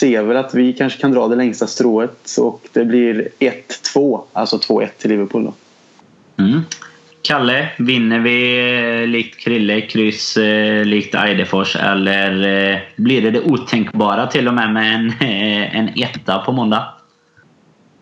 ser 0.00 0.22
väl 0.22 0.36
att 0.36 0.54
vi 0.54 0.72
kanske 0.72 1.00
kan 1.00 1.12
dra 1.12 1.28
det 1.28 1.36
längsta 1.36 1.66
strået 1.66 2.36
och 2.38 2.68
det 2.72 2.84
blir 2.84 3.28
1-2. 3.94 4.20
Alltså 4.32 4.56
2-1 4.56 4.88
till 4.98 5.10
Liverpool 5.10 5.44
då. 5.44 5.52
Mm. 6.42 6.60
Kalle, 7.22 7.68
vinner 7.78 8.18
vi 8.18 8.58
eh, 9.02 9.08
likt 9.08 9.40
Krille, 9.40 9.80
kryss 9.80 10.36
eh, 10.36 10.84
likt 10.84 11.14
Eidefors 11.14 11.76
eller 11.76 12.30
eh, 12.72 12.78
blir 12.96 13.22
det 13.22 13.30
det 13.30 13.40
otänkbara 13.40 14.26
till 14.26 14.48
och 14.48 14.54
med 14.54 14.72
med 14.72 14.94
en, 14.94 15.12
en 15.72 15.88
etta 15.96 16.38
på 16.38 16.52
måndag? 16.52 16.86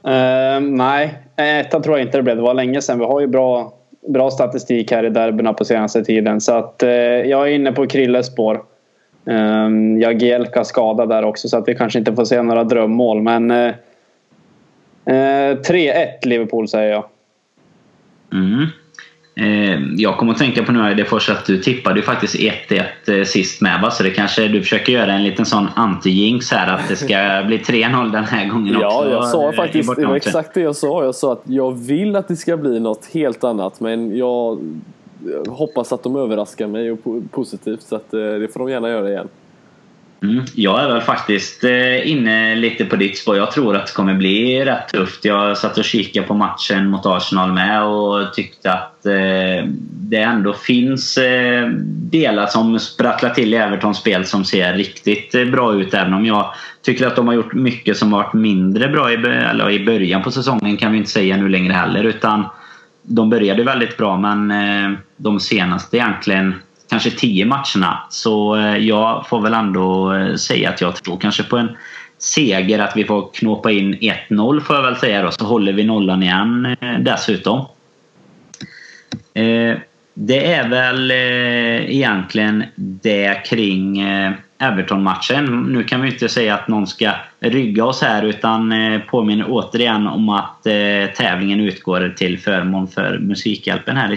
Uh, 0.09 0.61
nej, 0.61 1.23
Nej, 1.39 1.61
ettan 1.61 1.83
tror 1.83 1.99
jag 1.99 2.07
inte 2.07 2.19
det 2.19 2.23
blev. 2.23 2.37
Det 2.37 2.43
var 2.43 2.55
länge 2.55 2.83
sedan. 2.83 2.99
Vi 2.99 3.05
har 3.05 3.21
ju 3.21 3.27
bra, 3.27 3.73
bra 4.09 4.31
statistik 4.31 4.93
här 4.93 5.05
i 5.05 5.11
derbyna 5.11 5.53
på 5.53 5.65
senaste 5.65 6.05
tiden. 6.05 6.41
Så 6.41 6.53
att, 6.53 6.83
eh, 6.83 6.91
jag 6.91 7.49
är 7.49 7.53
inne 7.53 7.73
på 7.73 7.87
Krilles 7.87 8.27
spår. 8.27 8.63
Ehm, 9.27 9.67
um, 9.67 10.01
Jagielka 10.01 10.65
skadad 10.65 11.09
där 11.09 11.25
också 11.25 11.49
så 11.49 11.57
att 11.57 11.69
vi 11.69 11.75
kanske 11.75 11.99
inte 11.99 12.15
får 12.15 12.25
se 12.25 12.43
några 12.43 12.65
drömmål. 12.65 13.23
Men 13.23 13.51
eh, 13.51 13.75
eh, 15.05 15.51
uh, 15.51 15.61
3-1 15.63 16.27
Liverpool 16.27 16.69
säger 16.69 16.93
jag. 16.93 17.05
Mm. 18.33 18.67
Eh, 19.41 19.81
jag 19.97 20.17
kommer 20.17 20.33
att 20.33 20.39
tänka 20.39 20.65
på 20.65 20.73
nu 20.73 20.95
det 20.95 21.05
först 21.05 21.31
att 21.31 21.47
du 21.47 21.59
tippade 21.59 21.97
ju 21.97 22.03
faktiskt 22.03 22.35
1-1 22.35 22.83
eh, 23.07 23.25
sist 23.25 23.61
med 23.63 23.81
va? 23.83 23.91
Så 23.91 24.03
det 24.03 24.11
kanske 24.11 24.49
du 24.49 24.63
försöker 24.63 24.93
göra 24.93 25.13
en 25.13 25.25
liten 25.25 25.47
sån 25.47 25.69
anti-jinx 25.69 26.53
här 26.53 26.75
att 26.75 26.89
det 26.89 26.97
ska 26.97 27.07
bli 27.47 27.59
3-0 27.59 28.13
den 28.13 28.25
här 28.25 28.49
gången 28.49 28.77
också. 28.77 28.87
Ja, 28.87 29.11
jag 29.11 29.29
sa 29.29 29.53
faktiskt 29.53 29.97
det 29.97 30.07
var 30.07 30.17
exakt 30.17 30.55
det 30.55 30.61
jag 30.61 30.77
sa. 30.77 31.05
Jag 31.05 31.15
sa 31.15 31.33
att 31.33 31.43
jag 31.45 31.79
vill 31.79 32.17
att 32.17 32.29
det 32.29 32.37
ska 32.37 32.57
bli 32.57 32.81
något 32.81 33.09
helt 33.15 33.45
annat 33.45 33.81
men 33.81 34.17
jag 34.17 34.59
hoppas 35.49 35.93
att 35.93 36.03
de 36.03 36.17
överraskar 36.17 36.67
mig 36.67 36.97
positivt 37.31 37.83
så 37.83 37.97
att 37.97 38.15
eh, 38.15 38.21
det 38.21 38.53
får 38.53 38.61
de 38.61 38.71
gärna 38.71 38.89
göra 38.89 39.09
igen. 39.09 39.29
Mm. 40.23 40.45
Jag 40.55 40.81
är 40.81 40.89
väl 40.89 41.01
faktiskt 41.01 41.65
eh, 41.65 42.11
inne 42.11 42.55
lite 42.55 42.85
på 42.85 42.97
ditt 42.97 43.19
spår. 43.19 43.37
Jag 43.37 43.51
tror 43.51 43.77
att 43.77 43.87
det 43.87 43.93
kommer 43.93 44.15
bli 44.15 44.65
rätt 44.65 44.89
tufft. 44.89 45.25
Jag 45.25 45.59
satt 45.59 45.79
och 45.79 45.85
kikade 45.85 46.27
på 46.27 46.35
matchen 46.35 46.91
mot 46.91 47.07
Arsenal 47.07 47.53
med 47.53 47.83
och 47.83 48.35
tyckte 48.35 48.73
att 48.73 49.07
eh, 49.07 49.67
det 49.91 50.17
ändå 50.17 50.53
finns 50.53 51.19
eh, 51.19 51.69
delar 52.11 52.47
som 52.47 52.79
sprattlar 52.79 53.31
till 53.31 53.55
i 53.55 53.57
Evertons 53.57 53.99
spel 53.99 54.25
som 54.25 54.45
ser 54.45 54.75
riktigt 54.75 55.33
bra 55.53 55.75
ut. 55.75 55.95
Även 55.95 56.15
om 56.15 56.27
jag 56.27 56.55
tycker 56.83 57.07
att 57.07 57.17
de 57.17 57.27
har 57.27 57.35
gjort 57.35 57.55
mycket 57.55 57.97
som 57.97 58.11
varit 58.11 58.33
mindre 58.33 58.89
bra 58.89 59.13
i, 59.13 59.15
eller 59.15 59.71
i 59.71 59.85
början 59.85 60.23
på 60.23 60.31
säsongen 60.31 60.77
kan 60.77 60.93
vi 60.93 60.99
inte 60.99 61.11
säga 61.11 61.37
nu 61.37 61.49
längre 61.49 61.73
heller. 61.73 62.05
Utan 62.05 62.45
de 63.03 63.31
började 63.31 63.65
väldigt 63.65 63.97
bra 63.97 64.17
men 64.17 64.53
de 65.17 65.41
senaste 65.41 65.97
egentligen 65.97 66.55
kanske 66.89 67.11
tio 67.11 67.45
matcherna. 67.45 68.03
Så 68.11 68.57
eh, 68.57 68.77
jag 68.77 69.29
får 69.29 69.41
väl 69.41 69.55
ändå 69.55 70.15
eh, 70.15 70.35
säga 70.35 70.71
att 70.71 70.81
jag 70.81 70.97
tror 70.97 71.17
kanske 71.17 71.43
på 71.43 71.57
en 71.57 71.77
seger. 72.19 72.79
Att 72.79 72.97
vi 72.97 73.05
får 73.05 73.31
knåpa 73.35 73.71
in 73.71 73.95
1-0 73.95 74.61
får 74.61 74.77
jag 74.77 74.83
väl 74.83 74.97
säga 74.97 75.23
då. 75.23 75.31
Så 75.31 75.45
håller 75.45 75.73
vi 75.73 75.85
nollan 75.85 76.23
igen 76.23 76.77
eh, 76.81 76.99
dessutom. 77.01 77.67
Det 80.15 80.53
är 80.53 80.69
väl 80.69 81.11
egentligen 81.11 82.65
det 82.77 83.47
kring 83.47 84.03
Everton-matchen. 84.59 85.67
Nu 85.69 85.85
kan 85.85 86.01
vi 86.01 86.09
inte 86.09 86.29
säga 86.29 86.55
att 86.55 86.69
någon 86.69 86.87
ska 86.87 87.11
rygga 87.41 87.85
oss 87.85 88.03
här 88.03 88.23
utan 88.23 88.75
påminner 89.11 89.47
återigen 89.49 90.07
om 90.07 90.29
att 90.29 90.63
tävlingen 91.17 91.61
utgår 91.61 92.15
till 92.17 92.39
förmån 92.39 92.89
för 92.89 93.19
Musikhjälpen 93.19 93.97
här 93.97 94.13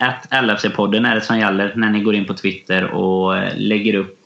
att 0.00 0.26
LFC-podden 0.30 1.10
är 1.10 1.14
det 1.14 1.20
som 1.20 1.38
gäller 1.38 1.72
när 1.76 1.90
ni 1.90 2.00
går 2.00 2.14
in 2.14 2.24
på 2.24 2.34
Twitter 2.34 2.84
och 2.84 3.36
eh, 3.36 3.52
lägger 3.56 3.94
upp 3.94 4.18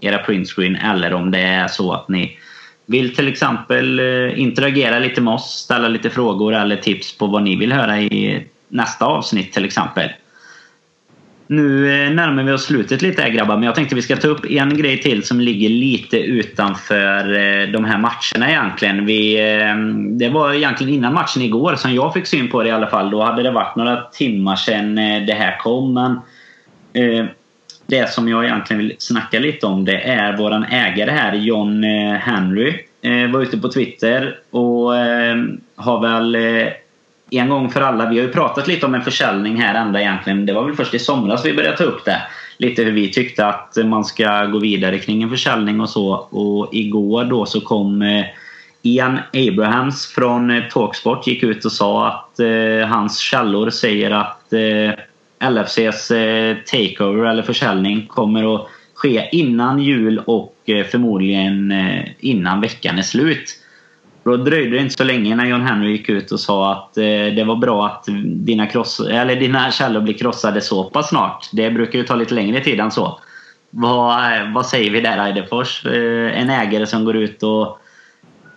era 0.00 0.18
printscreen 0.18 0.76
eller 0.76 1.14
om 1.14 1.30
det 1.30 1.40
är 1.40 1.68
så 1.68 1.92
att 1.92 2.08
ni 2.08 2.38
vill 2.86 3.14
till 3.14 3.28
exempel 3.28 4.00
eh, 4.00 4.40
interagera 4.40 4.98
lite 4.98 5.20
med 5.20 5.34
oss, 5.34 5.50
ställa 5.50 5.88
lite 5.88 6.10
frågor 6.10 6.54
eller 6.54 6.76
tips 6.76 7.18
på 7.18 7.26
vad 7.26 7.42
ni 7.42 7.56
vill 7.56 7.72
höra 7.72 8.00
i 8.00 8.46
nästa 8.68 9.04
avsnitt 9.04 9.52
till 9.52 9.64
exempel. 9.64 10.08
Nu 11.52 12.04
eh, 12.04 12.10
närmar 12.10 12.42
vi 12.42 12.52
oss 12.52 12.64
slutet 12.64 13.02
lite 13.02 13.22
här 13.22 13.28
grabbar, 13.28 13.56
men 13.56 13.64
jag 13.64 13.74
tänkte 13.74 13.94
vi 13.94 14.02
ska 14.02 14.16
ta 14.16 14.28
upp 14.28 14.44
en 14.50 14.76
grej 14.76 15.02
till 15.02 15.22
som 15.22 15.40
ligger 15.40 15.68
lite 15.68 16.18
utanför 16.18 17.32
eh, 17.32 17.68
de 17.68 17.84
här 17.84 17.98
matcherna 17.98 18.50
egentligen. 18.50 19.06
Vi, 19.06 19.40
eh, 19.40 19.76
det 20.18 20.28
var 20.28 20.54
egentligen 20.54 20.94
innan 20.94 21.14
matchen 21.14 21.42
igår 21.42 21.74
som 21.74 21.94
jag 21.94 22.14
fick 22.14 22.26
syn 22.26 22.48
på 22.50 22.62
det 22.62 22.68
i 22.68 22.72
alla 22.72 22.86
fall. 22.86 23.10
Då 23.10 23.22
hade 23.22 23.42
det 23.42 23.50
varit 23.50 23.76
några 23.76 24.00
timmar 24.00 24.56
sedan 24.56 24.94
det 25.26 25.34
här 25.38 25.58
kom. 25.58 25.94
Men 25.94 26.20
det 27.86 28.12
som 28.12 28.28
jag 28.28 28.44
egentligen 28.44 28.82
vill 28.82 28.96
snacka 28.98 29.38
lite 29.38 29.66
om 29.66 29.84
det 29.84 30.00
är 30.00 30.36
våran 30.36 30.64
ägare 30.64 31.10
här, 31.10 31.34
John 31.34 31.82
Henry. 32.20 32.74
Var 33.32 33.42
ute 33.42 33.58
på 33.58 33.68
Twitter 33.68 34.38
och 34.50 34.92
har 35.76 36.00
väl 36.00 36.36
en 37.38 37.48
gång 37.48 37.70
för 37.70 37.80
alla. 37.80 38.10
Vi 38.10 38.18
har 38.18 38.26
ju 38.26 38.32
pratat 38.32 38.68
lite 38.68 38.86
om 38.86 38.94
en 38.94 39.02
försäljning 39.02 39.56
här 39.56 39.74
ända 39.74 40.00
egentligen. 40.00 40.46
Det 40.46 40.52
var 40.52 40.64
väl 40.64 40.76
först 40.76 40.94
i 40.94 40.98
somras 40.98 41.44
vi 41.44 41.54
började 41.54 41.76
ta 41.76 41.84
upp 41.84 42.04
det. 42.04 42.22
Lite 42.56 42.82
hur 42.82 42.92
vi 42.92 43.12
tyckte 43.12 43.46
att 43.46 43.76
man 43.84 44.04
ska 44.04 44.44
gå 44.44 44.58
vidare 44.58 44.98
kring 44.98 45.22
en 45.22 45.30
försäljning 45.30 45.80
och 45.80 45.90
så. 45.90 46.12
Och 46.12 46.68
igår 46.72 47.24
då 47.24 47.46
så 47.46 47.60
kom 47.60 48.02
eh, 48.02 48.24
Ian 48.82 49.18
Abrahams 49.32 50.06
från 50.06 50.50
eh, 50.50 50.62
Talksport 50.70 51.26
gick 51.26 51.42
ut 51.42 51.64
och 51.64 51.72
sa 51.72 52.08
att 52.08 52.40
eh, 52.40 52.88
hans 52.88 53.18
källor 53.18 53.70
säger 53.70 54.10
att 54.10 54.52
eh, 54.52 55.50
LFCs 55.50 56.10
eh, 56.10 56.56
takeover 56.66 57.24
eller 57.24 57.42
försäljning 57.42 58.06
kommer 58.06 58.54
att 58.54 58.68
ske 58.94 59.28
innan 59.32 59.82
jul 59.82 60.18
och 60.18 60.56
eh, 60.66 60.86
förmodligen 60.86 61.72
eh, 61.72 62.04
innan 62.20 62.60
veckan 62.60 62.98
är 62.98 63.02
slut. 63.02 63.61
Då 64.24 64.36
dröjde 64.36 64.76
det 64.76 64.82
inte 64.82 64.94
så 64.94 65.04
länge 65.04 65.36
när 65.36 65.46
John 65.46 65.60
Henry 65.60 65.90
gick 65.90 66.08
ut 66.08 66.32
och 66.32 66.40
sa 66.40 66.72
att 66.72 66.98
eh, 66.98 67.04
det 67.04 67.44
var 67.46 67.56
bra 67.56 67.86
att 67.86 68.04
dina, 68.24 68.66
kross, 68.66 69.00
eller 69.00 69.36
dina 69.36 69.70
källor 69.70 70.00
blir 70.00 70.14
krossade 70.14 70.60
så 70.60 70.84
pass 70.84 71.08
snart. 71.08 71.48
Det 71.52 71.70
brukar 71.70 71.98
ju 71.98 72.04
ta 72.04 72.14
lite 72.14 72.34
längre 72.34 72.60
tid 72.60 72.80
än 72.80 72.90
så. 72.90 73.18
Vad, 73.70 74.12
eh, 74.12 74.52
vad 74.54 74.66
säger 74.66 74.90
vi 74.90 75.00
där 75.00 75.26
Eidefors? 75.26 75.86
Eh, 75.86 76.40
en 76.40 76.50
ägare 76.50 76.86
som 76.86 77.04
går 77.04 77.16
ut 77.16 77.42
och 77.42 77.78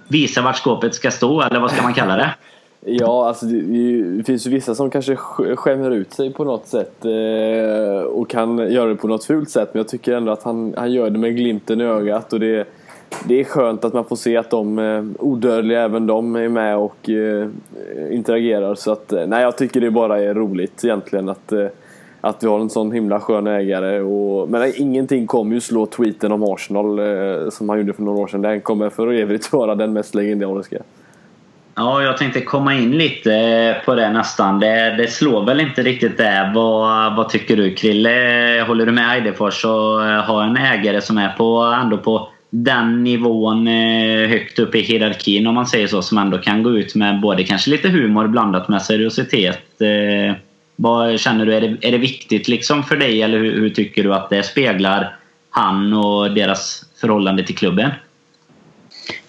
visar 0.07 0.41
vart 0.41 0.57
skåpet 0.57 0.95
ska 0.95 1.11
stå 1.11 1.41
eller 1.41 1.59
vad 1.59 1.71
ska 1.71 1.81
man 1.83 1.93
kalla 1.93 2.15
det? 2.15 2.29
Ja, 2.87 3.27
alltså 3.27 3.45
det, 3.45 3.61
det, 4.17 4.23
finns 4.23 4.47
ju 4.47 4.51
vissa 4.51 4.75
som 4.75 4.89
kanske 4.89 5.15
skämmer 5.15 5.91
ut 5.91 6.13
sig 6.13 6.33
på 6.33 6.43
något 6.43 6.67
sätt 6.67 7.05
eh, 7.05 8.03
och 8.03 8.29
kan 8.29 8.71
göra 8.71 8.89
det 8.89 8.95
på 8.95 9.07
något 9.07 9.25
fult 9.25 9.49
sätt. 9.49 9.69
Men 9.73 9.79
jag 9.79 9.87
tycker 9.87 10.13
ändå 10.13 10.31
att 10.31 10.43
han, 10.43 10.73
han 10.77 10.91
gör 10.91 11.09
det 11.09 11.19
med 11.19 11.35
glimten 11.35 11.81
i 11.81 11.83
ögat 11.83 12.33
och 12.33 12.39
det 12.39 12.67
det 13.23 13.39
är 13.39 13.43
skönt 13.43 13.85
att 13.85 13.93
man 13.93 14.05
får 14.05 14.15
se 14.15 14.37
att 14.37 14.49
de 14.49 14.79
eh, 14.79 15.03
odödliga, 15.19 15.81
även 15.81 16.07
de, 16.07 16.35
är 16.35 16.49
med 16.49 16.77
och 16.77 17.09
eh, 17.09 17.47
interagerar. 18.11 18.75
Så 18.75 18.91
att, 18.91 19.13
eh, 19.13 19.27
nej, 19.27 19.41
jag 19.41 19.57
tycker 19.57 19.81
det 19.81 19.91
bara 19.91 20.21
är 20.21 20.33
roligt 20.33 20.83
egentligen 20.83 21.29
att, 21.29 21.51
eh, 21.51 21.67
att 22.21 22.43
vi 22.43 22.47
har 22.47 22.59
en 22.59 22.69
sån 22.69 22.91
himla 22.91 23.19
skön 23.19 23.47
ägare. 23.47 24.01
Och, 24.01 24.49
men 24.49 24.73
ingenting 24.75 25.27
kommer 25.27 25.55
ju 25.55 25.61
slå 25.61 25.85
tweeten 25.85 26.31
om 26.31 26.43
Arsenal 26.43 26.99
eh, 26.99 27.49
som 27.49 27.69
han 27.69 27.77
gjorde 27.77 27.93
för 27.93 28.03
några 28.03 28.19
år 28.19 28.27
sedan. 28.27 28.41
Den 28.41 28.61
kommer 28.61 28.89
för 28.89 29.13
evigt 29.13 29.53
vara 29.53 29.75
den 29.75 29.93
mest 29.93 30.15
legendariska. 30.15 30.77
Ja, 31.77 32.03
jag 32.03 32.17
tänkte 32.17 32.41
komma 32.41 32.73
in 32.73 32.91
lite 32.91 33.81
på 33.85 33.95
det 33.95 34.09
nästan. 34.09 34.59
Det, 34.59 34.95
det 34.97 35.07
slår 35.07 35.45
väl 35.45 35.59
inte 35.59 35.83
riktigt 35.83 36.17
det. 36.17 36.51
Vad, 36.55 37.15
vad 37.15 37.29
tycker 37.29 37.57
du 37.57 37.73
Krille? 37.73 38.65
Håller 38.67 38.85
du 38.85 38.91
med 38.91 39.15
Eidefors 39.15 39.65
och 39.65 39.71
ha 40.27 40.43
en 40.43 40.57
ägare 40.57 41.01
som 41.01 41.17
är 41.17 41.29
på, 41.29 41.61
ändå 41.83 41.97
på 41.97 42.29
den 42.63 43.03
nivån 43.03 43.67
eh, 43.67 44.29
högt 44.29 44.59
upp 44.59 44.75
i 44.75 44.81
hierarkin 44.81 45.47
om 45.47 45.55
man 45.55 45.67
säger 45.67 45.87
så 45.87 46.01
som 46.01 46.17
ändå 46.17 46.37
kan 46.37 46.63
gå 46.63 46.77
ut 46.77 46.95
med 46.95 47.21
både 47.21 47.43
kanske 47.43 47.69
lite 47.69 47.89
humor 47.89 48.27
blandat 48.27 48.69
med 48.69 48.81
seriositet. 48.81 49.81
Eh, 49.81 50.35
vad 50.75 51.19
känner 51.19 51.45
du? 51.45 51.53
Är 51.53 51.61
det, 51.61 51.87
är 51.87 51.91
det 51.91 51.97
viktigt 51.97 52.47
liksom 52.47 52.83
för 52.83 52.97
dig 52.97 53.21
eller 53.21 53.39
hur, 53.39 53.59
hur 53.59 53.69
tycker 53.69 54.03
du 54.03 54.13
att 54.13 54.29
det 54.29 54.43
speglar 54.43 55.17
han 55.49 55.93
och 55.93 56.33
deras 56.33 56.85
förhållande 57.01 57.43
till 57.43 57.55
klubben? 57.55 57.91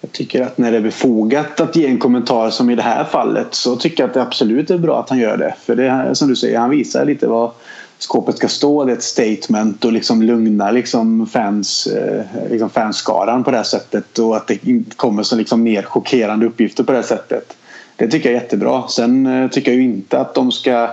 Jag 0.00 0.12
tycker 0.12 0.42
att 0.42 0.58
när 0.58 0.70
det 0.70 0.76
är 0.76 0.82
befogat 0.82 1.60
att 1.60 1.76
ge 1.76 1.86
en 1.86 1.98
kommentar 1.98 2.50
som 2.50 2.70
i 2.70 2.74
det 2.74 2.82
här 2.82 3.04
fallet 3.04 3.54
så 3.54 3.76
tycker 3.76 4.02
jag 4.02 4.08
att 4.08 4.14
det 4.14 4.22
absolut 4.22 4.70
är 4.70 4.78
bra 4.78 5.00
att 5.00 5.10
han 5.10 5.18
gör 5.18 5.36
det. 5.36 5.54
För 5.66 5.76
det 5.76 5.86
är 5.86 6.14
som 6.14 6.28
du 6.28 6.36
säger, 6.36 6.58
han 6.58 6.70
visar 6.70 7.04
lite 7.04 7.26
vad 7.26 7.50
skåpet 7.98 8.36
ska 8.36 8.48
stå. 8.48 8.84
Det 8.84 8.92
är 8.92 8.96
ett 8.96 9.02
statement 9.02 9.84
och 9.84 9.92
liksom 9.92 10.22
lugna 10.22 10.70
liksom 10.70 11.26
fans, 11.26 11.86
eh, 11.86 12.24
liksom 12.50 12.70
fanskaran 12.70 13.44
på 13.44 13.50
det 13.50 13.56
här 13.56 13.64
sättet 13.64 14.18
och 14.18 14.36
att 14.36 14.46
det 14.46 14.66
inte 14.66 14.96
kommer 14.96 15.22
som 15.22 15.38
liksom 15.38 15.62
mer 15.62 15.82
chockerande 15.82 16.46
uppgifter 16.46 16.84
på 16.84 16.92
det 16.92 16.98
här 16.98 17.04
sättet. 17.04 17.56
Det 17.96 18.08
tycker 18.08 18.30
jag 18.30 18.36
är 18.36 18.42
jättebra. 18.42 18.88
Sen 18.88 19.26
eh, 19.26 19.50
tycker 19.50 19.70
jag 19.70 19.76
ju 19.76 19.84
inte 19.84 20.18
att 20.18 20.34
de 20.34 20.52
ska 20.52 20.90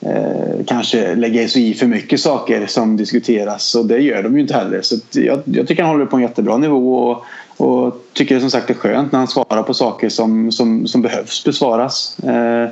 eh, 0.00 0.64
kanske 0.66 1.14
lägga 1.14 1.48
sig 1.48 1.70
i 1.70 1.74
för 1.74 1.86
mycket 1.86 2.20
saker 2.20 2.66
som 2.66 2.96
diskuteras 2.96 3.74
och 3.74 3.86
det 3.86 3.98
gör 3.98 4.22
de 4.22 4.34
ju 4.34 4.40
inte 4.40 4.54
heller. 4.54 4.82
Så 4.82 4.96
jag, 5.12 5.42
jag 5.44 5.68
tycker 5.68 5.82
han 5.82 5.92
håller 5.92 6.06
på 6.06 6.16
en 6.16 6.22
jättebra 6.22 6.56
nivå 6.56 6.96
och, 6.96 7.24
och 7.56 8.02
tycker 8.12 8.40
som 8.40 8.50
sagt 8.50 8.66
det 8.66 8.72
är 8.72 8.78
skönt 8.78 9.12
när 9.12 9.18
han 9.18 9.28
svarar 9.28 9.62
på 9.62 9.74
saker 9.74 10.08
som, 10.08 10.52
som, 10.52 10.86
som 10.86 11.02
behövs 11.02 11.44
besvaras. 11.44 12.18
Eh, 12.18 12.68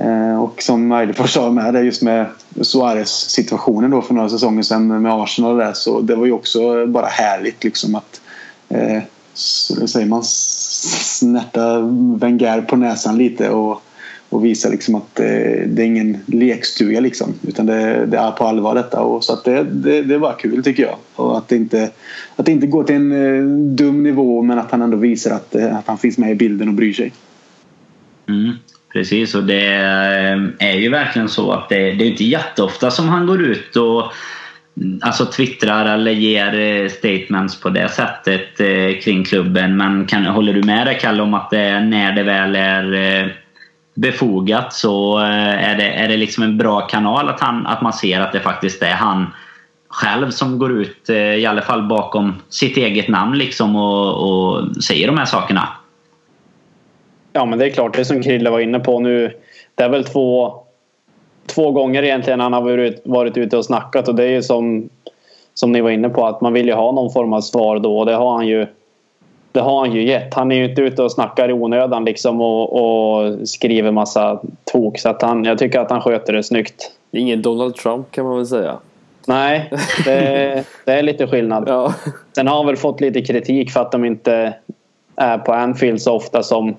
Eh, 0.00 0.42
och 0.42 0.62
som 0.62 0.92
Eidefors 0.92 1.32
sa 1.32 1.50
med 1.50 1.74
det 1.74 1.82
just 1.82 2.02
med 2.02 2.26
Suarez 2.60 3.10
situationen 3.10 3.90
då 3.90 4.02
för 4.02 4.14
några 4.14 4.28
säsonger 4.28 4.62
sedan 4.62 5.02
med 5.02 5.12
Arsenal 5.12 5.52
och 5.52 5.58
där, 5.58 5.72
så 5.72 6.00
det 6.00 6.14
var 6.14 6.26
ju 6.26 6.32
också 6.32 6.86
bara 6.86 7.06
härligt 7.06 7.64
liksom 7.64 7.94
att 7.94 8.20
eh, 8.68 9.02
säger 9.34 10.06
man 10.06 10.22
snärta 10.24 11.80
Wenger 12.20 12.60
på 12.60 12.76
näsan 12.76 13.18
lite 13.18 13.50
och, 13.50 13.82
och 14.28 14.44
visa 14.44 14.68
liksom 14.68 14.94
att 14.94 15.14
det, 15.14 15.64
det 15.66 15.82
är 15.82 15.86
ingen 15.86 16.18
lekstuga 16.26 17.00
liksom 17.00 17.34
utan 17.42 17.66
det, 17.66 18.06
det, 18.06 18.18
är 18.18 18.30
på 18.30 18.44
allvar 18.44 18.74
detta 18.74 19.00
och 19.00 19.24
så 19.24 19.32
att 19.32 19.44
det, 19.44 19.64
det, 19.64 20.02
det 20.02 20.18
var 20.18 20.32
kul 20.38 20.64
tycker 20.64 20.82
jag 20.82 20.96
och 21.14 21.38
att 21.38 21.48
det 21.48 21.56
inte, 21.56 21.90
att 22.36 22.46
det 22.46 22.52
inte 22.52 22.66
går 22.66 22.84
till 22.84 22.96
en 22.96 23.12
eh, 23.12 23.74
dum 23.76 24.02
nivå 24.02 24.42
men 24.42 24.58
att 24.58 24.70
han 24.70 24.82
ändå 24.82 24.96
visar 24.96 25.30
att, 25.30 25.54
eh, 25.54 25.76
att 25.76 25.86
han 25.86 25.98
finns 25.98 26.18
med 26.18 26.30
i 26.30 26.34
bilden 26.34 26.68
och 26.68 26.74
bryr 26.74 26.92
sig. 26.92 27.12
Mm. 28.28 28.52
Precis, 28.92 29.34
och 29.34 29.44
det 29.44 29.74
eh, 29.74 30.68
är 30.68 30.76
ju 30.76 30.90
verkligen 30.90 31.28
så 31.28 31.52
att 31.52 31.68
det, 31.68 31.92
det 31.92 32.04
är 32.04 32.10
inte 32.10 32.24
jätteofta 32.24 32.90
som 32.90 33.08
han 33.08 33.26
går 33.26 33.42
ut 33.42 33.76
och 33.76 34.12
mm, 34.76 35.00
alltså 35.02 35.26
twittrar 35.26 35.94
eller 35.94 36.10
ger 36.12 36.58
eh, 36.58 36.88
statements 36.88 37.60
på 37.60 37.68
det 37.68 37.88
sättet 37.88 38.60
eh, 38.60 39.00
kring 39.02 39.24
klubben. 39.24 39.76
Men 39.76 40.06
kan, 40.06 40.26
håller 40.26 40.52
du 40.52 40.62
med 40.62 40.86
dig 40.86 40.98
Kalle 41.00 41.22
om 41.22 41.34
att 41.34 41.50
det, 41.50 41.80
när 41.80 42.12
det 42.12 42.22
väl 42.22 42.56
är 42.56 42.92
eh, 42.92 43.28
befogat 43.94 44.72
så 44.72 45.18
är 45.18 45.76
det, 45.76 45.88
är 45.88 46.08
det 46.08 46.16
liksom 46.16 46.44
en 46.44 46.58
bra 46.58 46.80
kanal 46.80 47.28
att, 47.28 47.40
han, 47.40 47.66
att 47.66 47.82
man 47.82 47.92
ser 47.92 48.20
att 48.20 48.32
det 48.32 48.40
faktiskt 48.40 48.82
är 48.82 48.94
han 48.94 49.26
själv 49.88 50.30
som 50.30 50.58
går 50.58 50.72
ut, 50.72 51.10
i 51.10 51.46
alla 51.46 51.62
fall 51.62 51.82
bakom 51.82 52.34
sitt 52.48 52.76
eget 52.76 53.08
namn 53.08 53.38
liksom 53.38 53.76
och, 53.76 54.14
och 54.28 54.76
säger 54.76 55.06
de 55.06 55.18
här 55.18 55.24
sakerna. 55.24 55.68
Ja 57.32 57.44
men 57.44 57.58
det 57.58 57.66
är 57.66 57.70
klart, 57.70 57.96
det 57.96 58.04
som 58.04 58.22
Krille 58.22 58.50
var 58.50 58.60
inne 58.60 58.80
på 58.80 59.00
nu. 59.00 59.32
Det 59.74 59.82
är 59.82 59.88
väl 59.88 60.04
två, 60.04 60.54
två 61.46 61.70
gånger 61.70 62.02
egentligen 62.02 62.40
han 62.40 62.52
har 62.52 62.62
varit, 62.62 63.02
varit 63.04 63.36
ute 63.36 63.56
och 63.56 63.64
snackat 63.64 64.08
och 64.08 64.14
det 64.14 64.24
är 64.24 64.30
ju 64.30 64.42
som, 64.42 64.88
som 65.54 65.72
ni 65.72 65.80
var 65.80 65.90
inne 65.90 66.08
på 66.08 66.26
att 66.26 66.40
man 66.40 66.52
vill 66.52 66.66
ju 66.66 66.74
ha 66.74 66.92
någon 66.92 67.12
form 67.12 67.32
av 67.32 67.40
svar 67.40 67.78
då 67.78 67.98
och 67.98 68.06
det 68.06 68.14
har 68.14 68.32
han 68.32 68.46
ju 68.46 68.66
det 69.52 69.60
har 69.60 69.78
han 69.80 69.92
ju 69.92 70.06
gett. 70.06 70.34
Han 70.34 70.52
är 70.52 70.56
ju 70.56 70.64
inte 70.64 70.82
ute 70.82 71.02
och 71.02 71.12
snackar 71.12 71.48
i 71.48 71.52
onödan 71.52 72.04
liksom 72.04 72.40
och, 72.40 72.72
och 72.72 73.48
skriver 73.48 73.90
massa 73.90 74.40
tok. 74.72 74.98
Så 74.98 75.08
att 75.08 75.22
han, 75.22 75.44
jag 75.44 75.58
tycker 75.58 75.78
att 75.78 75.90
han 75.90 76.00
sköter 76.00 76.32
det 76.32 76.42
snyggt. 76.42 76.90
Ingen 77.10 77.42
Donald 77.42 77.74
Trump 77.74 78.10
kan 78.10 78.24
man 78.24 78.36
väl 78.36 78.46
säga. 78.46 78.76
Nej, 79.26 79.70
det, 80.04 80.64
det 80.84 80.92
är 80.92 81.02
lite 81.02 81.26
skillnad. 81.26 81.64
Ja. 81.68 81.94
Sen 82.34 82.46
har 82.46 82.56
han 82.56 82.66
väl 82.66 82.76
fått 82.76 83.00
lite 83.00 83.20
kritik 83.20 83.70
för 83.70 83.80
att 83.80 83.92
de 83.92 84.04
inte 84.04 84.54
är 85.16 85.38
på 85.38 85.52
Anfield 85.52 86.02
så 86.02 86.12
ofta 86.12 86.42
som 86.42 86.76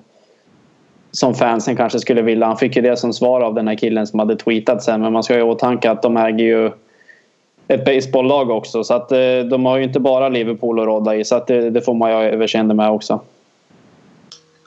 som 1.12 1.36
fansen 1.36 1.76
kanske 1.76 2.00
skulle 2.00 2.22
vilja. 2.22 2.48
Han 2.48 2.58
fick 2.58 2.76
ju 2.76 2.82
det 2.82 2.98
som 2.98 3.14
svar 3.14 3.42
av 3.42 3.54
den 3.54 3.68
här 3.68 3.76
killen 3.76 4.08
som 4.08 4.20
hade 4.20 4.36
tweetat 4.36 4.84
sen. 4.84 5.02
Men 5.02 5.14
man 5.14 5.24
ska 5.24 5.34
ha 5.34 5.40
i 5.40 5.44
åtanke 5.44 5.92
att 5.92 6.02
de 6.02 6.18
äger 6.18 6.46
ju 6.46 6.72
ett 7.68 7.86
baseballlag 7.86 8.50
också. 8.50 8.84
Så 8.84 8.94
att 8.94 9.12
eh, 9.12 9.40
de 9.50 9.66
har 9.66 9.78
ju 9.78 9.84
inte 9.84 10.00
bara 10.00 10.30
Liverpool 10.30 10.80
att 10.80 10.86
råda 10.86 11.16
i. 11.16 11.26
Så 11.26 11.36
att 11.36 11.48
det, 11.48 11.70
det 11.70 11.82
får 11.82 11.94
man 11.94 12.10
ju 12.10 12.16
ha 12.16 12.24
överseende 12.24 12.74
med 12.74 12.90
också. 12.90 13.20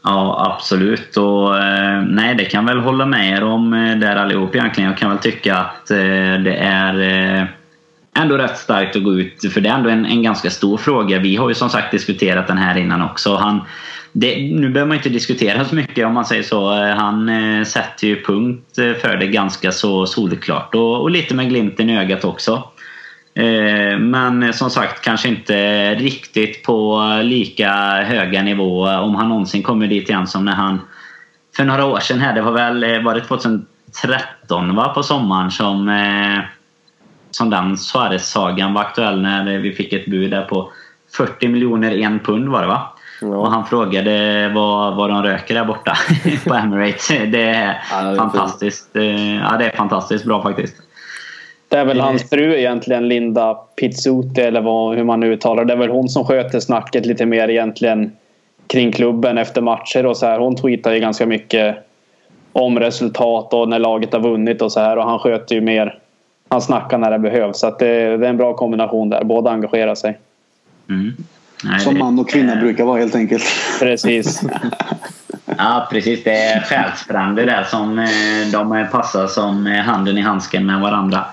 Ja, 0.05 0.53
absolut. 0.55 1.16
Och, 1.16 1.59
eh, 1.59 2.03
nej, 2.03 2.35
det 2.35 2.45
kan 2.45 2.66
väl 2.66 2.79
hålla 2.79 3.07
med 3.07 3.37
er 3.37 3.45
om 3.45 3.75
eh, 3.75 3.97
där 3.97 4.16
allihop 4.16 4.55
egentligen. 4.55 4.91
Jag 4.91 4.99
kan 4.99 5.11
väl 5.11 5.19
tycka 5.19 5.57
att 5.57 5.91
eh, 5.91 5.97
det 6.45 6.57
är 6.61 7.01
eh, 7.01 7.45
ändå 8.16 8.37
rätt 8.37 8.59
starkt 8.59 8.97
att 8.97 9.05
gå 9.05 9.15
ut. 9.15 9.53
För 9.53 9.61
det 9.61 9.69
är 9.69 9.75
ändå 9.75 9.91
en, 9.91 10.07
en 10.07 10.23
ganska 10.23 10.51
stor 10.51 10.77
fråga. 10.77 11.19
Vi 11.19 11.37
har 11.37 11.49
ju 11.49 11.55
som 11.55 11.71
sagt 11.71 11.91
diskuterat 11.91 12.47
den 12.47 12.59
här 12.59 12.77
innan 12.79 13.03
också. 13.03 13.35
Han, 13.37 13.61
det, 14.16 14.53
nu 14.53 14.69
behöver 14.69 14.89
man 14.89 14.97
inte 14.97 15.09
diskutera 15.09 15.65
så 15.65 15.74
mycket 15.74 16.07
om 16.07 16.15
man 16.15 16.24
säger 16.24 16.43
så. 16.43 16.73
Eh, 16.73 16.97
han 16.97 17.28
eh, 17.28 17.65
sätter 17.65 18.07
ju 18.07 18.23
punkt 18.23 18.78
eh, 18.78 18.93
för 18.93 19.16
det 19.16 19.27
ganska 19.27 19.73
så 19.73 20.07
solklart 20.07 20.74
och, 20.74 21.01
och 21.01 21.11
lite 21.11 21.35
med 21.35 21.49
glimten 21.49 21.91
i 21.91 21.99
ögat 21.99 22.24
också. 22.24 22.62
Eh, 23.35 23.99
men 23.99 24.43
eh, 24.43 24.53
som 24.53 24.70
sagt 24.70 25.05
kanske 25.05 25.28
inte 25.28 25.95
riktigt 25.95 26.62
på 26.62 27.03
lika 27.23 27.73
höga 28.03 28.43
nivå 28.43 28.89
om 28.89 29.15
han 29.15 29.28
någonsin 29.28 29.62
kommer 29.62 29.86
dit 29.86 30.09
igen 30.09 30.27
som 30.27 30.45
när 30.45 30.55
han 30.55 30.81
för 31.57 31.65
några 31.65 31.85
år 31.85 32.01
sedan 32.01 32.20
här, 32.20 32.35
det 32.35 32.43
var 32.43 32.53
väl 32.53 33.05
var 33.05 33.15
det 33.15 33.20
2013 33.20 34.74
va, 34.74 34.89
på 34.89 35.03
sommaren 35.03 35.51
som, 35.51 36.01
som 37.31 37.51
den 37.51 37.77
Suarez-sagan 37.78 38.74
var 38.74 38.81
aktuell 38.81 39.23
när 39.23 39.59
vi 39.59 39.73
fick 39.73 39.93
ett 39.93 40.07
bud 40.07 40.31
där 40.31 40.43
på 40.43 40.73
40 41.16 41.49
miljoner 41.49 41.91
en 41.91 42.19
pund 42.19 42.49
var 42.49 42.61
det 42.61 42.69
va? 42.69 42.94
Ja. 43.31 43.37
Och 43.37 43.51
han 43.51 43.67
frågade 43.67 44.49
vad, 44.55 44.97
vad 44.97 45.11
de 45.11 45.23
röker 45.23 45.55
där 45.55 45.65
borta 45.65 45.97
på 46.47 46.55
Emirates. 46.55 47.09
Det 47.09 47.43
är, 47.43 47.83
ja, 47.91 48.03
det 48.03 48.11
är 48.11 48.17
fantastiskt. 48.17 48.93
Fint. 48.93 49.19
Eh, 49.19 49.37
ja, 49.37 49.57
det 49.59 49.65
är 49.65 49.77
fantastiskt 49.77 50.25
bra 50.25 50.43
faktiskt. 50.43 50.77
Det 51.69 51.77
är 51.77 51.85
väl 51.85 52.01
hans 52.01 52.23
eh. 52.23 52.29
fru 52.29 52.59
egentligen, 52.59 53.09
Linda 53.09 53.55
Pizzuti 53.55 54.41
eller 54.41 54.61
vad, 54.61 54.97
hur 54.97 55.05
man 55.05 55.21
nu 55.21 55.33
uttalar 55.33 55.65
det. 55.65 55.73
är 55.73 55.77
väl 55.77 55.91
hon 55.91 56.09
som 56.09 56.25
sköter 56.25 56.61
snacket 56.61 57.07
lite 57.07 57.27
mer 57.27 57.49
egentligen 57.49 58.13
kring 58.67 58.93
klubben 58.93 59.39
efter 59.39 59.61
matcher 59.61 60.07
och 60.07 60.17
så 60.17 60.27
här. 60.27 60.39
Hon 60.39 60.57
tweetar 60.57 60.93
ju 60.93 61.01
ganska 61.01 61.27
mycket 61.27 61.77
om 62.53 62.79
resultat 62.79 63.53
och 63.53 63.69
när 63.69 63.79
laget 63.79 64.13
har 64.13 64.21
vunnit 64.21 64.63
och 64.63 64.73
så 64.73 64.81
här. 64.81 64.97
Och 64.97 65.05
han 65.05 65.19
sköter 65.19 65.55
ju 65.55 65.61
mer. 65.61 65.99
Han 66.49 66.61
snackar 66.61 66.99
när 66.99 67.11
det 67.11 67.19
behövs. 67.19 67.59
Så 67.59 67.71
det, 67.71 68.17
det, 68.17 68.27
är 68.27 68.31
en 68.31 68.37
bra 68.37 68.55
kombination 68.55 69.11
där. 69.11 69.25
Båda 69.25 69.51
engagerar 69.51 69.95
sig. 69.95 70.19
Mm. 70.89 71.13
Nej, 71.64 71.81
Som 71.81 71.98
man 71.98 72.18
och 72.18 72.31
kvinna 72.31 72.55
det... 72.55 72.60
brukar 72.60 72.85
vara 72.85 72.98
helt 72.98 73.14
enkelt. 73.14 73.44
Precis. 73.81 74.43
ja, 75.59 75.89
precis. 75.90 76.24
Det 76.24 76.36
är 76.36 76.60
själsfrände 76.60 77.44
där 77.44 77.64
som 77.64 77.98
eh, 77.98 78.06
de 78.52 78.86
passar 78.93 79.26
som 79.26 79.66
handen 79.66 80.18
i 80.18 80.20
handsken 80.20 80.66
med 80.66 80.81
varandra. 80.81 81.24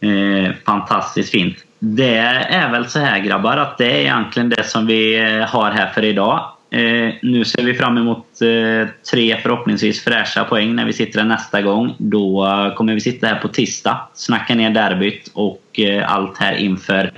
Eh, 0.00 0.54
fantastiskt 0.66 1.30
fint. 1.30 1.56
Det 1.78 2.16
är 2.16 2.70
väl 2.70 2.88
så 2.88 2.98
här 2.98 3.18
grabbar 3.18 3.56
att 3.56 3.78
det 3.78 3.90
är 3.90 4.00
egentligen 4.00 4.48
det 4.48 4.64
som 4.64 4.86
vi 4.86 5.18
eh, 5.18 5.48
har 5.48 5.70
här 5.70 5.86
för 5.86 6.04
idag. 6.04 6.52
nu 7.22 7.44
ser 7.44 7.62
vi 7.62 7.74
fram 7.74 7.98
emot 7.98 8.26
tre 9.10 9.36
förhoppningsvis 9.42 10.04
fräscha 10.04 10.44
poäng 10.44 10.74
när 10.74 10.84
vi 10.84 10.92
sitter 10.92 11.18
här 11.18 11.26
nästa 11.26 11.62
gång. 11.62 11.94
Då 11.98 12.46
kommer 12.76 12.94
vi 12.94 13.00
sitta 13.00 13.26
här 13.26 13.34
på 13.34 13.48
tisdag, 13.48 14.00
snacka 14.14 14.54
ner 14.54 14.70
derbyt 14.70 15.30
och 15.34 15.80
allt 16.06 16.38
här 16.38 16.54
inför 16.54 17.12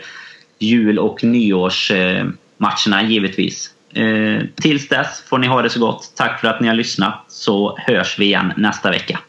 jul 0.58 0.98
och 0.98 1.24
nyårsmatcherna 1.24 3.02
givetvis. 3.08 3.70
Eh, 3.94 4.42
tills 4.54 4.88
dess 4.88 5.22
får 5.28 5.38
ni 5.38 5.46
ha 5.46 5.62
det 5.62 5.70
så 5.70 5.80
gott. 5.80 6.12
Tack 6.16 6.40
för 6.40 6.48
att 6.48 6.60
ni 6.60 6.68
har 6.68 6.74
lyssnat 6.74 7.24
så 7.28 7.78
hörs 7.78 8.18
vi 8.18 8.24
igen 8.24 8.52
nästa 8.56 8.90
vecka. 8.90 9.20